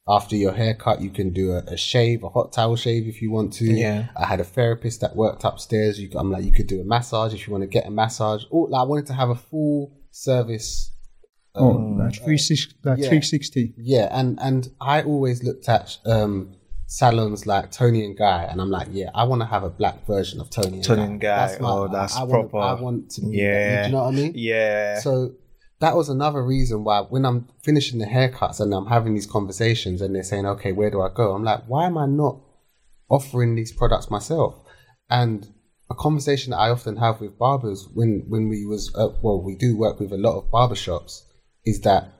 after 0.08 0.36
your 0.36 0.52
haircut, 0.52 1.00
you 1.00 1.10
can 1.10 1.32
do 1.32 1.52
a, 1.52 1.58
a 1.66 1.76
shave, 1.76 2.22
a 2.22 2.28
hot 2.28 2.52
towel 2.52 2.76
shave 2.76 3.06
if 3.08 3.20
you 3.20 3.30
want 3.32 3.52
to. 3.54 3.64
Yeah. 3.64 4.08
I 4.16 4.24
had 4.26 4.40
a 4.40 4.44
therapist 4.44 5.00
that 5.00 5.16
worked 5.16 5.42
upstairs. 5.44 5.98
You, 6.00 6.08
I'm 6.16 6.30
like, 6.30 6.44
you 6.44 6.52
could 6.52 6.68
do 6.68 6.80
a 6.80 6.84
massage 6.84 7.34
if 7.34 7.46
you 7.46 7.52
want 7.52 7.62
to 7.62 7.68
get 7.68 7.86
a 7.86 7.90
massage. 7.90 8.44
All, 8.50 8.68
like, 8.70 8.80
I 8.80 8.84
wanted 8.84 9.06
to 9.06 9.14
have 9.14 9.30
a 9.30 9.34
full 9.34 9.98
service 10.10 10.92
Oh, 11.58 11.68
like 11.98 12.12
360, 12.16 12.74
like 12.84 12.98
yeah. 12.98 13.08
360. 13.08 13.72
yeah, 13.78 14.08
and 14.12 14.38
and 14.42 14.68
I 14.78 15.00
always 15.02 15.42
looked 15.42 15.66
at 15.70 15.96
um, 16.04 16.54
salons 16.86 17.46
like 17.46 17.70
Toni 17.70 18.04
and 18.04 18.14
Guy, 18.14 18.42
and 18.44 18.60
I'm 18.60 18.68
like, 18.70 18.88
yeah, 18.90 19.08
I 19.14 19.24
want 19.24 19.40
to 19.40 19.46
have 19.46 19.62
a 19.64 19.70
black 19.70 20.06
version 20.06 20.38
of 20.38 20.50
Toni 20.50 20.74
and 20.74 20.84
Toni 20.84 21.00
Guy. 21.00 21.06
and 21.08 21.20
Guy, 21.20 21.56
oh, 21.62 21.88
that's 21.88 22.14
I, 22.14 22.20
I 22.20 22.24
wanna- 22.24 22.48
proper. 22.48 22.58
I 22.58 22.78
want 22.78 23.10
to 23.12 23.20
be. 23.22 23.38
Yeah. 23.38 23.52
that. 23.70 23.82
Do 23.84 23.88
you 23.88 23.92
know 23.96 24.02
what 24.04 24.08
I 24.12 24.16
mean? 24.16 24.32
Yeah. 24.34 25.00
So 25.00 25.32
that 25.80 25.96
was 25.96 26.08
another 26.08 26.42
reason 26.42 26.84
why 26.84 27.00
when 27.02 27.26
I'm 27.26 27.48
finishing 27.62 27.98
the 27.98 28.06
haircuts 28.06 28.60
and 28.60 28.72
I'm 28.72 28.86
having 28.86 29.14
these 29.14 29.26
conversations 29.26 30.00
and 30.00 30.14
they're 30.14 30.22
saying, 30.22 30.46
okay, 30.46 30.72
where 30.72 30.90
do 30.90 31.02
I 31.02 31.10
go? 31.12 31.32
I'm 31.32 31.44
like, 31.44 31.64
why 31.66 31.86
am 31.86 31.98
I 31.98 32.06
not 32.06 32.40
offering 33.08 33.54
these 33.54 33.72
products 33.72 34.10
myself? 34.10 34.54
And 35.10 35.52
a 35.90 35.94
conversation 35.94 36.50
that 36.50 36.58
I 36.58 36.70
often 36.70 36.96
have 36.96 37.20
with 37.20 37.38
barbers 37.38 37.88
when 37.92 38.24
when 38.28 38.48
we 38.48 38.66
was 38.66 38.92
uh, 38.94 39.08
well, 39.22 39.40
we 39.40 39.54
do 39.54 39.76
work 39.76 40.00
with 40.00 40.12
a 40.12 40.16
lot 40.16 40.36
of 40.36 40.50
barbershops, 40.50 41.22
is 41.64 41.80
that 41.82 42.12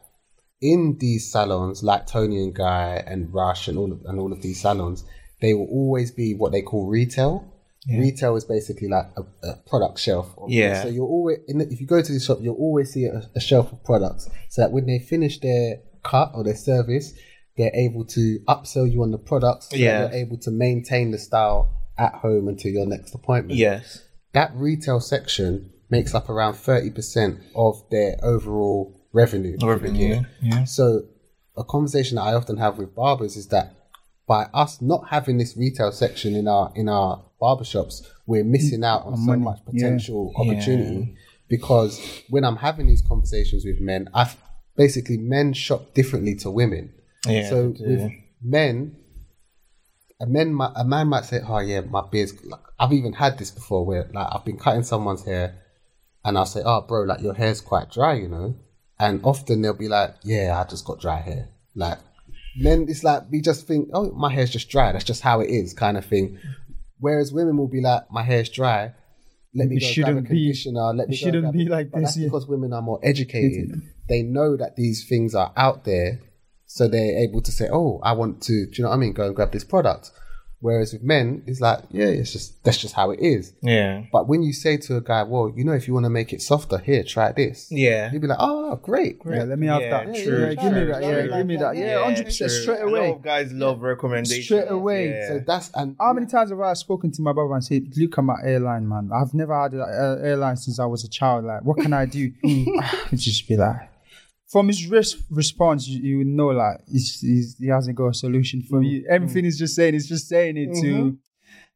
in 0.61 0.97
these 0.99 1.31
salons 1.31 1.83
like 1.83 2.07
Toni 2.07 2.43
and 2.43 2.55
Guy 2.55 3.03
and 3.07 3.33
Rush 3.33 3.69
and 3.69 3.79
all 3.79 3.93
of, 3.93 4.03
and 4.05 4.21
all 4.21 4.33
of 4.33 4.43
these 4.43 4.61
salons, 4.61 5.05
they 5.41 5.53
will 5.55 5.69
always 5.71 6.11
be 6.11 6.35
what 6.35 6.53
they 6.53 6.63
call 6.63 6.87
retail. 6.87 7.53
Retail 7.89 8.35
is 8.37 8.45
basically 8.45 8.89
like 8.89 9.07
a, 9.17 9.23
a 9.49 9.57
product 9.69 9.99
shelf. 10.01 10.35
Yeah. 10.49 10.83
So 10.83 10.89
you're 10.89 11.07
always, 11.07 11.39
in 11.47 11.59
the, 11.59 11.69
if 11.71 11.81
you 11.81 11.87
go 11.87 12.03
to 12.03 12.13
the 12.13 12.19
shop, 12.21 12.39
you'll 12.41 12.57
always 12.57 12.93
see 12.93 13.05
a, 13.05 13.23
a 13.35 13.41
shelf 13.41 13.73
of 13.73 13.85
products. 13.85 14.29
So 14.49 14.63
that 14.63 14.73
when 14.73 14.87
they 14.87 14.99
finish 14.99 15.39
their 15.41 15.79
cut 16.03 16.33
or 16.35 16.43
their 16.43 16.57
service, 16.57 17.13
they're 17.57 17.75
able 17.75 18.05
to 18.07 18.41
upsell 18.49 18.91
you 18.91 19.03
on 19.03 19.13
the 19.13 19.19
products. 19.19 19.71
So 19.71 19.77
Yeah. 19.77 20.01
You're 20.03 20.13
able 20.15 20.39
to 20.39 20.51
maintain 20.51 21.13
the 21.13 21.19
style 21.19 21.69
at 21.97 22.15
home 22.15 22.49
until 22.49 22.73
your 22.73 22.87
next 22.87 23.15
appointment. 23.15 23.59
Yes. 23.59 24.03
That 24.33 24.51
retail 24.55 25.01
section 25.01 25.71
makes 25.89 26.15
up 26.15 26.29
around 26.29 26.55
30% 26.55 27.41
of 27.55 27.83
their 27.91 28.17
overall 28.23 29.01
revenue. 29.13 29.57
for 29.61 29.79
the 29.79 29.91
year. 29.93 30.09
Revenue. 30.17 30.25
Yeah. 30.43 30.65
So 30.65 31.03
a 31.57 31.65
conversation 31.65 32.17
that 32.17 32.23
I 32.23 32.35
often 32.35 32.57
have 32.59 32.79
with 32.79 32.95
barbers 32.95 33.37
is 33.37 33.47
that 33.49 33.75
by 34.27 34.45
us 34.53 34.83
not 34.83 35.09
having 35.11 35.39
this 35.39 35.57
retail 35.57 35.93
section 35.93 36.35
in 36.35 36.49
our 36.49 36.73
in 36.75 36.89
our 36.89 37.23
barbershops, 37.41 38.07
we're 38.27 38.45
missing 38.45 38.85
out 38.85 39.05
on 39.05 39.17
so 39.17 39.23
money, 39.23 39.43
much 39.43 39.59
yeah. 39.67 39.73
potential 39.73 40.33
opportunity. 40.37 41.17
Because 41.49 42.01
when 42.29 42.45
I'm 42.45 42.57
having 42.57 42.87
these 42.87 43.03
conversations 43.03 43.65
with 43.65 43.81
men, 43.81 44.09
I 44.15 44.31
basically 44.77 45.17
men 45.17 45.53
shop 45.53 45.95
differently 45.95 46.35
to 46.37 46.51
women. 46.51 46.93
Yeah. 47.27 47.49
so 47.49 47.75
with 47.79 48.13
men, 48.43 48.97
a 50.21 50.27
men 50.27 50.59
a 50.77 50.85
man 50.85 51.09
might 51.09 51.25
say, 51.25 51.41
"Oh 51.47 51.59
yeah, 51.59 51.81
my 51.81 52.03
beard's." 52.11 52.33
Like, 52.45 52.61
I've 52.79 52.93
even 52.93 53.13
had 53.13 53.39
this 53.39 53.51
before, 53.51 53.85
where 53.85 54.09
like 54.13 54.29
I've 54.31 54.45
been 54.45 54.59
cutting 54.59 54.83
someone's 54.83 55.25
hair, 55.25 55.57
and 56.25 56.39
I'll 56.39 56.47
say, 56.47 56.63
"Oh, 56.65 56.83
bro, 56.83 57.03
like 57.03 57.21
your 57.21 57.35
hair's 57.35 57.61
quite 57.61 57.91
dry," 57.91 58.15
you 58.15 58.29
know. 58.29 58.55
And 58.99 59.21
often 59.25 59.63
they'll 59.63 59.75
be 59.75 59.89
like, 59.89 60.15
"Yeah, 60.23 60.61
I 60.61 60.69
just 60.69 60.85
got 60.85 61.01
dry 61.01 61.21
hair." 61.21 61.49
Like 61.75 61.99
men, 62.57 62.87
it's 62.89 63.05
like 63.05 63.25
we 63.31 63.41
just 63.41 63.67
think, 63.67 63.91
"Oh, 63.93 64.11
my 64.13 64.33
hair's 64.33 64.51
just 64.51 64.69
dry. 64.69 64.93
That's 64.93 65.05
just 65.05 65.23
how 65.23 65.41
it 65.41 65.51
is," 65.51 65.75
kind 65.75 65.97
of 65.97 66.05
thing. 66.05 66.39
Whereas 66.99 67.33
women 67.33 67.57
will 67.57 67.69
be 67.69 67.81
like, 67.81 68.11
"My 68.11 68.23
hair's 68.23 68.49
dry." 68.49 68.93
Let 69.55 69.69
me 69.69 69.77
It 69.77 69.81
go 69.81 69.85
grab 69.87 69.91
a 69.91 69.93
shouldn't 69.93 70.23
be- 70.25 70.29
conditioner. 70.29 70.93
Let 70.95 71.09
me 71.09 71.17
shouldn't 71.17 71.53
be 71.53 71.63
it." 71.63 71.69
like 71.71 71.91
But 71.91 72.01
this, 72.01 72.09
That's 72.11 72.19
yeah. 72.19 72.25
because 72.27 72.47
women 72.49 72.73
are 72.73 72.83
more 72.83 73.01
educated. 73.03 73.81
They 74.09 74.23
know 74.23 74.57
that 74.57 74.77
these 74.77 75.07
things 75.09 75.35
are 75.35 75.53
out 75.57 75.85
there, 75.85 76.21
so 76.67 76.89
they're 76.89 77.19
able 77.19 77.41
to 77.43 77.51
say, 77.53 77.69
"Oh, 77.73 78.01
I 78.03 78.13
want 78.13 78.43
to." 78.43 78.67
Do 78.67 78.73
you 78.75 78.83
know 78.85 78.91
what 78.91 78.97
I 78.97 78.99
mean? 78.99 79.13
Go 79.13 79.27
and 79.27 79.35
grab 79.37 79.53
this 79.53 79.65
product. 79.65 80.11
Whereas 80.67 80.93
with 80.93 81.03
men, 81.03 81.43
it's 81.47 81.61
like, 81.61 81.81
yeah, 81.91 82.07
it's 82.07 82.33
just 82.33 82.63
that's 82.65 82.79
just 82.79 82.95
how 82.95 83.11
it 83.13 83.21
is. 83.21 83.53
Yeah. 83.63 84.03
But 84.13 84.27
when 84.29 84.43
you 84.43 84.53
say 84.53 84.77
to 84.87 84.97
a 84.97 85.01
guy, 85.01 85.23
"Well, 85.23 85.53
you 85.57 85.65
know, 85.65 85.73
if 85.73 85.87
you 85.87 85.95
want 85.95 86.05
to 86.07 86.11
make 86.11 86.33
it 86.33 86.43
softer, 86.43 86.79
here, 86.79 87.03
try 87.05 87.31
this," 87.33 87.69
Yeah. 87.71 88.11
he'll 88.11 88.21
be 88.21 88.27
like, 88.27 88.39
"Oh, 88.41 88.77
great, 88.77 89.19
great." 89.21 89.37
Yeah, 89.39 89.45
let 89.45 89.59
me 89.59 89.69
have 89.69 89.81
Yeah, 89.83 89.91
that. 90.05 90.15
true, 90.25 90.41
yeah, 90.47 90.55
give 90.63 90.73
me 90.73 90.85
that. 90.93 91.03
Yeah, 91.03 91.21
true. 91.23 91.31
give 91.37 91.47
me 91.47 91.57
that. 91.57 91.77
Yeah, 91.77 92.05
hundred 92.05 92.25
percent 92.27 92.51
true. 92.51 92.61
straight 92.63 92.81
A 92.81 92.87
lot 92.87 92.99
away. 92.99 93.11
of 93.13 93.23
guys 93.23 93.53
love 93.53 93.81
recommendations. 93.83 94.45
Straight 94.47 94.71
away. 94.71 95.11
Yeah. 95.11 95.29
So 95.29 95.39
that's 95.47 95.71
and 95.75 95.95
How 96.01 96.13
many 96.13 96.27
times 96.27 96.51
have 96.51 96.61
I 96.61 96.75
spoken 96.75 97.11
to 97.13 97.23
my 97.23 97.33
brother 97.33 97.55
and 97.55 97.65
said, 97.65 97.83
"Look 97.97 98.19
at 98.19 98.25
my 98.25 98.37
airline, 98.45 98.89
man. 98.89 99.11
I've 99.15 99.35
never 99.35 99.55
had 99.63 99.73
an 99.75 99.81
airline 100.25 100.57
since 100.57 100.79
I 100.81 100.87
was 100.87 101.05
a 101.05 101.09
child. 101.09 101.45
Like, 101.45 101.63
what 101.65 101.77
can 101.79 101.93
I 101.93 102.07
do?" 102.07 102.33
Hmm. 102.43 102.65
He'd 103.11 103.19
just 103.31 103.47
be 103.49 103.57
like, 103.57 103.81
from 104.49 104.69
his 104.69 104.87
res- 104.87 105.23
response, 105.31 105.87
you, 105.89 106.19
you 106.19 106.25
know 106.25 106.49
like 106.49 106.79
he's, 106.91 107.21
he's, 107.21 107.57
he 107.59 107.69
hasn't 107.69 107.97
got 107.97 108.09
a 108.09 108.15
solution 108.15 108.63
for 108.63 108.83
you. 108.83 109.07
Everything 109.09 109.45
he's 109.45 109.59
just 109.59 109.75
saying, 109.75 109.95
he's 109.95 110.09
just 110.09 110.29
saying 110.29 110.57
it 110.57 110.81
to. 110.83 111.17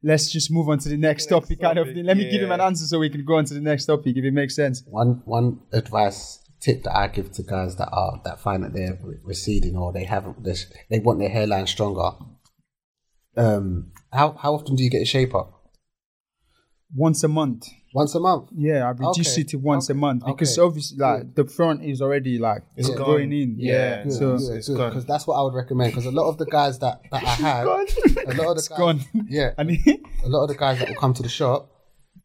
Let's 0.02 0.30
just 0.30 0.50
move 0.50 0.68
on 0.70 0.78
to 0.78 0.88
the 0.88 0.96
next 0.96 1.26
topic, 1.26 1.60
kind 1.60 1.78
of 1.78 1.88
thing. 1.88 2.04
Let 2.04 2.16
me 2.16 2.30
give 2.30 2.40
him 2.40 2.52
an 2.52 2.60
answer 2.60 2.86
so 2.86 2.98
we 2.98 3.10
can 3.10 3.24
go 3.24 3.36
on 3.36 3.44
to 3.44 3.54
the 3.54 3.60
next 3.60 3.84
topic 3.84 4.16
if 4.16 4.24
it 4.24 4.32
makes 4.32 4.56
sense. 4.56 4.82
one 4.86 5.20
one 5.26 5.60
advice 5.72 6.38
tip 6.60 6.84
that 6.84 6.96
I 6.96 7.08
give 7.08 7.32
to 7.32 7.42
guys 7.42 7.76
that 7.76 7.88
are 7.90 8.20
that 8.24 8.40
find 8.40 8.62
that 8.64 8.72
they're 8.72 8.98
receding 9.24 9.76
or 9.76 9.92
they 9.92 10.04
haven't 10.04 10.42
they, 10.44 10.54
they 10.88 10.98
want 11.00 11.18
their 11.18 11.28
hairline 11.28 11.66
stronger. 11.66 12.10
Um, 13.36 13.92
how 14.12 14.32
how 14.32 14.54
often 14.54 14.76
do 14.76 14.82
you 14.82 14.90
get 14.90 15.02
a 15.02 15.06
shape 15.06 15.34
up? 15.34 15.70
Once 16.94 17.22
a 17.22 17.28
month. 17.28 17.68
Once 17.92 18.14
a 18.14 18.20
month. 18.20 18.48
Yeah, 18.56 18.86
I 18.86 18.90
reduced 18.90 19.32
Okay, 19.32 19.40
it 19.40 19.48
to 19.48 19.56
once 19.56 19.90
a 19.90 19.94
month 19.94 20.24
because 20.24 20.56
okay, 20.58 20.64
obviously, 20.66 20.98
like 20.98 21.34
the 21.34 21.44
front 21.44 21.82
is 21.84 22.00
already 22.00 22.38
like 22.38 22.62
It's 22.76 22.88
going 22.90 23.32
in. 23.32 23.56
Yeah. 23.58 24.04
Good, 24.04 24.12
So 24.12 24.34
It's 24.36 24.68
good, 24.68 24.90
because 24.90 25.04
that's 25.06 25.26
what 25.26 25.34
I 25.34 25.42
would 25.42 25.54
recommend. 25.54 25.90
Because 25.92 26.06
a 26.06 26.12
lot 26.12 26.28
of 26.28 26.38
the 26.38 26.46
guys 26.46 26.78
that, 26.78 27.00
that 27.10 27.22
I 27.24 27.28
had, 27.46 27.66
a 27.66 27.68
lot 27.68 27.80
of 27.82 27.94
the 28.56 28.66
guys, 28.68 28.68
gone. 28.68 29.00
yeah, 29.28 29.54
I 29.58 29.64
mean, 29.64 29.82
a 30.24 30.28
lot 30.28 30.42
of 30.44 30.48
the 30.50 30.54
guys 30.56 30.78
that 30.78 30.88
will 30.88 30.96
come 30.96 31.14
to 31.14 31.22
the 31.22 31.28
shop, 31.28 31.68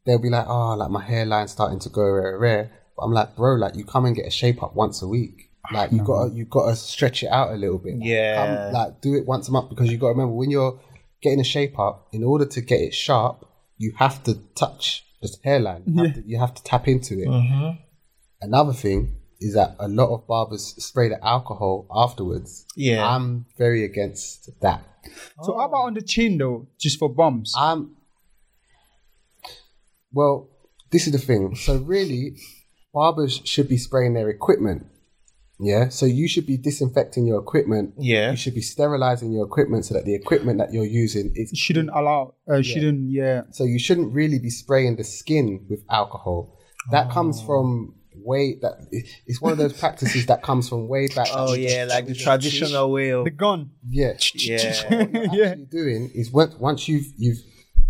they'll 0.05 0.19
be 0.21 0.29
like, 0.29 0.45
"Oh, 0.47 0.75
like 0.75 0.91
my 0.91 1.03
hairline's 1.03 1.51
starting 1.51 1.79
to 1.79 1.89
go 1.89 2.03
rare, 2.03 2.37
rare." 2.37 2.71
But 2.95 3.03
I'm 3.03 3.11
like, 3.11 3.35
"Bro, 3.35 3.55
like 3.55 3.75
you 3.75 3.85
come 3.85 4.05
and 4.05 4.15
get 4.15 4.27
a 4.27 4.31
shape 4.31 4.61
up 4.61 4.75
once 4.75 5.01
a 5.01 5.07
week. 5.07 5.49
Like 5.73 5.91
you 5.91 6.03
got 6.03 6.27
to 6.29 6.33
you 6.35 6.45
got 6.45 6.69
to 6.69 6.75
stretch 6.75 7.23
it 7.23 7.29
out 7.29 7.49
a 7.51 7.55
little 7.55 7.79
bit. 7.79 7.95
Like, 7.97 8.07
Yeah. 8.07 8.35
come, 8.45 8.73
like 8.73 9.01
do 9.01 9.15
it 9.15 9.25
once 9.25 9.47
a 9.49 9.51
month 9.51 9.69
because 9.69 9.91
you 9.91 9.97
got 9.97 10.07
to 10.09 10.11
remember 10.13 10.33
when 10.35 10.51
you're 10.51 10.79
getting 11.23 11.39
a 11.39 11.43
shape 11.43 11.79
up, 11.79 12.07
in 12.11 12.23
order 12.23 12.45
to 12.45 12.61
get 12.61 12.79
it 12.81 12.93
sharp, 12.93 13.47
you 13.77 13.93
have 13.97 14.21
to 14.25 14.35
touch 14.53 15.04
this 15.21 15.37
hairline. 15.43 15.83
You 15.85 16.03
have, 16.03 16.13
to, 16.13 16.23
you 16.25 16.39
have 16.39 16.53
to 16.53 16.63
tap 16.63 16.87
into 16.87 17.19
it. 17.19 17.27
Mm-hmm. 17.27 17.81
Another 18.41 18.73
thing 18.73 19.17
is 19.39 19.53
that 19.53 19.75
a 19.79 19.87
lot 19.87 20.13
of 20.13 20.27
barbers 20.27 20.75
spray 20.83 21.09
the 21.09 21.23
alcohol 21.25 21.87
afterwards. 21.93 22.65
Yeah. 22.75 23.07
I'm 23.07 23.45
very 23.57 23.83
against 23.83 24.49
that. 24.61 24.83
so 25.43 25.57
how 25.57 25.65
about 25.65 25.85
on 25.85 25.93
the 25.93 26.01
chin 26.01 26.37
though, 26.37 26.67
just 26.79 26.99
for 26.99 27.09
bumps? 27.09 27.53
I'm 27.57 27.95
well, 30.11 30.49
this 30.91 31.07
is 31.07 31.13
the 31.13 31.19
thing. 31.19 31.55
So 31.55 31.77
really, 31.77 32.37
barbers 32.93 33.41
should 33.43 33.67
be 33.67 33.77
spraying 33.77 34.13
their 34.13 34.29
equipment. 34.29 34.87
Yeah. 35.59 35.89
So 35.89 36.05
you 36.05 36.27
should 36.27 36.45
be 36.45 36.57
disinfecting 36.57 37.25
your 37.25 37.39
equipment. 37.39 37.93
Yeah. 37.97 38.31
You 38.31 38.37
should 38.37 38.55
be 38.55 38.61
sterilizing 38.61 39.31
your 39.31 39.45
equipment 39.45 39.85
so 39.85 39.93
that 39.93 40.05
the 40.05 40.13
equipment 40.15 40.57
that 40.59 40.73
you're 40.73 40.85
using 40.85 41.31
is 41.35 41.51
shouldn't 41.57 41.89
allow. 41.93 42.33
Uh, 42.51 42.61
Shouldn't. 42.61 43.09
Yeah. 43.11 43.43
so 43.51 43.63
you 43.63 43.79
shouldn't 43.79 44.13
really 44.13 44.39
be 44.39 44.49
spraying 44.49 44.97
the 44.97 45.03
skin 45.03 45.65
with 45.69 45.83
alcohol. 45.89 46.57
That 46.91 47.09
comes 47.09 47.39
Oh. 47.41 47.45
from 47.45 47.95
way 48.17 48.57
that 48.61 48.73
it's 49.27 49.41
one 49.41 49.51
of 49.51 49.57
those 49.57 49.73
practices 49.79 50.25
that 50.27 50.41
comes 50.41 50.67
from 50.69 50.87
way 50.87 51.07
back. 51.07 51.27
Oh 51.33 51.53
yeah, 51.53 51.85
like 51.87 52.05
the 52.07 52.15
traditional 52.15 52.91
way 52.91 53.09
of 53.11 53.23
The 53.25 53.31
gun. 53.31 53.71
Yeah. 53.87 54.13
yeah. 54.35 54.83
what 54.89 55.13
you're 55.33 55.45
Yeah. 55.45 55.55
doing 55.69 56.11
is 56.13 56.31
once 56.31 56.55
once 56.55 56.87
you've 56.87 57.07
you've 57.17 57.39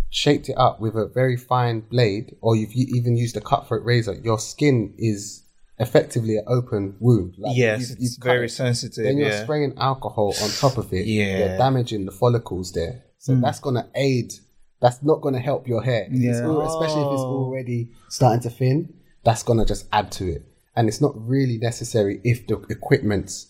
shaped 0.09 0.49
it 0.49 0.55
up 0.57 0.79
with 0.79 0.95
a 0.95 1.07
very 1.13 1.35
fine 1.35 1.81
blade, 1.81 2.35
or 2.41 2.55
you've 2.55 2.71
even 2.73 3.17
used 3.17 3.35
a 3.35 3.41
cutthroat 3.41 3.83
razor, 3.83 4.13
your 4.23 4.39
skin 4.39 4.93
is 4.97 5.43
effectively 5.79 6.37
an 6.37 6.45
open 6.47 6.95
wound. 6.99 7.35
Like, 7.37 7.55
Yes, 7.57 7.89
you've- 7.89 8.01
it's 8.03 8.17
very 8.17 8.45
it. 8.45 8.49
sensitive. 8.49 9.03
Then 9.03 9.17
you're 9.17 9.29
yeah. 9.29 9.43
spraying 9.43 9.73
alcohol 9.77 10.33
on 10.41 10.49
top 10.49 10.77
of 10.77 10.91
it. 10.93 11.05
Yeah. 11.17 11.37
you're 11.39 11.57
damaging 11.57 12.05
the 12.05 12.11
follicles 12.11 12.71
there. 12.71 13.03
So 13.17 13.35
that's 13.35 13.59
gonna 13.59 13.89
aid. 13.95 14.33
That's 14.81 15.01
not 15.03 15.21
gonna 15.21 15.39
help 15.39 15.67
your 15.67 15.81
hair. 15.83 16.07
Yeah. 16.11 16.41
al- 16.41 16.61
especially 16.61 17.01
if 17.01 17.13
it's 17.13 17.21
Oh. 17.21 17.45
already 17.45 17.91
starting 18.09 18.41
to 18.43 18.49
thin. 18.49 18.93
That's 19.23 19.41
gonna 19.43 19.65
just 19.65 19.87
add 19.91 20.11
to 20.13 20.27
it, 20.31 20.43
and 20.75 20.87
it's 20.87 21.01
not 21.01 21.13
really 21.17 21.57
necessary 21.57 22.21
if 22.23 22.45
the 22.47 22.57
equipment's 22.69 23.47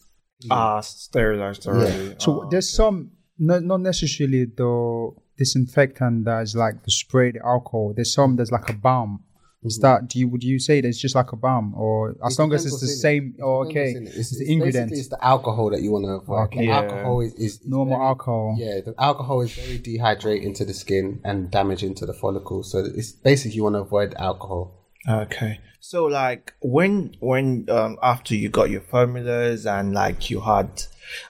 ah 0.50 0.80
sterilized 0.82 1.68
already. 1.68 2.16
So 2.20 2.44
Ah, 2.44 2.50
there's 2.50 2.70
some 2.70 3.12
not 3.38 3.64
not 3.64 3.82
necessarily 3.82 4.46
the 4.46 5.12
disinfectant 5.38 6.26
that 6.26 6.42
is 6.44 6.56
like 6.56 6.84
the 6.84 6.92
spray, 6.92 7.32
the 7.32 7.46
alcohol. 7.46 7.94
There's 7.96 8.14
some 8.14 8.36
that's 8.38 8.52
like 8.52 8.70
a 8.70 8.74
balm. 8.74 9.24
Is 9.66 9.80
that 9.80 10.08
do 10.10 10.20
you 10.20 10.28
would 10.28 10.44
you 10.44 10.60
say 10.60 10.80
that 10.82 10.88
it's 10.88 11.00
just 11.00 11.16
like 11.16 11.32
a 11.32 11.36
balm 11.36 11.74
or 11.76 12.16
as 12.26 12.38
It 12.38 12.42
long 12.42 12.54
as 12.54 12.66
it's 12.66 12.80
the 12.80 12.88
same? 12.88 13.34
It 13.38 13.42
Oh, 13.42 13.66
okay, 13.66 13.94
what's 13.96 14.16
it. 14.16 14.20
it's, 14.20 14.38
the 14.40 14.52
ingredient. 14.52 14.92
It's 14.92 15.08
the 15.10 15.24
alcohol 15.26 15.70
that 15.72 15.82
you 15.82 15.92
want 15.92 16.06
to 16.06 16.12
avoid. 16.12 16.44
Okay. 16.48 16.66
Yeah. 16.68 16.82
alcohol 16.82 17.22
is, 17.22 17.34
is, 17.34 17.60
is 17.62 17.66
Normal 17.68 17.98
very- 17.98 18.08
alcohol. 18.08 18.56
Yeah, 18.58 18.80
the 18.86 18.94
alcohol 19.00 19.42
is 19.42 19.54
very 19.54 19.80
dehydrating 19.80 20.56
to 20.56 20.66
the 20.66 20.74
skin 20.74 21.20
and 21.24 21.50
damaging 21.50 21.96
to 21.96 22.06
the 22.06 22.14
follicles. 22.14 22.72
So 22.72 22.80
it's 22.86 23.12
basically 23.12 23.56
you 23.58 23.64
want 23.64 23.76
to 23.76 23.80
avoid 23.82 24.14
alcohol. 24.16 24.86
Okay. 25.10 25.60
So 25.80 26.06
like 26.06 26.54
when 26.62 27.16
when 27.20 27.66
um 27.70 27.98
after 28.02 28.36
you 28.36 28.50
got 28.50 28.70
your 28.70 28.82
formulas 28.82 29.66
and 29.66 29.94
like 29.94 30.30
you 30.32 30.40
had 30.42 30.70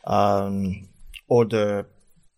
um 0.06 0.88
other 1.30 1.88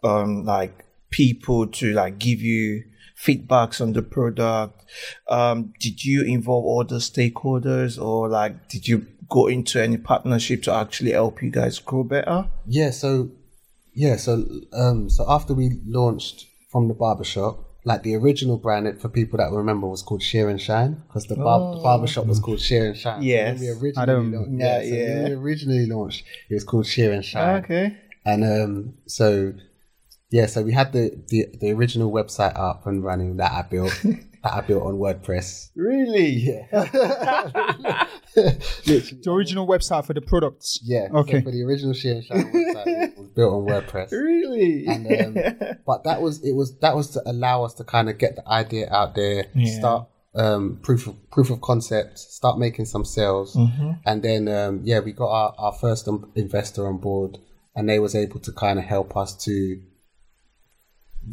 um 0.04 0.45
like 0.45 0.86
people 1.10 1.68
to 1.68 1.93
like 1.93 2.18
give 2.20 2.41
you 2.41 2.84
feedbacks 3.26 3.82
on 3.82 3.93
the 3.93 4.01
product, 4.01 4.86
um 5.30 5.74
did 5.80 6.03
you 6.05 6.24
involve 6.24 6.65
other 6.86 6.97
stakeholders 6.99 8.01
or 8.01 8.30
like 8.30 8.70
did 8.70 8.88
you 8.88 9.05
go 9.30 9.47
into 9.47 9.82
any 9.82 9.97
partnership 9.97 10.63
to 10.63 10.72
actually 10.74 11.11
help 11.11 11.41
you 11.41 11.49
guys 11.49 11.80
grow 11.80 12.03
better? 12.03 12.47
Yeah, 12.65 12.91
so 12.91 13.30
yeah, 13.93 14.15
so 14.18 14.45
um, 14.74 15.09
so 15.09 15.26
after 15.28 15.53
we 15.53 15.80
launched 15.86 16.45
from 16.72 16.88
the 16.88 16.93
barbershop, 16.93 17.57
like 17.84 18.03
the 18.03 18.13
original 18.15 18.57
brand, 18.57 18.88
it 18.88 19.01
for 19.01 19.09
people 19.09 19.38
that 19.38 19.51
remember 19.51 19.88
was 19.88 20.03
called 20.03 20.22
Shear 20.22 20.49
and 20.49 20.61
Shine 20.61 21.01
because 21.07 21.26
the, 21.26 21.36
bar- 21.36 21.76
the 21.76 21.82
barbershop 21.82 22.28
was 22.28 22.39
called 22.39 22.59
Shear 22.61 22.86
and 22.86 22.95
Shine. 22.97 23.22
So 23.22 23.26
Yes. 23.26 23.59
when 23.59 23.61
we 23.61 23.70
originally 23.74 23.93
I 23.97 24.05
don't- 24.05 24.32
launched, 24.32 24.51
Yeah, 24.61 24.82
yeah, 24.82 24.89
so 24.89 24.95
yeah. 24.95 25.13
when 25.24 25.24
we 25.32 25.36
originally 25.45 25.86
launched, 25.88 26.24
it 26.49 26.53
was 26.53 26.63
called 26.63 26.86
Shear 26.86 27.11
and 27.11 27.26
Shine. 27.26 27.63
Okay. 27.63 27.97
And 28.26 28.43
um, 28.43 28.93
so 29.07 29.53
yeah, 30.30 30.45
so 30.45 30.61
we 30.63 30.73
had 30.73 30.91
the, 30.93 31.11
the 31.30 31.45
the 31.59 31.71
original 31.71 32.11
website 32.11 32.57
up 32.59 32.86
and 32.88 33.03
running 33.03 33.38
that 33.38 33.51
I 33.51 33.61
built 33.63 33.93
that 34.03 34.53
I 34.53 34.61
built 34.61 34.84
on 34.84 34.95
WordPress. 34.95 35.69
Really? 35.75 36.32
Yeah. 36.71 38.05
The 38.38 39.23
original 39.32 39.67
website 39.67 40.05
for 40.05 40.13
the 40.13 40.21
products. 40.21 40.80
Yeah. 40.84 41.07
Okay. 41.11 41.39
So 41.39 41.45
for 41.45 41.51
the 41.51 41.63
original 41.63 41.93
Shear 41.93 42.15
and 42.17 42.23
Shine 42.23 42.51
website, 42.53 43.17
was 43.17 43.28
built 43.30 43.51
on 43.53 43.65
WordPress. 43.65 44.11
Really? 44.11 44.86
And 44.86 45.38
um, 45.38 45.78
but 45.88 46.03
that 46.03 46.21
was 46.21 46.43
it 46.43 46.53
was 46.53 46.78
that 46.80 46.95
was 46.95 47.09
to 47.11 47.21
allow 47.25 47.63
us 47.63 47.73
to 47.75 47.84
kind 47.84 48.09
of 48.09 48.17
get 48.19 48.36
the 48.36 48.47
idea 48.47 48.89
out 48.91 49.15
there, 49.15 49.45
Yeah. 49.55 49.80
start 49.80 50.07
um, 50.36 50.78
proof 50.84 51.07
of 51.07 51.15
proof 51.32 51.49
of 51.49 51.61
concept, 51.61 52.19
start 52.19 52.59
making 52.59 52.86
some 52.86 53.05
sales, 53.05 53.55
Mm-hmm. 53.55 53.91
and 54.05 54.21
then 54.21 54.47
um, 54.47 54.82
yeah, 54.84 54.99
we 54.99 55.13
got 55.13 55.30
our, 55.32 55.55
our 55.57 55.71
first 55.73 56.07
um, 56.07 56.32
investor 56.36 56.86
on 56.88 56.97
board, 56.99 57.39
and 57.75 57.89
they 57.89 57.97
was 57.97 58.13
able 58.13 58.39
to 58.41 58.51
kind 58.51 58.78
of 58.78 58.86
help 58.86 59.17
us 59.17 59.34
to 59.45 59.82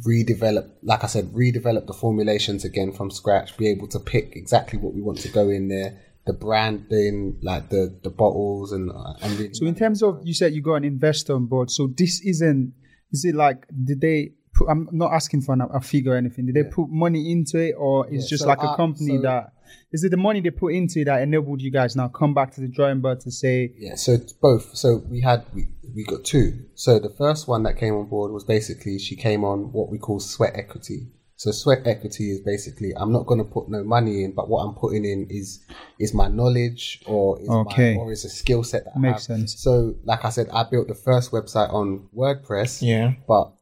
redevelop, 0.07 0.71
like 0.83 1.05
I 1.05 1.07
said, 1.07 1.27
redevelop 1.33 1.87
the 1.87 1.93
formulations 1.95 2.65
again 2.65 2.93
from 2.93 3.11
scratch, 3.11 3.57
be 3.57 3.69
able 3.69 3.87
to 3.89 3.99
pick 4.01 4.35
exactly 4.37 4.79
what 4.79 4.95
we 4.95 5.01
want 5.03 5.19
to 5.21 5.29
go 5.29 5.49
in 5.49 5.69
there, 5.69 5.97
the 6.27 6.33
branding, 6.33 7.39
like 7.43 7.69
the 7.71 7.97
the 8.03 8.11
bottles 8.11 8.73
and 8.73 8.91
uh, 8.91 9.15
and 9.23 9.39
really 9.39 9.55
So 9.55 9.67
in 9.67 9.75
terms 9.75 10.03
of 10.03 10.21
you 10.25 10.35
said 10.35 10.53
you 10.55 10.63
got 10.63 10.77
an 10.77 10.85
investor 10.85 11.35
on 11.35 11.47
board. 11.47 11.71
So 11.71 11.87
this 11.97 12.21
isn't 12.25 12.73
is 13.13 13.25
it 13.25 13.35
like 13.35 13.67
did 13.85 14.01
they 14.01 14.33
put 14.55 14.69
I'm 14.69 14.89
not 14.93 15.13
asking 15.13 15.43
for 15.43 15.53
an, 15.53 15.63
a 15.63 15.81
figure 15.81 16.13
or 16.13 16.17
anything. 16.17 16.47
Did 16.47 16.57
they 16.57 16.65
put 16.65 16.89
money 16.89 17.31
into 17.31 17.59
it 17.59 17.75
or 17.79 18.07
it's 18.07 18.25
Yeah, 18.25 18.29
just 18.31 18.43
so 18.43 18.49
like 18.49 18.63
a 18.63 18.75
company 18.77 19.17
so- 19.17 19.23
that 19.23 19.53
is 19.93 20.05
it 20.05 20.11
the 20.11 20.17
money 20.17 20.41
they 20.41 20.51
put 20.51 20.75
into 20.75 21.05
that 21.05 21.23
enabled 21.23 21.61
you 21.61 21.71
guys 21.71 21.97
now 21.97 22.09
come 22.09 22.35
back 22.35 22.53
to 22.55 22.61
the 22.61 22.69
drawing 22.69 23.01
board 23.01 23.21
to 23.21 23.31
say 23.31 23.73
Yeah, 23.79 23.95
so 23.97 24.13
it's 24.13 24.33
both. 24.33 24.75
So 24.77 25.03
we 25.09 25.21
had 25.21 25.45
we, 25.55 25.67
we 25.95 26.05
got 26.05 26.25
two. 26.25 26.65
So 26.75 26.99
the 26.99 27.11
first 27.11 27.49
one 27.49 27.63
that 27.65 27.77
came 27.77 27.95
on 27.95 28.07
board 28.09 28.33
was 28.33 28.45
basically 28.45 28.99
she 28.99 29.17
came 29.17 29.45
on 29.45 29.73
what 29.73 29.91
we 29.91 29.99
call 29.99 30.21
sweat 30.21 30.53
equity. 30.55 31.09
So 31.37 31.51
sweat 31.51 31.87
equity 31.87 32.31
is 32.31 32.41
basically 32.41 32.93
I'm 32.97 33.13
not 33.13 33.27
going 33.27 33.39
to 33.39 33.45
put 33.45 33.69
no 33.69 33.83
money 33.85 34.23
in, 34.25 34.33
but 34.33 34.49
what 34.49 34.65
I'm 34.65 34.75
putting 34.75 35.05
in 35.05 35.27
is 35.31 35.65
is 35.99 36.15
my 36.15 36.29
knowledge 36.29 37.03
or 37.07 37.41
is 37.41 37.49
Okay. 37.49 37.95
my, 37.97 38.01
or 38.01 38.13
is 38.13 38.25
a 38.25 38.29
skill 38.31 38.63
set 38.63 38.85
that 38.85 38.93
I 38.97 38.99
Makes 39.01 39.27
sense. 39.27 39.61
So 39.61 39.95
like 40.05 40.25
I 40.25 40.31
said, 40.31 40.49
I 40.53 40.63
built 40.65 40.89
the 40.89 40.95
first 40.95 41.33
website 41.33 41.73
on 41.73 42.09
WordPress. 42.17 42.83
Yeah. 42.83 43.15
But 43.27 43.53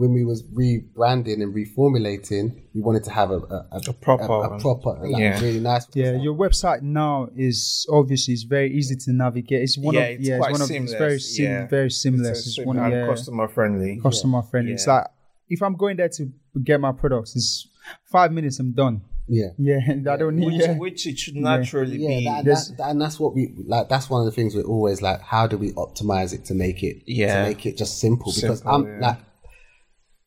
when 0.00 0.12
we 0.18 0.24
was 0.24 0.42
rebranding 0.60 1.38
and 1.44 1.50
reformulating, 1.62 2.46
we 2.74 2.80
wanted 2.80 3.04
to 3.04 3.10
have 3.10 3.30
a 3.30 3.36
a, 3.36 3.80
a, 3.88 3.92
proper 3.92 4.24
a, 4.24 4.56
a 4.56 4.60
proper 4.60 4.92
like, 5.06 5.20
Yeah. 5.20 5.40
really 5.40 5.60
nice. 5.60 5.86
yeah, 5.94 6.12
your 6.26 6.34
website 6.34 6.80
now 6.82 7.28
is 7.36 7.86
obviously 7.90 8.34
it's 8.34 8.44
very 8.44 8.70
easy 8.78 8.96
to 9.04 9.12
navigate. 9.12 9.62
It's 9.62 9.76
one 9.78 9.94
Yeah, 9.94 10.00
of 10.02 10.10
it's 10.20 10.28
yeah, 10.28 10.38
quite 10.38 10.50
it's 10.50 10.60
one 10.60 10.62
of 10.62 10.70
it's 10.84 10.92
very 10.94 11.18
seamless, 11.20 11.36
sim- 11.36 11.44
yeah. 11.44 11.66
very 11.66 11.90
seamless. 11.90 12.38
It's, 12.46 12.58
It's, 12.58 12.66
one 12.66 12.78
of 12.78 12.90
yeah, 12.92 13.06
customer 13.06 13.46
friendly. 13.48 14.00
customer 14.02 14.42
friendly. 14.42 14.72
It's 14.72 14.86
like 14.86 15.06
if 15.48 15.62
I'm 15.62 15.76
going 15.76 15.96
there 15.96 16.08
to 16.18 16.22
get 16.62 16.80
my 16.80 16.92
products, 16.92 17.36
it's 17.36 17.68
five 18.10 18.32
minutes. 18.32 18.58
I'm 18.60 18.72
done. 18.72 19.02
Yeah. 19.28 19.50
Yeah, 19.58 19.80
I 20.14 20.16
don't 20.16 20.36
need. 20.36 20.46
Which, 20.46 20.62
Yeah. 20.62 20.76
which 20.84 21.06
it 21.06 21.18
should 21.18 21.36
naturally 21.36 21.98
Yeah, 21.98 22.08
be. 22.18 22.24
that, 22.24 22.44
that, 22.44 22.74
that- 22.78 22.90
and 22.90 23.00
that's 23.02 23.18
what 23.20 23.34
we 23.34 23.52
like. 23.66 23.88
That's 23.88 24.08
one 24.08 24.20
of 24.22 24.26
the 24.26 24.32
things 24.32 24.54
we're 24.56 24.62
always 24.76 25.02
like. 25.02 25.20
How 25.20 25.46
do 25.46 25.56
we 25.58 25.72
optimize 25.72 26.32
it 26.32 26.44
to 26.46 26.54
make 26.54 26.82
it 26.82 26.96
Yeah. 27.06 27.34
to 27.42 27.48
make 27.48 27.66
it 27.66 27.76
just 27.76 27.98
simple? 28.00 28.32
Because 28.34 28.62
I'm 28.66 28.86
yeah. 28.86 28.98
like, 29.08 29.18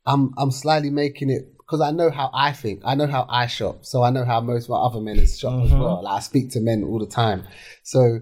I'm 0.06 0.34
I'm 0.38 0.52
slightly 0.52 0.90
making 0.90 1.30
it 1.30 1.56
because 1.58 1.82
I 1.82 1.92
know 1.92 2.10
how 2.12 2.30
I 2.34 2.52
think. 2.52 2.82
I 2.86 2.96
know 2.96 3.08
how 3.08 3.26
I 3.30 3.48
shop, 3.48 3.86
so 3.86 4.04
I 4.04 4.10
know 4.10 4.26
how 4.26 4.42
most 4.42 4.66
of 4.66 4.70
my 4.72 4.78
other 4.78 5.00
men 5.00 5.18
is 5.18 5.40
shop 5.40 5.64
as 5.64 5.72
Mm-hmm. 5.72 5.80
well. 5.80 6.04
Like 6.04 6.18
I 6.18 6.20
speak 6.20 6.52
to 6.52 6.60
men 6.60 6.84
all 6.84 7.00
the 7.00 7.08
time, 7.08 7.44
so. 7.84 8.20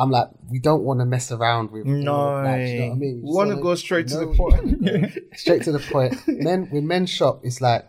I'm 0.00 0.12
like, 0.12 0.28
we 0.48 0.60
don't 0.60 0.84
want 0.84 1.00
to 1.00 1.04
mess 1.06 1.32
around 1.32 1.72
with. 1.72 1.84
No, 1.84 2.40
like, 2.40 2.68
you 2.68 2.78
know 2.78 2.86
what 2.90 2.92
I 2.92 2.98
mean? 2.98 3.20
we 3.20 3.34
want 3.34 3.50
to 3.50 3.56
go 3.60 3.74
straight 3.74 4.06
to 4.06 4.18
the 4.18 4.26
point. 4.28 5.36
straight 5.36 5.62
to 5.64 5.72
the 5.72 5.80
point. 5.80 6.14
Men 6.28 6.68
when 6.70 6.86
men 6.86 7.04
shop, 7.06 7.40
it's 7.42 7.60
like 7.60 7.84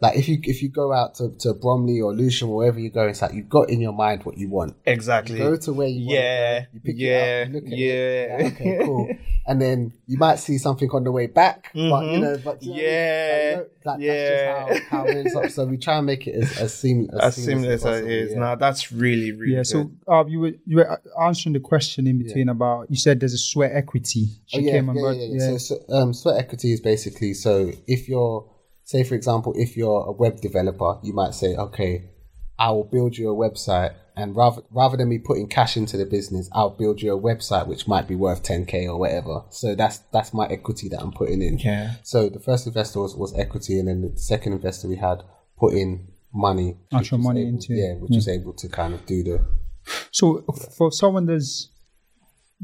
like 0.00 0.16
if 0.16 0.28
you 0.28 0.38
if 0.42 0.62
you 0.62 0.68
go 0.68 0.92
out 0.92 1.16
to, 1.16 1.30
to 1.40 1.54
Bromley 1.54 2.00
or 2.00 2.14
Lewisham 2.14 2.50
or 2.50 2.56
wherever 2.58 2.78
you 2.78 2.90
go, 2.90 3.08
it's 3.08 3.20
like 3.22 3.34
you've 3.34 3.48
got 3.48 3.68
in 3.70 3.80
your 3.80 3.92
mind 3.92 4.24
what 4.24 4.38
you 4.38 4.48
want. 4.48 4.76
exactly. 4.86 5.38
Go 5.38 5.56
to 5.56 5.72
where 5.72 5.88
you 5.88 6.06
want 6.06 6.18
Yeah, 6.18 6.58
to 6.60 6.64
go, 6.66 6.70
you 6.74 6.80
pick 6.80 6.94
yeah, 6.98 7.08
it 7.08 7.42
up, 7.42 7.48
you 7.48 7.54
look 7.54 7.64
at 7.72 7.78
yeah. 7.78 7.88
it, 7.88 8.42
like, 8.44 8.52
okay, 8.54 8.78
cool. 8.84 9.08
And 9.48 9.62
then 9.62 9.94
you 10.06 10.18
might 10.18 10.38
see 10.38 10.58
something 10.58 10.90
on 10.90 11.04
the 11.04 11.10
way 11.10 11.26
back, 11.26 11.70
but 11.72 12.04
you 12.04 12.18
know, 12.20 12.36
but 12.44 12.62
you 12.62 12.70
know, 12.74 12.76
Yeah, 12.82 13.32
like, 13.32 13.40
you 13.40 13.56
know, 13.56 13.66
like, 13.86 14.00
yeah. 14.02 14.66
that's 14.68 14.70
just 14.80 14.90
how, 14.90 14.98
how 14.98 15.06
it 15.06 15.16
ends 15.16 15.34
up. 15.34 15.48
So 15.50 15.64
we 15.64 15.78
try 15.78 15.96
and 15.96 16.04
make 16.06 16.26
it 16.26 16.34
as, 16.34 16.58
as, 16.58 16.74
seam, 16.78 17.08
as, 17.14 17.20
as 17.38 17.44
seamless 17.46 17.66
as 17.66 17.80
it 17.80 17.84
possible, 17.84 18.08
is. 18.10 18.32
yeah. 18.32 18.38
Now 18.40 18.54
that's 18.56 18.92
really, 18.92 19.32
really 19.32 19.52
Yeah, 19.54 19.60
good. 19.60 19.66
so 19.66 19.90
uh, 20.06 20.26
you 20.26 20.40
were 20.40 20.52
you 20.66 20.76
were 20.76 21.00
answering 21.18 21.54
the 21.54 21.60
question 21.60 22.06
in 22.06 22.18
between 22.18 22.50
about 22.50 22.90
you 22.90 22.96
said 22.96 23.20
there's 23.20 23.32
a 23.32 23.38
sweat 23.38 23.72
equity. 23.74 24.26
She 24.46 24.58
Oh, 24.58 24.60
yeah, 24.60 24.72
came 24.72 24.90
on 24.90 24.96
yeah, 24.96 25.00
board. 25.02 25.16
yeah, 25.16 25.26
yeah. 25.52 25.56
So, 25.56 25.78
so 25.88 25.94
um, 25.94 26.12
sweat 26.12 26.36
equity 26.38 26.70
is 26.72 26.80
basically 26.82 27.32
so 27.32 27.72
if 27.86 28.06
you're, 28.06 28.44
say 28.88 29.04
for 29.04 29.14
example, 29.14 29.52
if 29.54 29.76
you're 29.76 30.06
a 30.06 30.12
web 30.12 30.40
developer, 30.40 30.98
you 31.02 31.12
might 31.12 31.34
say, 31.34 31.54
okay, 31.54 32.08
I 32.58 32.70
will 32.70 32.84
build 32.84 33.18
you 33.18 33.30
a 33.30 33.36
website, 33.36 33.94
and 34.16 34.34
rather 34.34 34.62
rather 34.70 34.96
than 34.96 35.10
me 35.10 35.18
putting 35.18 35.46
cash 35.46 35.76
into 35.76 35.98
the 35.98 36.06
business, 36.06 36.48
I'll 36.52 36.70
build 36.70 37.02
you 37.02 37.14
a 37.14 37.20
website 37.20 37.66
which 37.66 37.86
might 37.86 38.08
be 38.08 38.14
worth 38.14 38.42
10k 38.42 38.86
or 38.86 38.98
whatever. 38.98 39.42
So 39.50 39.74
that's 39.74 39.98
that's 40.10 40.32
my 40.32 40.46
equity 40.46 40.88
that 40.88 41.00
I'm 41.02 41.12
putting 41.12 41.42
in. 41.42 41.58
Yeah. 41.58 41.96
So 42.02 42.30
the 42.30 42.40
first 42.40 42.66
investor 42.66 43.00
was, 43.00 43.14
was 43.14 43.38
equity, 43.38 43.78
and 43.78 43.88
then 43.88 44.00
the 44.00 44.18
second 44.18 44.54
investor 44.54 44.88
we 44.88 44.96
had 44.96 45.22
put 45.58 45.74
in 45.74 46.08
money, 46.32 46.78
Actual 46.92 47.18
money 47.18 47.42
able- 47.42 47.50
into 47.50 47.74
it. 47.74 47.76
yeah, 47.76 47.92
which 47.94 48.14
was 48.14 48.26
able 48.26 48.54
to 48.54 48.68
kind 48.68 48.94
of 48.94 49.04
do 49.04 49.22
the 49.22 49.46
So 50.12 50.44
for 50.76 50.90
someone 50.90 51.26
that's 51.26 51.68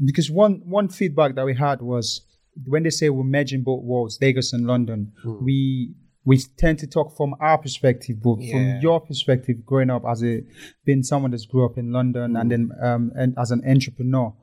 because 0.03 0.31
one 0.31 0.63
one 0.65 0.89
feedback 0.89 1.35
that 1.35 1.45
we 1.45 1.53
had 1.53 1.81
was 1.83 2.21
when 2.65 2.81
they 2.83 2.89
say 2.89 3.09
we're 3.09 3.23
merging 3.23 3.61
both 3.61 3.83
worlds, 3.83 4.17
Lagos 4.19 4.53
and 4.53 4.65
London, 4.65 5.13
hmm. 5.21 5.45
we 5.45 5.93
we 6.25 6.37
tend 6.57 6.79
to 6.79 6.87
talk 6.87 7.15
from 7.15 7.35
our 7.39 7.57
perspective, 7.57 8.17
but 8.23 8.37
Yeah. 8.39 8.51
from 8.53 8.81
your 8.81 8.99
perspective, 8.99 9.57
growing 9.65 9.89
up 9.91 10.03
as 10.09 10.23
a 10.23 10.41
being 10.85 11.03
someone 11.03 11.31
that's 11.31 11.45
grew 11.45 11.65
up 11.65 11.77
in 11.77 11.91
London 11.91 12.35
and 12.35 12.51
then 12.51 12.71
um 12.81 13.11
and 13.15 13.33
as 13.37 13.51
an 13.51 13.61
entrepreneur. 13.67 14.33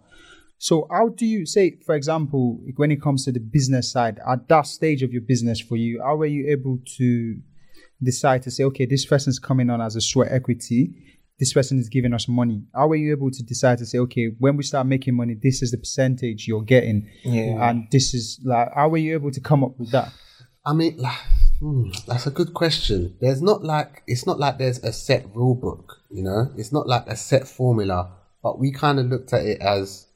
So 0.59 0.87
how 0.93 1.09
do 1.09 1.26
you 1.26 1.45
say, 1.45 1.78
for 1.85 1.97
example, 1.97 2.61
when 2.76 2.93
it 2.93 3.03
comes 3.03 3.24
to 3.24 3.33
the 3.33 3.41
business 3.41 3.91
side, 3.91 4.20
at 4.33 4.47
that 4.49 4.66
stage 4.68 5.03
of 5.03 5.12
your 5.12 5.22
business 5.22 5.59
for 5.61 5.76
you, 5.76 6.01
how 6.05 6.14
were 6.16 6.26
you 6.26 6.49
able 6.51 6.78
to 6.99 7.37
decide 8.01 8.43
to 8.45 8.51
say, 8.51 8.62
okay, 8.64 8.87
this 8.87 9.05
person's 9.05 9.39
coming 9.41 9.70
on 9.70 9.80
as 9.80 9.97
a 9.97 10.01
sweat 10.01 10.30
equity, 10.30 10.95
this 11.41 11.53
person 11.53 11.78
is 11.80 11.89
giving 11.89 12.14
us 12.14 12.28
money. 12.28 12.62
How 12.74 12.87
were 12.87 12.95
you 12.97 13.11
able 13.11 13.30
to 13.33 13.43
decide 13.43 13.78
to 13.78 13.87
say, 13.87 13.99
okay, 13.99 14.26
when 14.39 14.57
we 14.57 14.62
start 14.62 14.87
making 14.87 15.16
money, 15.16 15.35
this 15.35 15.62
is 15.62 15.72
the 15.72 15.78
percentage 15.78 16.47
you're 16.47 16.62
getting, 16.62 17.09
Yeah. 17.24 17.68
and 17.68 17.89
this 17.91 18.14
is 18.14 18.41
like, 18.45 18.68
how 18.72 18.89
were 18.89 18.99
you 18.99 19.14
able 19.14 19.33
to 19.33 19.41
come 19.41 19.64
up 19.64 19.76
with 19.80 19.91
that? 19.91 20.12
I 20.64 20.72
mean, 20.74 20.97
like, 20.99 21.18
hmm, 21.62 21.90
that's 22.08 22.26
a 22.26 22.30
good 22.30 22.52
question. 22.54 23.16
There's 23.20 23.40
not 23.40 23.62
like 23.62 24.02
it's 24.06 24.26
not 24.26 24.38
like 24.40 24.58
there's 24.58 24.78
a 24.78 24.92
set 24.92 25.24
rule 25.34 25.54
book, 25.54 25.98
you 26.10 26.22
know. 26.22 26.50
It's 26.56 26.72
not 26.72 26.88
like 26.88 27.06
a 27.06 27.16
set 27.16 27.46
formula, 27.46 28.10
but 28.42 28.58
we 28.58 28.72
kind 28.72 28.98
of 28.98 29.06
looked 29.06 29.32
at 29.32 29.46
it 29.46 29.60
as 29.60 30.08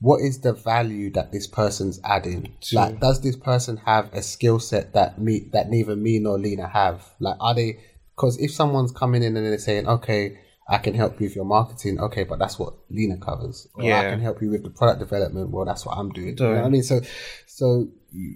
what 0.00 0.20
is 0.20 0.42
the 0.42 0.52
value 0.52 1.10
that 1.12 1.32
this 1.32 1.46
person's 1.46 1.98
adding? 2.04 2.54
Like, 2.72 3.00
does 3.00 3.20
this 3.20 3.34
person 3.34 3.78
have 3.78 4.12
a 4.12 4.22
skill 4.22 4.60
set 4.60 4.92
that 4.92 5.18
me 5.20 5.48
that 5.52 5.70
neither 5.70 5.96
me 5.96 6.18
nor 6.18 6.38
Lena 6.38 6.68
have? 6.68 7.02
Like, 7.18 7.36
are 7.40 7.54
they? 7.54 7.80
Because 8.14 8.38
if 8.38 8.52
someone's 8.52 8.92
coming 8.92 9.22
in 9.22 9.36
and 9.36 9.46
they're 9.46 9.58
saying, 9.58 9.88
okay. 9.88 10.38
I 10.70 10.78
can 10.78 10.94
help 10.94 11.18
you 11.20 11.26
with 11.26 11.34
your 11.36 11.46
marketing. 11.46 11.98
Okay, 11.98 12.24
but 12.24 12.38
that's 12.38 12.58
what 12.58 12.74
Lena 12.90 13.16
covers. 13.16 13.66
Or 13.74 13.82
I 13.84 14.10
can 14.10 14.20
help 14.20 14.42
you 14.42 14.50
with 14.50 14.64
the 14.64 14.70
product 14.70 15.00
development. 15.00 15.50
Well, 15.50 15.64
that's 15.64 15.86
what 15.86 15.96
I'm 15.96 16.10
doing. 16.10 16.36
You 16.38 16.44
know 16.44 16.54
what 16.56 16.64
I 16.64 16.68
mean? 16.68 16.82
So, 16.82 17.00
so 17.46 17.88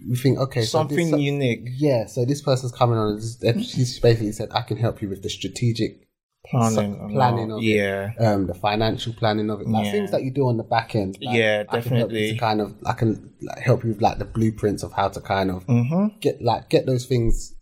we 0.09 0.17
think, 0.17 0.39
okay, 0.39 0.61
so 0.63 0.85
this- 0.85 0.99
Something 0.99 1.11
so- 1.11 1.17
unique. 1.19 1.69
yeah, 1.77 2.07
so 2.07 2.25
this 2.25 2.41
person's 2.41 2.73
coming 2.73 2.97
on. 2.99 3.09
and 3.13 3.19
this- 3.21 3.71
She's 3.71 3.99
basically 4.01 4.33
said, 4.33 4.49
"I 4.53 4.63
can 4.63 4.79
help 4.79 5.03
you 5.03 5.09
with 5.11 5.23
the 5.23 5.29
strategic 5.29 6.09
Planning, 6.51 6.95
so- 6.99 7.09
planning 7.13 7.53
of 7.53 7.59
it, 7.59 7.65
yeah. 7.65 8.11
um, 8.19 8.47
the 8.47 8.55
financial 8.55 9.13
planning 9.13 9.49
of 9.51 9.61
it, 9.61 9.69
like 9.69 9.85
Yeah. 9.87 9.93
things 9.93 10.11
that 10.11 10.23
you 10.25 10.31
do 10.33 10.49
on 10.49 10.57
the 10.57 10.65
back 10.65 10.95
end." 10.97 11.17
like, 11.23 11.37
Yeah, 11.37 11.65
I 11.69 11.81
can 11.81 11.97
help 11.97 12.11
you 12.13 12.19
definitely. 12.19 12.33
to 12.33 12.39
kind 12.39 12.61
of, 12.63 12.75
I 12.87 12.93
can 12.95 13.31
like, 13.43 13.59
help 13.59 13.85
you 13.85 13.91
with 13.91 14.03
like 14.03 14.19
the 14.19 14.25
blueprints 14.25 14.83
of 14.83 14.93
how 14.93 15.09
to 15.09 15.21
kind 15.21 15.51
of 15.51 15.67
Mm-hmm. 15.67 16.19
get 16.21 16.43
like 16.43 16.69
get 16.71 16.87
those 16.87 17.05
things 17.07 17.55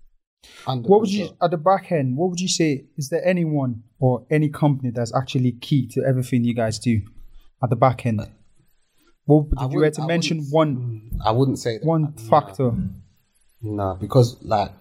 under. 0.67 0.89
What 0.89 1.01
would 1.01 1.13
you 1.13 1.31
at 1.43 1.51
the 1.51 1.57
back 1.57 1.93
end? 1.93 2.17
What 2.17 2.31
would 2.31 2.41
you 2.41 2.49
say? 2.49 2.85
Is 2.97 3.09
there 3.09 3.25
anyone 3.27 3.83
or 3.99 4.27
any 4.31 4.49
company 4.49 4.91
that's 4.91 5.15
actually 5.15 5.53
key 5.53 5.87
to 5.89 6.03
everything 6.03 6.45
you 6.45 6.55
guys 6.55 6.79
do 6.79 7.01
at 7.63 7.71
the 7.71 7.77
back 7.77 8.07
end? 8.07 8.21
What 9.27 9.47
I 9.59 9.65
did 9.65 9.73
you 9.73 9.79
were 9.81 9.91
to 9.91 10.03
I 10.03 10.07
mention 10.07 10.47
one 10.51 11.11
I 11.25 11.31
wouldn't 11.31 11.59
say 11.59 11.79
that. 11.79 11.87
one 11.87 12.13
factor? 12.15 12.73
No, 13.63 13.97
because 14.01 14.43
like 14.43 14.73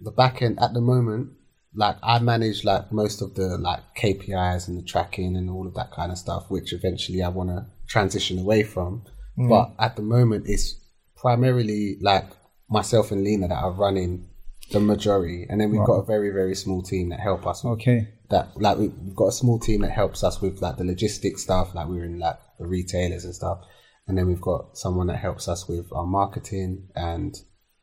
the 0.00 0.10
back 0.10 0.42
end 0.42 0.58
at 0.60 0.74
the 0.74 0.80
moment, 0.80 1.32
like 1.74 1.96
I 2.02 2.18
manage 2.18 2.64
like 2.64 2.92
most 2.92 3.22
of 3.22 3.34
the 3.34 3.56
like 3.58 3.80
KPIs 3.96 4.68
and 4.68 4.78
the 4.78 4.82
tracking 4.82 5.36
and 5.36 5.50
all 5.50 5.66
of 5.66 5.74
that 5.74 5.92
kind 5.92 6.12
of 6.12 6.18
stuff, 6.18 6.50
which 6.50 6.72
eventually 6.72 7.22
I 7.22 7.28
want 7.28 7.50
to 7.50 7.66
transition 7.88 8.38
away 8.38 8.62
from. 8.62 9.02
Mm. 9.38 9.48
But 9.48 9.72
at 9.78 9.96
the 9.96 10.02
moment, 10.02 10.44
it's 10.48 10.74
primarily 11.16 11.96
like 12.00 12.26
myself 12.68 13.10
and 13.10 13.24
Lena 13.24 13.48
that 13.48 13.62
are 13.62 13.72
running 13.72 14.29
the 14.70 14.80
majority, 14.80 15.46
and 15.48 15.60
then 15.60 15.70
we've 15.70 15.84
got 15.84 15.94
a 16.00 16.04
very 16.04 16.30
very 16.30 16.54
small 16.54 16.82
team 16.82 17.08
that 17.10 17.20
help 17.20 17.46
us. 17.46 17.64
Okay. 17.64 18.08
That 18.30 18.56
like 18.56 18.78
we- 18.78 18.88
we've 18.88 19.16
got 19.16 19.26
a 19.28 19.32
small 19.32 19.58
team 19.58 19.80
that 19.82 19.90
helps 19.90 20.22
us 20.22 20.40
with 20.40 20.60
like 20.62 20.76
the 20.76 20.84
logistics 20.84 21.42
stuff, 21.42 21.74
like 21.74 21.88
we're 21.88 22.04
in 22.04 22.18
like 22.18 22.38
the 22.58 22.66
retailers 22.66 23.24
and 23.24 23.34
stuff, 23.34 23.58
and 24.06 24.16
then 24.16 24.26
we've 24.28 24.40
got 24.40 24.76
someone 24.78 25.08
that 25.08 25.16
helps 25.18 25.48
us 25.48 25.68
with 25.68 25.86
our 25.92 26.06
marketing 26.06 26.88
and 26.94 27.34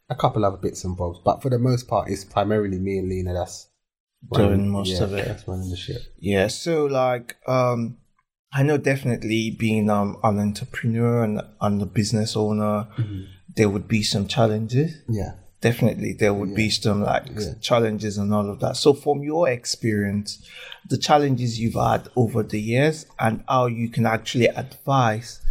a 0.09 0.15
couple 0.15 0.45
other 0.45 0.57
bits 0.57 0.85
and 0.85 0.95
bobs. 0.95 1.19
But 1.25 1.41
for 1.41 1.49
the 1.49 1.59
most 1.59 1.87
part, 1.87 2.09
it's 2.09 2.23
primarily 2.23 2.79
me 2.79 2.97
and 2.99 3.09
Lena 3.09 3.33
that's 3.33 3.67
Doing 4.33 4.49
running- 4.49 4.69
most 4.69 4.89
yeah, 4.89 5.03
of 5.03 5.13
it. 5.13 5.25
That's 5.27 5.47
running 5.47 5.69
the 5.69 5.75
ship. 5.77 6.01
Yeah, 6.19 6.47
so 6.47 6.85
like 6.85 7.35
um 7.47 7.97
I 8.53 8.63
know 8.63 8.77
definitely 8.77 9.51
being 9.51 9.89
um 9.89 10.17
an 10.23 10.39
entrepreneur 10.39 11.23
and, 11.23 11.41
and 11.61 11.81
a 11.81 11.85
business 11.85 12.35
owner, 12.37 12.87
there 13.55 13.69
would 13.69 13.87
be 13.89 14.01
some 14.01 14.27
challenges. 14.27 15.01
Yeah. 15.09 15.33
Definitely 15.71 16.13
there 16.13 16.33
would 16.33 16.53
be 16.55 16.69
some 16.69 17.01
like 17.03 17.25
Yeah. 17.37 17.53
challenges 17.69 18.17
and 18.17 18.33
all 18.33 18.49
of 18.49 18.59
that. 18.63 18.75
So 18.77 18.93
from 18.93 19.17
your 19.23 19.49
experience, 19.49 20.29
the 20.93 20.97
challenges 20.97 21.59
you've 21.59 21.73
had 21.91 22.03
over 22.15 22.41
the 22.43 22.61
years 22.61 23.05
and 23.19 23.43
how 23.47 23.65
you 23.67 23.87
can 23.89 24.05
actually 24.05 24.47
advise 24.47 25.41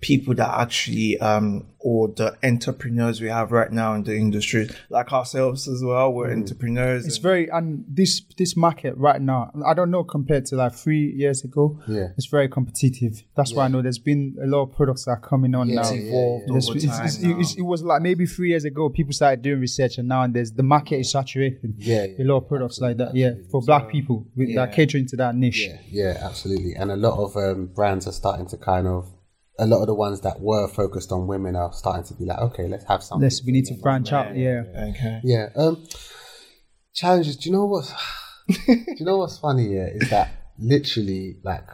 people 0.00 0.34
that 0.34 0.60
actually 0.60 1.18
um 1.20 1.66
or 1.84 2.08
the 2.08 2.36
entrepreneurs 2.44 3.20
we 3.20 3.26
have 3.28 3.50
right 3.50 3.72
now 3.72 3.94
in 3.94 4.04
the 4.04 4.14
industry, 4.16 4.68
like 4.88 5.12
ourselves 5.12 5.66
as 5.66 5.82
well. 5.82 6.12
We're 6.12 6.32
entrepreneurs. 6.32 7.06
It's 7.06 7.16
and- 7.16 7.22
very 7.22 7.48
and 7.48 7.84
this 7.88 8.22
this 8.38 8.56
market 8.56 8.96
right 8.96 9.20
now. 9.20 9.50
I 9.66 9.74
don't 9.74 9.90
know 9.90 10.04
compared 10.04 10.46
to 10.46 10.56
like 10.56 10.74
three 10.74 11.12
years 11.12 11.42
ago. 11.44 11.80
Yeah. 11.88 12.08
it's 12.16 12.26
very 12.26 12.48
competitive. 12.48 13.22
That's 13.36 13.52
why 13.52 13.64
I 13.64 13.68
know 13.68 13.82
there's 13.82 13.98
been 13.98 14.36
a 14.42 14.46
lot 14.46 14.62
of 14.62 14.72
products 14.72 15.04
that 15.06 15.12
are 15.12 15.20
coming 15.20 15.54
on 15.56 15.68
Yeah, 15.68 15.82
now. 15.82 15.90
yeah, 15.90 16.00
evolved 16.02 16.44
It's- 16.44 16.68
over 16.68 16.78
time 16.78 16.94
it's- 17.06 17.20
now. 17.20 17.30
it's- 17.30 17.54
it 17.56 17.62
was 17.62 17.82
like 17.82 18.00
maybe 18.02 18.26
three 18.26 18.50
years 18.50 18.64
ago, 18.64 18.88
people 18.90 19.12
started 19.12 19.42
doing 19.42 19.58
research, 19.60 19.98
and 19.98 20.06
now 20.08 20.22
and 20.22 20.34
there's 20.34 20.52
the 20.52 20.62
market 20.62 20.96
is 21.00 21.10
saturated. 21.10 21.74
Yeah, 21.78 22.06
yeah, 22.16 22.24
a 22.24 22.26
lot 22.26 22.38
of 22.38 22.48
products 22.48 22.80
like 22.80 22.96
that. 22.98 23.14
Yeah, 23.16 23.32
for 23.50 23.60
black 23.60 23.88
people 23.90 24.26
with 24.36 24.48
Yeah. 24.50 24.66
that 24.66 24.74
catering 24.74 25.06
to 25.06 25.16
that 25.16 25.34
niche. 25.34 25.66
Yeah, 25.68 25.78
yeah, 25.90 26.18
absolutely. 26.22 26.74
And 26.76 26.90
a 26.92 26.96
lot 26.96 27.18
of 27.18 27.36
um, 27.36 27.66
brands 27.74 28.06
are 28.06 28.12
starting 28.12 28.46
to 28.46 28.56
kind 28.56 28.86
of, 28.86 29.08
a 29.58 29.66
lot 29.66 29.80
of 29.80 29.86
the 29.86 29.94
ones 29.94 30.20
that 30.22 30.40
were 30.40 30.66
focused 30.68 31.12
on 31.12 31.26
women 31.26 31.56
are 31.56 31.72
starting 31.72 32.04
to 32.04 32.14
be 32.14 32.24
like, 32.24 32.38
okay, 32.38 32.66
let's 32.68 32.84
have 32.84 33.02
something. 33.02 33.22
Let's 33.22 33.44
we 33.44 33.52
need 33.52 33.66
to 33.66 33.74
branch 33.74 34.12
out. 34.12 34.36
Yeah. 34.36 34.64
okay. 34.96 35.20
Yeah. 35.24 35.48
Um, 35.56 35.84
challenges. 36.94 37.36
Do 37.36 37.50
you 37.50 37.56
know 37.56 37.66
what? 37.66 37.92
do 38.48 38.56
you 38.66 39.04
know 39.04 39.18
what's 39.18 39.38
funny? 39.38 39.74
Yeah, 39.74 39.86
is 39.86 40.10
that 40.10 40.30
literally 40.58 41.36
like 41.44 41.64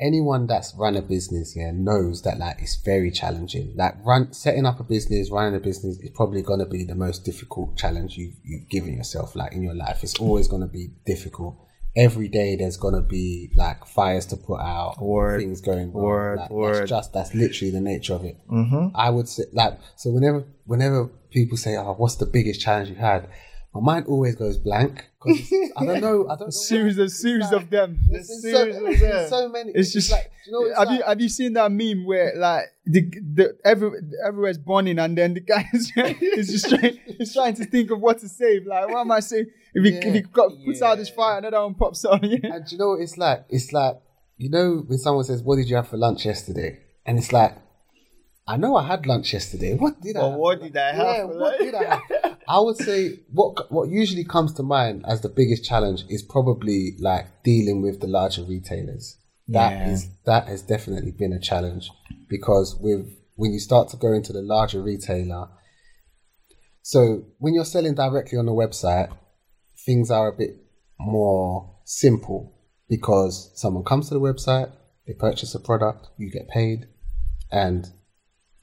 anyone 0.00 0.46
that's 0.46 0.74
run 0.76 0.96
a 0.96 1.02
business, 1.02 1.54
yeah, 1.56 1.70
knows 1.72 2.22
that 2.22 2.38
like 2.38 2.56
it's 2.60 2.76
very 2.84 3.10
challenging. 3.10 3.74
Like 3.76 3.94
run 4.04 4.32
setting 4.32 4.66
up 4.66 4.80
a 4.80 4.84
business, 4.84 5.30
running 5.30 5.54
a 5.54 5.60
business 5.60 5.98
is 5.98 6.10
probably 6.14 6.42
going 6.42 6.60
to 6.60 6.66
be 6.66 6.84
the 6.84 6.94
most 6.94 7.24
difficult 7.24 7.76
challenge 7.76 8.16
you've 8.16 8.34
you've 8.44 8.68
given 8.68 8.96
yourself 8.96 9.36
like 9.36 9.52
in 9.52 9.62
your 9.62 9.74
life. 9.74 10.02
It's 10.02 10.18
always 10.18 10.48
going 10.48 10.62
to 10.62 10.68
be 10.68 10.88
difficult. 11.06 11.56
Every 11.96 12.28
day 12.28 12.56
there's 12.56 12.76
to 12.94 13.00
be 13.00 13.50
like 13.56 13.84
fires 13.84 14.26
to 14.26 14.36
put 14.36 14.60
out, 14.60 15.00
Word. 15.00 15.40
things 15.40 15.60
going 15.60 15.92
wrong. 15.92 16.04
Word, 16.04 16.38
Like, 16.38 16.50
word. 16.50 16.74
That's 16.76 16.90
just 16.90 17.12
that's 17.12 17.34
literally 17.34 17.72
the 17.72 17.80
nature 17.80 18.14
of 18.14 18.24
it. 18.24 18.36
Mm-hmm. 18.48 18.94
I 18.94 19.10
would 19.10 19.28
say 19.28 19.44
like 19.52 19.78
so 19.96 20.10
whenever 20.10 20.44
whenever 20.66 21.06
people 21.30 21.56
say, 21.56 21.76
"Oh, 21.76 21.94
what's 21.94 22.14
the 22.16 22.26
biggest 22.26 22.60
challenge 22.60 22.90
you 22.90 22.94
had?" 22.94 23.28
My 23.72 23.80
mind 23.80 24.06
always 24.08 24.34
goes 24.34 24.58
blank 24.58 25.08
because 25.22 25.52
I 25.76 25.84
don't 25.86 26.00
know. 26.00 26.28
I 26.28 26.34
don't 26.34 26.40
know. 26.46 26.50
Series 26.50 26.98
of 26.98 27.10
series 27.12 27.52
of 27.52 27.70
them. 27.70 28.00
There's 28.10 28.26
so, 28.42 28.50
series 28.50 28.76
of 28.76 28.82
there's 28.82 29.00
them. 29.00 29.28
so 29.28 29.48
many. 29.48 29.70
It's 29.74 29.92
just 29.92 30.10
like, 30.10 30.28
you 30.44 30.52
know, 30.52 30.64
it's 30.66 30.76
have 30.78 30.88
like, 30.88 30.98
you 30.98 31.04
have 31.04 31.20
you 31.20 31.28
seen 31.28 31.52
that 31.52 31.70
meme 31.70 32.04
where 32.04 32.32
like 32.36 32.64
the 32.84 33.02
the 33.02 33.56
every 33.64 33.90
everywhere's 34.26 34.58
burning 34.58 34.98
and 34.98 35.16
then 35.16 35.34
the 35.34 35.40
guy 35.40 35.68
is, 35.72 35.92
is 35.96 36.48
just 36.48 36.68
trying 36.68 36.98
he's 37.06 37.32
trying 37.32 37.54
to 37.54 37.64
think 37.64 37.92
of 37.92 38.00
what 38.00 38.18
to 38.18 38.28
save. 38.28 38.66
Like 38.66 38.88
what 38.88 38.98
am 39.02 39.12
I 39.12 39.20
saying? 39.20 39.46
If 39.72 39.84
he 39.84 39.90
if 40.08 40.14
he 40.14 40.20
got, 40.22 40.50
puts 40.64 40.82
out 40.82 40.98
this 40.98 41.08
fire, 41.10 41.38
another 41.38 41.60
one 41.62 41.74
pops 41.74 42.04
on. 42.04 42.20
Yeah. 42.24 42.54
and 42.56 42.72
you 42.72 42.76
know 42.78 42.94
it's 42.94 43.16
like? 43.16 43.44
It's 43.50 43.72
like 43.72 43.98
you 44.36 44.50
know 44.50 44.82
when 44.84 44.98
someone 44.98 45.22
says, 45.24 45.42
"What 45.44 45.56
did 45.56 45.68
you 45.70 45.76
have 45.76 45.86
for 45.86 45.96
lunch 45.96 46.24
yesterday?" 46.26 46.80
and 47.06 47.18
it's 47.18 47.32
like. 47.32 47.56
I 48.48 48.56
know 48.56 48.74
I 48.74 48.84
had 48.84 49.06
lunch 49.06 49.32
yesterday. 49.32 49.76
What 49.76 50.00
did 50.00 50.16
I? 50.16 50.20
But 50.22 50.30
have 50.30 50.38
what 50.40 50.60
did? 50.60 50.76
I 50.76 50.92
have 50.92 50.96
Yeah, 51.06 51.24
what 51.24 51.58
did 51.60 51.72
I 51.72 51.84
have? 51.84 52.00
I 52.50 52.58
would 52.58 52.76
say 52.76 53.20
what 53.32 53.70
what 53.70 53.88
usually 53.88 54.24
comes 54.24 54.52
to 54.54 54.64
mind 54.64 55.04
as 55.06 55.20
the 55.20 55.28
biggest 55.28 55.64
challenge 55.64 56.04
is 56.08 56.22
probably 56.22 56.96
like 56.98 57.26
dealing 57.44 57.80
with 57.80 58.00
the 58.00 58.08
larger 58.08 58.42
retailers. 58.42 59.16
That 59.48 59.88
is 59.88 60.04
Yeah. 60.04 60.10
that 60.26 60.48
has 60.48 60.62
definitely 60.62 61.12
been 61.12 61.32
a 61.32 61.40
challenge 61.40 61.90
because 62.28 62.76
with 62.80 63.06
when 63.36 63.52
you 63.52 63.60
start 63.60 63.88
to 63.90 63.96
go 63.96 64.12
into 64.12 64.32
the 64.32 64.42
larger 64.42 64.82
retailer, 64.82 65.48
so 66.82 67.22
when 67.38 67.54
you're 67.54 67.64
selling 67.64 67.94
directly 67.94 68.36
on 68.36 68.46
the 68.46 68.52
website, 68.52 69.10
things 69.86 70.10
are 70.10 70.28
a 70.28 70.36
bit 70.36 70.56
more 70.98 71.76
simple 71.84 72.52
because 72.88 73.52
someone 73.54 73.84
comes 73.84 74.08
to 74.08 74.14
the 74.14 74.20
website, 74.20 74.72
they 75.06 75.14
purchase 75.14 75.54
a 75.54 75.60
product, 75.60 76.08
you 76.18 76.30
get 76.30 76.48
paid, 76.48 76.88
and 77.52 77.88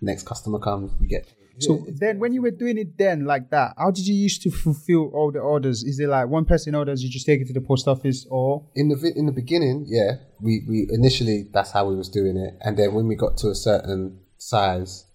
next 0.02 0.24
customer 0.26 0.60
comes, 0.60 0.92
you 1.00 1.08
get 1.08 1.26
paid. 1.60 1.64
So 1.64 1.86
then, 2.00 2.20
when 2.20 2.34
you 2.34 2.42
were 2.42 2.52
doing 2.52 2.78
it 2.78 2.98
then 2.98 3.26
like 3.26 3.50
that, 3.52 3.74
how 3.78 3.92
did 3.92 4.08
you 4.08 4.16
used 4.16 4.42
to 4.44 4.52
fulfill 4.52 5.12
all 5.14 5.32
the 5.32 5.40
orders? 5.40 5.84
Is 5.84 6.00
it 6.00 6.08
like 6.08 6.28
one 6.28 6.46
person 6.46 6.76
orders, 6.76 7.04
you 7.04 7.10
just 7.10 7.26
take 7.26 7.42
it 7.42 7.48
to 7.48 7.54
the 7.54 7.62
post 7.62 7.88
office, 7.88 8.26
or 8.30 8.66
in 8.76 8.90
the 8.90 9.14
in 9.16 9.26
the 9.26 9.32
beginning, 9.32 9.86
yeah, 9.88 10.18
we, 10.42 10.64
we 10.68 10.88
initially 10.92 11.50
that's 11.54 11.72
how 11.72 11.88
we 11.88 11.96
was 11.96 12.10
doing 12.10 12.38
it, 12.38 12.58
and 12.62 12.78
then 12.78 12.94
when 12.94 13.08
we 13.08 13.16
got 13.16 13.38
to 13.38 13.50
a 13.50 13.56
certain 13.56 14.20
size, 14.38 15.06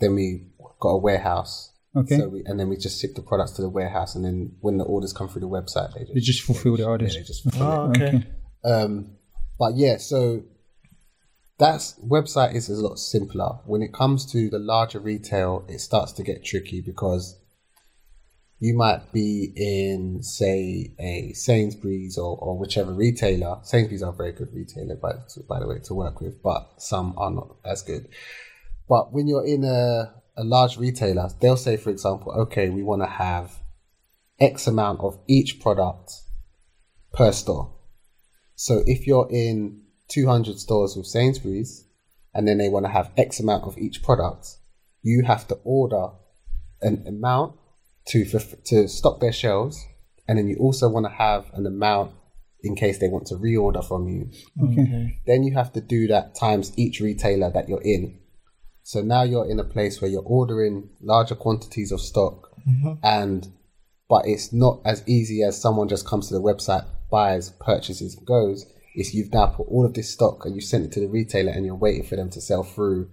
then 0.00 0.14
we 0.14 0.46
got 0.80 0.90
a 0.90 0.98
warehouse. 0.98 1.72
Okay. 1.96 2.18
So 2.18 2.28
we, 2.28 2.44
and 2.46 2.60
then 2.60 2.68
we 2.68 2.76
just 2.76 3.00
ship 3.00 3.16
the 3.16 3.22
products 3.22 3.52
to 3.52 3.62
the 3.62 3.68
warehouse, 3.68 4.14
and 4.14 4.24
then 4.24 4.52
when 4.60 4.78
the 4.78 4.84
orders 4.84 5.12
come 5.12 5.28
through 5.28 5.40
the 5.40 5.48
website, 5.48 5.92
they 5.94 6.00
just, 6.00 6.14
they 6.14 6.20
just 6.20 6.42
fulfill 6.42 6.76
the 6.76 6.84
orders? 6.84 7.14
they 7.14 7.22
just 7.22 7.42
fulfill 7.42 7.62
it. 7.62 7.66
Oh, 7.66 7.90
okay. 7.90 8.26
Um, 8.64 9.16
but 9.58 9.76
yeah, 9.76 9.96
so 9.96 10.42
that's 11.60 11.94
website 12.00 12.54
is 12.54 12.68
a 12.70 12.74
lot 12.74 12.98
simpler. 12.98 13.58
When 13.66 13.82
it 13.82 13.92
comes 13.92 14.24
to 14.32 14.48
the 14.48 14.58
larger 14.58 14.98
retail, 14.98 15.64
it 15.68 15.80
starts 15.80 16.12
to 16.12 16.22
get 16.22 16.44
tricky 16.44 16.80
because 16.80 17.38
you 18.58 18.74
might 18.74 19.12
be 19.12 19.52
in, 19.54 20.22
say, 20.22 20.92
a 20.98 21.32
Sainsbury's 21.34 22.18
or, 22.18 22.36
or 22.38 22.58
whichever 22.58 22.92
retailer. 22.92 23.58
Sainsbury's 23.62 24.02
are 24.02 24.12
a 24.12 24.16
very 24.16 24.32
good 24.32 24.52
retailer, 24.54 24.96
by, 24.96 25.12
by 25.48 25.60
the 25.60 25.66
way, 25.66 25.78
to 25.84 25.94
work 25.94 26.20
with, 26.20 26.42
but 26.42 26.70
some 26.78 27.14
are 27.16 27.30
not 27.30 27.56
as 27.64 27.82
good. 27.82 28.08
But 28.88 29.12
when 29.12 29.28
you're 29.28 29.46
in 29.46 29.64
a, 29.64 30.14
a 30.36 30.44
large 30.44 30.78
retailer, 30.78 31.28
they'll 31.40 31.56
say, 31.56 31.76
for 31.76 31.90
example, 31.90 32.32
okay, 32.32 32.70
we 32.70 32.82
want 32.82 33.02
to 33.02 33.08
have 33.08 33.60
X 34.40 34.66
amount 34.66 35.00
of 35.00 35.18
each 35.28 35.60
product 35.60 36.12
per 37.12 37.32
store. 37.32 37.74
So 38.56 38.82
if 38.86 39.06
you're 39.06 39.28
in 39.30 39.79
200 40.10 40.58
stores 40.58 40.96
with 40.96 41.06
Sainsbury's 41.06 41.86
and 42.34 42.46
then 42.46 42.58
they 42.58 42.68
want 42.68 42.86
to 42.86 42.92
have 42.92 43.10
X 43.16 43.40
amount 43.40 43.64
of 43.64 43.76
each 43.78 44.02
product, 44.02 44.56
you 45.02 45.24
have 45.24 45.48
to 45.48 45.58
order 45.64 46.08
an 46.82 47.04
amount 47.06 47.56
to 48.08 48.24
to 48.24 48.88
stock 48.88 49.20
their 49.20 49.32
shelves, 49.32 49.86
and 50.28 50.38
then 50.38 50.48
you 50.48 50.56
also 50.56 50.88
want 50.88 51.06
to 51.06 51.12
have 51.12 51.50
an 51.54 51.66
amount 51.66 52.12
in 52.62 52.76
case 52.76 52.98
they 52.98 53.08
want 53.08 53.26
to 53.26 53.34
reorder 53.34 53.86
from 53.86 54.08
you. 54.08 54.30
Okay. 54.62 55.18
Then 55.26 55.42
you 55.42 55.54
have 55.54 55.72
to 55.72 55.80
do 55.80 56.06
that 56.08 56.34
times 56.34 56.72
each 56.76 57.00
retailer 57.00 57.50
that 57.50 57.68
you're 57.68 57.82
in. 57.82 58.18
So 58.82 59.02
now 59.02 59.22
you're 59.22 59.48
in 59.48 59.58
a 59.58 59.64
place 59.64 60.00
where 60.00 60.10
you're 60.10 60.22
ordering 60.22 60.90
larger 61.00 61.34
quantities 61.34 61.92
of 61.92 62.00
stock, 62.00 62.50
mm-hmm. 62.68 62.94
and 63.02 63.48
but 64.08 64.26
it's 64.26 64.52
not 64.52 64.80
as 64.84 65.04
easy 65.06 65.42
as 65.42 65.60
someone 65.60 65.88
just 65.88 66.06
comes 66.06 66.28
to 66.28 66.34
the 66.34 66.42
website, 66.42 66.84
buys, 67.10 67.50
purchases, 67.60 68.16
and 68.16 68.26
goes. 68.26 68.66
It's 68.94 69.14
you've 69.14 69.32
now 69.32 69.46
put 69.46 69.68
all 69.68 69.84
of 69.86 69.94
this 69.94 70.10
stock 70.10 70.44
and 70.44 70.54
you 70.54 70.60
sent 70.60 70.84
it 70.84 70.92
to 70.92 71.00
the 71.00 71.08
retailer, 71.08 71.52
and 71.52 71.64
you're 71.64 71.74
waiting 71.74 72.04
for 72.04 72.16
them 72.16 72.30
to 72.30 72.40
sell 72.40 72.62
through. 72.62 73.10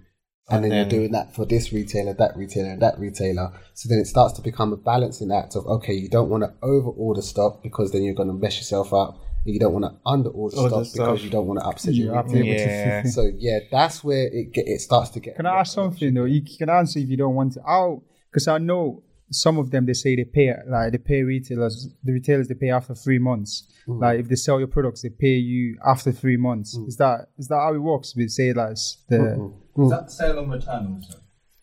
And, 0.50 0.64
then, 0.64 0.70
then- 0.70 0.78
you're 0.90 1.00
doing 1.00 1.12
that 1.12 1.34
for 1.34 1.44
this 1.44 1.72
retailer, 1.72 2.14
that 2.14 2.34
retailer, 2.36 2.70
and 2.70 2.80
that 2.80 2.98
retailer. 2.98 3.52
So 3.74 3.88
then 3.88 3.98
it 3.98 4.06
starts 4.06 4.32
to 4.34 4.42
become 4.42 4.72
a 4.72 4.76
balancing 4.78 5.30
act 5.30 5.54
of 5.56 5.66
okay, 5.66 5.92
you 5.92 6.08
don't 6.08 6.30
want 6.30 6.42
to 6.44 6.52
over 6.62 6.88
order 6.88 7.20
stock 7.22 7.62
because 7.62 7.92
then 7.92 8.02
you're 8.02 8.14
going 8.14 8.28
to 8.28 8.34
mess 8.34 8.56
yourself 8.56 8.92
up. 8.94 9.20
And 9.44 9.54
you 9.54 9.60
don't 9.60 9.72
want 9.72 9.84
to 9.84 9.92
under 10.04 10.30
order 10.30 10.56
Order 10.56 10.68
stock 10.70 10.84
stuff. 10.86 11.06
because 11.06 11.24
you 11.24 11.30
don't 11.30 11.46
want 11.46 11.60
to 11.60 11.66
upset 11.66 11.94
your 11.94 12.06
You 12.08 12.12
have 12.14 12.26
to 12.26 12.32
be 12.32 12.50
able 12.50 12.58
to 12.58 12.70
Yeah. 12.70 13.02
so 13.18 13.30
yeah, 13.38 13.58
that's 13.70 14.02
where 14.02 14.26
it 14.26 14.52
get, 14.52 14.66
it 14.66 14.80
starts 14.80 15.10
to 15.10 15.20
get. 15.20 15.36
Can 15.36 15.46
I 15.46 15.60
ask 15.60 15.74
something 15.74 16.12
though? 16.12 16.24
You 16.24 16.42
can 16.42 16.68
answer 16.70 16.98
if 16.98 17.08
you 17.08 17.16
don't 17.16 17.34
want 17.34 17.52
to. 17.52 17.62
How? 17.64 18.02
Because 18.30 18.48
I 18.48 18.58
know 18.58 19.02
some 19.30 19.58
of 19.58 19.70
them 19.70 19.86
they 19.86 19.92
say 19.92 20.16
they 20.16 20.24
pay 20.24 20.54
like 20.66 20.92
they 20.92 20.98
pay 20.98 21.22
retailers. 21.22 21.88
The 22.04 22.12
retailers 22.12 22.48
they 22.48 22.54
pay 22.54 22.70
after 22.70 22.94
three 22.94 23.18
months. 23.18 23.68
Mm. 23.86 24.00
Like 24.00 24.20
if 24.20 24.28
they 24.28 24.34
sell 24.36 24.58
your 24.58 24.68
products, 24.68 25.02
they 25.02 25.10
pay 25.10 25.36
you 25.36 25.78
after 25.86 26.12
three 26.12 26.36
months. 26.36 26.74
Is 26.86 26.96
that 26.96 27.28
is 27.38 27.48
that 27.48 27.56
how 27.56 27.74
it 27.74 27.78
works? 27.78 28.14
We 28.16 28.28
say 28.28 28.52
like 28.52 28.72
s- 28.72 28.98
the 29.08 29.52
Is 29.78 29.90
that 29.90 30.10
sale 30.10 30.38
on 30.38 30.50
return 30.50 30.94
also? 30.96 31.18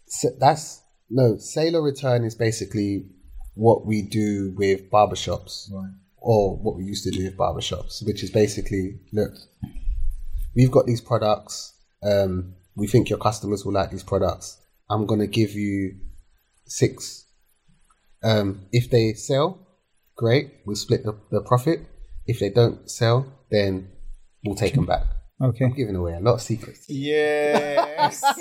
So 0.08 0.30
that's 0.40 0.82
no 1.10 1.38
sale 1.38 1.76
or 1.78 1.84
return 1.84 2.24
is 2.24 2.36
basically 2.36 3.08
what 3.56 3.86
we 3.86 4.02
do 4.02 4.54
with 4.58 4.90
barbershops, 4.92 5.72
Right. 5.72 5.90
or 6.18 6.58
what 6.58 6.76
we 6.76 6.84
used 6.84 7.04
to 7.06 7.12
do 7.12 7.24
with 7.26 7.38
barbershops, 7.38 8.06
which 8.06 8.22
is 8.24 8.30
basically 8.32 9.00
look, 9.14 9.32
we've 10.56 10.72
got 10.72 10.86
these 10.86 11.02
products. 11.02 11.74
Um, 12.04 12.54
we 12.76 12.88
think 12.88 13.10
your 13.10 13.20
customers 13.20 13.66
will 13.66 13.74
like 13.74 13.92
these 13.92 14.04
products. 14.04 14.58
I'm 14.90 15.06
gonna 15.06 15.28
give 15.28 15.52
you 15.54 15.96
six. 16.66 17.25
Um, 18.24 18.66
if 18.72 18.90
they 18.90 19.14
sell, 19.14 19.60
great. 20.16 20.52
We'll 20.66 20.76
split 20.76 21.04
the, 21.04 21.18
the 21.32 21.42
profit. 21.42 21.80
If 22.26 22.40
they 22.40 22.50
don't 22.50 22.90
sell, 22.90 23.32
then 23.52 23.90
we'll 24.44 24.56
take 24.56 24.74
them 24.74 24.86
back. 24.86 25.04
okay. 25.42 25.66
I'm 25.66 25.74
giving 25.74 25.96
away 25.96 26.14
a 26.14 26.20
lot 26.20 26.36
of 26.36 26.42
secrets. 26.42 26.86
Yes. 26.90 28.24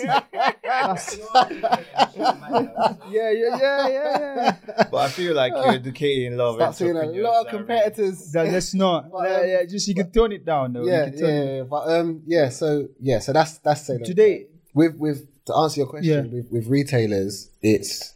Yeah, 3.10 3.30
yeah, 3.30 3.30
yeah, 3.30 3.88
yeah, 3.88 3.88
yeah. 3.88 4.84
but 4.90 4.96
I 4.98 5.08
feel 5.08 5.34
like 5.34 5.52
you're 5.52 5.70
educating 5.72 6.34
a 6.34 6.36
lot 6.36 6.50
of 6.50 6.56
Start 6.56 6.76
seeing 6.76 6.96
a 6.96 7.04
lot 7.06 7.46
of 7.46 7.50
competitors. 7.52 8.32
That, 8.32 8.50
that's 8.50 8.74
not. 8.74 9.10
But, 9.12 9.28
yeah, 9.30 9.36
um, 9.36 9.48
yeah, 9.48 9.64
just 9.64 9.88
you 9.88 9.94
can 9.94 10.10
tone 10.10 10.32
it 10.32 10.44
down 10.44 10.72
though. 10.72 10.84
You 10.84 10.90
yeah, 10.90 11.10
can 11.10 11.18
yeah, 11.18 11.44
yeah, 11.44 11.62
but 11.62 11.88
um, 11.88 12.22
yeah. 12.26 12.48
So 12.48 12.88
yeah, 13.00 13.18
so 13.20 13.32
that's 13.32 13.58
that's 13.58 13.86
say 13.86 13.98
Today, 13.98 14.46
with 14.74 14.96
with 14.96 15.26
to 15.46 15.54
answer 15.56 15.80
your 15.80 15.88
question 15.88 16.12
Yeah. 16.12 16.32
with, 16.32 16.50
with 16.50 16.66
retailers, 16.66 17.50
it's 17.62 18.14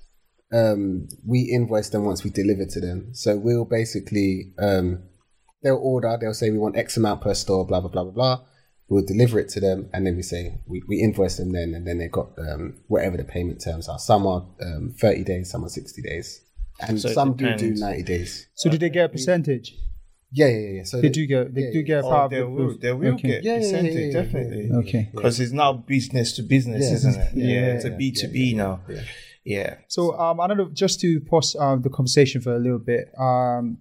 um 0.53 1.09
we 1.27 1.41
invoice 1.43 1.91
them 1.91 2.05
once 2.05 2.25
we 2.25 2.31
deliver 2.31 2.65
to 2.65 2.81
them. 2.81 3.09
So 3.13 3.37
we'll 3.37 3.65
basically 3.65 4.53
um 4.59 5.03
they'll 5.63 5.77
order, 5.77 6.17
they'll 6.21 6.35
say 6.35 6.51
we 6.51 6.59
want 6.59 6.77
X 6.77 6.97
amount 6.97 7.21
per 7.21 7.35
store, 7.35 7.67
blah 7.67 7.81
blah 7.81 7.91
blah 7.91 8.05
blah 8.05 8.13
blah. 8.13 8.41
We'll 8.91 9.05
deliver 9.05 9.39
it 9.39 9.51
to 9.51 9.61
them, 9.61 9.91
and 9.93 10.07
then 10.07 10.17
we 10.17 10.23
say 10.23 10.61
we, 10.67 10.83
we 10.89 11.03
invoice 11.03 11.37
them 11.37 11.53
then, 11.53 11.75
and 11.75 11.87
then 11.87 11.99
they 11.99 12.09
got 12.09 12.31
um, 12.39 12.79
whatever 12.87 13.19
the 13.19 13.25
payment 13.25 13.61
terms 13.63 13.87
are. 13.87 13.99
Some 13.99 14.27
are 14.27 14.47
um, 14.63 14.95
thirty 14.99 15.25
days, 15.25 15.51
some 15.51 15.63
are 15.63 15.69
sixty 15.69 16.01
days, 16.01 16.41
and 16.81 16.99
So 16.99 17.11
some 17.11 17.35
do 17.37 17.55
do 17.57 17.75
ninety 17.75 18.03
days. 18.03 18.49
So 18.55 18.71
did 18.71 18.81
they 18.81 18.89
get 18.89 19.05
a 19.05 19.09
percentage? 19.11 19.75
Yeah, 20.31 20.49
yeah, 20.49 20.69
yeah. 20.77 20.85
So 20.85 21.01
They 21.03 21.09
do 21.11 21.27
get 21.27 21.55
they 21.55 21.65
yeah, 21.65 21.73
do 21.73 21.83
get 21.83 21.99
a 22.05 22.07
Oh, 22.07 22.11
part 22.11 22.31
they 22.31 22.41
of 22.41 22.51
will. 22.51 22.79
They 22.79 22.93
will 22.93 23.15
Okay. 23.15 23.29
get 23.29 23.45
Yeah, 23.45 23.53
yeah, 23.53 23.57
yeah, 23.57 23.61
percentage, 23.61 23.95
yeah, 23.95 24.01
yeah, 24.01 24.13
definitely. 24.23 24.71
Okay. 24.73 25.11
Because 25.15 25.41
it's 25.41 25.53
now 25.53 25.73
business 25.75 26.33
to 26.37 26.43
business, 26.43 26.89
Yeah. 26.89 26.95
isn't 26.97 27.15
it? 27.15 27.29
Yeah, 27.35 27.45
Yeah, 27.45 27.61
yeah, 27.61 27.73
it's 27.75 27.85
a 27.85 27.91
yeah, 27.91 27.97
B 27.97 28.13
two 28.13 28.27
yeah, 28.27 28.33
B 28.33 28.55
now. 28.55 28.81
Yeah. 29.49 29.57
Yeah. 29.59 29.75
So 29.89 30.01
um, 30.25 30.41
another 30.41 30.67
just 30.85 31.01
to 31.01 31.21
pause 31.31 31.57
uh, 31.59 31.77
the 31.87 31.91
conversation 31.99 32.41
for 32.41 32.53
a 32.55 32.59
little 32.67 32.79
bit. 32.93 33.05
Um, 33.19 33.79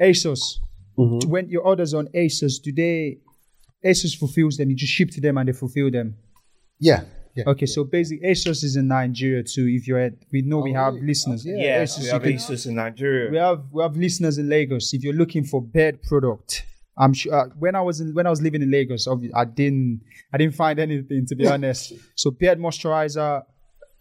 ASOS, 0.00 0.42
Mm-hmm. 0.98 1.30
when 1.30 1.48
your 1.48 1.62
orders 1.62 1.94
on 1.94 2.04
ASOS, 2.14 2.54
do 2.62 2.70
they 2.70 3.18
ASOS 3.90 4.14
fulfills 4.22 4.58
them? 4.58 4.68
You 4.70 4.76
just 4.76 4.92
ship 4.92 5.08
to 5.12 5.20
them 5.22 5.38
and 5.38 5.48
they 5.48 5.52
fulfill 5.54 5.90
them. 5.90 6.16
Yeah, 6.78 7.00
yeah. 7.34 7.44
Okay, 7.52 7.64
so 7.66 7.84
basically 7.84 8.28
ASOS 8.28 8.62
is 8.62 8.76
in 8.76 8.88
Nigeria 8.88 9.42
too. 9.42 9.66
If 9.68 9.88
you're 9.88 9.98
at, 10.08 10.12
we 10.32 10.42
know 10.42 10.58
we 10.58 10.72
Oh, 10.76 10.84
have 10.84 10.94
really? 10.94 11.06
listeners. 11.06 11.46
Yeah, 11.46 11.56
Yeah, 11.56 11.82
ASOS, 11.82 12.02
we 12.02 12.08
have 12.08 12.22
can- 12.22 12.32
ASOS 12.34 12.66
in 12.66 12.74
Nigeria. 12.74 13.30
we 13.30 13.38
have 13.38 13.60
we 13.72 13.82
have 13.82 13.96
listeners 13.96 14.36
in 14.36 14.50
Lagos. 14.50 14.92
If 14.92 15.02
you're 15.02 15.14
looking 15.22 15.44
for 15.44 15.62
bed 15.78 16.02
product, 16.02 16.50
I'm 16.98 17.14
sure 17.14 17.32
uh, 17.34 17.46
when 17.58 17.74
I 17.74 17.80
was 17.80 18.00
in, 18.02 18.12
when 18.14 18.26
I 18.26 18.30
was 18.30 18.42
living 18.42 18.60
in 18.60 18.70
Lagos, 18.70 19.08
I 19.34 19.44
didn't 19.46 20.02
I 20.32 20.36
didn't 20.36 20.56
find 20.64 20.78
anything 20.78 21.24
to 21.30 21.34
be 21.34 21.46
honest. 21.54 21.94
So 22.16 22.30
beard 22.30 22.58
moisturizer, 22.58 23.44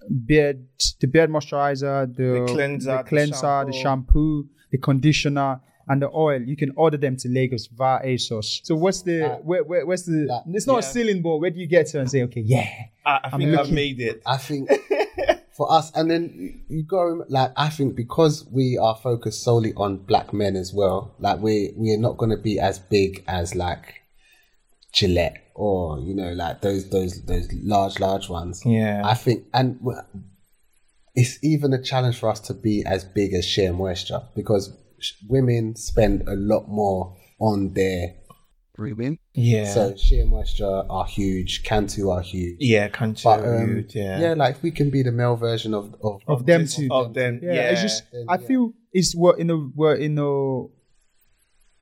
beard 0.09 0.65
the 0.99 1.07
beard 1.07 1.29
moisturizer, 1.29 2.13
the, 2.15 2.23
The 2.45 2.45
cleanser, 2.53 2.91
the 2.91 2.97
the 2.97 3.03
cleanser, 3.03 3.65
the 3.65 3.73
shampoo, 3.73 4.47
the 4.71 4.77
conditioner. 4.77 5.61
And 5.87 6.01
the 6.01 6.09
oil, 6.13 6.39
you 6.41 6.55
can 6.55 6.71
order 6.77 6.95
them 6.95 7.17
to 7.17 7.27
Lagos 7.27 7.65
via 7.67 7.99
ASOS. 8.05 8.61
So 8.63 8.75
what's 8.75 9.01
the 9.01 9.25
uh, 9.33 9.35
where, 9.39 9.63
where 9.63 9.85
where's 9.85 10.03
the? 10.05 10.25
that- 10.27 10.43
it's 10.55 10.65
not 10.67 10.79
a 10.79 10.83
ceiling 10.83 11.21
board. 11.21 11.41
Where 11.41 11.49
do 11.49 11.59
you 11.59 11.67
get 11.67 11.87
to 11.87 11.99
and 11.99 12.09
say, 12.09 12.21
okay, 12.23 12.39
yeah, 12.41 12.69
I, 13.05 13.19
I 13.25 13.29
think 13.31 13.49
I've 13.49 13.57
looking- 13.61 13.75
made 13.75 13.99
it. 13.99 14.21
I 14.25 14.37
think 14.37 14.69
for 15.51 15.69
us, 15.73 15.91
and 15.93 16.09
then 16.09 16.63
you 16.69 16.83
go 16.83 17.25
like 17.27 17.51
I 17.57 17.69
think 17.69 17.95
because 17.95 18.45
we 18.51 18.77
are 18.77 18.95
focused 18.95 19.43
solely 19.43 19.73
on 19.75 19.97
black 19.97 20.31
men 20.33 20.55
as 20.55 20.71
well. 20.71 21.13
Like 21.19 21.39
we 21.41 21.73
we 21.75 21.91
are 21.93 21.97
not 21.99 22.15
going 22.15 22.31
to 22.31 22.37
be 22.37 22.57
as 22.59 22.79
big 22.79 23.23
as 23.27 23.55
like 23.55 24.00
Gillette 24.93 25.37
or 25.55 25.99
you 25.99 26.13
know 26.15 26.33
like 26.33 26.61
those 26.61 26.89
those 26.89 27.23
those 27.25 27.47
large 27.63 27.99
large 27.99 28.29
ones. 28.29 28.61
Yeah. 28.65 29.01
I 29.05 29.13
think 29.13 29.45
and. 29.53 29.79
It's 31.13 31.37
even 31.43 31.73
a 31.73 31.81
challenge 31.83 32.17
for 32.17 32.29
us 32.29 32.39
to 32.41 32.53
be 32.53 32.85
as 32.85 33.03
big 33.03 33.33
as 33.33 33.45
Shea 33.45 33.69
Moisture 33.71 34.21
because 34.33 34.73
women 35.27 35.75
spend 35.75 36.21
a 36.27 36.35
lot 36.35 36.69
more 36.69 37.17
on 37.37 37.73
their 37.73 38.15
grooming. 38.75 39.19
Yeah. 39.33 39.65
So 39.65 39.93
Shea 39.97 40.23
Moisture 40.23 40.83
are 40.89 41.05
huge, 41.05 41.63
Cantu 41.63 42.09
are 42.11 42.21
huge. 42.21 42.55
yeah, 42.61 42.87
Cantu 42.87 43.23
But 43.25 43.45
um, 43.45 43.67
huge, 43.75 43.93
yeah. 43.93 44.19
yeah, 44.21 44.33
like 44.35 44.63
we 44.63 44.71
can 44.71 44.89
be 44.89 45.03
the 45.03 45.11
male 45.11 45.35
version 45.35 45.73
of 45.73 45.93
of, 46.01 46.21
of 46.29 46.45
them 46.45 46.65
too. 46.65 46.87
Of 46.89 47.13
them. 47.13 47.41
yeah, 47.43 47.53
Yeah. 47.55 47.69
it's 47.71 47.81
just 47.81 48.03
Then, 48.13 48.25
I 48.29 48.35
yeah. 48.37 48.47
feel 48.47 48.73
it's 48.93 49.13
we're 49.13 49.35
in 49.35 49.49
a 49.49 49.57
we're 49.75 49.95
in 49.95 50.17
a 50.17 50.63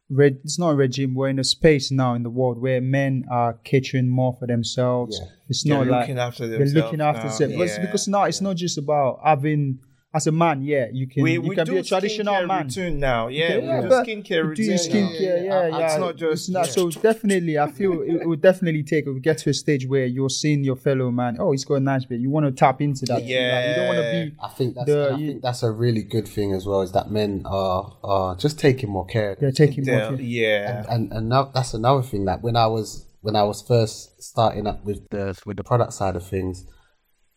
red 0.09 0.39
it's 0.43 0.57
not 0.57 0.71
a 0.71 0.75
regime 0.75 1.13
we're 1.13 1.29
in 1.29 1.37
a 1.39 1.43
space 1.43 1.91
now 1.91 2.13
in 2.15 2.23
the 2.23 2.29
world 2.29 2.59
where 2.59 2.81
men 2.81 3.23
are 3.31 3.53
catering 3.63 4.09
more 4.09 4.33
for 4.39 4.47
themselves 4.47 5.19
Yeah. 5.21 5.29
it's 5.49 5.63
They're 5.63 5.77
not 5.77 5.87
like 5.87 6.01
looking 6.01 6.19
after 6.19 6.47
they're 6.47 6.65
looking 6.65 7.01
after 7.01 7.23
now, 7.23 7.37
themselves 7.37 7.73
yeah. 7.77 7.81
because 7.85 8.07
now 8.07 8.23
it's 8.23 8.41
not 8.41 8.55
just 8.55 8.77
about 8.77 9.19
having 9.23 9.79
as 10.11 10.25
a 10.25 10.31
man 10.31 10.59
yeah 10.63 10.87
you 10.91 11.05
can 11.05 11.21
we, 11.21 11.33
you 11.33 11.41
we 11.41 11.55
can 11.55 11.65
do 11.67 11.73
be 11.73 11.77
a 11.77 11.83
traditional 11.83 12.45
man 12.47 12.63
routine 12.65 12.99
now. 12.99 13.27
Yeah, 13.27 13.57
Yeah, 13.57 13.75
we 13.75 13.81
do 13.83 13.89
but 13.89 14.07
skincare 14.07 14.49
we 14.49 14.55
do 14.55 14.63
routine. 14.71 14.77
skincare, 14.77 15.37
now. 15.45 15.45
yeah, 15.45 15.75
uh, 15.75 15.77
yeah. 15.79 15.85
It's 15.85 15.97
not 15.99 16.15
just 16.15 16.49
It's 16.49 16.49
not- 16.49 16.65
so 16.67 16.89
definitely, 16.89 17.59
I 17.59 17.69
feel 17.71 18.01
it, 18.01 18.21
it 18.23 18.27
would 18.27 18.41
definitely 18.41 18.81
take. 18.83 19.05
It 19.05 19.11
would 19.11 19.21
get 19.21 19.37
to 19.39 19.51
a 19.51 19.53
stage 19.53 19.85
where 19.87 20.05
you're 20.07 20.29
seeing 20.41 20.63
your 20.63 20.77
fellow 20.77 21.11
man. 21.11 21.37
Oh, 21.39 21.51
he's 21.51 21.63
got 21.63 21.75
a 21.75 21.79
nice 21.79 22.05
bit. 22.05 22.19
You 22.21 22.31
want 22.31 22.47
to 22.47 22.51
tap 22.51 22.81
into 22.81 23.05
that. 23.05 23.19
Like, 23.21 23.25
you 23.25 23.35
don't 23.35 23.87
want 23.87 23.97
to 23.99 24.11
be. 24.11 24.35
I 24.41 24.47
think 24.57 24.75
that's 24.75 24.87
The- 24.87 25.07
and 25.09 25.15
I 25.15 25.19
you- 25.19 25.27
think 25.31 25.41
that's 25.43 25.61
a 25.63 25.71
really 25.71 26.01
good 26.01 26.27
thing 26.27 26.53
as 26.53 26.65
well 26.65 26.81
is 26.81 26.91
that 26.93 27.11
men 27.11 27.43
are 27.45 27.95
are 28.03 28.35
just 28.35 28.57
taking 28.59 28.89
more 28.89 29.05
care. 29.05 29.31
of 29.33 29.39
They're 29.39 29.51
themselves. 29.51 29.69
taking 29.75 29.85
Yeah, 29.85 30.09
more. 30.09 30.17
care. 30.17 30.25
yeah. 30.25 30.85
and 30.89 31.11
and 31.13 31.29
now 31.29 31.51
that's 31.53 31.73
another 31.75 32.01
thing. 32.01 32.25
that 32.25 32.41
when 32.41 32.55
I 32.55 32.65
was 32.65 33.05
when 33.21 33.35
I 33.35 33.43
was 33.43 33.61
first 33.61 34.23
starting 34.23 34.65
up 34.65 34.83
with 34.85 35.07
the 35.11 35.39
with 35.45 35.57
the 35.57 35.63
product 35.63 35.93
side 35.93 36.15
of 36.15 36.25
things, 36.25 36.65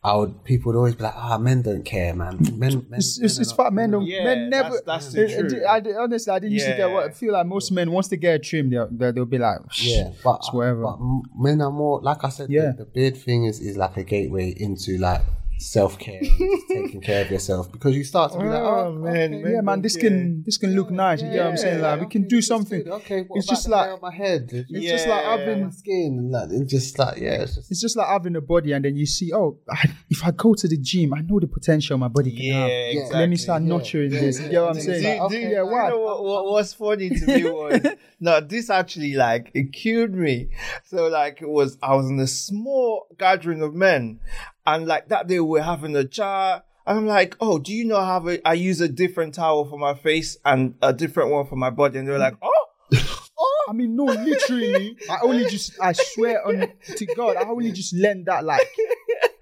I 0.05 0.17
would 0.17 0.43
people 0.43 0.73
would 0.73 0.79
always 0.79 0.97
be 0.97 1.05
like, 1.05 1.15
"Ah, 1.17 1.39
men 1.39 1.63
don't 1.63 1.85
care, 1.85 2.13
man. 2.13 2.37
Men, 2.41 2.59
men, 2.59 2.73
It's, 2.99 3.19
men 3.21 3.27
it's, 3.27 3.39
are 3.39 3.43
it's 3.43 3.57
not- 3.57 3.73
men 3.73 3.93
don't 3.93 4.05
Yeah, 4.05 4.25
men 4.25 4.51
never 4.51 4.71
that's- 4.71 4.83
that's 4.85 5.13
the 5.13 5.21
I- 5.21 5.25
I- 5.25 5.49
truth. 5.49 5.63
I, 5.65 5.77
I- 5.99 6.03
honestly 6.03 6.33
I 6.33 6.39
didn't 6.41 6.53
used 6.55 6.67
to 6.67 6.77
get 6.77 6.91
what 6.91 7.05
I 7.05 7.11
feel 7.11 7.33
like 7.35 7.47
most 7.47 7.71
men 7.71 7.91
once 7.93 8.09
they 8.09 8.17
get 8.17 8.35
a 8.35 8.39
trim 8.41 8.69
they'll 8.71 8.89
they'll, 8.91 9.13
they'll 9.13 9.25
be 9.27 9.39
like 9.39 9.61
Yeah, 9.81 10.11
but, 10.25 10.37
it's 10.39 10.53
whatever 10.53 10.83
but 10.83 10.99
men 11.39 11.61
are 11.61 11.71
more 11.71 12.01
like 12.01 12.25
I 12.25 12.31
said. 12.31 12.51
Yeah. 12.51 12.73
the, 12.73 12.79
the 12.79 12.85
beard 12.87 13.17
thing 13.17 13.45
is, 13.45 13.61
is 13.61 13.77
like 13.77 13.97
a 13.97 14.03
gateway 14.03 14.53
into 14.57 14.99
like 14.99 15.23
self 15.63 15.99
care, 15.99 16.21
taking 16.69 17.01
care 17.01 17.23
of 17.25 17.31
yourself 17.31 17.71
because 17.73 17.97
you 17.97 18.05
start 18.05 18.33
to 18.33 18.39
be 18.39 18.45
like, 18.45 18.61
Oh, 18.63 18.87
oh 18.89 18.93
man, 18.93 19.35
okay, 19.35 19.53
yeah 19.53 19.61
man 19.63 19.81
this 19.83 19.97
can 19.97 20.43
this 20.45 20.59
can 20.59 20.75
look 20.75 20.91
nice 20.91 21.23
you 21.23 21.29
know 21.31 21.37
what 21.45 21.47
I'm 21.51 21.57
saying 21.57 21.81
like 21.81 22.01
we 22.01 22.07
can 22.07 22.27
do 22.29 22.43
something. 22.43 22.87
Okay, 22.89 23.23
what 23.23 23.39
it's 23.39 23.47
just 23.47 23.69
like 23.69 23.91
on 23.91 24.01
my 24.01 24.13
head. 24.15 24.49
it's 24.53 24.91
just 24.91 25.07
like 25.07 25.23
Yeah. 25.23 25.31
having 25.39 25.65
my 25.65 25.71
skin 25.71 26.17
and 26.19 26.31
like 26.31 26.49
it's 26.51 26.71
just 26.71 26.99
like 26.99 27.19
yeah, 27.19 27.43
it's 27.43 27.55
just 27.55 27.71
it's 27.71 27.81
just 27.81 27.97
like 27.97 28.09
having 28.09 28.37
a 28.37 28.41
body 28.41 28.73
and 28.73 28.85
then 28.85 28.97
you 28.97 29.07
see 29.07 29.33
oh 29.33 29.59
I, 29.71 29.91
if 30.11 30.25
I 30.25 30.31
go 30.33 30.55
to 30.55 30.69
the 30.69 30.77
gym 30.79 31.15
I 31.15 31.21
know 31.23 31.39
the 31.41 31.47
potential 31.47 31.97
my 31.99 32.09
body 32.09 32.31
can 32.33 32.45
Yeah, 32.45 32.61
have 32.63 32.71
exactly. 32.71 33.19
let 33.21 33.29
me 33.31 33.37
start 33.37 33.63
nurturing 33.63 34.13
yeah, 34.13 34.21
this 34.21 34.39
you 34.39 34.45
yeah. 34.47 34.51
get 34.51 34.63
what 34.63 34.69
I'm 34.77 34.81
saying 34.81 35.03
do- 35.03 35.09
Like, 35.09 35.21
okay, 35.23 35.35
do 35.35 35.41
yeah 35.43 35.49
you 35.49 35.91
know 35.91 35.99
what, 36.01 36.25
what 36.25 36.45
what's 36.53 36.75
funny 36.75 37.09
to 37.11 37.27
me 37.27 37.45
was 37.45 37.81
no 38.21 38.41
this 38.41 38.71
actually 38.71 39.15
like 39.15 39.51
it 39.55 39.73
killed 39.73 40.13
me 40.13 40.49
so 40.85 41.07
like 41.09 41.41
it 41.43 41.49
was 41.49 41.79
i 41.83 41.95
was 41.95 42.09
in 42.09 42.19
a 42.21 42.27
small 42.27 43.07
gathering 43.19 43.63
of 43.63 43.75
men 43.75 44.21
and 44.67 44.87
like 44.87 45.09
that 45.09 45.27
day 45.27 45.41
we 45.41 45.59
were 45.59 45.63
having 45.63 45.95
a 45.97 46.05
chat 46.05 46.65
and 46.87 46.99
i'm 46.99 47.07
like 47.07 47.37
oh 47.41 47.59
do 47.59 47.73
you 47.73 47.85
know 47.85 48.01
how 48.01 48.29
I, 48.29 48.41
I 48.45 48.55
use 48.55 48.81
a 48.81 48.89
different 48.89 49.35
towel 49.35 49.65
for 49.65 49.79
my 49.79 49.95
face 49.95 50.37
and 50.45 50.75
a 50.83 50.93
different 50.93 51.31
one 51.31 51.47
for 51.47 51.57
my 51.57 51.71
body 51.71 51.99
and 51.99 52.09
they 52.09 52.13
were 52.13 52.19
like 52.19 52.37
oh, 52.43 52.67
oh 53.39 53.53
I 53.69 53.73
mean, 53.73 53.97
no, 53.97 54.05
literally. 54.05 54.97
I 55.09 55.19
only 55.23 55.45
just, 55.49 55.81
I 55.81 55.93
swear 55.93 56.47
on 56.47 56.69
to 56.97 57.07
God, 57.15 57.37
I 57.37 57.45
only 57.45 57.73
just 57.73 57.95
learned 57.95 58.27
that. 58.27 58.45
Like, 58.45 58.67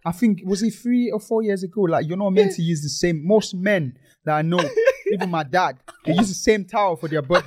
I 0.05 0.13
think 0.13 0.43
was 0.45 0.63
it 0.63 0.75
three 0.75 1.11
or 1.11 1.21
four 1.21 1.43
years 1.43 1.63
ago. 1.63 1.83
Like, 1.83 2.07
you're 2.07 2.17
not 2.17 2.31
meant 2.31 2.55
to 2.57 2.63
use 2.63 2.83
the 2.83 2.89
same. 2.89 3.27
Most 3.27 3.55
men 3.55 3.99
that 4.25 4.37
I 4.37 4.43
know, 4.43 4.61
even 5.13 5.31
my 5.31 5.43
dad, 5.43 5.79
they 6.05 6.15
use 6.15 6.29
the 6.29 6.35
same 6.35 6.65
towel 6.65 6.97
for 6.97 7.09
their 7.09 7.23
body, 7.23 7.47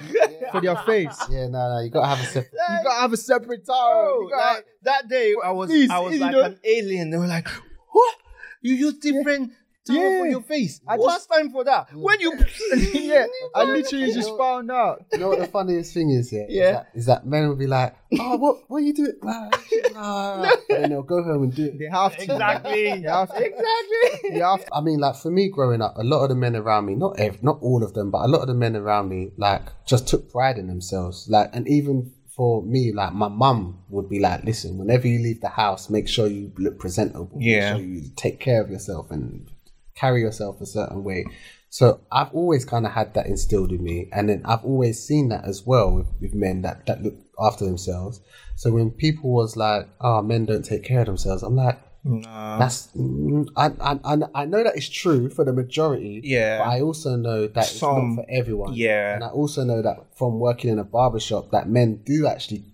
for 0.54 0.62
their 0.62 0.76
face. 0.78 1.18
yeah, 1.30 1.48
no, 1.48 1.76
no, 1.76 1.80
you 1.84 1.90
gotta 1.90 2.08
have 2.16 2.22
a 2.22 2.26
separate. 2.30 2.54
You 2.54 2.84
gotta 2.84 3.02
have 3.02 3.12
a 3.14 3.18
separate 3.18 3.66
towel. 3.66 4.30
like 4.32 4.66
that 4.84 5.08
day 5.10 5.34
i 5.44 5.52
was 5.52 5.70
Please, 5.70 5.90
i 5.90 6.00
was 6.00 6.20
like 6.20 6.32
know- 6.34 6.44
an 6.44 6.60
alien 6.64 7.10
they 7.10 7.18
were 7.18 7.28
like 7.28 7.48
what 7.92 8.16
you 8.62 8.74
use 8.76 8.94
different 9.00 9.52
towel 9.86 9.96
for 9.98 10.26
Yeah. 10.26 10.32
your 10.32 10.42
face 10.42 10.80
I 10.88 10.98
what's 10.98 11.26
time 11.26 11.52
for 11.52 11.64
that 11.66 11.94
when 11.94 12.20
you 12.20 12.34
yeah, 12.94 13.26
I 13.56 13.64
literally 13.78 14.12
just 14.14 14.36
found 14.38 14.72
out. 14.72 15.06
You 15.12 15.20
know 15.20 15.30
what 15.30 15.40
the 15.40 15.48
funniest 15.48 15.94
thing 15.94 16.10
is? 16.10 16.32
Yeah, 16.32 16.46
Yeah. 16.50 16.64
Is 16.70 16.74
that, 16.76 16.88
is 16.96 17.06
that 17.08 17.26
men 17.26 17.48
will 17.48 17.56
be 17.56 17.68
like, 17.68 17.96
"Oh, 18.20 18.38
what, 18.38 18.58
what 18.70 18.78
are 18.78 18.82
you 18.82 18.94
doing?" 18.94 19.14
Nah, 19.22 19.50
nah. 19.94 20.44
and 20.44 20.54
then 20.70 20.90
they'll 20.90 21.04
go 21.04 21.22
home 21.24 21.44
and 21.44 21.54
do 21.56 21.66
it. 21.66 21.80
They 21.80 21.86
have 21.92 22.16
to. 22.16 22.24
exactly 22.24 23.02
They 23.02 23.08
have 23.10 23.30
to. 23.30 23.36
exactly 23.44 24.30
They 24.32 24.40
have 24.40 24.66
to. 24.66 24.74
I 24.74 24.82
mean, 24.82 25.00
like 25.00 25.16
for 25.16 25.32
me 25.32 25.50
growing 25.50 25.82
up, 25.82 25.96
a 25.98 26.04
lot 26.04 26.24
of 26.24 26.30
the 26.30 26.36
men 26.36 26.56
around 26.56 26.86
me, 26.86 26.96
not 26.96 27.20
ev- 27.20 27.44
not 27.44 27.60
all 27.62 27.84
of 27.84 27.94
them, 27.94 28.10
but 28.12 28.24
a 28.26 28.28
lot 28.28 28.42
of 28.42 28.48
the 28.48 28.54
men 28.54 28.76
around 28.76 29.10
me, 29.10 29.32
like 29.38 29.62
just 29.86 30.08
took 30.08 30.32
pride 30.32 30.58
in 30.58 30.68
themselves. 30.68 31.28
Like, 31.30 31.50
and 31.54 31.68
even 31.68 32.12
for 32.36 32.64
me, 32.64 32.92
like 32.94 33.14
my 33.14 33.28
mum 33.28 33.80
would 33.90 34.10
be 34.10 34.20
like, 34.20 34.44
"Listen, 34.44 34.78
whenever 34.78 35.08
you 35.08 35.20
leave 35.20 35.42
the 35.42 35.50
house, 35.50 35.90
make 35.90 36.08
sure 36.08 36.28
you 36.28 36.52
look 36.58 36.80
presentable. 36.80 37.30
Yeah. 37.40 37.74
Make 37.76 37.80
sure 37.82 37.86
you 37.94 38.02
take 38.16 38.40
care 38.40 38.62
of 38.62 38.70
yourself 38.72 39.12
and 39.12 39.50
carry 39.96 40.22
yourself 40.22 40.62
a 40.62 40.66
certain 40.66 41.04
way." 41.04 41.26
So 41.70 42.02
I've 42.12 42.32
always 42.34 42.66
kind 42.66 42.86
of 42.86 42.92
had 42.92 43.16
that 43.16 43.26
instilled 43.26 43.72
in 43.72 43.84
me, 43.84 44.08
and 44.12 44.30
then 44.30 44.44
I've 44.46 44.64
always 44.64 45.04
seen 45.04 45.30
that 45.30 45.46
as 45.46 45.66
well 45.66 45.92
with, 45.92 46.08
with 46.22 46.36
men 46.36 46.62
that 46.62 46.86
that 46.86 47.02
look 47.02 47.16
after 47.40 47.66
themselves. 47.66 48.22
So 48.56 48.72
when 48.72 48.92
people 48.92 49.32
was 49.32 49.58
like, 49.58 49.90
"Oh, 50.00 50.22
men 50.22 50.46
don't 50.46 50.64
take 50.64 50.84
care 50.84 51.02
of 51.02 51.08
themselves," 51.08 51.42
I'm 51.42 51.56
like, 51.56 51.80
no. 52.04 52.58
that's 52.60 52.88
mm, 52.96 53.48
I, 53.56 53.72
I 53.82 54.18
I 54.36 54.46
know 54.46 54.64
that 54.64 54.76
it's 54.76 54.90
true 54.90 55.30
for 55.30 55.46
the 55.46 55.54
majority. 55.54 56.22
Yeah. 56.24 56.60
But 56.60 56.68
I 56.68 56.82
also 56.82 57.16
know 57.16 57.48
that 57.48 57.64
it's 57.64 57.82
not 57.82 58.16
for 58.16 58.26
everyone. 58.30 58.74
yeah. 58.74 59.16
And 59.16 59.24
I 59.24 59.30
also 59.30 59.64
know 59.64 59.82
that 59.82 60.16
from 60.18 60.40
working 60.40 60.70
in 60.70 60.80
a 60.80 60.84
barber 60.84 61.20
shop 61.20 61.52
that 61.52 61.70
men 61.70 62.02
do 62.06 62.28
actually 62.28 62.66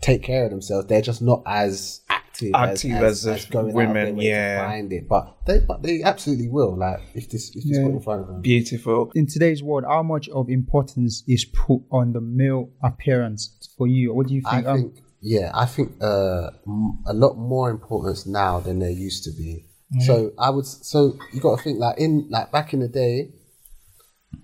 take 0.00 0.22
care 0.22 0.44
of 0.44 0.50
themselves. 0.50 0.86
They're 0.86 1.02
just 1.02 1.22
not 1.22 1.42
as 1.46 2.00
active, 2.08 2.52
Active 2.54 2.92
as, 2.92 3.26
as 3.26 3.44
as, 3.44 3.44
going 3.46 3.68
out 3.68 3.74
women, 3.74 4.04
their 4.04 4.14
way 4.14 4.24
yeah. 4.28 4.62
to 4.62 4.68
find 4.68 4.92
it. 4.92 5.08
But 5.08 5.36
they 5.46 5.60
but 5.60 5.82
they 5.82 6.02
absolutely 6.02 6.48
will. 6.48 6.76
Like 6.76 7.00
if 7.14 7.30
this 7.30 7.48
if 7.56 7.64
this 7.64 7.78
Yeah. 7.78 7.84
put 7.84 7.92
in 7.92 8.00
front 8.00 8.20
of 8.22 8.26
them. 8.28 8.40
beautiful 8.42 9.10
In 9.14 9.26
today's 9.26 9.62
world, 9.62 9.84
how 9.88 10.02
much 10.02 10.28
of 10.28 10.48
importance 10.50 11.24
is 11.26 11.44
put 11.46 11.80
on 11.90 12.12
the 12.12 12.20
male 12.20 12.70
appearance 12.82 13.70
for 13.76 13.86
you? 13.86 14.12
What 14.14 14.28
do 14.28 14.34
you 14.34 14.42
I 14.46 14.56
think? 14.56 14.66
Um, 14.66 14.76
think, 14.78 14.94
yeah, 15.22 15.50
I 15.54 15.66
think 15.66 15.92
uh, 16.00 16.50
m- 16.66 16.98
a 17.06 17.14
lot 17.14 17.36
more 17.36 17.70
importance 17.70 18.26
now 18.26 18.60
than 18.60 18.78
there 18.80 18.90
used 18.90 19.24
to 19.24 19.30
be. 19.32 19.64
So 20.04 20.32
I 20.36 20.50
would, 20.50 20.66
so 20.66 21.16
you 21.32 21.40
got 21.40 21.56
to 21.56 21.62
think 21.62 21.78
like 21.78 21.96
in 21.98 22.26
like 22.28 22.50
back 22.50 22.74
in 22.74 22.80
the 22.80 22.88
day, 22.88 23.30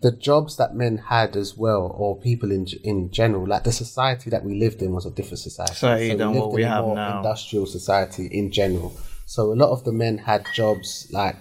the 0.00 0.12
jobs 0.12 0.56
that 0.56 0.74
men 0.74 0.96
had 0.98 1.36
as 1.36 1.56
well, 1.56 1.92
or 1.96 2.18
people 2.20 2.50
in 2.50 2.66
in 2.84 3.10
general, 3.10 3.46
like 3.46 3.64
the 3.64 3.72
society 3.72 4.30
that 4.30 4.44
we 4.44 4.58
lived 4.58 4.82
in 4.82 4.92
was 4.92 5.06
a 5.06 5.10
different 5.10 5.38
society. 5.40 5.74
Society 5.74 6.10
So 6.10 6.16
than 6.16 6.28
lived 6.28 6.38
what 6.40 6.48
in 6.50 6.54
we 6.54 6.62
a 6.62 6.68
have 6.68 6.84
more 6.84 6.94
now. 6.96 7.18
Industrial 7.18 7.66
society 7.66 8.26
in 8.26 8.50
general. 8.50 8.92
So 9.26 9.52
a 9.52 9.54
lot 9.62 9.70
of 9.70 9.84
the 9.84 9.92
men 9.92 10.18
had 10.18 10.44
jobs 10.54 11.08
like 11.12 11.36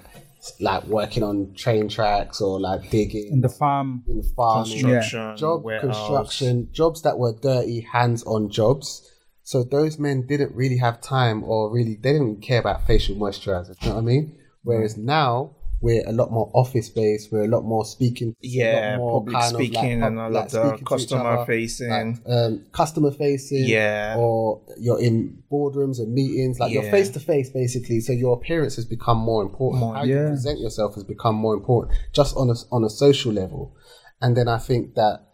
like 0.59 0.83
working 0.85 1.21
on 1.21 1.53
train 1.55 1.87
tracks 1.87 2.41
or 2.41 2.59
like 2.59 2.89
digging 2.89 3.29
In 3.31 3.41
the 3.41 3.49
farm. 3.49 4.03
in 4.07 4.23
farming, 4.35 4.71
Construction, 4.71 5.37
job 5.37 5.63
warehouse. 5.63 5.83
construction, 5.97 6.67
jobs 6.71 7.03
that 7.03 7.19
were 7.19 7.33
dirty, 7.33 7.81
hands-on 7.81 8.49
jobs. 8.49 9.07
So 9.43 9.63
those 9.63 9.99
men 9.99 10.25
didn't 10.27 10.55
really 10.55 10.77
have 10.77 10.99
time, 10.99 11.43
or 11.43 11.71
really 11.71 11.95
they 12.01 12.13
didn't 12.13 12.41
care 12.41 12.59
about 12.59 12.87
facial 12.87 13.15
moisturizer. 13.17 13.75
You 13.81 13.89
know 13.89 13.95
what 13.95 14.01
I 14.01 14.05
mean? 14.05 14.37
Whereas 14.63 14.97
now 14.97 15.55
we're 15.81 16.07
a 16.07 16.11
lot 16.11 16.31
more 16.31 16.51
office-based. 16.53 17.31
We're 17.31 17.45
a 17.45 17.47
lot 17.47 17.63
more 17.63 17.83
speaking. 17.85 18.29
a 18.29 18.31
lot 18.31 18.37
Yeah, 18.41 18.97
more 18.97 19.19
public 19.19 19.35
of 19.35 19.41
like 19.41 19.53
speaking 19.53 20.03
and 20.03 20.19
all 20.19 20.31
like 20.31 20.45
of 20.45 20.51
the 20.51 20.59
speaking 20.59 20.77
to 20.77 20.93
each 20.93 21.09
customer 21.09 21.45
facing. 21.45 21.89
like, 21.89 22.17
um, 22.27 22.65
customer 22.71 23.11
facing. 23.11 23.65
Yeah. 23.65 24.15
Or 24.17 24.61
you're 24.79 25.01
in 25.01 25.41
boardrooms 25.51 25.99
and 25.99 26.13
meetings, 26.13 26.59
like 26.59 26.71
you're 26.71 26.83
face 26.83 27.09
to 27.09 27.19
face 27.19 27.49
basically. 27.49 27.99
So 27.99 28.13
your 28.13 28.35
appearance 28.37 28.75
has 28.75 28.85
become 28.85 29.17
more 29.17 29.41
important. 29.41 29.95
How 29.95 30.03
you 30.03 30.15
present 30.17 30.59
yourself 30.59 30.93
has 30.95 31.03
become 31.03 31.35
more 31.35 31.55
important, 31.55 31.97
just 32.13 32.37
on 32.37 32.49
a 32.49 32.55
on 32.71 32.83
a 32.83 32.89
social 32.89 33.33
level. 33.33 33.75
And 34.21 34.37
then 34.37 34.47
I 34.47 34.59
think 34.59 34.93
that 34.95 35.25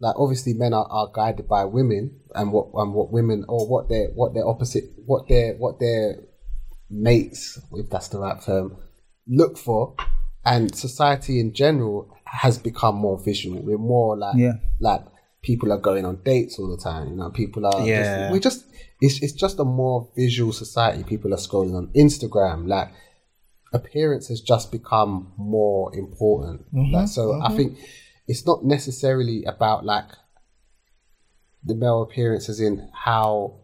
like 0.00 0.18
obviously 0.18 0.54
men 0.54 0.72
are, 0.72 0.86
are 0.90 1.10
guided 1.12 1.46
by 1.46 1.64
women 1.64 2.18
and 2.34 2.50
what 2.50 2.70
and 2.74 2.94
what 2.94 3.12
women 3.12 3.44
or 3.46 3.68
what 3.68 3.90
their 3.90 4.08
what 4.14 4.32
their 4.32 4.46
opposite 4.46 4.84
what 5.04 5.28
their 5.28 5.54
what 5.54 5.78
their 5.78 6.16
mates, 6.90 7.60
if 7.74 7.88
that's 7.90 8.08
the 8.08 8.18
right 8.18 8.40
term, 8.40 8.76
look 9.26 9.58
for. 9.58 9.94
And 10.44 10.74
society 10.74 11.38
in 11.38 11.52
general 11.54 12.14
has 12.24 12.58
become 12.58 12.96
more 12.96 13.18
visual. 13.18 13.60
We're 13.62 13.78
more 13.78 14.16
like 14.16 14.36
Yeah. 14.36 14.54
like 14.80 15.04
people 15.42 15.72
are 15.72 15.78
going 15.78 16.04
on 16.04 16.16
dates 16.24 16.58
all 16.58 16.68
the 16.68 16.82
time. 16.82 17.10
You 17.10 17.16
know, 17.16 17.30
people 17.30 17.66
are 17.66 17.86
Yeah. 17.86 18.02
just, 18.02 18.32
we 18.32 18.40
just 18.40 18.64
it's 19.00 19.22
it's 19.22 19.32
just 19.32 19.58
a 19.58 19.64
more 19.64 20.08
visual 20.16 20.52
society. 20.52 21.04
People 21.04 21.32
are 21.34 21.38
scrolling 21.38 21.76
on 21.76 21.88
Instagram. 21.94 22.66
Like 22.66 22.88
appearance 23.72 24.28
has 24.28 24.40
just 24.40 24.70
become 24.72 25.32
more 25.36 25.94
important. 25.94 26.62
Mm-hmm. 26.74 26.94
Like, 26.94 27.08
so 27.08 27.32
I 27.32 27.48
mm-hmm. 27.48 27.56
think 27.56 27.78
it's 28.26 28.46
not 28.46 28.64
necessarily 28.64 29.44
about 29.44 29.84
like 29.84 30.08
the 31.64 31.74
male 31.74 32.02
appearance 32.02 32.48
as 32.48 32.60
in 32.60 32.88
how 32.92 33.61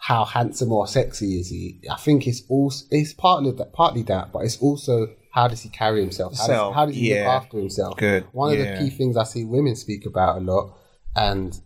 how 0.00 0.24
handsome 0.24 0.72
or 0.72 0.86
sexy 0.86 1.38
is 1.40 1.48
he. 1.48 1.80
I 1.90 1.96
think 1.96 2.26
it's 2.26 2.42
also 2.48 2.84
it's 2.90 3.12
partly 3.14 3.50
that 3.52 3.72
partly 3.72 4.02
that, 4.04 4.32
but 4.32 4.40
it's 4.44 4.58
also 4.58 5.08
how 5.32 5.48
does 5.48 5.62
he 5.62 5.68
carry 5.68 6.00
himself? 6.00 6.36
How 6.36 6.46
Self, 6.46 6.68
does, 6.70 6.74
how 6.76 6.86
does 6.86 6.94
he 6.96 7.10
look 7.14 7.26
after 7.26 7.58
himself? 7.58 7.96
Good, 7.96 8.26
One 8.32 8.52
of 8.52 8.58
the 8.58 8.76
key 8.78 8.90
things 8.90 9.16
I 9.16 9.24
see 9.24 9.44
women 9.44 9.74
speak 9.76 10.06
about 10.06 10.36
a 10.38 10.40
lot, 10.40 10.76
and 11.16 11.58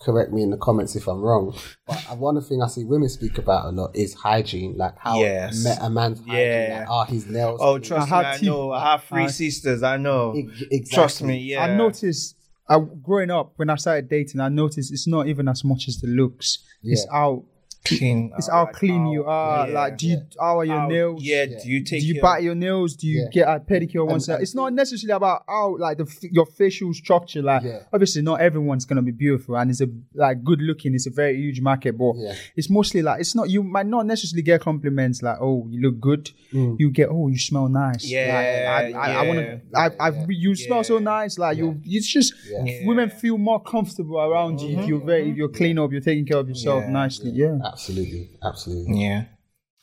correct 0.00 0.32
me 0.32 0.42
in 0.42 0.50
the 0.50 0.56
comments 0.56 0.96
if 0.96 1.06
I'm 1.06 1.20
wrong, 1.20 1.56
but 1.86 1.96
one 2.18 2.36
of 2.36 2.42
the 2.42 2.48
things 2.48 2.62
I 2.64 2.66
see 2.66 2.84
women 2.84 3.08
speak 3.08 3.38
about 3.38 3.66
a 3.66 3.68
lot 3.70 3.94
is 3.94 4.14
hygiene, 4.14 4.76
like 4.76 4.98
how 4.98 5.20
Yes. 5.20 5.64
me- 5.64 5.70
a 5.80 5.88
man's 5.88 6.18
hygiene, 6.18 6.36
Yeah. 6.36 6.78
like, 6.80 6.90
are 6.90 7.06
his 7.06 7.26
nails. 7.28 7.60
Oh, 7.62 7.74
clean? 7.74 7.82
trust 7.82 8.12
I 8.12 8.18
me, 8.18 8.24
had 8.26 8.34
I 8.42 8.44
know. 8.46 8.72
I 8.72 8.90
have 8.90 9.04
three 9.04 9.22
I- 9.24 9.26
sisters. 9.28 9.82
I 9.84 9.96
know. 9.98 10.34
E- 10.34 10.40
exactly. 10.72 10.80
Trust 10.92 11.22
me, 11.22 11.38
yeah. 11.38 11.62
I 11.64 11.76
noticed 11.76 12.34
uh, 12.68 12.78
growing 12.78 13.30
up 13.30 13.52
when 13.56 13.70
I 13.70 13.76
started 13.76 14.08
dating, 14.08 14.40
I 14.40 14.48
noticed 14.48 14.92
it's 14.92 15.06
not 15.06 15.26
even 15.26 15.48
as 15.48 15.64
much 15.64 15.88
as 15.88 16.00
the 16.00 16.08
looks. 16.08 16.58
It's 16.82 17.06
how 17.10 17.44
clean. 17.84 18.32
it's 18.38 18.48
uh, 18.48 18.52
how 18.52 18.64
like 18.64 18.74
clean 18.74 19.06
you 19.06 19.24
are. 19.24 19.68
yeah. 19.68 19.74
Like, 19.74 19.98
do 19.98 20.06
you 20.08 20.18
how 20.38 20.58
are 20.60 20.64
your 20.64 20.78
How- 20.80 20.88
nails? 20.88 21.22
Yeah, 21.22 21.44
Yeah. 21.44 21.58
do 21.62 21.70
you 21.70 21.84
take 21.84 22.00
do 22.00 22.06
you 22.06 22.14
your- 22.14 22.22
bite 22.22 22.42
your 22.42 22.54
nails? 22.54 22.96
Do 22.96 23.06
you 23.06 23.22
Yeah. 23.22 23.28
get 23.32 23.48
a 23.48 23.60
pedicure 23.60 24.06
once? 24.06 24.28
and- 24.28 24.42
it's 24.42 24.54
not 24.54 24.72
necessarily 24.72 25.14
about 25.16 25.42
how 25.48 25.76
like 25.78 25.98
the 25.98 26.06
your 26.30 26.46
facial 26.46 26.92
structure. 26.94 27.42
Like 27.42 27.62
Yeah. 27.64 27.80
obviously 27.92 28.22
not 28.22 28.40
everyone's 28.40 28.84
gonna 28.84 29.02
be 29.02 29.10
beautiful 29.12 29.56
and 29.56 29.70
it's 29.70 29.80
a 29.80 29.88
like 30.14 30.42
good 30.44 30.60
looking. 30.60 30.94
It's 30.94 31.06
a 31.06 31.10
very 31.10 31.36
huge 31.36 31.60
market, 31.60 31.96
but 31.98 32.14
Yeah. 32.16 32.34
it's 32.56 32.70
mostly 32.70 33.02
like 33.02 33.20
it's 33.20 33.34
not. 33.34 33.50
You 33.50 33.62
might 33.62 33.86
not 33.86 34.06
necessarily 34.06 34.42
get 34.42 34.60
compliments 34.60 35.22
like 35.22 35.38
oh 35.40 35.66
you 35.70 35.80
look 35.80 35.98
good. 36.00 36.30
Mm. 36.52 36.76
You 36.78 36.90
get 36.90 37.08
oh 37.10 37.28
you 37.28 37.38
smell 37.38 37.68
nice. 37.68 38.04
Yeah, 38.08 38.80
like, 38.82 38.94
I, 38.94 38.98
I, 38.98 39.24
I 39.24 39.26
want 39.28 39.38
to. 39.40 39.60
I, 39.74 39.90
I, 40.08 40.26
you 40.28 40.54
smell 40.54 40.84
so 40.84 40.98
nice. 40.98 41.38
Like 41.38 41.56
you, 41.58 41.80
it's 41.84 42.06
just 42.06 42.34
Yeah. 42.50 42.64
Yeah. 42.64 42.86
women 42.86 43.10
feel 43.10 43.38
more 43.38 43.60
comfortable 43.62 44.18
around 44.20 44.60
you 44.60 44.78
if 44.78 44.86
you're 44.86 45.00
very 45.04 45.30
if 45.30 45.36
you're 45.36 45.48
clean 45.48 45.78
up, 45.78 45.90
you're 45.92 46.00
taking 46.00 46.26
care 46.26 46.38
of 46.38 46.48
yourself 46.48 46.84
Yeah. 46.84 46.90
nicely. 46.90 47.30
Yeah. 47.30 47.58
Absolutely, 47.72 48.30
absolutely. 48.42 49.02
Yeah. 49.02 49.24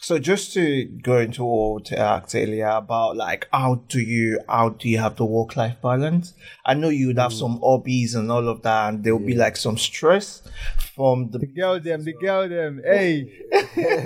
So 0.01 0.17
just 0.17 0.53
to 0.53 0.85
go 0.85 1.17
into 1.17 1.43
what 1.43 1.91
asked 1.91 2.33
earlier 2.33 2.69
about 2.69 3.17
like 3.17 3.49
how 3.51 3.83
do 3.89 3.99
you 3.99 4.39
how 4.47 4.69
do 4.69 4.87
you 4.87 4.97
have 4.97 5.17
the 5.17 5.25
work 5.25 5.57
life 5.57 5.75
balance? 5.81 6.33
I 6.65 6.73
know 6.73 6.87
you 6.87 7.07
would 7.07 7.19
have 7.19 7.33
mm. 7.33 7.39
some 7.39 7.59
hobbies 7.59 8.15
and 8.15 8.31
all 8.31 8.47
of 8.47 8.61
that, 8.61 8.89
and 8.89 9.03
there 9.03 9.13
will 9.13 9.25
be 9.25 9.35
like 9.35 9.57
some 9.57 9.77
stress 9.77 10.41
from 10.99 11.31
the 11.31 11.39
The 11.39 11.47
girl 11.47 11.79
them, 11.79 12.03
the 12.03 12.11
girl 12.11 12.49
them, 12.49 12.81
hey, 12.83 13.23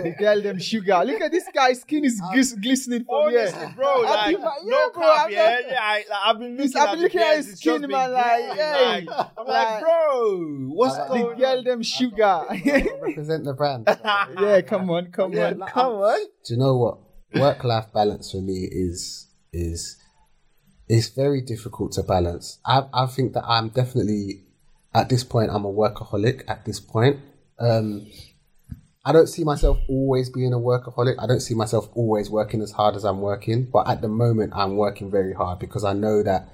the 0.04 0.14
girl 0.20 0.40
them 0.44 0.60
sugar. 0.60 1.02
Look 1.04 1.22
at 1.22 1.32
this 1.32 1.46
guy's 1.52 1.82
skin 1.82 2.06
is 2.06 2.22
glis- 2.32 2.54
glistening 2.54 3.04
from 3.06 3.32
here. 3.32 3.40
Honestly, 3.52 3.74
bro, 3.76 4.04
I 4.06 4.10
like 4.12 4.26
think, 4.28 4.40
like, 4.46 4.64
no 4.64 4.78
yeah, 4.78 4.88
bro, 4.94 5.02
cap, 5.02 5.26
I'm 5.26 5.32
yeah, 5.32 5.50
not- 5.50 5.70
yeah. 5.72 5.80
I, 5.82 5.96
like, 5.98 6.06
I've 6.28 6.40
been 6.40 6.56
looking, 6.58 6.78
I've 6.78 6.88
at, 6.88 6.92
been 6.92 7.00
the 7.00 7.04
looking 7.06 7.22
at 7.22 7.36
his 7.38 7.46
skin, 7.58 7.74
just 7.74 7.82
been 7.82 7.92
man, 7.92 8.12
like, 8.14 8.26
hey, 8.26 9.06
like, 9.08 9.08
I'm 9.10 9.48
like- 9.48 9.48
like, 9.48 9.82
bro, 9.82 10.48
what's 10.70 10.98
The 10.98 11.04
going 11.08 11.40
girl 11.40 11.64
them 11.64 11.82
sugar. 11.82 12.46
Represent 13.02 13.44
the 13.46 13.54
brand. 13.58 13.86
yeah, 14.40 14.62
come 14.62 14.90
on, 14.92 15.12
come 15.12 15.34
on, 15.36 15.60
come 15.68 15.94
on. 15.96 16.20
Do 16.46 16.54
you 16.54 16.60
know 16.60 16.78
what 16.78 17.00
work 17.42 17.64
life 17.64 17.88
balance 17.92 18.32
for 18.32 18.42
me 18.42 18.70
is 18.72 19.28
is 19.52 19.98
is 20.88 21.10
very 21.10 21.42
difficult 21.42 21.94
to 21.94 22.04
balance. 22.04 22.60
I 22.66 22.84
I 22.94 23.08
think 23.08 23.34
that 23.34 23.46
I'm 23.48 23.70
definitely 23.70 24.43
at 24.94 25.10
this 25.10 25.24
point 25.24 25.52
I'm 25.52 25.66
a 25.66 25.74
workaholic 25.74 26.44
at 26.48 26.66
this 26.66 26.80
point. 26.80 27.20
Um 27.60 28.08
I 29.06 29.12
don't 29.12 29.28
see 29.28 29.44
myself 29.44 29.80
always 29.90 30.30
being 30.30 30.54
a 30.54 30.58
workaholic. 30.58 31.16
I 31.20 31.28
don't 31.28 31.42
see 31.42 31.56
myself 31.56 31.90
always 31.94 32.30
working 32.30 32.62
as 32.62 32.72
hard 32.72 32.96
as 32.96 33.04
I'm 33.04 33.20
working, 33.20 33.66
but 33.72 33.88
at 33.88 34.02
the 34.02 34.08
moment 34.08 34.54
I'm 34.56 34.78
working 34.78 35.12
very 35.12 35.34
hard 35.34 35.60
because 35.60 35.84
I 35.84 35.92
know 35.92 36.24
that 36.24 36.48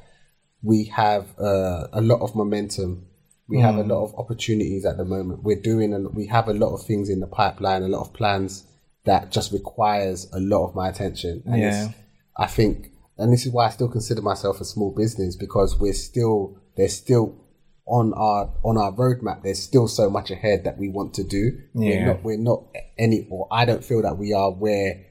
we 0.64 0.86
have 0.86 1.28
uh, 1.40 1.88
a 1.94 2.02
lot 2.02 2.22
of 2.22 2.36
momentum. 2.36 3.06
We 3.48 3.62
have 3.62 3.78
a 3.78 3.84
lot 3.84 4.04
of 4.04 4.14
opportunities 4.16 4.86
at 4.86 4.98
the 4.98 5.06
moment. 5.06 5.42
We're 5.44 5.62
doing, 5.62 5.94
and 5.94 6.14
we 6.14 6.28
have 6.28 6.48
a 6.48 6.54
lot 6.54 6.74
of 6.74 6.86
things 6.86 7.10
in 7.10 7.20
the 7.20 7.26
pipeline, 7.28 7.82
a 7.82 7.88
lot 7.88 8.02
of 8.02 8.14
plans 8.14 8.64
that 9.06 9.32
just 9.32 9.52
requires 9.52 10.28
a 10.34 10.40
lot 10.40 10.68
of 10.68 10.76
my 10.76 10.88
attention. 10.90 11.42
And 11.46 11.62
Yeah. 11.62 11.90
I 12.38 12.46
think, 12.46 12.92
and 13.18 13.34
this 13.34 13.46
is 13.46 13.52
why 13.52 13.66
I 13.66 13.70
still 13.70 13.88
consider 13.88 14.22
myself 14.22 14.62
a 14.62 14.66
small 14.66 14.92
business 14.92 15.36
because 15.36 15.80
we're 15.80 15.94
still, 15.94 16.60
there's 16.78 16.94
still 16.94 17.39
on 17.90 18.14
our 18.14 18.50
on 18.64 18.78
our 18.78 18.92
roadmap. 18.92 19.44
There's 19.44 19.62
still 19.62 19.88
so 19.88 20.10
much 20.10 20.30
ahead 20.32 20.64
that 20.66 20.78
we 20.78 20.88
want 20.90 21.14
to 21.16 21.24
do. 21.24 21.58
We're 21.74 21.92
Yeah. 22.00 22.06
not, 22.06 22.24
we're 22.24 22.38
not 22.38 22.64
any, 22.98 23.28
or 23.30 23.48
I 23.52 23.66
don't 23.66 23.84
feel 23.84 24.02
that 24.04 24.18
we 24.18 24.32
are 24.34 24.52
where 24.52 25.06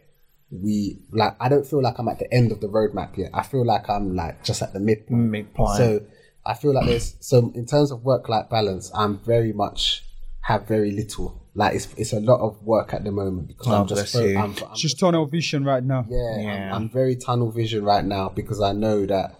we 0.51 1.03
like. 1.13 1.35
I 1.41 1.49
don't 1.49 1.67
feel 1.67 1.83
like 1.83 1.99
I'm 1.99 2.09
at 2.09 2.19
the 2.19 2.33
end 2.33 2.53
of 2.53 2.61
the 2.61 2.69
roadmap 2.69 3.17
yet. 3.17 3.31
I 3.35 3.43
feel 3.43 3.65
like 3.67 3.89
I'm 3.91 4.15
like 4.17 4.45
just 4.45 4.63
at 4.63 4.73
the 4.73 4.81
midpoint. 4.81 5.21
Midpoint. 5.31 5.77
So 5.77 6.03
I 6.47 6.55
feel 6.55 6.73
like 6.73 6.87
there's 6.87 7.17
so 7.21 7.53
in 7.55 7.67
terms 7.67 7.91
of 7.91 8.05
work 8.05 8.29
life 8.29 8.49
balance, 8.49 8.91
I'm 8.95 9.19
very 9.19 9.53
much 9.53 10.05
have 10.43 10.67
very 10.67 10.91
little. 10.93 11.45
Like 11.55 11.75
it's 11.75 11.89
it's 11.97 12.13
a 12.13 12.21
lot 12.21 12.41
of 12.41 12.63
work 12.63 12.95
at 12.95 13.05
the 13.05 13.11
moment 13.11 13.49
because 13.49 13.67
Oh, 13.67 13.81
I'm 13.83 13.87
just 13.89 14.13
bless. 14.13 14.25
I'm, 14.37 14.37
I'm 14.37 14.71
It's 14.73 14.81
just 14.81 14.99
tunnel 14.99 15.27
vision 15.27 15.65
right 15.65 15.83
now. 15.85 16.07
yeah, 16.09 16.41
Yeah. 16.41 16.69
I'm, 16.75 16.83
I'm 16.85 16.89
very 16.89 17.17
tunnel 17.17 17.51
vision 17.51 17.85
right 17.85 18.05
now 18.05 18.29
because 18.29 18.61
I 18.63 18.73
know 18.73 19.05
that 19.07 19.35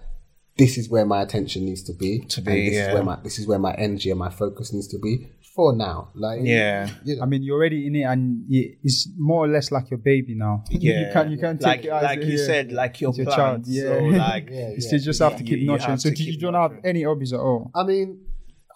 this 0.59 0.77
is 0.77 0.91
where 0.91 1.07
my 1.07 1.23
attention 1.23 1.65
needs 1.65 1.83
to 1.85 1.93
be. 1.93 2.21
To 2.21 2.39
and 2.41 2.47
be, 2.47 2.67
this 2.71 2.75
yeah. 2.75 2.89
is 2.89 2.95
where 2.95 3.05
my 3.05 3.17
this 3.23 3.39
is 3.39 3.47
where 3.47 3.59
my 3.59 3.75
energy 3.75 4.11
and 4.11 4.19
my 4.19 4.31
focus 4.31 4.73
needs 4.73 4.89
to 4.89 4.99
be 4.99 5.29
for 5.55 5.75
now. 5.75 6.11
Like 6.15 6.41
Yeah. 6.43 6.89
you 7.05 7.17
know, 7.17 7.23
I 7.23 7.27
mean, 7.27 7.43
you're 7.43 7.57
already 7.57 7.87
in 7.87 7.97
it, 7.97 8.03
and 8.03 8.45
it's 8.49 9.09
more 9.17 9.45
or 9.45 9.49
less 9.49 9.71
like 9.73 9.91
your 9.91 9.99
baby 9.99 10.35
now. 10.35 10.65
Yeah, 10.71 11.01
you 11.07 11.13
can't, 11.13 11.31
you 11.31 11.39
can't 11.39 11.61
take 11.61 11.67
like 11.67 11.85
it 11.85 11.91
as 11.91 12.03
like 12.03 12.19
a- 12.21 12.27
you 12.27 12.39
yeah. 12.39 12.47
said, 12.47 12.73
like 12.73 13.01
your 13.01 13.11
It's 13.11 13.19
your 13.19 13.27
child, 13.27 13.67
yeah. 13.67 13.83
So 13.83 13.99
like, 14.05 14.49
Yeah, 14.51 14.57
You 14.69 14.75
yeah. 14.79 14.87
still 14.87 14.99
just 15.01 15.21
have 15.21 15.37
to 15.37 15.43
keep 15.45 15.59
you 15.61 15.67
nurturing. 15.67 15.97
So 15.99 16.11
do 16.11 16.23
you 16.23 16.39
don't 16.39 16.55
have 16.55 16.75
any 16.85 17.03
hobbies 17.03 17.33
at 17.33 17.41
all? 17.41 17.71
I 17.75 17.83
mean, 17.85 18.21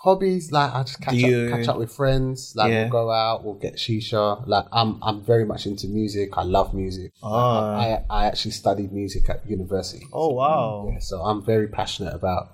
hobbies 0.02 0.50
like 0.50 0.72
I 0.74 0.82
just 0.82 1.00
catch 1.00 1.14
you- 1.14 1.46
up, 1.46 1.52
catch 1.58 1.68
up 1.68 1.78
with 1.78 1.92
friends. 1.92 2.52
Like 2.56 2.70
Yeah. 2.70 2.82
we'll 2.82 2.90
go 2.90 3.10
out, 3.10 3.44
we'll 3.44 3.54
get 3.66 3.74
shisha. 3.76 4.46
Like 4.46 4.66
I'm, 4.72 4.98
I'm 5.02 5.22
very 5.22 5.44
much 5.44 5.66
into 5.66 5.86
music. 5.88 6.30
I 6.36 6.42
love 6.42 6.74
music. 6.74 7.12
Ah. 7.22 7.76
I, 7.76 8.04
I 8.10 8.26
actually 8.26 8.50
studied 8.52 8.92
music 8.92 9.30
at 9.30 9.48
university. 9.48 10.04
oh 10.12 10.30
wow, 10.34 10.88
Yeah, 10.92 10.98
so 10.98 11.22
I'm 11.22 11.44
very 11.44 11.68
passionate 11.68 12.14
about 12.14 12.44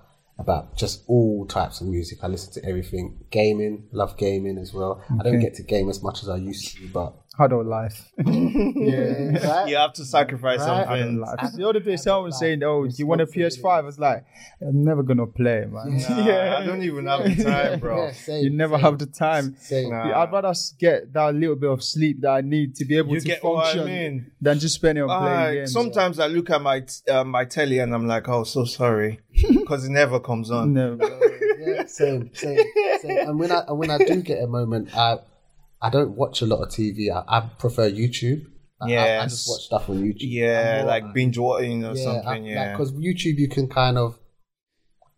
about 0.40 0.76
just 0.76 1.02
all 1.08 1.46
types 1.46 1.80
of 1.80 1.88
music. 1.88 2.18
I 2.22 2.28
listen 2.28 2.52
to 2.52 2.64
everything. 2.68 3.18
Gaming, 3.30 3.88
love 3.92 4.16
gaming 4.16 4.56
as 4.58 4.72
well. 4.72 5.02
I 5.18 5.22
don't 5.24 5.40
get 5.40 5.54
to 5.54 5.64
game 5.64 5.88
as 5.90 6.00
much 6.00 6.22
as 6.22 6.28
I 6.28 6.36
used 6.36 6.76
to, 6.76 6.86
but 6.92 7.12
adult 7.38 7.66
life. 7.66 8.10
Yeah, 8.18 9.46
right? 9.48 9.68
You 9.68 9.76
have 9.76 9.92
to 9.94 10.04
sacrifice 10.04 10.60
Right. 10.60 10.86
something. 10.86 11.20
life. 11.20 11.52
The 11.54 11.68
other 11.68 11.80
day, 11.80 11.96
someone 11.96 12.24
was 12.24 12.38
saying, 12.38 12.62
"Oh, 12.62 12.86
do 12.86 12.94
you 12.96 13.06
want 13.06 13.20
a 13.20 13.26
PS5?" 13.26 13.64
I 13.64 13.80
was 13.82 13.98
like, 13.98 14.24
"I'm 14.60 14.82
never 14.84 15.02
gonna 15.02 15.26
play, 15.26 15.66
man. 15.70 15.98
Nah, 15.98 16.56
I 16.58 16.64
don't 16.66 16.82
even 16.82 17.06
have 17.06 17.24
the 17.24 17.44
time, 17.44 17.80
bro. 17.80 18.06
Yeah, 18.06 18.12
same, 18.12 18.44
you 18.44 18.50
never 18.50 18.76
same, 18.76 18.84
have 18.84 18.98
the 18.98 19.06
time. 19.06 19.56
Same. 19.60 19.90
Nah. 19.90 20.18
I'd 20.20 20.32
rather 20.32 20.52
get 20.78 21.12
that 21.12 21.34
little 21.34 21.56
bit 21.56 21.70
of 21.70 21.82
sleep 21.82 22.20
that 22.22 22.30
I 22.30 22.40
need 22.40 22.74
to 22.76 22.84
be 22.84 22.96
able 22.96 23.14
You 23.14 23.20
to 23.20 23.26
get 23.26 23.42
what 23.44 23.66
I 23.66 23.72
function 23.74 23.86
mean? 23.86 24.30
than 24.40 24.58
just 24.58 24.74
spending 24.76 25.04
on 25.04 25.08
playing 25.22 25.38
Uh, 25.40 25.52
games. 25.60 25.72
sometimes 25.72 26.18
I 26.20 26.26
look 26.26 26.50
at 26.50 26.60
my 26.62 26.80
t- 26.80 27.10
uh, 27.10 27.24
my 27.24 27.44
telly 27.44 27.78
and 27.78 27.94
I'm 27.94 28.06
like, 28.06 28.28
oh, 28.28 28.44
so 28.44 28.64
sorry, 28.64 29.20
because 29.48 29.84
it 29.84 29.90
never 29.90 30.18
comes 30.20 30.50
on. 30.50 30.72
no, 30.72 30.96
yeah, 31.58 31.86
same, 31.86 32.30
same, 32.34 32.58
same. 33.00 33.18
And 33.28 33.38
when 33.38 33.50
I 33.52 33.60
and 33.68 33.78
when 33.78 33.90
I 33.90 33.98
do 33.98 34.22
get 34.22 34.42
a 34.42 34.46
moment, 34.46 34.96
I 34.96 35.18
I 35.80 35.90
don't 35.90 36.16
watch 36.16 36.42
a 36.42 36.46
lot 36.46 36.62
of 36.62 36.68
TV. 36.70 37.10
I, 37.12 37.22
I 37.38 37.40
prefer 37.58 37.90
YouTube. 37.90 38.44
Like, 38.80 38.92
I, 38.92 39.18
I 39.20 39.24
just 39.24 39.48
watch 39.48 39.62
stuff 39.62 39.88
on 39.88 40.02
YouTube. 40.02 40.16
Yeah, 40.20 40.70
I'm 40.70 40.78
more- 40.82 40.86
like 40.86 41.02
um, 41.04 41.12
binge 41.12 41.38
watching 41.38 41.84
or 41.84 41.94
yeah, 41.96 42.04
something. 42.04 42.28
I- 42.28 42.48
yeah, 42.48 42.72
because 42.72 42.92
YouTube 42.92 43.38
you 43.38 43.48
can 43.48 43.68
kind 43.68 43.98
of 43.98 44.18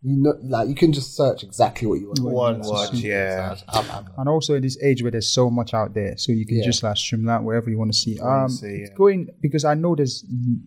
you 0.03 0.17
know 0.17 0.33
like 0.41 0.67
you 0.67 0.73
can 0.73 0.91
just 0.93 1.15
search 1.15 1.43
exactly 1.43 1.87
what 1.87 1.99
you 1.99 2.07
want. 2.07 2.21
one 2.23 2.61
Yeah, 2.63 2.67
watch. 2.69 2.93
Yeah, 2.93 3.53
So 3.55 3.65
I'm- 3.67 3.91
I'm- 3.91 4.05
and 4.17 4.27
also 4.29 4.55
in 4.55 4.63
this 4.63 4.81
age 4.83 5.03
where 5.03 5.11
there's 5.11 5.31
so 5.31 5.51
much 5.51 5.75
out 5.75 5.93
there, 5.93 6.17
so 6.17 6.31
you 6.31 6.45
can 6.45 6.57
Yeah. 6.57 6.65
just 6.65 6.81
like 6.81 6.97
streamline 6.97 7.43
wherever 7.43 7.69
you 7.69 7.77
want 7.77 7.93
to 7.93 7.97
see. 7.99 8.17
wanna 8.19 8.45
Um, 8.45 8.49
see, 8.49 8.65
it's 8.67 8.89
yeah. 8.89 8.95
going 8.97 9.27
because 9.41 9.63
I 9.63 9.75
know 9.75 9.95
there's 9.95 10.25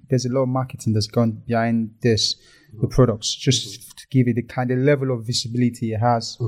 there's 0.09 0.25
a 0.25 0.29
lot 0.33 0.43
of 0.43 0.49
marketing 0.51 0.93
that's 0.93 1.09
gone 1.09 1.43
behind 1.49 1.91
this, 2.01 2.35
the 2.35 2.77
mm-hmm. 2.79 2.87
products, 2.95 3.35
just 3.35 3.94
to 3.94 3.94
give 4.15 4.29
it 4.29 4.37
the 4.37 4.43
kind 4.57 4.71
of 4.71 4.79
level 4.79 5.11
of 5.15 5.27
visibility 5.27 5.87
it 5.93 6.01
has 6.11 6.39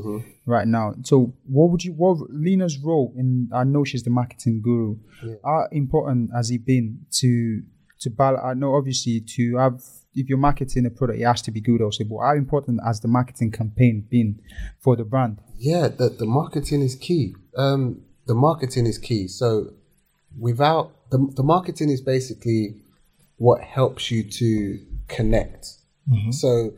right 0.55 0.69
now. 0.79 0.95
So, 1.03 1.35
what 1.57 1.67
would 1.71 1.83
you? 1.85 1.93
What 1.93 2.17
Lena's 2.31 2.79
role 2.79 3.13
in? 3.17 3.51
I 3.53 3.65
know 3.65 3.83
she's 3.85 4.05
the 4.09 4.15
marketing 4.21 4.63
guru. 4.63 4.97
How 5.45 5.67
important 5.73 6.31
has 6.35 6.51
it 6.51 6.65
been 6.65 6.87
to 7.21 7.63
to 8.03 8.11
balance? 8.11 8.43
I 8.51 8.55
know 8.55 8.75
obviously 8.77 9.21
to 9.37 9.43
have. 9.57 9.83
If 10.19 10.31
you're 10.31 10.39
marketing 10.39 10.87
a 10.87 10.91
product, 10.99 11.21
it 11.21 11.27
has 11.27 11.43
to 11.43 11.51
be 11.51 11.61
good 11.61 11.83
also. 11.83 12.03
But 12.05 12.21
how 12.27 12.35
important 12.37 12.81
has 12.87 13.01
the 13.01 13.09
marketing 13.09 13.51
campaign 13.53 14.07
been 14.11 14.41
for 14.81 14.97
the 14.97 15.05
brand? 15.05 15.43
Yeah, 15.59 15.89
the, 15.89 16.09
the 16.09 16.25
marketing 16.25 16.81
is 16.81 16.95
key. 16.95 17.35
Um, 17.55 18.01
the 18.27 18.35
marketing 18.35 18.87
is 18.87 18.97
key. 18.97 19.29
So 19.29 19.75
without 20.39 20.87
the, 21.11 21.19
the 21.37 21.43
marketing 21.43 21.91
is 21.91 22.01
basically 22.01 22.81
what 23.37 23.61
helps 23.61 24.11
you 24.11 24.23
to 24.41 24.79
connect. 25.09 25.67
So 26.33 26.73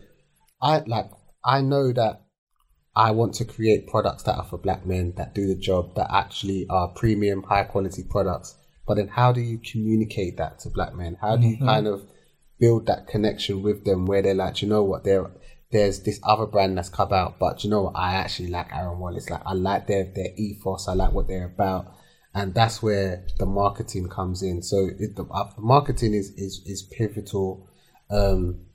I 0.61 0.81
like 0.87 1.11
I 1.45 1.61
know 1.61 1.93
that 1.93 2.23
I 2.97 3.13
want 3.13 3.35
to 3.35 3.45
create 3.45 3.87
products 3.87 4.25
that 4.25 4.37
are 4.37 4.45
for 4.45 4.59
black 4.59 4.85
men 4.85 5.15
that 5.17 5.35
do 5.35 5.47
the 5.47 5.55
job 5.55 5.95
that 5.95 6.13
actually 6.13 6.67
are 6.69 6.89
premium, 6.89 7.45
high 7.45 7.65
quality 7.65 8.03
products. 8.03 8.57
But 8.87 8.97
then 8.97 9.09
how 9.09 9.33
do 9.33 9.41
you 9.41 9.59
communicate 9.59 10.37
that 10.39 10.59
to 10.61 10.71
black 10.71 10.95
men? 10.95 11.17
How 11.21 11.37
do 11.37 11.47
you 11.47 11.59
kind 11.59 11.87
of 11.87 12.03
build 12.59 12.87
that 12.87 13.07
connection 13.07 13.63
with 13.63 13.85
them 13.85 14.07
where 14.07 14.21
they're 14.23 14.35
like, 14.35 14.63
you 14.63 14.69
know 14.69 14.83
what, 14.83 15.05
there 15.05 15.31
there's 15.71 16.03
this 16.03 16.19
other 16.23 16.47
brand 16.47 16.79
that's 16.79 16.89
come 16.89 17.13
out, 17.13 17.39
but 17.39 17.63
you 17.63 17.71
know 17.71 17.83
what, 17.83 17.97
I 17.97 18.15
actually 18.15 18.49
like 18.49 18.73
Aaron 18.75 18.99
Wallace. 18.99 19.31
Like 19.31 19.43
I 19.45 19.53
like 19.53 19.87
their 19.87 20.05
their 20.05 20.33
ethos, 20.37 20.89
I 20.89 20.95
like 20.95 21.13
what 21.13 21.29
they're 21.29 21.47
about. 21.47 21.95
And 22.35 22.55
that's 22.55 22.83
where 22.83 23.25
the 23.39 23.47
marketing 23.47 24.09
comes 24.09 24.43
in. 24.43 24.63
So 24.63 24.89
it, 24.99 25.17
the, 25.17 25.25
uh, 25.25 25.51
the 25.55 25.63
marketing 25.63 26.15
is, 26.15 26.31
is 26.37 26.63
is 26.67 26.83
pivotal. 26.83 27.69
Um, 28.11 28.68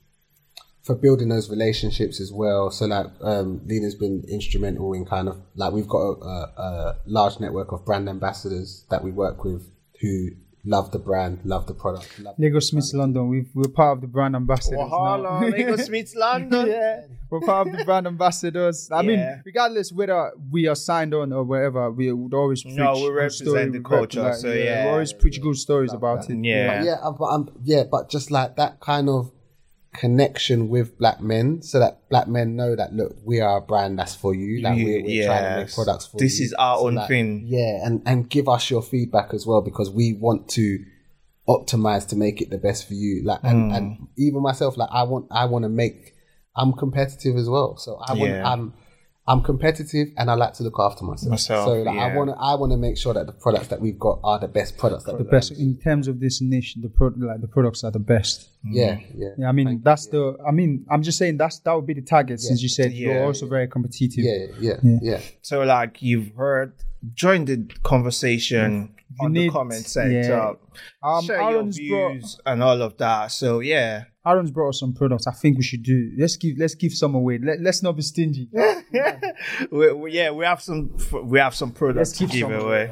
for 0.84 0.94
building 0.94 1.30
those 1.30 1.48
relationships 1.48 2.20
as 2.20 2.30
well. 2.30 2.70
So 2.70 2.84
like 2.84 3.06
um, 3.22 3.62
Lena's 3.66 3.94
been 3.94 4.22
instrumental 4.28 4.92
in 4.92 5.06
kind 5.06 5.28
of 5.28 5.40
like 5.54 5.72
we've 5.72 5.88
got 5.88 5.98
a, 5.98 6.26
a, 6.26 6.62
a 6.62 6.96
large 7.06 7.40
network 7.40 7.72
of 7.72 7.84
brand 7.86 8.08
ambassadors 8.08 8.84
that 8.90 9.02
we 9.02 9.10
work 9.10 9.44
with 9.44 9.70
who 10.02 10.30
love 10.66 10.90
the 10.92 10.98
brand, 10.98 11.40
love 11.44 11.66
the 11.66 11.74
product. 11.74 12.18
Love 12.18 12.34
Lagos 12.38 12.72
Meets 12.72 12.92
London. 12.92 13.28
We've, 13.28 13.48
we're 13.54 13.68
part 13.68 13.96
of 13.96 14.00
the 14.02 14.06
brand 14.06 14.36
ambassadors. 14.36 14.78
Wahala, 14.78 15.40
now. 15.40 15.48
Lagos 15.48 15.88
Meets 15.88 16.14
London. 16.14 16.66
yeah, 16.66 17.06
we're 17.30 17.40
part 17.40 17.68
of 17.68 17.76
the 17.78 17.84
brand 17.84 18.06
ambassadors. 18.06 18.90
I 18.92 19.00
mean, 19.00 19.42
regardless 19.44 19.90
whether 19.90 20.32
we 20.50 20.66
are 20.66 20.74
signed 20.74 21.14
on 21.14 21.32
or 21.32 21.44
wherever, 21.44 21.90
we 21.90 22.12
would 22.12 22.34
always 22.34 22.62
preach. 22.62 22.76
No, 22.76 22.92
we 22.94 23.08
represent 23.08 23.48
story, 23.48 23.70
the 23.70 23.80
culture, 23.80 24.22
rep- 24.22 24.34
so 24.34 24.50
we 24.50 24.64
yeah. 24.64 24.88
always 24.90 25.14
preach 25.14 25.40
good 25.40 25.56
stories 25.56 25.94
about 25.94 26.28
it. 26.28 26.38
Yeah. 26.44 26.78
But 26.78 26.84
yeah, 26.84 27.10
but 27.18 27.26
um, 27.26 27.50
yeah, 27.62 27.84
but 27.90 28.10
just 28.10 28.30
like 28.30 28.56
that 28.56 28.80
kind 28.80 29.08
of 29.08 29.30
connection 29.94 30.68
with 30.68 30.98
black 30.98 31.20
men, 31.20 31.62
so 31.62 31.78
that 31.78 32.08
black 32.10 32.28
men 32.28 32.56
know 32.56 32.76
that 32.76 32.92
look, 32.92 33.16
we 33.24 33.40
are 33.40 33.58
a 33.58 33.60
brand 33.60 33.98
that's 33.98 34.14
for 34.14 34.34
you. 34.34 34.60
Like 34.62 34.76
we're, 34.76 35.02
we're 35.02 35.24
trying 35.26 35.44
to 35.54 35.64
make 35.64 35.74
products 35.74 36.06
for 36.06 36.16
you. 36.18 36.26
This 36.26 36.38
you. 36.40 36.44
is 36.46 36.52
our 36.54 36.78
So, 36.78 36.86
own 36.88 36.94
like, 36.96 37.08
thing. 37.08 37.44
Yeah, 37.46 37.86
and 37.86 38.02
and 38.04 38.28
give 38.28 38.48
us 38.48 38.70
your 38.70 38.82
feedback 38.82 39.32
as 39.32 39.46
well 39.46 39.62
because 39.62 39.90
we 39.90 40.12
want 40.12 40.48
to 40.50 40.84
optimize 41.48 42.08
to 42.08 42.16
make 42.16 42.40
it 42.40 42.50
the 42.50 42.58
best 42.58 42.86
for 42.88 42.94
you. 42.94 43.22
Like 43.24 43.40
and, 43.42 43.70
Mm. 43.72 43.76
and 43.76 44.08
even 44.16 44.42
myself, 44.42 44.76
like 44.76 44.88
I 44.92 45.02
want 45.04 45.26
I 45.30 45.44
want 45.46 45.62
to 45.64 45.68
make. 45.68 46.12
I'm 46.56 46.72
competitive 46.72 47.36
as 47.36 47.48
well, 47.48 47.76
so 47.76 47.96
I 47.96 48.12
want 48.14 48.30
Yeah. 48.30 48.48
I'm. 48.52 48.74
I'm 49.26 49.42
competitive 49.42 50.08
and 50.18 50.30
I 50.30 50.34
like 50.34 50.52
to 50.54 50.62
look 50.62 50.76
after 50.78 51.02
myself. 51.02 51.30
Myself, 51.30 51.66
so 51.66 51.72
like, 51.82 51.98
I 51.98 52.14
want 52.14 52.28
to, 52.28 52.36
I 52.38 52.54
want 52.56 52.72
to 52.72 52.76
make 52.76 52.98
sure 52.98 53.14
that 53.14 53.24
the 53.24 53.32
products 53.32 53.68
that 53.68 53.80
we've 53.80 53.98
got 53.98 54.20
are 54.22 54.38
the 54.38 54.48
best 54.48 54.76
products. 54.76 55.04
That 55.04 55.16
The 55.16 55.24
best 55.24 55.52
in 55.52 55.78
terms 55.78 56.08
of 56.08 56.20
this 56.20 56.42
niche, 56.42 56.74
the 56.74 56.90
pro- 56.90 57.14
like 57.16 57.40
the 57.40 57.48
products 57.48 57.84
are 57.84 57.90
the 57.90 57.98
best. 57.98 58.50
Yeah, 58.62 58.98
yeah, 59.14 59.28
Yeah, 59.38 59.48
I 59.48 59.52
mean 59.52 59.80
that's 59.82 60.06
the. 60.08 60.36
I 60.46 60.50
mean, 60.50 60.84
I'm 60.90 61.02
just 61.02 61.16
saying 61.16 61.38
that's 61.38 61.58
that 61.60 61.74
would 61.74 61.86
be 61.86 61.94
the 61.94 62.02
target. 62.02 62.40
Since 62.40 62.62
you 62.62 62.68
said 62.68 62.92
Yeah. 62.92 63.12
you're 63.12 63.24
also 63.24 63.46
very 63.46 63.66
competitive. 63.66 64.24
yeah, 64.24 64.46
yeah, 64.60 64.98
yeah. 65.02 65.20
So 65.40 65.62
like 65.62 66.02
you've 66.02 66.34
heard, 66.36 66.74
join 67.14 67.46
the 67.46 67.66
conversation 67.82 68.88
mm. 68.88 68.93
On 69.20 69.32
need- 69.32 69.48
the 69.48 69.52
comment 69.52 69.86
section. 69.86 70.22
yeah. 70.24 70.52
Um, 71.02 71.24
Share 71.24 71.40
Aaron's 71.40 71.78
your 71.78 71.98
brought- 72.08 72.12
views 72.20 72.40
and 72.46 72.62
all 72.62 72.80
of 72.82 72.96
that. 72.98 73.30
So 73.32 73.60
yeah, 73.60 74.04
Aaron's 74.26 74.50
brought 74.50 74.70
us 74.70 74.80
some 74.80 74.92
products. 74.94 75.26
I 75.26 75.32
think 75.32 75.56
we 75.58 75.62
should 75.62 75.82
do. 75.82 76.12
Let's 76.18 76.36
give. 76.36 76.56
Let's 76.58 76.74
give 76.74 76.92
some 76.92 77.14
away. 77.14 77.38
Let, 77.42 77.60
let's 77.60 77.82
not 77.82 77.94
be 77.96 78.02
stingy. 78.02 78.48
we, 79.70 79.92
we- 79.92 80.12
yeah, 80.12 80.30
we 80.30 80.44
have 80.44 80.60
some 80.62 80.96
we 81.24 81.38
have 81.38 81.54
some 81.54 81.72
products 81.72 82.10
Let's 82.10 82.12
to 82.18 82.24
give 82.24 82.30
give 82.32 82.40
some 82.42 82.52
away. 82.54 82.90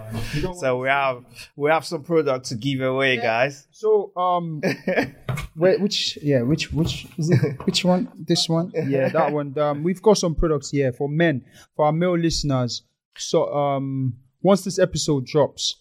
So 0.59 0.79
we 0.79 0.89
have 0.89 1.25
we 1.57 1.70
have 1.70 1.85
some 1.85 2.03
products 2.03 2.51
to 2.51 2.55
give 2.57 2.81
away, 2.81 3.16
guys. 3.16 3.66
So 3.70 4.12
um, 4.16 4.61
wait, 5.57 5.81
which 5.81 6.18
yeah, 6.23 6.43
which 6.43 6.73
which 6.73 7.07
is 7.18 7.31
it? 7.31 7.64
Which 7.66 7.85
one? 7.85 8.09
This 8.18 8.49
one? 8.49 8.73
Yeah, 8.75 9.09
that 9.09 9.33
one. 9.33 9.57
Um, 9.59 9.83
we've 9.83 10.03
got 10.03 10.18
some 10.18 10.35
products 10.35 10.70
here 10.70 10.93
for 10.93 11.09
men, 11.09 11.45
for 11.77 11.87
our 11.87 11.93
male 11.93 12.16
listeners. 12.18 12.83
So 13.16 13.53
um, 13.53 14.14
once 14.43 14.64
this 14.64 14.79
episode 14.79 15.27
drops, 15.27 15.77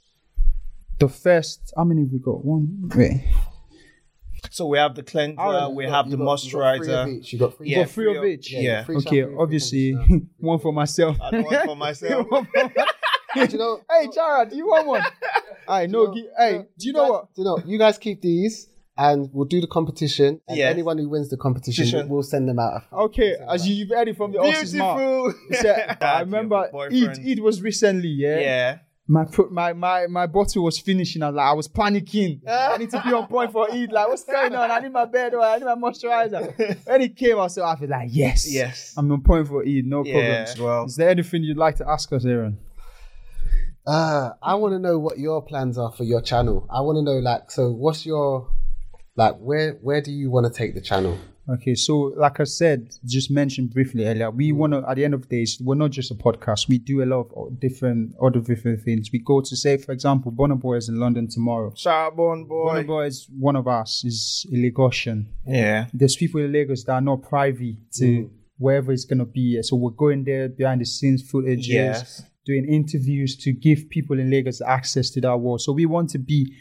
the 1.02 1.10
first 1.10 1.74
how 1.76 1.84
many 1.84 2.02
have 2.04 2.12
we 2.12 2.20
got? 2.20 2.43
One. 2.45 2.89
Wait, 2.95 3.24
So 4.49 4.68
we 4.68 4.78
have 4.78 4.95
the 4.95 5.04
cleanser, 5.04 5.39
Aaron, 5.41 5.76
we 5.76 5.86
You 5.86 5.91
have 5.91 6.06
the 6.10 6.18
you 6.18 6.18
got- 6.18 6.43
you 6.43 6.52
got 6.52 6.78
three 6.78 6.93
of 6.93 7.08
moisturizer. 7.08 7.20
each. 7.20 7.34
You 7.34 7.39
got 7.39 7.58
three. 7.58 7.70
Yeah, 7.70 7.78
got 7.84 7.89
three 7.89 8.06
three 8.06 8.18
of 8.18 8.24
of- 8.24 8.30
each. 8.30 8.52
yeah. 8.54 8.84
Free 8.84 8.95
Okay, 8.97 9.22
shampoo, 9.22 9.41
obviously 9.41 9.93
conditioner. 9.93 10.22
one 10.52 10.60
for 10.60 10.74
myself. 10.74 11.18
And 11.22 11.45
one 11.45 11.66
for 11.66 11.76
myself. 11.76 12.28
Do 13.34 13.47
you 13.49 13.58
know? 13.58 13.80
hey, 13.89 14.08
Chara, 14.14 14.49
do 14.49 14.56
you 14.58 14.68
want 14.68 14.88
one? 14.88 15.04
I 15.68 15.86
know. 15.86 16.06
know- 16.06 16.16
hey, 16.38 16.66
do 16.78 16.88
you 16.88 16.93
know 16.93 17.02
guys- 17.04 17.10
what? 17.12 17.34
Do 17.36 17.41
you 17.41 17.45
know? 17.45 17.58
You 17.66 17.78
guys 17.78 17.97
keep 17.97 18.22
these, 18.22 18.68
and 18.97 19.30
we'll 19.32 19.45
do 19.56 19.62
the 19.62 19.68
competition. 19.68 20.41
And 20.49 20.58
Yeah. 20.58 20.66
anyone 20.70 20.97
who 20.97 21.08
wins 21.08 21.30
the 21.30 21.38
competition, 21.38 21.86
Competition. 21.86 22.10
we'll 22.10 22.24
send 22.24 22.49
them 22.49 22.60
out. 22.60 22.84
a- 22.91 22.95
Okay, 23.08 23.38
as 23.47 23.66
you, 23.68 23.74
you've 23.76 23.89
heard 23.89 24.08
it 24.10 24.18
from 24.18 24.32
the 24.34 24.39
horse's 24.41 24.74
mouth. 24.74 24.97
Beautiful. 24.97 25.34
He 25.49 25.56
said- 25.56 25.97
I 26.02 26.20
remember 26.22 26.58
Eid, 26.58 26.72
boyfriend. 26.74 27.20
Eid 27.26 27.39
was 27.39 27.62
recently, 27.62 28.10
yeah. 28.10 28.39
Yeah. 28.39 28.78
My, 29.12 29.26
my 29.49 29.74
my 29.74 30.07
my 30.07 30.26
bottle 30.26 30.64
was 30.64 30.80
finishing. 30.80 31.22
I 31.22 31.28
was 31.28 31.36
like, 31.36 31.45
I 31.45 31.53
was 31.53 31.68
panicking. 31.68 32.39
I 32.47 32.78
need 32.78 32.91
to 32.91 33.01
be 33.05 33.12
on 33.12 33.28
point 33.28 33.51
for 33.51 33.70
Eid. 33.70 33.91
Like, 33.91 34.07
what's 34.07 34.24
going 34.24 34.55
on? 34.55 34.72
I 34.72 34.80
need 34.80 34.93
my 34.93 35.03
bed 35.05 35.34
oil. 35.34 35.43
I 35.43 35.57
need 35.57 35.66
my 35.66 35.76
moisturizer. 35.76 36.86
when 36.88 37.01
it 37.01 37.18
came, 37.18 37.38
I 37.38 37.47
said, 37.47 37.64
I 37.66 37.76
feel 37.76 37.89
like, 37.89 38.07
yes, 38.12 38.49
Yes. 38.49 38.93
I'm 38.95 39.12
on 39.12 39.22
point 39.22 39.47
for 39.49 39.64
Eid. 39.64 39.86
No 39.86 40.05
Yeah, 40.05 40.14
problems. 40.45 40.59
well. 40.62 40.86
Is 40.86 40.95
there 40.95 41.09
anything 41.09 41.43
you'd 41.43 41.57
like 41.57 41.76
to 41.78 41.89
ask 41.89 42.14
us, 42.14 42.24
Aaron? 42.26 42.57
Uh, 43.86 44.30
I 44.41 44.55
want 44.55 44.74
to 44.76 44.80
know 44.80 44.97
what 44.99 45.18
your 45.18 45.41
plans 45.41 45.78
are 45.78 45.91
for 45.91 46.03
your 46.05 46.22
channel. 46.22 46.68
I 46.70 46.80
want 46.82 46.97
to 46.97 47.01
know, 47.01 47.18
like, 47.20 47.51
so 47.51 47.70
what's 47.72 48.05
your, 48.05 48.47
like, 49.18 49.36
where 49.39 49.74
where 49.82 50.01
do 50.01 50.12
you 50.12 50.30
want 50.30 50.45
to 50.45 50.53
take 50.53 50.74
the 50.76 50.82
channel? 50.82 51.18
Okay, 51.52 51.76
so 51.76 52.14
like 52.16 52.39
I 52.39 52.45
said, 52.45 52.95
just 53.06 53.30
mentioned 53.30 53.72
briefly 53.72 54.06
earlier, 54.06 54.32
we 54.32 54.52
mm. 54.52 54.56
want 54.56 54.74
to, 54.74 54.84
at 54.88 54.95
the 54.95 55.04
end 55.04 55.14
of 55.14 55.28
the 55.28 55.43
day, 55.43 55.52
we're 55.60 55.76
not 55.76 55.91
just 55.91 56.10
a 56.12 56.16
podcast. 56.16 56.70
We 56.70 56.78
do 56.78 57.04
a 57.04 57.06
lot 57.06 57.30
of 57.36 57.60
different, 57.60 58.16
other 58.22 58.39
different 58.39 58.82
things. 58.82 59.10
We 59.12 59.20
go 59.20 59.41
to, 59.41 59.56
say, 59.56 59.78
for 59.78 59.91
example, 59.91 60.32
Burna 60.32 60.60
Boy 60.60 60.76
is 60.76 60.88
in 60.88 60.99
London 60.99 61.28
tomorrow. 61.28 61.72
Charbon 61.72 62.47
Burna 62.47 62.47
Boy. 62.47 62.84
Boy 62.84 63.06
is 63.08 63.28
one 63.38 63.56
of 63.56 63.68
us, 63.68 64.04
is 64.06 64.45
a 64.52 64.56
Lagosian. 64.56 65.26
Yeah. 65.45 65.88
There's 65.93 66.16
people 66.16 66.39
in 66.41 66.54
Lagos 66.54 66.86
that 66.86 66.93
are 66.93 67.02
not 67.02 67.24
privy 67.24 67.80
to 67.93 68.06
mm. 68.06 68.30
wherever 68.58 68.93
it's 68.93 69.06
going 69.06 69.20
to 69.20 69.26
be. 69.26 69.62
So 69.64 69.76
we're 69.76 69.91
going 69.91 70.24
there 70.24 70.47
behind 70.47 70.80
the 70.80 70.86
scenes 70.86 71.22
footage, 71.30 71.68
Yes. 71.68 72.24
doing 72.45 72.66
interviews 72.66 73.36
to 73.38 73.52
give 73.52 73.89
people 73.89 74.20
in 74.20 74.30
Lagos 74.30 74.62
access 74.62 75.10
to 75.12 75.22
that 75.22 75.38
world. 75.38 75.62
So 75.62 75.74
we 75.74 75.86
want 75.86 76.12
to 76.12 76.18
be 76.20 76.54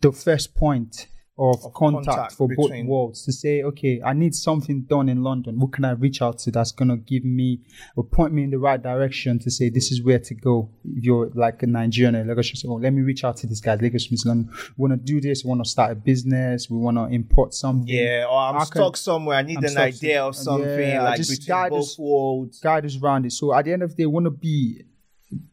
the 0.00 0.12
first 0.12 0.54
point 0.54 1.06
of, 1.36 1.64
Of 1.64 1.74
contact, 1.74 2.06
contact 2.06 2.32
for 2.34 2.46
both 2.46 2.70
worlds 2.84 3.24
to 3.24 3.32
say, 3.32 3.64
okay, 3.64 4.00
I 4.04 4.12
need 4.12 4.36
something 4.36 4.82
done 4.82 5.08
in 5.08 5.24
London. 5.24 5.58
Who 5.58 5.66
can 5.66 5.84
I 5.84 5.90
reach 5.90 6.22
out 6.22 6.38
to 6.40 6.52
that's 6.52 6.70
gonna 6.70 6.96
give 6.96 7.24
me 7.24 7.60
or 7.96 8.04
point 8.04 8.32
me 8.32 8.44
in 8.44 8.50
the 8.50 8.58
right 8.58 8.80
direction 8.80 9.40
to 9.40 9.50
say 9.50 9.68
this 9.68 9.90
is 9.90 10.00
where 10.00 10.20
to 10.20 10.34
go? 10.34 10.70
If 10.84 11.02
you're 11.04 11.30
like 11.34 11.60
a 11.64 11.66
Nigerian, 11.66 12.14
or 12.14 12.24
Lagos, 12.24 12.50
you 12.50 12.54
say, 12.56 12.68
oh, 12.68 12.74
let 12.74 12.92
me 12.92 13.02
reach 13.02 13.24
out 13.24 13.36
to 13.38 13.48
this 13.48 13.60
guy, 13.60 13.74
Lagos 13.74 14.08
Meets 14.12 14.24
London. 14.24 14.48
We 14.76 14.82
wanna 14.82 14.96
do 14.96 15.20
this. 15.20 15.42
We 15.44 15.48
wanna 15.48 15.64
start 15.64 15.90
a 15.90 15.96
business. 15.96 16.70
We 16.70 16.76
wanna 16.76 17.08
import 17.08 17.52
something. 17.52 17.88
Yeah, 17.88 18.26
or 18.30 18.38
I'm 18.38 18.54
I 18.54 18.58
can- 18.60 18.66
stuck 18.66 18.96
somewhere. 18.96 19.36
I 19.38 19.42
need 19.42 19.58
I'm 19.58 19.64
an 19.64 19.78
idea 19.78 20.18
some- 20.18 20.28
of 20.28 20.36
something 20.36 20.78
yeah, 20.88 21.00
I 21.00 21.04
like 21.04 21.16
just 21.16 21.48
guide 21.48 21.70
both 21.70 21.80
us- 21.80 21.98
worlds. 21.98 22.60
guide 22.60 22.84
us 22.84 22.96
around 22.96 23.26
it. 23.26 23.32
So 23.32 23.52
at 23.52 23.64
the 23.64 23.72
end 23.72 23.82
of 23.82 23.90
the 23.90 23.96
day, 23.96 24.06
want 24.06 24.26
to 24.26 24.30
be 24.30 24.84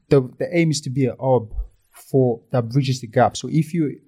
the 0.10 0.22
the 0.38 0.48
aim 0.56 0.70
is 0.70 0.80
to 0.82 0.92
be 0.92 1.06
a 1.06 1.16
hub 1.20 1.52
for 1.92 2.42
that 2.52 2.70
bridges 2.70 3.02
the 3.02 3.08
gap. 3.08 3.36
So 3.36 3.48
if 3.50 3.74
you 3.74 4.00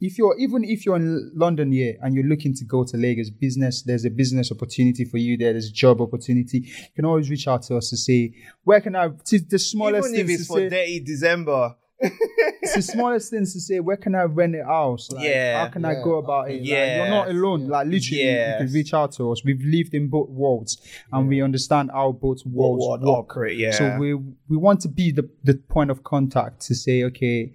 if 0.00 0.18
you're 0.18 0.36
even 0.38 0.64
if 0.64 0.84
you're 0.86 0.96
in 0.96 1.30
London 1.34 1.72
here 1.72 1.96
and 2.02 2.14
you're 2.14 2.24
looking 2.24 2.54
to 2.54 2.64
go 2.64 2.84
to 2.84 2.96
Lagos 2.96 3.30
business, 3.30 3.82
there's 3.82 4.04
a 4.04 4.10
business 4.10 4.50
opportunity 4.52 5.04
for 5.04 5.18
you 5.18 5.36
there. 5.36 5.52
There's 5.52 5.68
a 5.68 5.72
job 5.72 6.00
opportunity. 6.00 6.58
You 6.60 6.94
can 6.94 7.04
always 7.04 7.30
reach 7.30 7.48
out 7.48 7.62
to 7.64 7.76
us 7.76 7.90
to 7.90 7.96
say 7.96 8.34
where 8.64 8.80
can 8.80 8.94
I. 8.96 9.08
To 9.08 9.38
the 9.40 9.58
smallest 9.58 10.08
Even 10.10 10.20
if 10.20 10.26
things 10.26 10.40
it's 10.40 10.48
to 10.48 10.54
for 10.54 10.70
say, 10.70 10.98
December. 11.00 11.74
it's 12.00 12.76
the 12.76 12.82
smallest 12.82 13.30
things 13.30 13.52
to 13.54 13.60
say. 13.60 13.80
Where 13.80 13.96
can 13.96 14.14
I 14.14 14.22
rent 14.22 14.54
a 14.54 14.64
house? 14.64 15.10
Like, 15.10 15.24
Yeah. 15.24 15.64
How 15.64 15.68
can 15.72 15.84
I 15.84 15.94
go 15.94 16.18
about 16.18 16.48
it? 16.48 16.60
Like, 16.60 16.68
Yes. 16.68 16.96
you're 16.98 17.08
not 17.08 17.28
alone. 17.28 17.66
Like 17.66 17.88
literally, 17.88 18.22
you 18.22 18.54
can 18.58 18.72
reach 18.72 18.94
out 18.94 19.10
to 19.12 19.32
us. 19.32 19.42
We've 19.44 19.60
lived 19.64 19.94
in 19.94 20.08
both 20.08 20.28
worlds, 20.28 20.78
and 21.12 21.26
we 21.28 21.42
understand 21.42 21.90
how 21.92 22.12
both 22.12 22.46
worlds 22.46 22.84
World 22.86 23.02
work. 23.02 23.52
yeah. 23.52 23.72
So 23.72 23.96
we 23.98 24.14
we 24.14 24.56
want 24.56 24.80
to 24.82 24.88
be 24.88 25.10
the 25.10 25.28
the 25.42 25.54
point 25.54 25.90
of 25.90 26.04
contact 26.04 26.60
to 26.66 26.74
say, 26.76 27.02
okay, 27.04 27.52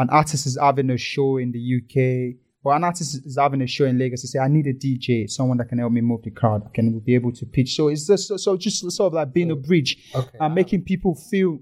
an 0.00 0.10
artist 0.10 0.46
is 0.46 0.58
having 0.60 0.90
a 0.90 0.96
show 0.98 1.36
in 1.36 1.52
the 1.52 1.58
UK, 1.76 2.36
or 2.62 2.74
an 2.74 2.84
artist 2.84 3.24
is 3.24 3.38
having 3.38 3.62
a 3.62 3.66
show 3.66 3.86
in 3.86 3.98
Lagos 3.98 4.20
to 4.20 4.28
say, 4.28 4.38
I 4.38 4.48
need 4.48 4.66
a 4.66 4.74
DJ, 4.74 5.30
someone 5.30 5.56
that 5.58 5.68
can 5.70 5.78
help 5.78 5.92
me 5.92 6.02
move 6.02 6.22
the 6.22 6.30
crowd, 6.30 6.62
I 6.66 6.68
can 6.74 6.98
be 7.00 7.14
able 7.14 7.32
to 7.32 7.46
pitch. 7.46 7.74
So 7.74 7.88
it's 7.88 8.06
just 8.06 8.38
so, 8.38 8.56
just 8.56 8.90
sort 8.92 9.06
of 9.06 9.14
like 9.14 9.32
being 9.32 9.50
a 9.50 9.56
bridge 9.56 9.96
Okay. 10.14 10.36
and 10.38 10.54
making 10.54 10.82
people 10.82 11.14
feel 11.14 11.60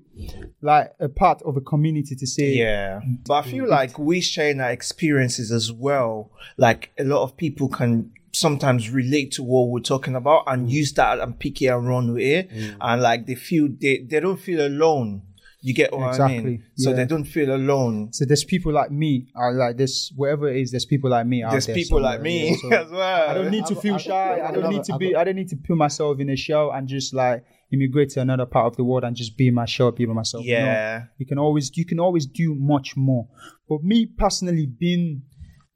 like 0.60 0.92
a 0.98 1.08
part 1.08 1.40
of 1.42 1.56
a 1.56 1.60
community 1.60 2.16
to 2.16 2.26
say, 2.26 2.50
Yeah. 2.54 3.00
But 3.26 3.34
I 3.34 3.42
feel 3.50 3.68
like 3.68 3.96
we 3.98 4.20
sharing 4.20 4.60
our 4.60 4.70
experiences 4.70 5.52
as 5.52 5.70
well. 5.70 6.32
Like 6.56 6.90
a 6.98 7.04
lot 7.04 7.22
of 7.22 7.36
people 7.36 7.68
can 7.68 8.10
sometimes 8.32 8.90
relate 8.90 9.32
to 9.32 9.42
what 9.42 9.68
we're 9.68 9.80
talking 9.80 10.14
about 10.14 10.44
and 10.46 10.70
use 10.70 10.92
that 10.94 11.18
and 11.20 11.38
pick 11.38 11.62
it 11.62 11.66
and 11.66 11.88
run 11.88 12.12
with 12.14 12.22
it. 12.22 12.50
Mm. 12.50 12.76
And 12.80 13.02
like 13.02 13.26
they 13.26 13.34
feel 13.36 13.68
they, 13.80 13.98
they 13.98 14.18
don't 14.20 14.36
feel 14.40 14.66
alone. 14.66 15.22
You 15.60 15.74
get 15.74 15.92
what 15.92 16.02
I 16.02 16.08
Exactly, 16.10 16.40
mean? 16.44 16.64
So 16.76 16.90
yeah. 16.90 16.96
they 16.96 17.04
don't 17.04 17.24
feel 17.24 17.52
alone. 17.54 18.12
So 18.12 18.24
there's 18.24 18.44
people 18.44 18.72
like 18.72 18.92
me, 18.92 19.26
or 19.34 19.52
like 19.54 19.76
this, 19.76 20.12
whatever 20.14 20.48
it 20.48 20.60
is, 20.60 20.70
there's 20.70 20.84
people 20.86 21.10
like 21.10 21.26
me 21.26 21.42
out 21.42 21.50
There's 21.50 21.66
there 21.66 21.74
people 21.74 22.00
like 22.00 22.20
me 22.20 22.50
yeah. 22.50 22.56
So 22.56 22.68
as 22.84 22.90
well. 22.90 23.28
I 23.30 23.34
don't 23.34 23.50
need 23.50 23.66
to 23.66 23.74
I've- 23.74 23.80
feel 23.80 23.94
I've- 23.94 24.04
shy. 24.04 24.40
I've 24.40 24.50
I 24.50 24.52
don't 24.60 24.70
need 24.70 24.84
to 24.84 24.92
I've 24.94 24.98
be. 25.00 25.12
got- 25.12 25.20
I 25.20 25.24
don't 25.24 25.34
need 25.36 25.48
to 25.48 25.56
put 25.56 25.76
myself 25.76 26.20
in 26.20 26.30
a 26.30 26.36
shell 26.36 26.70
and 26.70 26.86
just 26.86 27.12
like 27.12 27.44
immigrate 27.72 28.10
to 28.10 28.20
another 28.20 28.46
part 28.46 28.66
of 28.66 28.76
the 28.76 28.84
world 28.84 29.02
and 29.04 29.14
just 29.16 29.36
be 29.36 29.50
my 29.50 29.64
shell, 29.66 29.90
be 29.90 30.06
by 30.06 30.12
myself. 30.12 30.44
No. 30.46 30.50
Yeah. 30.52 31.04
you 31.18 31.26
can 31.26 31.38
always 31.38 31.76
you 31.76 31.84
can 31.84 31.98
always 31.98 32.24
do 32.26 32.54
much 32.54 32.96
more. 32.96 33.26
But 33.68 33.82
me 33.82 34.06
personally, 34.06 34.66
being 34.66 35.22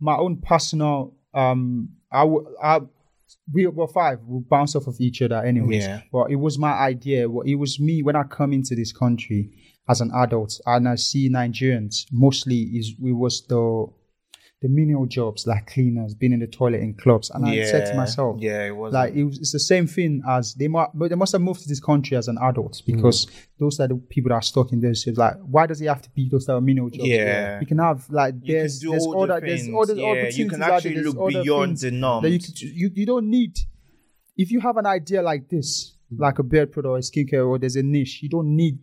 my 0.01 0.15
own 0.17 0.41
personal, 0.43 1.17
um, 1.35 1.89
I 2.13 2.23
would 2.23 2.45
I. 2.63 2.81
We 3.53 3.67
were 3.67 3.89
five. 3.89 4.19
We 4.27 4.41
bounce 4.49 4.77
off 4.77 4.87
of 4.87 4.97
each 5.01 5.23
other, 5.23 5.43
anyways. 5.43 5.85
Yeah. 5.85 6.03
But 6.13 6.31
it 6.31 6.37
was 6.37 6.59
my 6.59 6.73
idea. 6.73 7.29
Well, 7.31 7.47
It 7.47 7.55
was 7.55 7.81
me 7.81 8.03
when 8.03 8.15
I 8.15 8.25
come 8.25 8.53
into 8.53 8.75
this 8.77 8.93
country 8.93 9.51
as 9.89 10.01
an 10.01 10.11
adult, 10.15 10.61
and 10.67 10.89
I 10.89 10.95
see 10.95 11.29
Nigerians 11.29 12.07
mostly 12.13 12.61
is 12.61 12.95
we 13.01 13.13
was 13.13 13.47
the 13.47 13.87
the 14.63 14.69
menial 14.69 15.07
jobs 15.07 15.45
like 15.45 15.67
cleaners, 15.67 16.15
being 16.15 16.33
in 16.33 16.39
the 16.39 16.47
toilet 16.47 16.81
in 16.81 16.95
clubs, 16.95 17.31
and 17.31 17.45
I 17.45 17.65
said 17.65 17.87
to 17.91 17.97
myself, 17.97 18.37
yeah, 18.39 18.67
it 18.67 18.77
was 18.77 18.95
like 18.95 19.13
it 19.13 19.25
was, 19.25 19.39
it's 19.41 19.53
the 19.53 19.59
same 19.59 19.89
thing 19.89 20.23
as 20.29 20.55
they 20.55 20.69
must, 20.69 20.91
but 20.95 21.11
they 21.11 21.17
must 21.17 21.33
have 21.33 21.41
moved 21.41 21.63
to 21.63 21.69
this 21.69 21.81
country 21.81 22.17
as 22.17 22.29
an 22.29 22.39
adult 22.41 22.75
mm. 22.75 22.87
because 22.87 23.27
those 23.59 23.81
are 23.81 23.89
the 23.89 23.97
people 23.97 24.29
that 24.29 24.37
are 24.37 24.43
stuck 24.43 24.71
in 24.71 24.81
those 24.81 25.03
jobs. 25.03 25.19
Like, 25.19 25.35
why 25.41 25.67
does 25.67 25.81
it 25.81 25.89
have 25.89 26.03
to 26.03 26.11
be 26.11 26.29
those 26.29 26.47
that 26.47 26.55
are 26.55 26.61
menial 26.61 26.91
jobs? 26.91 27.09
Yeah. 27.09 27.59
you 27.59 27.67
can 27.67 27.79
have 27.79 28.09
like 28.09 28.35
there's 28.41 28.79
can 28.79 28.87
do 28.87 28.91
there's 28.93 29.05
all 29.05 29.27
the 29.27 29.35
other 29.35 29.47
there's 29.47 29.63
things. 29.63 29.91
other 29.91 29.95
yeah, 29.97 30.07
opportunities 30.07 30.39
you 30.39 30.49
can 30.49 30.63
out 30.63 30.67
there, 30.69 30.77
actually 30.77 31.03
look 31.03 31.29
beyond 31.29 31.77
the 31.79 31.91
norm. 31.91 32.25
you 32.25 32.39
could 32.39 32.61
you, 32.61 32.91
you 32.95 33.07
don't 33.07 33.29
need 33.29 33.59
if 34.37 34.51
you 34.51 34.61
have 34.61 34.77
an 34.77 34.87
idea 34.87 35.23
like 35.23 35.49
this, 35.49 35.97
mm. 36.13 36.21
like 36.21 36.39
a 36.39 36.43
beard 36.43 36.73
product 36.73 36.91
or 36.91 36.99
a 36.99 37.01
skincare 37.01 37.47
or 37.47 37.59
there's 37.59 37.77
a 37.77 37.83
niche, 37.83 38.23
you 38.23 38.29
don't 38.29 38.55
need. 38.55 38.79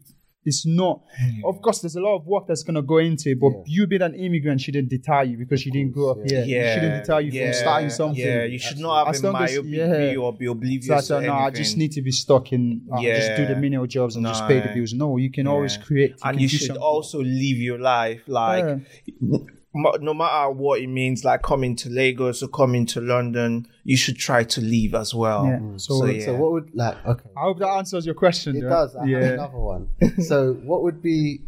It's 0.46 0.66
not. 0.66 1.02
Of 1.44 1.62
course, 1.62 1.82
there's 1.82 1.98
a 1.98 2.02
lot 2.02 2.16
of 2.16 2.26
work 2.26 2.46
that's 2.48 2.64
gonna 2.64 2.82
go 2.82 2.98
into 2.98 3.30
it, 3.32 3.40
but 3.40 3.52
Yeah. 3.52 3.64
you 3.66 3.88
being 3.88 4.02
an 4.02 4.16
immigrant 4.16 4.62
shouldn't 4.62 4.90
deter 4.90 5.24
you 5.24 5.38
because 5.38 5.66
you 5.66 5.72
didn't 5.72 5.92
grow 5.92 6.12
up 6.12 6.18
yeah. 6.26 6.44
here. 6.44 6.64
It 6.64 6.74
shouldn't 6.76 7.04
deter 7.04 7.20
you 7.20 7.32
from 7.32 7.54
starting 7.54 7.90
something. 7.90 8.26
Yeah, 8.26 8.44
you 8.46 8.58
should 8.58 8.80
not 8.80 9.06
have 9.06 9.16
As 9.16 9.22
a 9.22 9.26
long 9.32 9.34
myopia 9.42 10.12
yeah. 10.14 10.18
or 10.18 10.34
be 10.34 10.46
oblivious 10.46 10.88
So 10.88 10.96
I 10.96 11.02
said, 11.02 11.24
no, 11.28 11.34
I 11.34 11.50
just 11.50 11.76
need 11.78 11.92
to 11.92 12.02
be 12.02 12.12
stuck 12.12 12.54
in, 12.54 12.82
uh, 12.92 13.02
just 13.02 13.36
do 13.36 13.46
the 13.46 13.52
Yeah. 13.54 13.60
menial 13.60 13.86
jobs 13.86 14.16
and 14.16 14.26
just 14.26 14.48
pay 14.48 14.60
the 14.62 14.70
bills. 14.74 14.94
No, 14.94 15.18
you 15.18 15.30
can 15.30 15.46
always 15.46 15.76
Yeah. 15.76 15.84
create. 15.84 16.16
and 16.24 16.40
you 16.42 16.48
should 16.48 16.62
something. 16.68 16.82
also 16.82 17.20
live 17.22 17.58
your 17.70 17.78
life 17.78 18.22
like 18.28 18.64
Yeah. 18.64 19.14
mo- 19.20 19.46
no 19.74 20.14
matter 20.14 20.50
what 20.52 20.82
it 20.82 20.88
means 20.88 21.24
like 21.24 21.44
coming 21.44 21.76
to 21.76 21.90
lagos 21.90 22.42
or 22.42 22.48
coming 22.48 22.86
to 22.88 23.00
london 23.00 23.68
you 23.84 23.96
should 23.96 24.18
try 24.18 24.44
to 24.44 24.62
leave 24.62 24.96
as 24.96 25.14
well 25.14 25.46
Yeah. 25.46 25.60
so, 25.78 26.00
So, 26.00 26.06
yeah 26.08 26.26
So 26.26 26.36
what 26.36 26.52
would 26.54 26.70
like 26.74 26.98
okay? 27.06 27.30
I 27.38 27.42
hope 27.42 27.60
that 27.60 27.68
answers 27.70 28.06
your 28.06 28.16
question. 28.16 28.56
It 28.58 28.64
yeah? 28.64 28.70
does. 28.70 28.96
I 28.96 29.02
have 29.02 29.10
Yeah. 29.10 29.28
another 29.34 29.60
one. 29.60 29.90
so 30.24 30.54
what 30.70 30.82
would 30.84 31.02
be 31.04 31.42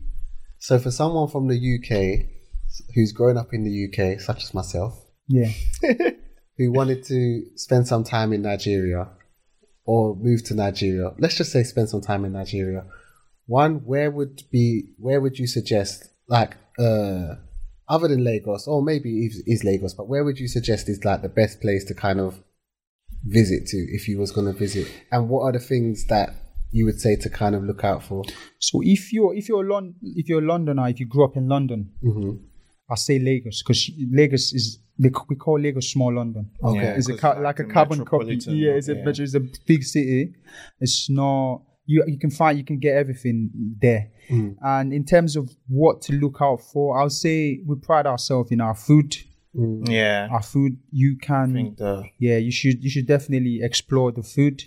so 0.60 0.78
for 0.78 0.92
someone 0.92 1.28
from 1.30 1.48
the 1.48 1.58
UK 1.76 2.28
who's 2.94 3.12
grown 3.12 3.38
up 3.38 3.54
in 3.54 3.64
the 3.64 3.76
UK, 3.88 4.20
such 4.22 4.44
as 4.44 4.54
myself, 4.54 4.94
Yeah. 5.28 5.50
who 6.58 6.72
wanted 6.72 7.04
to 7.06 7.44
spend 7.56 7.88
some 7.88 8.04
time 8.04 8.32
in 8.34 8.44
Nigeria 8.44 9.08
or 9.84 10.16
move 10.16 10.44
to 10.46 10.54
Nigeria, 10.54 11.12
let's 11.18 11.36
just 11.36 11.52
say 11.52 11.64
spend 11.64 11.90
some 11.90 12.02
time 12.02 12.24
in 12.24 12.34
Nigeria. 12.34 12.86
One, 13.48 13.78
where 13.92 14.12
would 14.12 14.44
be 14.52 14.94
where 15.00 15.20
would 15.20 15.40
you 15.40 15.48
suggest 15.48 16.08
like 16.28 16.56
uh 16.80 17.36
other 17.96 18.08
than 18.08 18.24
Lagos, 18.24 18.68
or 18.68 18.82
maybe 18.92 19.26
is, 19.28 19.44
is 19.46 19.64
Lagos, 19.64 19.94
but 19.94 20.08
where 20.12 20.24
would 20.26 20.40
you 20.40 20.48
suggest 20.48 20.90
is 20.90 21.04
like 21.10 21.22
the 21.22 21.30
best 21.42 21.62
place 21.62 21.84
to 21.90 21.94
kind 21.94 22.20
of 22.20 22.42
visit 23.40 23.68
to 23.68 23.78
if 23.78 24.08
you 24.08 24.18
was 24.18 24.32
going 24.32 24.48
to 24.52 24.58
visit? 24.66 24.88
And 25.12 25.30
what 25.30 25.42
are 25.44 25.52
the 25.52 25.60
things 25.60 26.06
that 26.08 26.30
you 26.72 26.86
would 26.86 27.00
say 27.06 27.16
to 27.18 27.30
kind 27.30 27.54
of 27.56 27.64
look 27.64 27.84
out 27.84 28.02
for? 28.04 28.24
So 28.60 28.80
if 28.84 29.12
you're 29.14 29.34
if 29.36 29.50
you're 29.50 29.66
Lon- 29.74 29.96
if 30.02 30.30
you're 30.30 30.44
a 30.44 30.46
Londoner, 30.46 30.88
if 30.88 31.00
you 31.00 31.06
grew 31.06 31.26
up 31.26 31.36
in 31.38 31.48
London, 31.48 31.92
Mm-hmm. 32.04 32.32
I 32.90 32.96
say 32.96 33.20
Lagos 33.20 33.62
because 33.64 33.90
Lagos 34.12 34.52
is 34.54 34.80
they, 35.00 35.10
we 35.30 35.36
call 35.38 35.58
Lagos 35.60 35.88
small 35.92 36.14
London. 36.14 36.52
Okay. 36.64 36.94
it's 36.98 37.08
a 37.08 37.12
'cause 37.14 37.22
ca- 37.22 37.30
like 37.40 37.44
like 37.44 37.60
a 37.60 37.64
a 37.64 37.74
carbon 37.74 38.06
copy. 38.06 38.36
Yeah, 38.48 38.72
it's 38.80 38.90
a 38.90 38.96
yeah. 38.96 39.04
it's 39.08 39.34
a 39.36 39.40
big 39.66 39.84
city. 39.84 40.34
It's 40.80 41.10
not 41.10 41.62
you 41.92 42.04
you 42.08 42.18
can 42.18 42.32
find 42.32 42.58
you 42.58 42.64
can 42.64 42.80
get 42.80 42.96
everything 42.96 43.50
there. 43.82 44.10
Mm. 44.30 44.56
And 44.62 44.94
in 44.94 45.04
terms 45.06 45.36
of 45.36 45.50
what 45.68 46.02
to 46.04 46.14
look 46.14 46.38
out 46.42 46.62
for, 46.62 47.00
I'll 47.00 47.10
say 47.10 47.62
we 47.66 47.76
pride 47.76 48.08
ourselves 48.08 48.52
in 48.52 48.62
our 48.62 48.76
food. 48.76 49.16
Hmm. 49.54 49.84
yeah. 49.86 50.30
Our 50.32 50.42
food, 50.42 50.78
you 50.92 51.18
can 51.18 51.52
I 51.52 51.54
think 51.54 51.78
the 51.78 52.04
yeah 52.20 52.38
you 52.38 52.52
should 52.52 52.84
you 52.84 52.90
should 52.90 53.08
definitely 53.08 53.60
explore 53.62 54.12
the 54.12 54.24
food. 54.24 54.64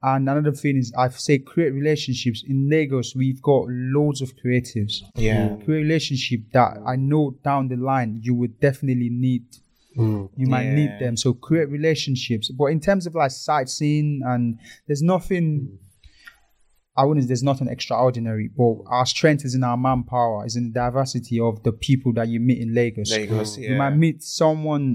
And 0.00 0.28
another 0.28 0.52
thing 0.52 0.76
is 0.76 0.92
i 0.96 1.08
say 1.08 1.38
create 1.38 1.72
relationships. 1.72 2.44
In 2.46 2.70
lagos 2.70 3.16
we've 3.16 3.42
got 3.42 3.64
loads 3.68 4.20
of 4.22 4.36
creatives. 4.36 5.02
Yeah. 5.16 5.48
Hmm. 5.48 5.64
Create 5.64 5.82
relationship 5.82 6.40
that 6.52 6.78
i 6.86 6.94
know 6.94 7.36
down 7.42 7.68
the 7.68 7.76
line 7.76 8.20
you 8.22 8.34
would 8.34 8.60
definitely 8.60 9.10
need. 9.10 9.46
Hmm. 9.96 10.26
You 10.36 10.46
might 10.46 10.68
need 10.80 10.92
them. 11.00 11.16
So 11.16 11.34
create 11.34 11.68
relationships. 11.70 12.52
But 12.52 12.66
in 12.66 12.78
terms 12.78 13.08
of 13.08 13.16
like 13.16 13.32
sightseeing 13.32 14.20
and 14.24 14.60
there's 14.86 15.02
nothing 15.02 15.78
I 16.98 17.04
wouldn't. 17.04 17.24
Say 17.24 17.28
there's 17.28 17.42
nothing 17.52 17.68
extraordinary, 17.68 18.46
but 18.60 18.74
our 18.96 19.06
strength 19.06 19.44
is 19.44 19.54
in 19.54 19.62
our 19.64 19.76
manpower, 19.76 20.44
is 20.46 20.56
in 20.56 20.64
the 20.72 20.74
diversity 20.84 21.38
of 21.48 21.62
the 21.62 21.72
people 21.72 22.12
that 22.14 22.28
you 22.28 22.40
meet 22.48 22.58
in 22.64 22.74
Lagos. 22.74 23.10
lagos 23.10 23.56
yeah 23.58 23.70
You 23.70 23.76
might 23.76 23.96
meet 24.06 24.22
someone 24.22 24.86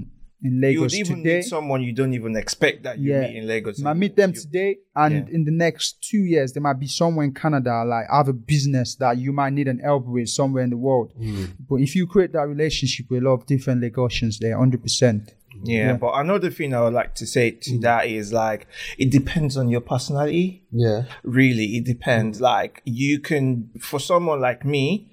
in 0.46 0.54
you 0.56 0.60
Lagos 0.60 0.82
would 0.82 0.94
even 0.94 1.16
today. 1.22 1.36
meet 1.36 1.44
someone 1.44 1.80
you 1.82 1.94
don't 2.00 2.12
even 2.20 2.36
expect 2.36 2.82
that 2.86 2.98
you 2.98 3.12
Yeah. 3.12 3.20
meet 3.22 3.36
in 3.36 3.46
lagos 3.46 3.78
You 3.78 3.84
might 3.84 3.96
meet 4.04 4.14
them 4.16 4.30
You- 4.34 4.40
today, 4.42 4.70
and 4.94 5.14
yeah. 5.28 5.34
in 5.36 5.44
the 5.48 5.50
next 5.66 6.02
two 6.10 6.22
years, 6.32 6.52
there 6.52 6.62
might 6.68 6.78
be 6.86 6.86
somewhere 6.86 7.24
in 7.24 7.32
Canada, 7.32 7.74
like 7.94 8.06
have 8.10 8.28
a 8.28 8.34
business 8.54 8.88
that 8.96 9.16
you 9.24 9.32
might 9.32 9.52
need 9.58 9.68
an 9.68 9.78
help 9.78 10.04
with 10.06 10.28
somewhere 10.28 10.62
in 10.62 10.70
the 10.70 10.76
world. 10.88 11.08
Hmm. 11.16 11.44
But 11.68 11.76
if 11.86 11.90
you 11.96 12.06
create 12.06 12.32
that 12.32 12.46
relationship 12.54 13.06
with 13.10 13.22
a 13.22 13.24
lot 13.28 13.34
of 13.40 13.46
different 13.46 13.80
Lagosians, 13.82 14.38
there, 14.38 14.56
hundred 14.58 14.82
percent. 14.82 15.34
Yeah, 15.62 15.92
but 15.94 16.12
another 16.14 16.50
thing 16.50 16.74
i 16.74 16.80
would 16.80 16.92
like 16.92 17.14
to 17.14 17.26
say 17.26 17.50
to 17.50 17.70
mm. 17.72 17.80
that 17.82 18.06
is 18.06 18.32
like 18.32 18.66
it 18.98 19.10
depends 19.10 19.56
on 19.56 19.68
your 19.68 19.80
personality. 19.80 20.62
Yeah. 20.70 21.04
really 21.22 21.76
it 21.76 21.84
depends. 21.84 22.40
Like 22.40 22.82
you 22.84 23.20
can 23.20 23.70
for 23.80 24.00
someone 24.00 24.40
like 24.40 24.64
me 24.64 25.10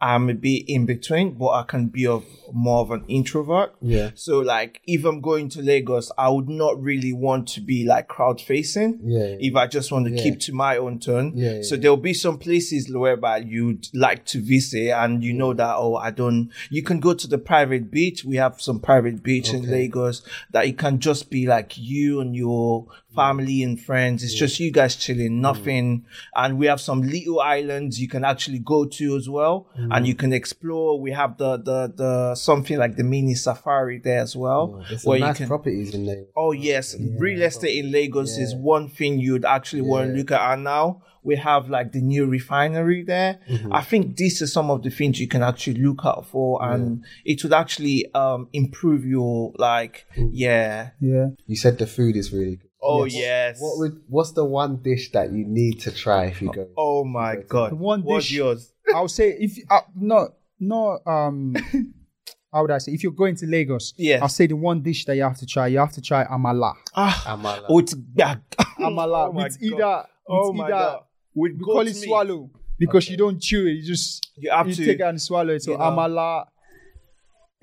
I'm 0.00 0.30
a 0.30 0.34
bit 0.34 0.64
in 0.68 0.86
between, 0.86 1.32
but 1.32 1.50
I 1.50 1.62
can 1.64 1.88
be 1.88 2.06
of 2.06 2.24
more 2.52 2.80
of 2.80 2.90
an 2.90 3.04
introvert. 3.06 3.74
Yeah. 3.82 4.10
So 4.14 4.38
like 4.40 4.80
if 4.86 5.04
I'm 5.04 5.20
going 5.20 5.48
to 5.50 5.62
Lagos, 5.62 6.10
I 6.16 6.30
would 6.30 6.48
not 6.48 6.80
really 6.82 7.12
want 7.12 7.48
to 7.48 7.60
be 7.60 7.84
like 7.84 8.08
crowd 8.08 8.40
facing. 8.40 9.00
Yeah, 9.04 9.18
yeah. 9.26 9.36
If 9.40 9.56
I 9.56 9.66
just 9.66 9.92
want 9.92 10.06
to 10.06 10.12
Yeah. 10.12 10.22
keep 10.22 10.40
to 10.40 10.52
my 10.54 10.76
own 10.78 10.98
turn. 10.98 11.32
Yeah, 11.36 11.56
yeah, 11.56 11.62
So 11.62 11.76
there'll 11.76 11.96
be 11.96 12.14
some 12.14 12.38
places 12.38 12.90
whereby 12.92 13.38
you'd 13.38 13.88
like 13.94 14.24
to 14.26 14.40
visit 14.40 14.90
and 14.90 15.22
you 15.22 15.32
know 15.32 15.52
that, 15.54 15.74
oh, 15.76 15.96
I 15.96 16.10
don't, 16.10 16.50
you 16.70 16.82
can 16.82 16.98
go 17.00 17.14
to 17.14 17.26
the 17.28 17.38
private 17.38 17.90
beach. 17.90 18.24
We 18.24 18.36
have 18.36 18.60
some 18.60 18.80
private 18.80 19.22
beach 19.22 19.52
in 19.52 19.70
Lagos 19.70 20.22
that 20.52 20.66
it 20.66 20.78
can 20.78 20.98
just 20.98 21.30
be 21.30 21.46
like 21.46 21.76
you 21.76 22.20
and 22.20 22.34
your 22.34 22.86
family 23.14 23.62
and 23.62 23.80
friends. 23.80 24.22
It's 24.22 24.34
just 24.34 24.60
you 24.60 24.70
guys 24.70 24.96
chilling, 24.96 25.40
nothing. 25.40 26.04
And 26.34 26.58
we 26.58 26.66
have 26.66 26.80
some 26.80 27.02
little 27.02 27.40
islands 27.40 28.00
you 28.00 28.08
can 28.08 28.24
actually 28.24 28.60
go 28.60 28.84
to 28.84 29.16
as 29.16 29.28
well. 29.28 29.68
And 29.74 30.06
you 30.06 30.14
can 30.14 30.32
explore. 30.32 31.00
We 31.00 31.10
have 31.12 31.36
the, 31.38 31.56
the, 31.56 31.92
the, 31.94 32.34
something 32.34 32.78
like 32.78 32.96
the 32.96 33.04
mini 33.04 33.34
safari 33.34 33.98
there 33.98 34.20
as 34.20 34.36
well. 34.36 34.84
There's 34.88 35.04
where 35.04 35.18
some 35.18 35.22
you 35.22 35.26
nice 35.26 35.36
can, 35.38 35.48
properties 35.48 35.94
in 35.94 36.06
there. 36.06 36.24
Oh 36.36 36.52
yes, 36.52 36.96
real 37.18 37.42
estate 37.42 37.84
in 37.84 37.90
Lagos 37.90 38.38
is 38.38 38.54
one 38.54 38.88
thing 38.88 39.18
you'd 39.18 39.44
actually 39.44 39.82
want 39.82 40.10
to 40.10 40.16
look 40.16 40.30
at. 40.30 40.52
And 40.52 40.64
now 40.64 41.02
we 41.22 41.36
have 41.36 41.68
like 41.68 41.92
the 41.92 42.00
new 42.00 42.26
refinery 42.26 43.02
there. 43.02 43.40
Mm-hmm. 43.48 43.72
I 43.74 43.82
think 43.82 44.16
these 44.16 44.40
are 44.40 44.46
some 44.46 44.70
of 44.70 44.82
the 44.82 44.90
things 44.90 45.20
you 45.20 45.28
can 45.28 45.42
actually 45.42 45.80
look 45.82 46.00
out 46.04 46.26
for, 46.26 46.64
and 46.64 47.04
it 47.24 47.42
would 47.42 47.52
actually 47.52 48.12
um 48.14 48.48
improve 48.52 49.04
your 49.04 49.52
like 49.58 50.06
Mm. 50.16 50.30
yeah. 50.32 50.90
Yeah. 51.00 51.26
You 51.46 51.56
said 51.56 51.78
the 51.78 51.86
food 51.86 52.16
is 52.16 52.32
really 52.32 52.56
good. 52.56 52.69
Oh 52.82 53.04
yes. 53.04 53.60
What 53.60 53.78
would 53.78 54.00
what's 54.08 54.32
the 54.32 54.44
one 54.44 54.76
dish 54.82 55.12
that 55.12 55.32
you 55.32 55.44
need 55.46 55.80
to 55.82 55.90
try 55.92 56.26
if 56.26 56.40
you 56.40 56.50
go? 56.52 56.68
oh 56.76 57.04
my 57.04 57.36
god. 57.36 57.72
The 57.72 57.76
one 57.76 58.02
What's 58.02 58.26
dish- 58.26 58.36
yours? 58.36 58.72
I'll 58.94 59.08
say 59.08 59.36
if 59.38 59.58
uh, 59.70 59.80
not 59.96 60.28
not 60.58 61.00
um 61.06 61.54
how 62.52 62.62
would 62.62 62.70
I 62.70 62.78
say 62.78 62.92
if 62.92 63.02
you're 63.02 63.12
going 63.12 63.36
to 63.36 63.46
Lagos, 63.46 63.92
Yes. 63.96 64.22
I'll 64.22 64.28
say 64.28 64.46
the 64.46 64.56
one 64.56 64.82
dish 64.82 65.04
that 65.04 65.14
you 65.16 65.22
have 65.22 65.36
to 65.38 65.46
try, 65.46 65.66
you 65.68 65.78
have 65.78 65.92
to 65.92 66.00
try 66.00 66.24
amala. 66.24 66.74
Ah, 66.96 67.22
Amala. 67.36 67.66
with 67.72 67.92
yeah. 68.14 68.36
Amala 68.80 69.28
Oh 69.28 69.32
my 69.32 69.44
with 69.44 69.60
God. 69.60 69.66
either 69.66 70.04
Oh 70.28 70.48
with 70.50 70.56
my 70.56 70.64
either 70.64 70.72
god. 70.74 71.00
With 71.34 71.52
we 71.58 71.64
call 71.64 71.80
it 71.82 71.84
meat. 71.86 71.94
swallow 71.94 72.50
because 72.78 73.08
you 73.10 73.16
don't 73.18 73.40
chew 73.40 73.66
it, 73.66 73.72
you 73.72 73.82
just 73.86 74.26
You 74.36 74.50
have 74.50 74.66
you 74.68 74.74
to- 74.74 74.84
take 74.86 75.00
it 75.00 75.02
and 75.02 75.20
swallow 75.20 75.52
it. 75.54 75.62
So 75.62 75.72
you 75.72 75.78
know. 75.78 75.84
amala, 75.84 76.46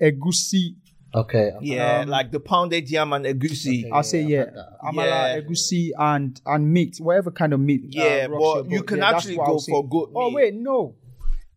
egusi. 0.00 0.76
Okay. 1.14 1.52
Yeah, 1.62 2.00
Um, 2.00 2.08
like 2.08 2.30
the 2.32 2.40
pounded 2.40 2.90
yam 2.90 3.12
and 3.14 3.24
egusi. 3.24 3.80
Okay. 3.84 3.90
I'll 3.92 4.02
say 4.02 4.22
I've 4.24 4.28
yeah, 4.28 4.38
had 4.44 4.94
amala, 4.94 5.04
Yeah. 5.34 5.40
egusi, 5.40 5.90
and 5.98 6.40
and 6.44 6.72
meat, 6.72 6.98
whatever 7.00 7.30
kind 7.30 7.52
of 7.54 7.60
meat. 7.60 7.82
uh, 7.84 7.88
Yeah, 7.88 8.26
rocks 8.26 8.42
but 8.42 8.64
your 8.64 8.72
you 8.72 8.78
boat. 8.80 8.86
can 8.88 9.00
that's 9.00 9.14
actually 9.16 9.36
go 9.36 9.58
for 9.58 9.88
goat 9.88 10.12
Oh 10.14 10.26
meat. 10.28 10.34
wait, 10.34 10.54
no. 10.54 10.94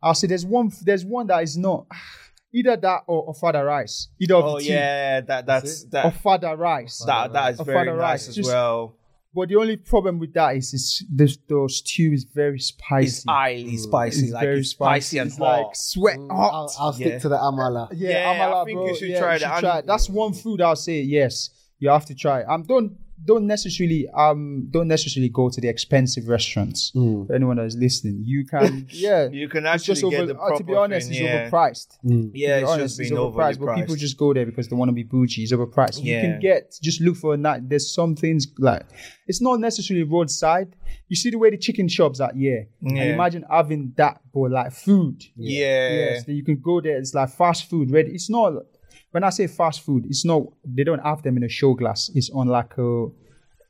I'll 0.02 0.14
say 0.16 0.28
there's 0.28 0.46
one. 0.46 0.72
There's 0.84 1.04
one 1.06 1.28
that 1.28 1.44
is 1.44 1.58
not 1.58 1.86
either 2.54 2.76
that 2.78 3.02
or, 3.08 3.24
or 3.24 3.34
ofada 3.34 3.66
rice. 3.66 4.08
Either 4.20 4.36
of 4.36 4.46
Oh 4.46 4.58
the 4.60 4.66
two. 4.66 4.72
yeah, 4.74 5.22
that 5.22 5.46
that's 5.46 5.84
Or 5.84 6.12
ofada 6.12 6.58
rice. 6.58 7.04
that 7.06 7.34
that 7.34 7.54
is 7.54 7.60
Or 7.60 7.66
very 7.66 7.86
nice 7.88 7.98
rice. 8.00 8.28
as 8.30 8.36
Just- 8.36 8.50
well. 8.50 8.96
But 9.34 9.48
the 9.50 9.56
only 9.56 9.78
problem 9.78 10.20
with 10.20 10.34
that 10.34 10.58
is, 10.58 10.74
is 10.74 11.06
the, 11.14 11.26
the 11.48 11.70
stew 11.70 12.12
is 12.12 12.26
very 12.26 12.60
spicy. 12.60 13.08
It's 13.08 13.24
highly 13.26 13.78
spicy, 13.78 14.24
It's 14.26 14.34
like 14.34 14.44
very 14.44 14.60
it's 14.60 14.70
spicy 14.72 15.18
and 15.20 15.30
It's 15.30 15.38
hot. 15.38 15.62
like 15.68 15.76
sweat 15.76 16.18
Mm, 16.18 16.32
hot. 16.36 16.52
I'll, 16.54 16.76
I'll 16.80 16.94
stick 16.94 17.08
Yeah. 17.08 17.20
to 17.20 17.30
the 17.30 17.38
amala. 17.38 17.88
yeah, 17.94 18.10
Yeah, 18.10 18.30
I 18.30 18.36
amala, 18.36 18.66
think 18.66 18.78
bro. 18.78 18.88
you 18.88 18.96
should 18.96 19.10
yeah, 19.10 19.20
try 19.20 19.34
you 19.36 19.40
that. 19.40 19.56
should 19.56 19.62
try. 19.62 19.80
And- 19.80 19.88
That's 19.88 20.10
one 20.10 20.34
food 20.34 20.60
I'll 20.62 20.76
say 20.76 21.00
yes. 21.02 21.50
You 21.80 21.90
have 21.90 22.06
to 22.08 22.16
try. 22.16 22.44
Um, 22.44 22.64
don't 22.64 22.98
don't 23.24 23.46
necessarily 23.48 24.08
um 24.16 24.68
don't 24.72 24.88
necessarily 24.88 25.30
go 25.30 25.50
to 25.50 25.62
the 25.62 25.68
expensive 25.68 26.28
restaurants. 26.28 26.92
Hmm. 26.94 27.26
For 27.26 27.36
anyone 27.36 27.58
that 27.58 27.66
is 27.66 27.76
listening, 27.76 28.22
you 28.24 28.46
can 28.46 28.88
yeah. 28.92 29.30
You 29.30 29.48
can 29.48 29.66
It's 29.66 29.88
actually 29.90 29.94
just 29.96 30.04
over. 30.04 30.18
get 30.18 30.28
the 30.28 30.40
uh, 30.40 30.58
to 30.58 30.64
be 30.64 30.76
honest, 30.76 31.08
thing, 31.10 31.18
it's 31.18 31.24
yeah. 31.24 31.50
overpriced. 31.50 31.98
Yeah, 32.04 32.10
To 32.10 32.18
it's 32.18 32.34
be 32.34 32.50
just 32.62 32.72
honest, 32.74 33.00
it's 33.00 33.10
been 33.10 33.18
overly 33.18 33.54
overpriced, 33.56 33.66
but 33.66 33.76
people 33.76 33.96
just 33.96 34.18
go 34.18 34.34
there 34.34 34.46
because 34.46 34.68
they 34.68 34.76
want 34.76 34.90
to 34.90 34.94
be 34.94 35.04
bougie. 35.04 35.44
It's 35.44 35.52
overpriced. 35.52 36.04
You 36.04 36.20
can 36.20 36.40
get 36.40 36.78
just 36.82 37.02
look 37.02 37.16
for 37.18 37.34
a 37.34 37.38
night. 37.38 37.70
There's 37.70 37.94
some 37.94 38.16
things 38.16 38.48
like 38.58 38.84
it's 39.28 39.42
not 39.42 39.60
necessarily 39.60 40.04
roadside. 40.04 40.76
You 41.08 41.16
see 41.16 41.30
the 41.30 41.38
way 41.38 41.50
the 41.52 41.58
chicken 41.58 41.88
shops 41.88 42.20
are, 42.20 42.32
yeah. 42.36 42.62
And 42.82 42.98
imagine 42.98 43.46
having 43.50 43.94
that, 43.98 44.22
but 44.34 44.52
like 44.52 44.72
food. 44.72 45.24
Yeah. 45.36 45.90
Yes, 45.94 46.24
that 46.26 46.34
you 46.34 46.44
can 46.44 46.60
go 46.60 46.82
there. 46.82 46.98
It's 46.98 47.14
like 47.14 47.30
fast 47.30 47.70
food. 47.70 47.92
Ready? 47.92 48.12
It's 48.12 48.30
not. 48.30 48.54
When 49.12 49.24
I 49.24 49.30
say 49.30 49.48
fast 49.48 49.82
food, 49.82 50.06
it's 50.08 50.24
not. 50.26 50.44
They 50.64 50.84
don't 50.84 51.04
have 51.04 51.22
them 51.24 51.38
in 51.38 51.44
a 51.44 51.50
show 51.50 51.74
glass. 51.74 52.10
It's 52.16 52.30
on 52.30 52.48
like 52.48 52.78
a, 52.78 53.08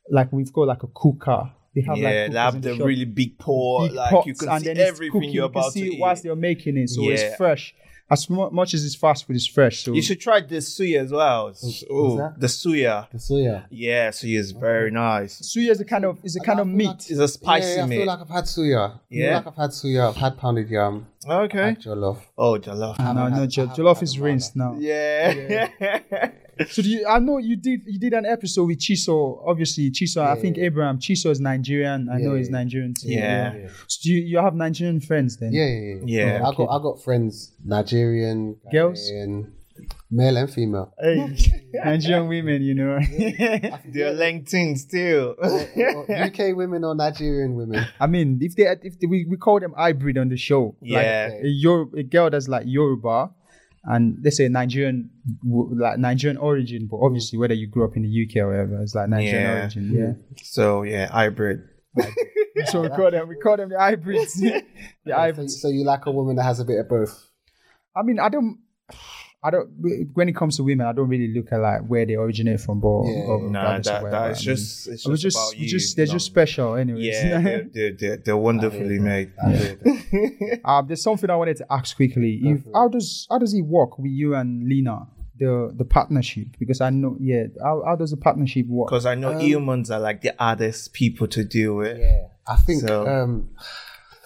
like 0.10 0.32
we've 0.32 0.52
got 0.54 0.68
like 0.68 0.84
a 0.84 0.88
cooker. 0.94 1.52
They 1.74 1.82
have 1.82 1.98
yeah, 1.98 2.10
like 2.24 2.32
they 2.32 2.38
have 2.38 2.62
the 2.62 2.76
really 2.76 3.06
big 3.06 3.38
pot, 3.40 3.88
big 3.88 3.94
like 3.96 4.12
pots, 4.12 4.28
you 4.28 4.34
can 4.36 4.50
and 4.50 4.64
see 4.64 4.72
everything 4.72 5.24
you 5.24 5.42
can 5.42 5.50
about 5.50 5.72
see 5.72 5.92
to 5.96 5.98
whilst 6.02 6.24
eat. 6.24 6.28
they're 6.28 6.36
making 6.36 6.78
it, 6.78 6.90
so 6.90 7.02
Yeah. 7.02 7.12
it's 7.16 7.36
fresh. 7.38 7.74
As 8.10 8.30
mu- 8.30 8.50
much 8.52 8.74
as 8.74 8.84
it's 8.86 8.96
fast 8.96 9.26
food, 9.26 9.36
it's 9.38 9.48
fresh. 9.48 9.84
So 9.86 9.94
You 9.94 10.02
should 10.02 10.20
try 10.20 10.42
the 10.42 10.58
suya 10.58 11.00
as 11.06 11.12
well. 11.12 11.46
what's 11.48 11.84
Oh, 11.90 12.18
that? 12.18 12.40
the 12.40 12.48
suya. 12.48 13.10
The 13.10 13.18
suya. 13.18 13.64
Yeah, 13.70 14.10
suya 14.10 14.38
is 14.40 14.52
very 14.52 14.92
nice. 14.92 15.42
suya 15.42 15.70
is 15.72 15.80
a 15.80 15.86
kind 15.86 16.04
of 16.06 16.18
is 16.24 16.36
a 16.36 16.42
kind 16.42 16.60
of 16.60 16.68
meat. 16.68 16.88
like- 16.88 17.10
It's 17.10 17.20
a 17.20 17.28
spicy 17.28 17.76
yeah, 17.78 17.84
I 17.84 17.86
meat. 17.86 17.98
feel 18.00 18.08
like 18.08 18.20
I've 18.20 18.30
had 18.30 18.44
suya. 18.46 18.90
I 18.90 18.98
feel 19.10 19.20
Yeah? 19.20 19.36
like 19.38 19.48
I've 19.48 19.56
had 19.56 19.70
suya. 19.70 20.10
I've 20.10 20.16
had 20.18 20.38
pounded 20.38 20.70
yam. 20.70 21.08
Okay. 21.26 21.58
Had 21.58 21.82
jollof. 21.82 22.18
Oh, 22.38 22.54
jollof. 22.60 23.00
no, 23.00 23.14
no, 23.14 23.30
had- 23.30 23.50
jo- 23.50 23.64
I 23.64 23.68
haven't 23.68 23.86
jollof 23.86 24.04
is 24.04 24.20
rinsed 24.20 24.56
now. 24.58 24.76
Yeah. 24.80 25.70
Yeah. 25.80 26.32
So 26.70 26.82
do 26.82 26.90
you, 26.90 27.08
I 27.08 27.20
know 27.20 27.38
you 27.38 27.56
did 27.56 27.82
you 27.86 28.00
did 28.00 28.14
an 28.14 28.26
episode 28.26 28.66
with 28.66 28.80
Chiso. 28.80 29.42
Obviously, 29.48 29.90
Chiso. 29.92 30.22
I 30.22 30.36
think 30.40 30.58
Abraham 30.58 31.00
Chiso 31.00 31.30
is 31.32 31.40
Nigerian. 31.40 32.10
I 32.10 32.18
know 32.18 32.36
he's. 32.36 32.50
Nigerian 32.50 32.94
too. 32.94 33.10
Yeah. 33.10 33.68
So 33.88 34.00
do 34.04 34.12
you, 34.12 34.22
you 34.22 34.38
have 34.38 34.54
Nigerian 34.54 35.00
friends 35.00 35.38
then? 35.38 35.54
Yeah, 35.54 35.66
yeah, 35.66 35.96
yeah. 36.06 36.26
Yeah. 36.26 36.42
Oh, 36.44 36.52
I 36.52 36.56
got 36.56 36.68
I 36.70 36.84
got 36.84 37.04
friends 37.04 37.54
Nigerian, 37.64 38.58
Girls? 38.72 39.00
Ghanaian, 39.00 39.52
male 40.10 40.38
and 40.38 40.52
female. 40.54 40.94
Hey, 41.00 41.36
Nigerian 41.74 42.28
women, 42.28 42.62
you 42.62 42.76
know. 42.76 43.00
They're 43.10 44.14
LinkedIn 44.14 44.78
still. 44.78 45.36
UK 45.42 46.56
women 46.56 46.84
or 46.84 46.94
Nigerian 46.96 47.56
women. 47.56 47.86
I 48.00 48.08
mean, 48.08 48.40
if 48.42 48.56
they 48.56 48.64
if 48.84 49.00
they, 49.00 49.08
we, 49.08 49.26
we 49.30 49.38
call 49.38 49.60
them 49.60 49.74
hybrid 49.78 50.18
on 50.18 50.30
the 50.30 50.38
show. 50.38 50.76
Yeah. 50.82 51.30
Like 51.32 51.44
a, 51.44 51.48
Yor- 51.48 51.90
a 51.98 52.04
girl 52.04 52.30
that's 52.30 52.48
like 52.48 52.64
Yoruba 52.66 53.32
and 53.84 54.18
let's 54.24 54.38
say 54.38 54.48
Nigerian 54.48 55.10
like 55.44 55.98
Nigerian 56.00 56.38
origin, 56.38 56.88
but 56.90 56.98
obviously 56.98 57.40
whether 57.40 57.54
you 57.54 57.68
grew 57.68 57.84
up 57.86 57.96
in 57.96 58.04
the 58.04 58.26
UK 58.28 58.38
or 58.44 58.50
whatever, 58.50 58.82
it's 58.82 58.94
like 58.96 59.10
Nigerian 59.10 59.44
Yeah. 59.44 59.60
origin. 59.62 59.92
Yeah. 59.94 60.36
so 60.44 60.84
yeah, 60.84 61.08
hybrid. 61.08 61.68
so 62.66 62.82
we 62.82 62.90
call 62.90 63.12
them 63.12 63.28
we 63.28 63.36
call 63.38 63.58
them 63.58 63.70
the 63.70 63.80
hybrids. 63.80 64.34
the 64.40 64.64
So, 65.08 65.14
hybrids. 65.14 65.62
so 65.62 65.68
you 65.70 65.84
like 65.84 66.06
a 66.06 66.12
woman 66.12 66.36
that 66.38 66.44
has 66.44 66.60
a 66.60 66.66
bit 66.66 66.80
of 66.80 66.88
both. 66.90 67.30
I 67.96 68.04
mean, 68.04 68.20
I 68.20 68.30
don't. 68.30 68.60
I 69.44 69.50
don't. 69.50 69.70
When 70.14 70.30
it 70.30 70.36
comes 70.36 70.58
to 70.58 70.64
women, 70.64 70.86
I 70.86 70.92
don't 70.94 71.10
really 71.10 71.34
look 71.34 71.52
at 71.52 71.58
like 71.60 71.82
where 71.88 72.06
they 72.06 72.14
originate 72.14 72.62
from, 72.62 72.80
but 72.80 73.04
Yeah. 73.06 73.24
or 73.26 73.50
Nah, 73.50 73.60
regardless 73.76 73.88
of 73.88 74.04
that, 74.04 74.12
that 74.12 74.32
is 74.32 74.42
just 74.42 74.88
it's 74.88 75.04
just, 75.04 75.22
just, 75.22 75.36
about 75.38 75.58
you. 75.58 75.68
just 75.68 75.96
they're 75.96 76.06
no. 76.06 76.12
just 76.14 76.26
special, 76.28 76.76
anyways. 76.76 77.06
yeah, 77.06 77.42
they're, 77.42 77.64
they're, 77.74 77.92
they're, 77.94 78.18
they're 78.18 78.38
wonderfully 78.38 79.00
made. 79.00 79.32
I. 79.44 79.78
Um, 80.64 80.88
there's 80.88 81.02
something 81.02 81.30
I 81.30 81.36
wanted 81.36 81.58
to 81.58 81.66
ask 81.72 81.96
quickly. 81.96 82.40
If, 82.44 82.62
how 82.74 82.88
does 82.88 83.26
how 83.32 83.40
does 83.40 83.54
it 83.54 83.62
work 83.64 83.98
with 83.98 84.12
you 84.12 84.36
and 84.36 84.68
Lena, 84.70 85.08
the 85.40 85.74
the 85.76 85.86
partnership? 85.86 86.48
Because 86.60 86.80
I 86.82 86.92
know, 86.92 87.18
yeah, 87.20 87.46
how, 87.64 87.82
how 87.84 87.96
does 87.96 88.12
the 88.12 88.18
partnership 88.18 88.68
work? 88.68 88.90
Because 88.90 89.08
I 89.08 89.16
know 89.16 89.40
humans 89.40 89.90
are 89.90 90.00
like 90.00 90.22
the 90.22 90.36
hardest 90.38 90.94
people 90.94 91.28
to 91.30 91.44
deal 91.44 91.76
with. 91.78 91.98
Yeah. 91.98 92.28
I 92.46 92.58
think 92.58 92.82
So- 92.82 93.08
um 93.08 93.50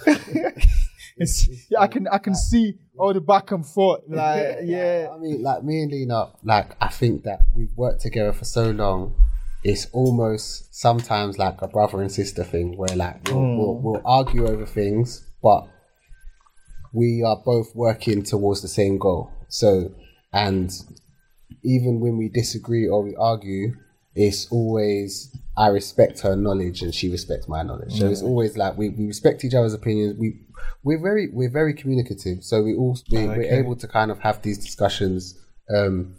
It's, 0.06 0.68
yeah, 1.70 1.80
I 1.80 1.88
can 1.88 2.08
I 2.08 2.18
can 2.18 2.36
see 2.36 2.78
all 2.98 3.14
the 3.14 3.22
back 3.22 3.52
and 3.52 3.66
forth. 3.66 4.02
Like, 4.10 4.60
yeah, 4.64 5.10
I 5.14 5.18
mean, 5.18 5.42
like 5.42 5.64
me 5.64 5.82
and 5.82 5.92
Lena, 5.92 6.32
like 6.44 6.76
I 6.82 6.90
think 6.90 7.24
that 7.24 7.42
we've 7.56 7.76
worked 7.76 8.02
together 8.02 8.34
for 8.34 8.46
so 8.46 8.72
long. 8.72 9.16
It's 9.64 9.88
almost 9.94 10.76
sometimes 10.76 11.40
like 11.40 11.62
a 11.62 11.68
brother 11.68 12.02
and 12.02 12.12
sister 12.12 12.44
thing, 12.44 12.78
where 12.78 12.96
like 12.96 13.28
we'll, 13.28 13.36
hmm. 13.36 13.58
we'll, 13.58 13.76
we'll 13.76 14.02
argue 14.06 14.48
over 14.48 14.66
things, 14.66 15.28
but 15.42 15.68
we 16.94 17.24
are 17.26 17.38
both 17.44 17.76
working 17.76 18.24
towards 18.24 18.62
the 18.62 18.68
same 18.68 18.98
goal. 18.98 19.32
So, 19.48 19.92
and 20.32 20.72
even 21.64 22.00
when 22.00 22.18
we 22.18 22.30
disagree 22.30 22.88
or 22.88 23.02
we 23.04 23.16
argue, 23.16 23.76
it's 24.16 24.48
always 24.52 25.36
I 25.58 25.68
respect 25.68 26.20
her 26.22 26.36
knowledge 26.36 26.82
and 26.82 26.94
she 26.94 27.10
respects 27.10 27.48
my 27.48 27.64
knowledge. 27.64 27.98
So 27.98 28.08
it's 28.08 28.22
hmm. 28.22 28.28
always 28.28 28.58
like 28.58 28.78
we, 28.78 28.90
we 28.90 29.08
respect 29.08 29.44
each 29.44 29.54
other's 29.54 29.74
opinions. 29.74 30.18
We 30.20 30.45
we're 30.84 31.02
very 31.02 31.30
we're 31.32 31.52
very 31.52 31.74
communicative. 31.74 32.44
So 32.44 32.64
we 32.64 32.76
all 32.76 32.98
we, 33.12 33.26
we're 33.28 33.34
Okay. 33.34 33.58
able 33.60 33.76
to 33.78 33.88
kind 33.88 34.12
of 34.12 34.20
have 34.20 34.42
these 34.42 34.58
discussions 34.58 35.40
um, 35.76 36.16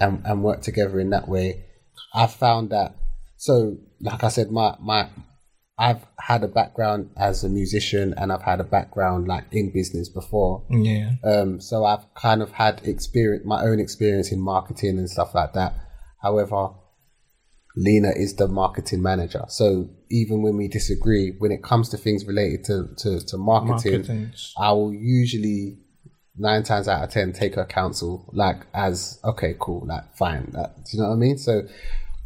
and 0.00 0.22
and 0.24 0.42
work 0.42 0.62
together 0.62 1.00
in 1.00 1.10
that 1.10 1.28
way. 1.28 1.64
I've 2.14 2.32
found 2.32 2.70
that. 2.70 2.96
So 3.36 3.78
like 4.00 4.22
I 4.24 4.28
said, 4.28 4.50
my 4.50 4.76
my 4.80 5.08
I've 5.76 6.06
had 6.20 6.44
a 6.44 6.48
background 6.48 7.10
as 7.16 7.42
a 7.42 7.48
musician 7.48 8.14
and 8.16 8.32
I've 8.32 8.42
had 8.42 8.60
a 8.60 8.64
background 8.64 9.26
like 9.26 9.44
in 9.50 9.72
business 9.72 10.08
before. 10.08 10.62
Yeah. 10.70 11.12
Um, 11.24 11.60
so 11.60 11.84
I've 11.84 12.06
kind 12.14 12.42
of 12.42 12.52
had 12.52 12.86
experience, 12.86 13.44
my 13.44 13.60
own 13.64 13.80
experience 13.80 14.30
in 14.30 14.40
marketing 14.40 14.98
and 14.98 15.10
stuff 15.10 15.34
like 15.34 15.52
that. 15.54 15.74
However, 16.22 16.68
Lena 17.76 18.10
is 18.14 18.36
the 18.36 18.46
marketing 18.46 19.02
manager. 19.02 19.44
So 19.48 19.88
even 20.14 20.42
when 20.42 20.56
we 20.56 20.68
disagree, 20.68 21.32
when 21.38 21.50
it 21.50 21.62
comes 21.64 21.88
to 21.88 21.96
things 21.96 22.24
related 22.24 22.64
to, 22.64 22.88
to, 22.98 23.26
to 23.26 23.36
marketing, 23.36 23.98
Marketing. 23.98 24.32
I 24.56 24.70
will 24.70 24.94
usually 24.94 25.78
nine 26.36 26.62
times 26.62 26.86
out 26.86 27.02
of 27.02 27.10
ten 27.10 27.32
take 27.32 27.56
her 27.56 27.64
counsel 27.64 28.30
like 28.32 28.62
as 28.72 29.18
okay, 29.24 29.56
cool, 29.58 29.84
like 29.86 30.16
fine. 30.16 30.50
That, 30.52 30.76
do 30.76 30.96
you 30.96 31.02
know 31.02 31.08
what 31.08 31.16
I 31.16 31.18
mean? 31.18 31.36
So 31.36 31.62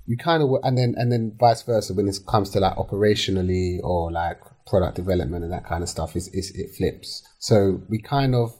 we 0.06 0.16
kind 0.16 0.42
of 0.42 0.50
and 0.64 0.76
then 0.76 0.94
and 0.98 1.10
then 1.10 1.34
vice 1.40 1.62
versa 1.62 1.94
when 1.94 2.08
it 2.08 2.18
comes 2.26 2.50
to 2.50 2.60
like 2.60 2.76
operationally 2.76 3.78
or 3.82 4.12
like 4.12 4.40
product 4.66 4.96
development 4.96 5.44
and 5.44 5.52
that 5.52 5.64
kind 5.64 5.82
of 5.82 5.88
stuff 5.88 6.14
is, 6.14 6.28
is 6.28 6.50
it 6.54 6.76
flips. 6.76 7.22
So 7.38 7.80
we 7.88 8.02
kind 8.02 8.34
of 8.34 8.52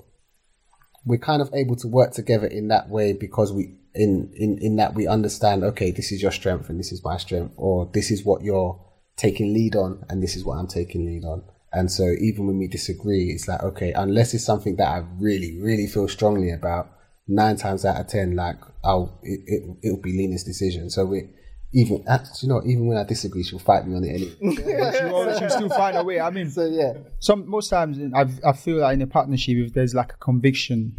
we're 1.05 1.19
kind 1.19 1.43
of 1.43 1.51
able 1.53 1.77
to 1.77 1.89
work 1.89 2.13
together 2.13 2.47
in 2.47 2.69
that 2.69 2.89
way 2.89 3.13
because 3.13 3.53
we 3.53 3.75
in 3.95 4.33
in 4.35 4.59
in 4.59 4.77
that 4.77 4.95
we 4.95 5.07
understand 5.07 5.65
okay 5.65 5.91
this 5.91 6.13
is 6.13 6.23
your 6.23 6.31
strength 6.31 6.69
and 6.69 6.79
this 6.79 6.93
is 6.93 7.03
my 7.05 7.17
strength 7.17 7.53
or 7.57 7.91
this 7.95 8.11
is 8.11 8.25
what 8.25 8.43
you're 8.43 8.79
taking 9.19 9.53
lead 9.53 9.77
on 9.77 10.03
and 10.09 10.23
this 10.23 10.35
is 10.37 10.45
what 10.45 10.55
I'm 10.57 10.67
taking 10.69 11.05
lead 11.05 11.25
on. 11.25 11.43
And 11.73 11.93
so 11.93 12.15
even 12.19 12.47
when 12.47 12.57
we 12.59 12.67
disagree 12.69 13.31
it's 13.31 13.47
like 13.47 13.63
okay 13.63 13.93
unless 13.93 14.33
it's 14.33 14.45
something 14.45 14.77
that 14.77 14.89
I 14.89 15.05
really 15.19 15.61
really 15.61 15.87
feel 15.87 16.09
strongly 16.09 16.51
about 16.51 16.91
nine 17.27 17.57
times 17.57 17.85
out 17.85 18.01
of 18.01 18.07
ten 18.07 18.35
like 18.35 18.57
I'll 18.83 19.19
it, 19.23 19.41
it, 19.47 19.77
it'll 19.83 20.01
be 20.01 20.17
Lena's 20.17 20.45
decision. 20.45 20.89
So 20.89 21.05
we 21.05 21.29
even 21.75 22.03
uh, 22.09 22.13
actually 22.13 22.47
you 22.47 22.49
know 22.49 22.63
even 22.65 22.87
when 22.87 22.97
I 22.97 23.05
disagree 23.05 23.43
she'll 23.43 23.59
fight 23.59 23.87
me 23.87 23.95
on 23.97 24.05
it 24.05 24.15
anyway 24.15 24.93
She 24.99 25.05
always- 25.05 25.39
she'll 25.39 25.51
still 25.51 25.69
find 25.69 25.97
a 25.99 26.03
way. 26.05 26.21
I 26.21 26.31
mean, 26.31 26.49
so 26.49 26.65
yeah. 26.65 26.95
some 27.19 27.47
most 27.49 27.69
times 27.69 27.99
I 28.15 28.25
I 28.49 28.53
feel 28.53 28.79
like 28.79 28.95
in 28.95 29.03
a 29.03 29.07
partnership, 29.07 29.57
if 29.59 29.75
there's 29.75 29.95
like 29.95 30.13
a 30.15 30.17
conviction, 30.17 30.97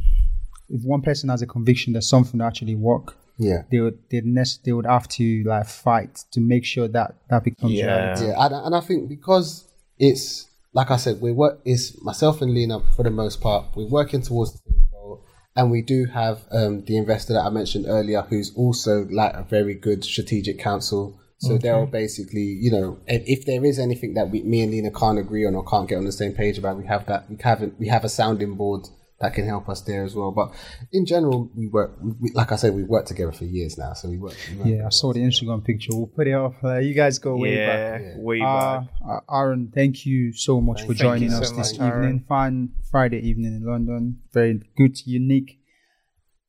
if 0.70 0.84
one 0.84 1.02
person 1.02 1.30
has 1.30 1.42
a 1.42 1.48
conviction 1.48 1.94
that 1.94 2.04
something 2.04 2.40
will 2.40 2.46
actually 2.46 2.76
work, 2.76 3.16
yeah 3.40 3.64
they 3.72 3.80
would 3.80 3.98
they 4.12 4.22
nest 4.22 4.64
they 4.66 4.72
would 4.74 4.86
have 4.86 5.08
to 5.08 5.44
like 5.46 5.66
fight 5.66 6.14
to 6.32 6.40
make 6.40 6.66
sure 6.66 6.88
that 6.88 7.16
that 7.30 7.44
becomes 7.44 7.74
Yeah. 7.80 7.86
reality. 7.88 8.26
Yeah, 8.28 8.46
and, 8.46 8.54
and 8.66 8.76
I 8.76 8.82
think 8.82 9.10
because 9.10 9.66
it's 9.98 10.46
like 10.74 10.92
I 10.92 10.98
said, 10.98 11.20
we 11.20 11.32
work. 11.32 11.60
It's 11.66 12.00
myself 12.04 12.42
and 12.44 12.54
Lena 12.54 12.80
for 12.96 13.04
the 13.04 13.10
most 13.10 13.42
part. 13.42 13.66
We're 13.76 13.88
working 13.88 14.22
towards 14.22 14.52
the 14.54 14.60
same 14.68 14.86
goal, 14.92 15.24
and 15.56 15.72
we 15.72 15.82
do 15.82 16.06
have 16.06 16.42
um, 16.52 16.86
the 16.86 16.96
investor 16.98 17.34
that 17.34 17.42
I 17.42 17.50
mentioned 17.50 17.86
earlier, 17.88 18.22
who's 18.22 18.54
also 18.56 19.08
like 19.10 19.34
a 19.34 19.44
very 19.50 19.74
good 19.74 20.04
strategic 20.04 20.60
counsel. 20.60 21.20
So 21.42 21.58
they'll 21.58 21.86
basically, 21.86 22.42
you 22.66 22.70
know, 22.70 23.00
if, 23.08 23.24
if 23.26 23.46
there 23.46 23.64
is 23.64 23.80
anything 23.80 24.14
that 24.16 24.30
we, 24.30 24.44
me 24.44 24.62
and 24.62 24.72
Lena 24.72 24.92
can't 24.92 25.18
agree 25.18 25.46
on 25.48 25.56
or 25.56 25.64
can't 25.64 25.88
get 25.88 25.98
on 25.98 26.04
the 26.04 26.12
same 26.12 26.34
page 26.34 26.58
about, 26.58 26.76
we 26.78 26.86
have 26.86 27.06
that. 27.06 27.30
We 27.30 27.38
have 27.44 27.72
we 27.80 27.88
have 27.88 28.04
a 28.04 28.10
sounding 28.10 28.56
board 28.56 28.90
that 29.22 29.34
can 29.34 29.46
help 29.46 29.68
us 29.70 29.82
there 29.82 30.04
as 30.04 30.16
well. 30.16 30.32
But 30.32 30.52
in 30.92 31.06
general, 31.06 31.50
we 31.56 31.68
work. 31.68 31.98
We, 32.02 32.32
like 32.34 32.52
I 32.52 32.56
said, 32.56 32.74
we've 32.74 32.88
worked 32.88 33.08
together 33.10 33.32
for 33.32 33.46
years 33.46 33.78
now, 33.78 33.94
so 33.94 34.08
we 34.10 34.18
work. 34.18 34.36
we 34.52 34.58
work 34.58 34.68
Yeah, 34.68 34.86
I 34.86 34.90
saw 34.90 35.12
the 35.14 35.20
Instagram 35.20 35.64
picture. 35.64 35.90
We'll 35.94 36.08
put 36.08 36.28
it 36.28 36.34
up. 36.34 36.54
Uh, 36.64 36.78
you 36.78 36.94
guys 36.94 37.20
go 37.20 37.36
way 37.38 37.58
back. 37.58 38.02
yeah, 38.02 38.14
way 38.18 38.40
Uh, 38.42 38.80
back. 38.80 38.88
uh, 39.08 39.20
Aaron, 39.36 39.72
thank 39.74 40.06
you 40.06 40.32
so 40.34 40.62
much 40.62 40.84
for 40.84 40.94
joining 40.94 41.32
us 41.34 41.50
so 41.50 41.56
this 41.56 41.78
much, 41.78 41.82
Aaron. 41.90 42.04
evening. 42.04 42.26
Fine 42.28 42.70
Friday 42.90 43.20
evening 43.20 43.56
in 43.56 43.66
London. 43.66 44.20
Very 44.34 44.62
good, 44.78 44.98
unique, 45.06 45.59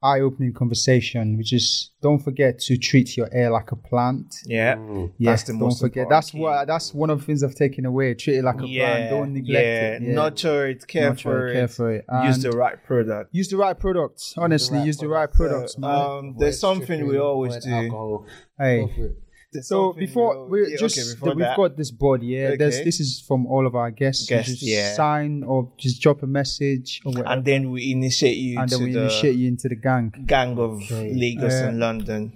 eye-opening 0.03 0.53
conversation. 0.53 1.37
Which 1.37 1.53
is 1.53 1.91
don't 2.01 2.19
forget 2.19 2.59
to 2.61 2.77
treat 2.77 3.17
your 3.17 3.29
hair 3.31 3.51
like 3.51 3.73
a 3.73 3.77
plant. 3.77 4.35
Yeah, 4.47 4.77
Yes, 5.19 5.45
the 5.45 5.53
don't 5.53 5.61
most 5.61 5.81
forget. 5.81 6.09
That's 6.09 6.31
key. 6.31 6.39
what. 6.39 6.67
That's 6.67 6.95
one 6.95 7.11
of 7.11 7.21
the 7.21 7.25
things 7.27 7.43
I've 7.43 7.55
taken 7.55 7.85
away. 7.87 8.15
Treat 8.15 8.39
it 8.39 8.45
like 8.45 8.57
a 8.61 8.67
plant. 8.67 9.11
Don't 9.11 9.33
neglect 9.35 9.65
yeah. 9.65 9.93
it. 9.93 10.03
Yeah. 10.03 10.15
Nurture 10.15 10.67
it, 10.69 10.87
care 10.87 11.11
Nurture 11.11 11.23
for 11.23 11.49
it, 11.49 11.51
it, 11.51 11.55
care 11.55 11.69
for 11.69 11.93
it. 11.93 12.05
use 12.25 12.43
the 12.43 12.51
right 12.53 12.83
product. 12.83 13.35
use 13.35 13.49
the 13.49 13.57
right 13.57 13.79
products. 13.79 14.35
Honestly, 14.37 14.79
right 14.79 14.87
use 14.87 14.97
the 14.97 15.09
right 15.09 15.31
products. 15.31 15.75
products, 15.75 15.79
man. 15.79 16.19
Um, 16.31 16.37
there's 16.39 16.59
something 16.59 17.07
we 17.07 17.19
always 17.19 17.57
do. 17.65 17.71
Alcohol. 17.71 18.27
hey. 18.59 19.13
Go 19.53 19.59
for 19.59 19.59
it. 19.59 19.63
There's 19.63 19.69
So 19.69 19.93
before 19.93 20.47
we, 20.47 20.63
we 20.63 20.71
yeah, 20.71 20.77
just 20.79 20.99
okay, 20.99 21.15
before 21.15 21.35
we've 21.35 21.39
that, 21.45 21.57
got 21.57 21.77
this 21.77 21.91
board, 21.91 22.23
yeah. 22.23 22.57
There's 22.57 22.77
Okay. 22.77 22.85
this 22.85 23.01
is 23.01 23.21
from 23.27 23.47
all 23.47 23.67
of 23.67 23.75
our 23.75 23.91
guests. 23.91 24.27
So 24.29 24.35
Guests, 24.37 24.51
just 24.53 24.63
yeah. 24.63 24.95
sign 24.95 25.43
or 25.43 25.73
just 25.79 26.01
drop 26.03 26.23
a 26.23 26.27
message 26.27 27.01
or 27.05 27.13
whatever, 27.13 27.29
and 27.29 27.45
then 27.45 27.71
we 27.71 27.91
initiate 27.93 28.37
you 28.37 28.59
and 28.61 28.69
then 28.71 28.83
we 28.83 28.93
the 28.93 29.01
initiate 29.03 29.37
you 29.37 29.49
into 29.49 29.69
the 29.69 29.77
gang. 29.77 30.13
gang 30.27 30.59
of 30.59 30.81
Lagos 30.91 31.53
Uh, 31.55 31.69
and 31.69 31.79
London. 31.81 32.33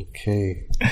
Okay. 0.00 0.66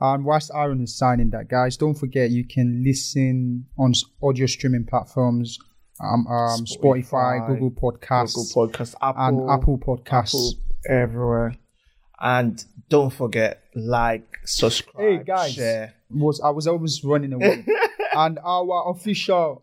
And 0.00 0.24
whilst 0.24 0.50
Aaron 0.54 0.80
is 0.82 0.96
signing 0.96 1.30
that, 1.30 1.48
guys, 1.48 1.76
don't 1.76 1.94
forget 1.94 2.30
you 2.30 2.44
can 2.46 2.82
listen 2.82 3.66
on 3.78 3.92
audio 4.22 4.46
streaming 4.46 4.86
platforms, 4.86 5.58
um, 6.02 6.26
um 6.26 6.64
Spotify, 6.64 7.04
Spotify, 7.04 7.46
Google 7.46 7.70
Podcasts, 7.70 8.34
Google 8.34 8.68
Podcast, 8.68 8.94
Apple, 9.02 9.22
and 9.26 9.50
Apple 9.50 9.78
Podcasts. 9.78 10.28
Apple, 10.34 10.52
everywhere. 10.88 11.56
And 12.18 12.64
don't 12.88 13.10
forget, 13.12 13.59
like, 13.74 14.38
subscribe, 14.44 15.04
Hey 15.18 15.24
guys, 15.24 15.54
share. 15.54 15.94
was 16.10 16.40
I 16.40 16.50
was 16.50 16.66
always 16.66 17.02
running 17.04 17.32
away, 17.32 17.64
and 18.14 18.38
our 18.44 18.90
official, 18.90 19.62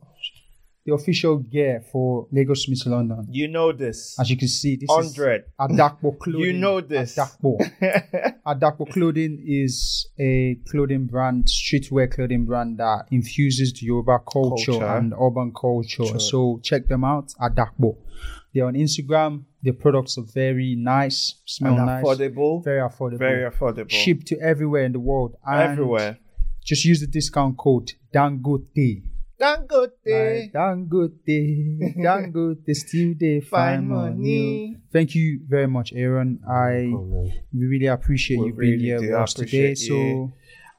the 0.85 0.93
official 0.93 1.38
gear 1.38 1.84
for 1.91 2.27
Lagos 2.31 2.67
Meets 2.69 2.85
London. 2.85 3.27
You 3.29 3.47
know 3.49 3.73
this. 3.73 4.15
As 4.19 4.29
you 4.29 4.38
can 4.38 4.47
see, 4.47 4.77
this 4.77 4.88
100. 4.88 5.41
is 5.41 5.45
Adakbo 5.59 6.17
clothing. 6.19 6.41
You 6.41 6.53
know 6.53 6.79
this. 6.81 7.15
Adakbo. 7.17 7.57
Adakbo 8.47 8.89
clothing 8.91 9.43
is 9.45 10.07
a 10.19 10.55
clothing 10.69 11.05
brand, 11.05 11.45
streetwear 11.47 12.09
clothing 12.09 12.45
brand 12.45 12.77
that 12.77 13.05
infuses 13.11 13.73
the 13.73 13.85
Yoruba 13.88 14.19
culture, 14.31 14.71
Culture. 14.71 14.85
and 14.85 15.13
urban 15.19 15.51
culture. 15.53 16.19
So 16.19 16.59
check 16.63 16.88
them 16.88 17.03
out. 17.03 17.34
Adakbo. 17.41 17.97
They're 18.53 18.65
on 18.65 18.75
Instagram. 18.75 19.43
Their 19.63 19.73
products 19.73 20.17
are 20.17 20.23
very 20.23 20.75
nice, 20.75 21.35
smell 21.45 21.75
and 21.77 21.85
nice, 21.88 22.03
affordable. 22.03 22.63
very 22.63 22.79
affordable, 22.81 23.17
Very 23.19 23.49
affordable. 23.51 23.89
shipped 23.89 24.27
to 24.27 24.39
everywhere 24.39 24.84
in 24.84 24.91
the 24.91 24.99
world. 24.99 25.35
And 25.45 25.71
everywhere. 25.71 26.19
Just 26.63 26.85
use 26.85 26.99
the 27.01 27.07
discount 27.07 27.57
code 27.57 27.93
Dangote. 28.13 29.03
Dangote. 29.39 29.91
Like, 30.05 30.51
Dangote, 30.53 31.95
Dangote, 31.97 32.75
still 32.75 33.13
they 33.19 33.39
find 33.39 33.88
Find 33.88 33.88
money. 33.89 34.15
money. 34.15 34.77
Thank 34.91 35.15
you 35.15 35.39
very 35.47 35.67
much, 35.67 35.93
Aaron. 35.93 36.39
I 36.49 36.91
we 37.53 37.65
really 37.65 37.85
appreciate 37.88 38.39
We 38.39 38.47
you 38.47 38.53
being 38.53 38.79
here 38.79 39.01
with 39.01 39.11
us 39.13 39.34
today. 39.34 39.71
appreciate 39.73 39.79
you. 39.89 40.31
So 40.31 40.34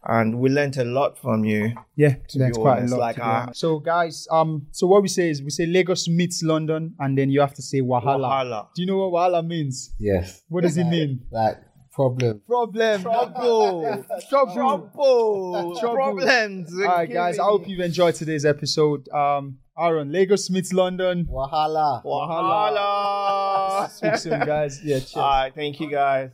And 0.04 0.38
we 0.38 0.48
learned 0.48 0.76
a 0.78 0.84
lot 0.84 1.18
from 1.18 1.44
you. 1.44 1.72
yeah, 1.96 2.14
be 2.32 2.38
that's 2.38 2.56
quite 2.56 2.84
a 2.84 2.86
lot. 2.86 2.98
like, 3.00 3.16
today. 3.16 3.26
uh, 3.26 3.52
so 3.52 3.78
guys, 3.80 4.26
um, 4.30 4.66
so 4.70 4.86
what 4.86 5.02
we 5.02 5.08
say 5.08 5.28
is 5.28 5.42
we 5.42 5.50
say 5.50 5.66
Lagos 5.66 6.08
meets 6.08 6.42
London, 6.42 6.94
and 7.00 7.18
then 7.18 7.30
you 7.30 7.40
have 7.40 7.52
to 7.54 7.62
say 7.62 7.80
Wahala. 7.80 8.28
Wahala. 8.30 8.68
Do 8.74 8.82
you 8.82 8.86
know 8.86 9.08
what 9.08 9.32
Wahala 9.32 9.46
means? 9.46 9.94
Yes. 9.98 10.42
What 10.48 10.62
does 10.62 10.76
it 10.78 10.84
mean? 10.96 11.26
Like 11.30 11.58
problem. 11.92 12.40
Problem, 12.46 13.02
trouble, 13.02 14.04
trouble. 14.30 14.54
Trouble. 14.54 15.78
Trouble. 15.80 15.94
Problems. 15.96 16.72
All 16.72 16.86
right, 16.86 17.12
guys. 17.12 17.38
I 17.40 17.44
hope 17.44 17.68
you've 17.68 17.80
enjoyed 17.80 18.14
today's 18.14 18.44
episode. 18.44 19.08
Um, 19.08 19.58
Aaron, 19.76 20.12
Lagos 20.12 20.48
meets 20.48 20.72
London. 20.72 21.26
Wahala. 21.30 22.02
Wahala. 22.04 23.90
Speak 23.90 24.16
soon, 24.16 24.40
guys. 24.40 24.80
Yeah, 24.84 24.98
cheers. 25.00 25.16
All 25.16 25.22
right. 25.22 25.54
Thank 25.54 25.80
you, 25.80 25.90
guys. 25.90 26.30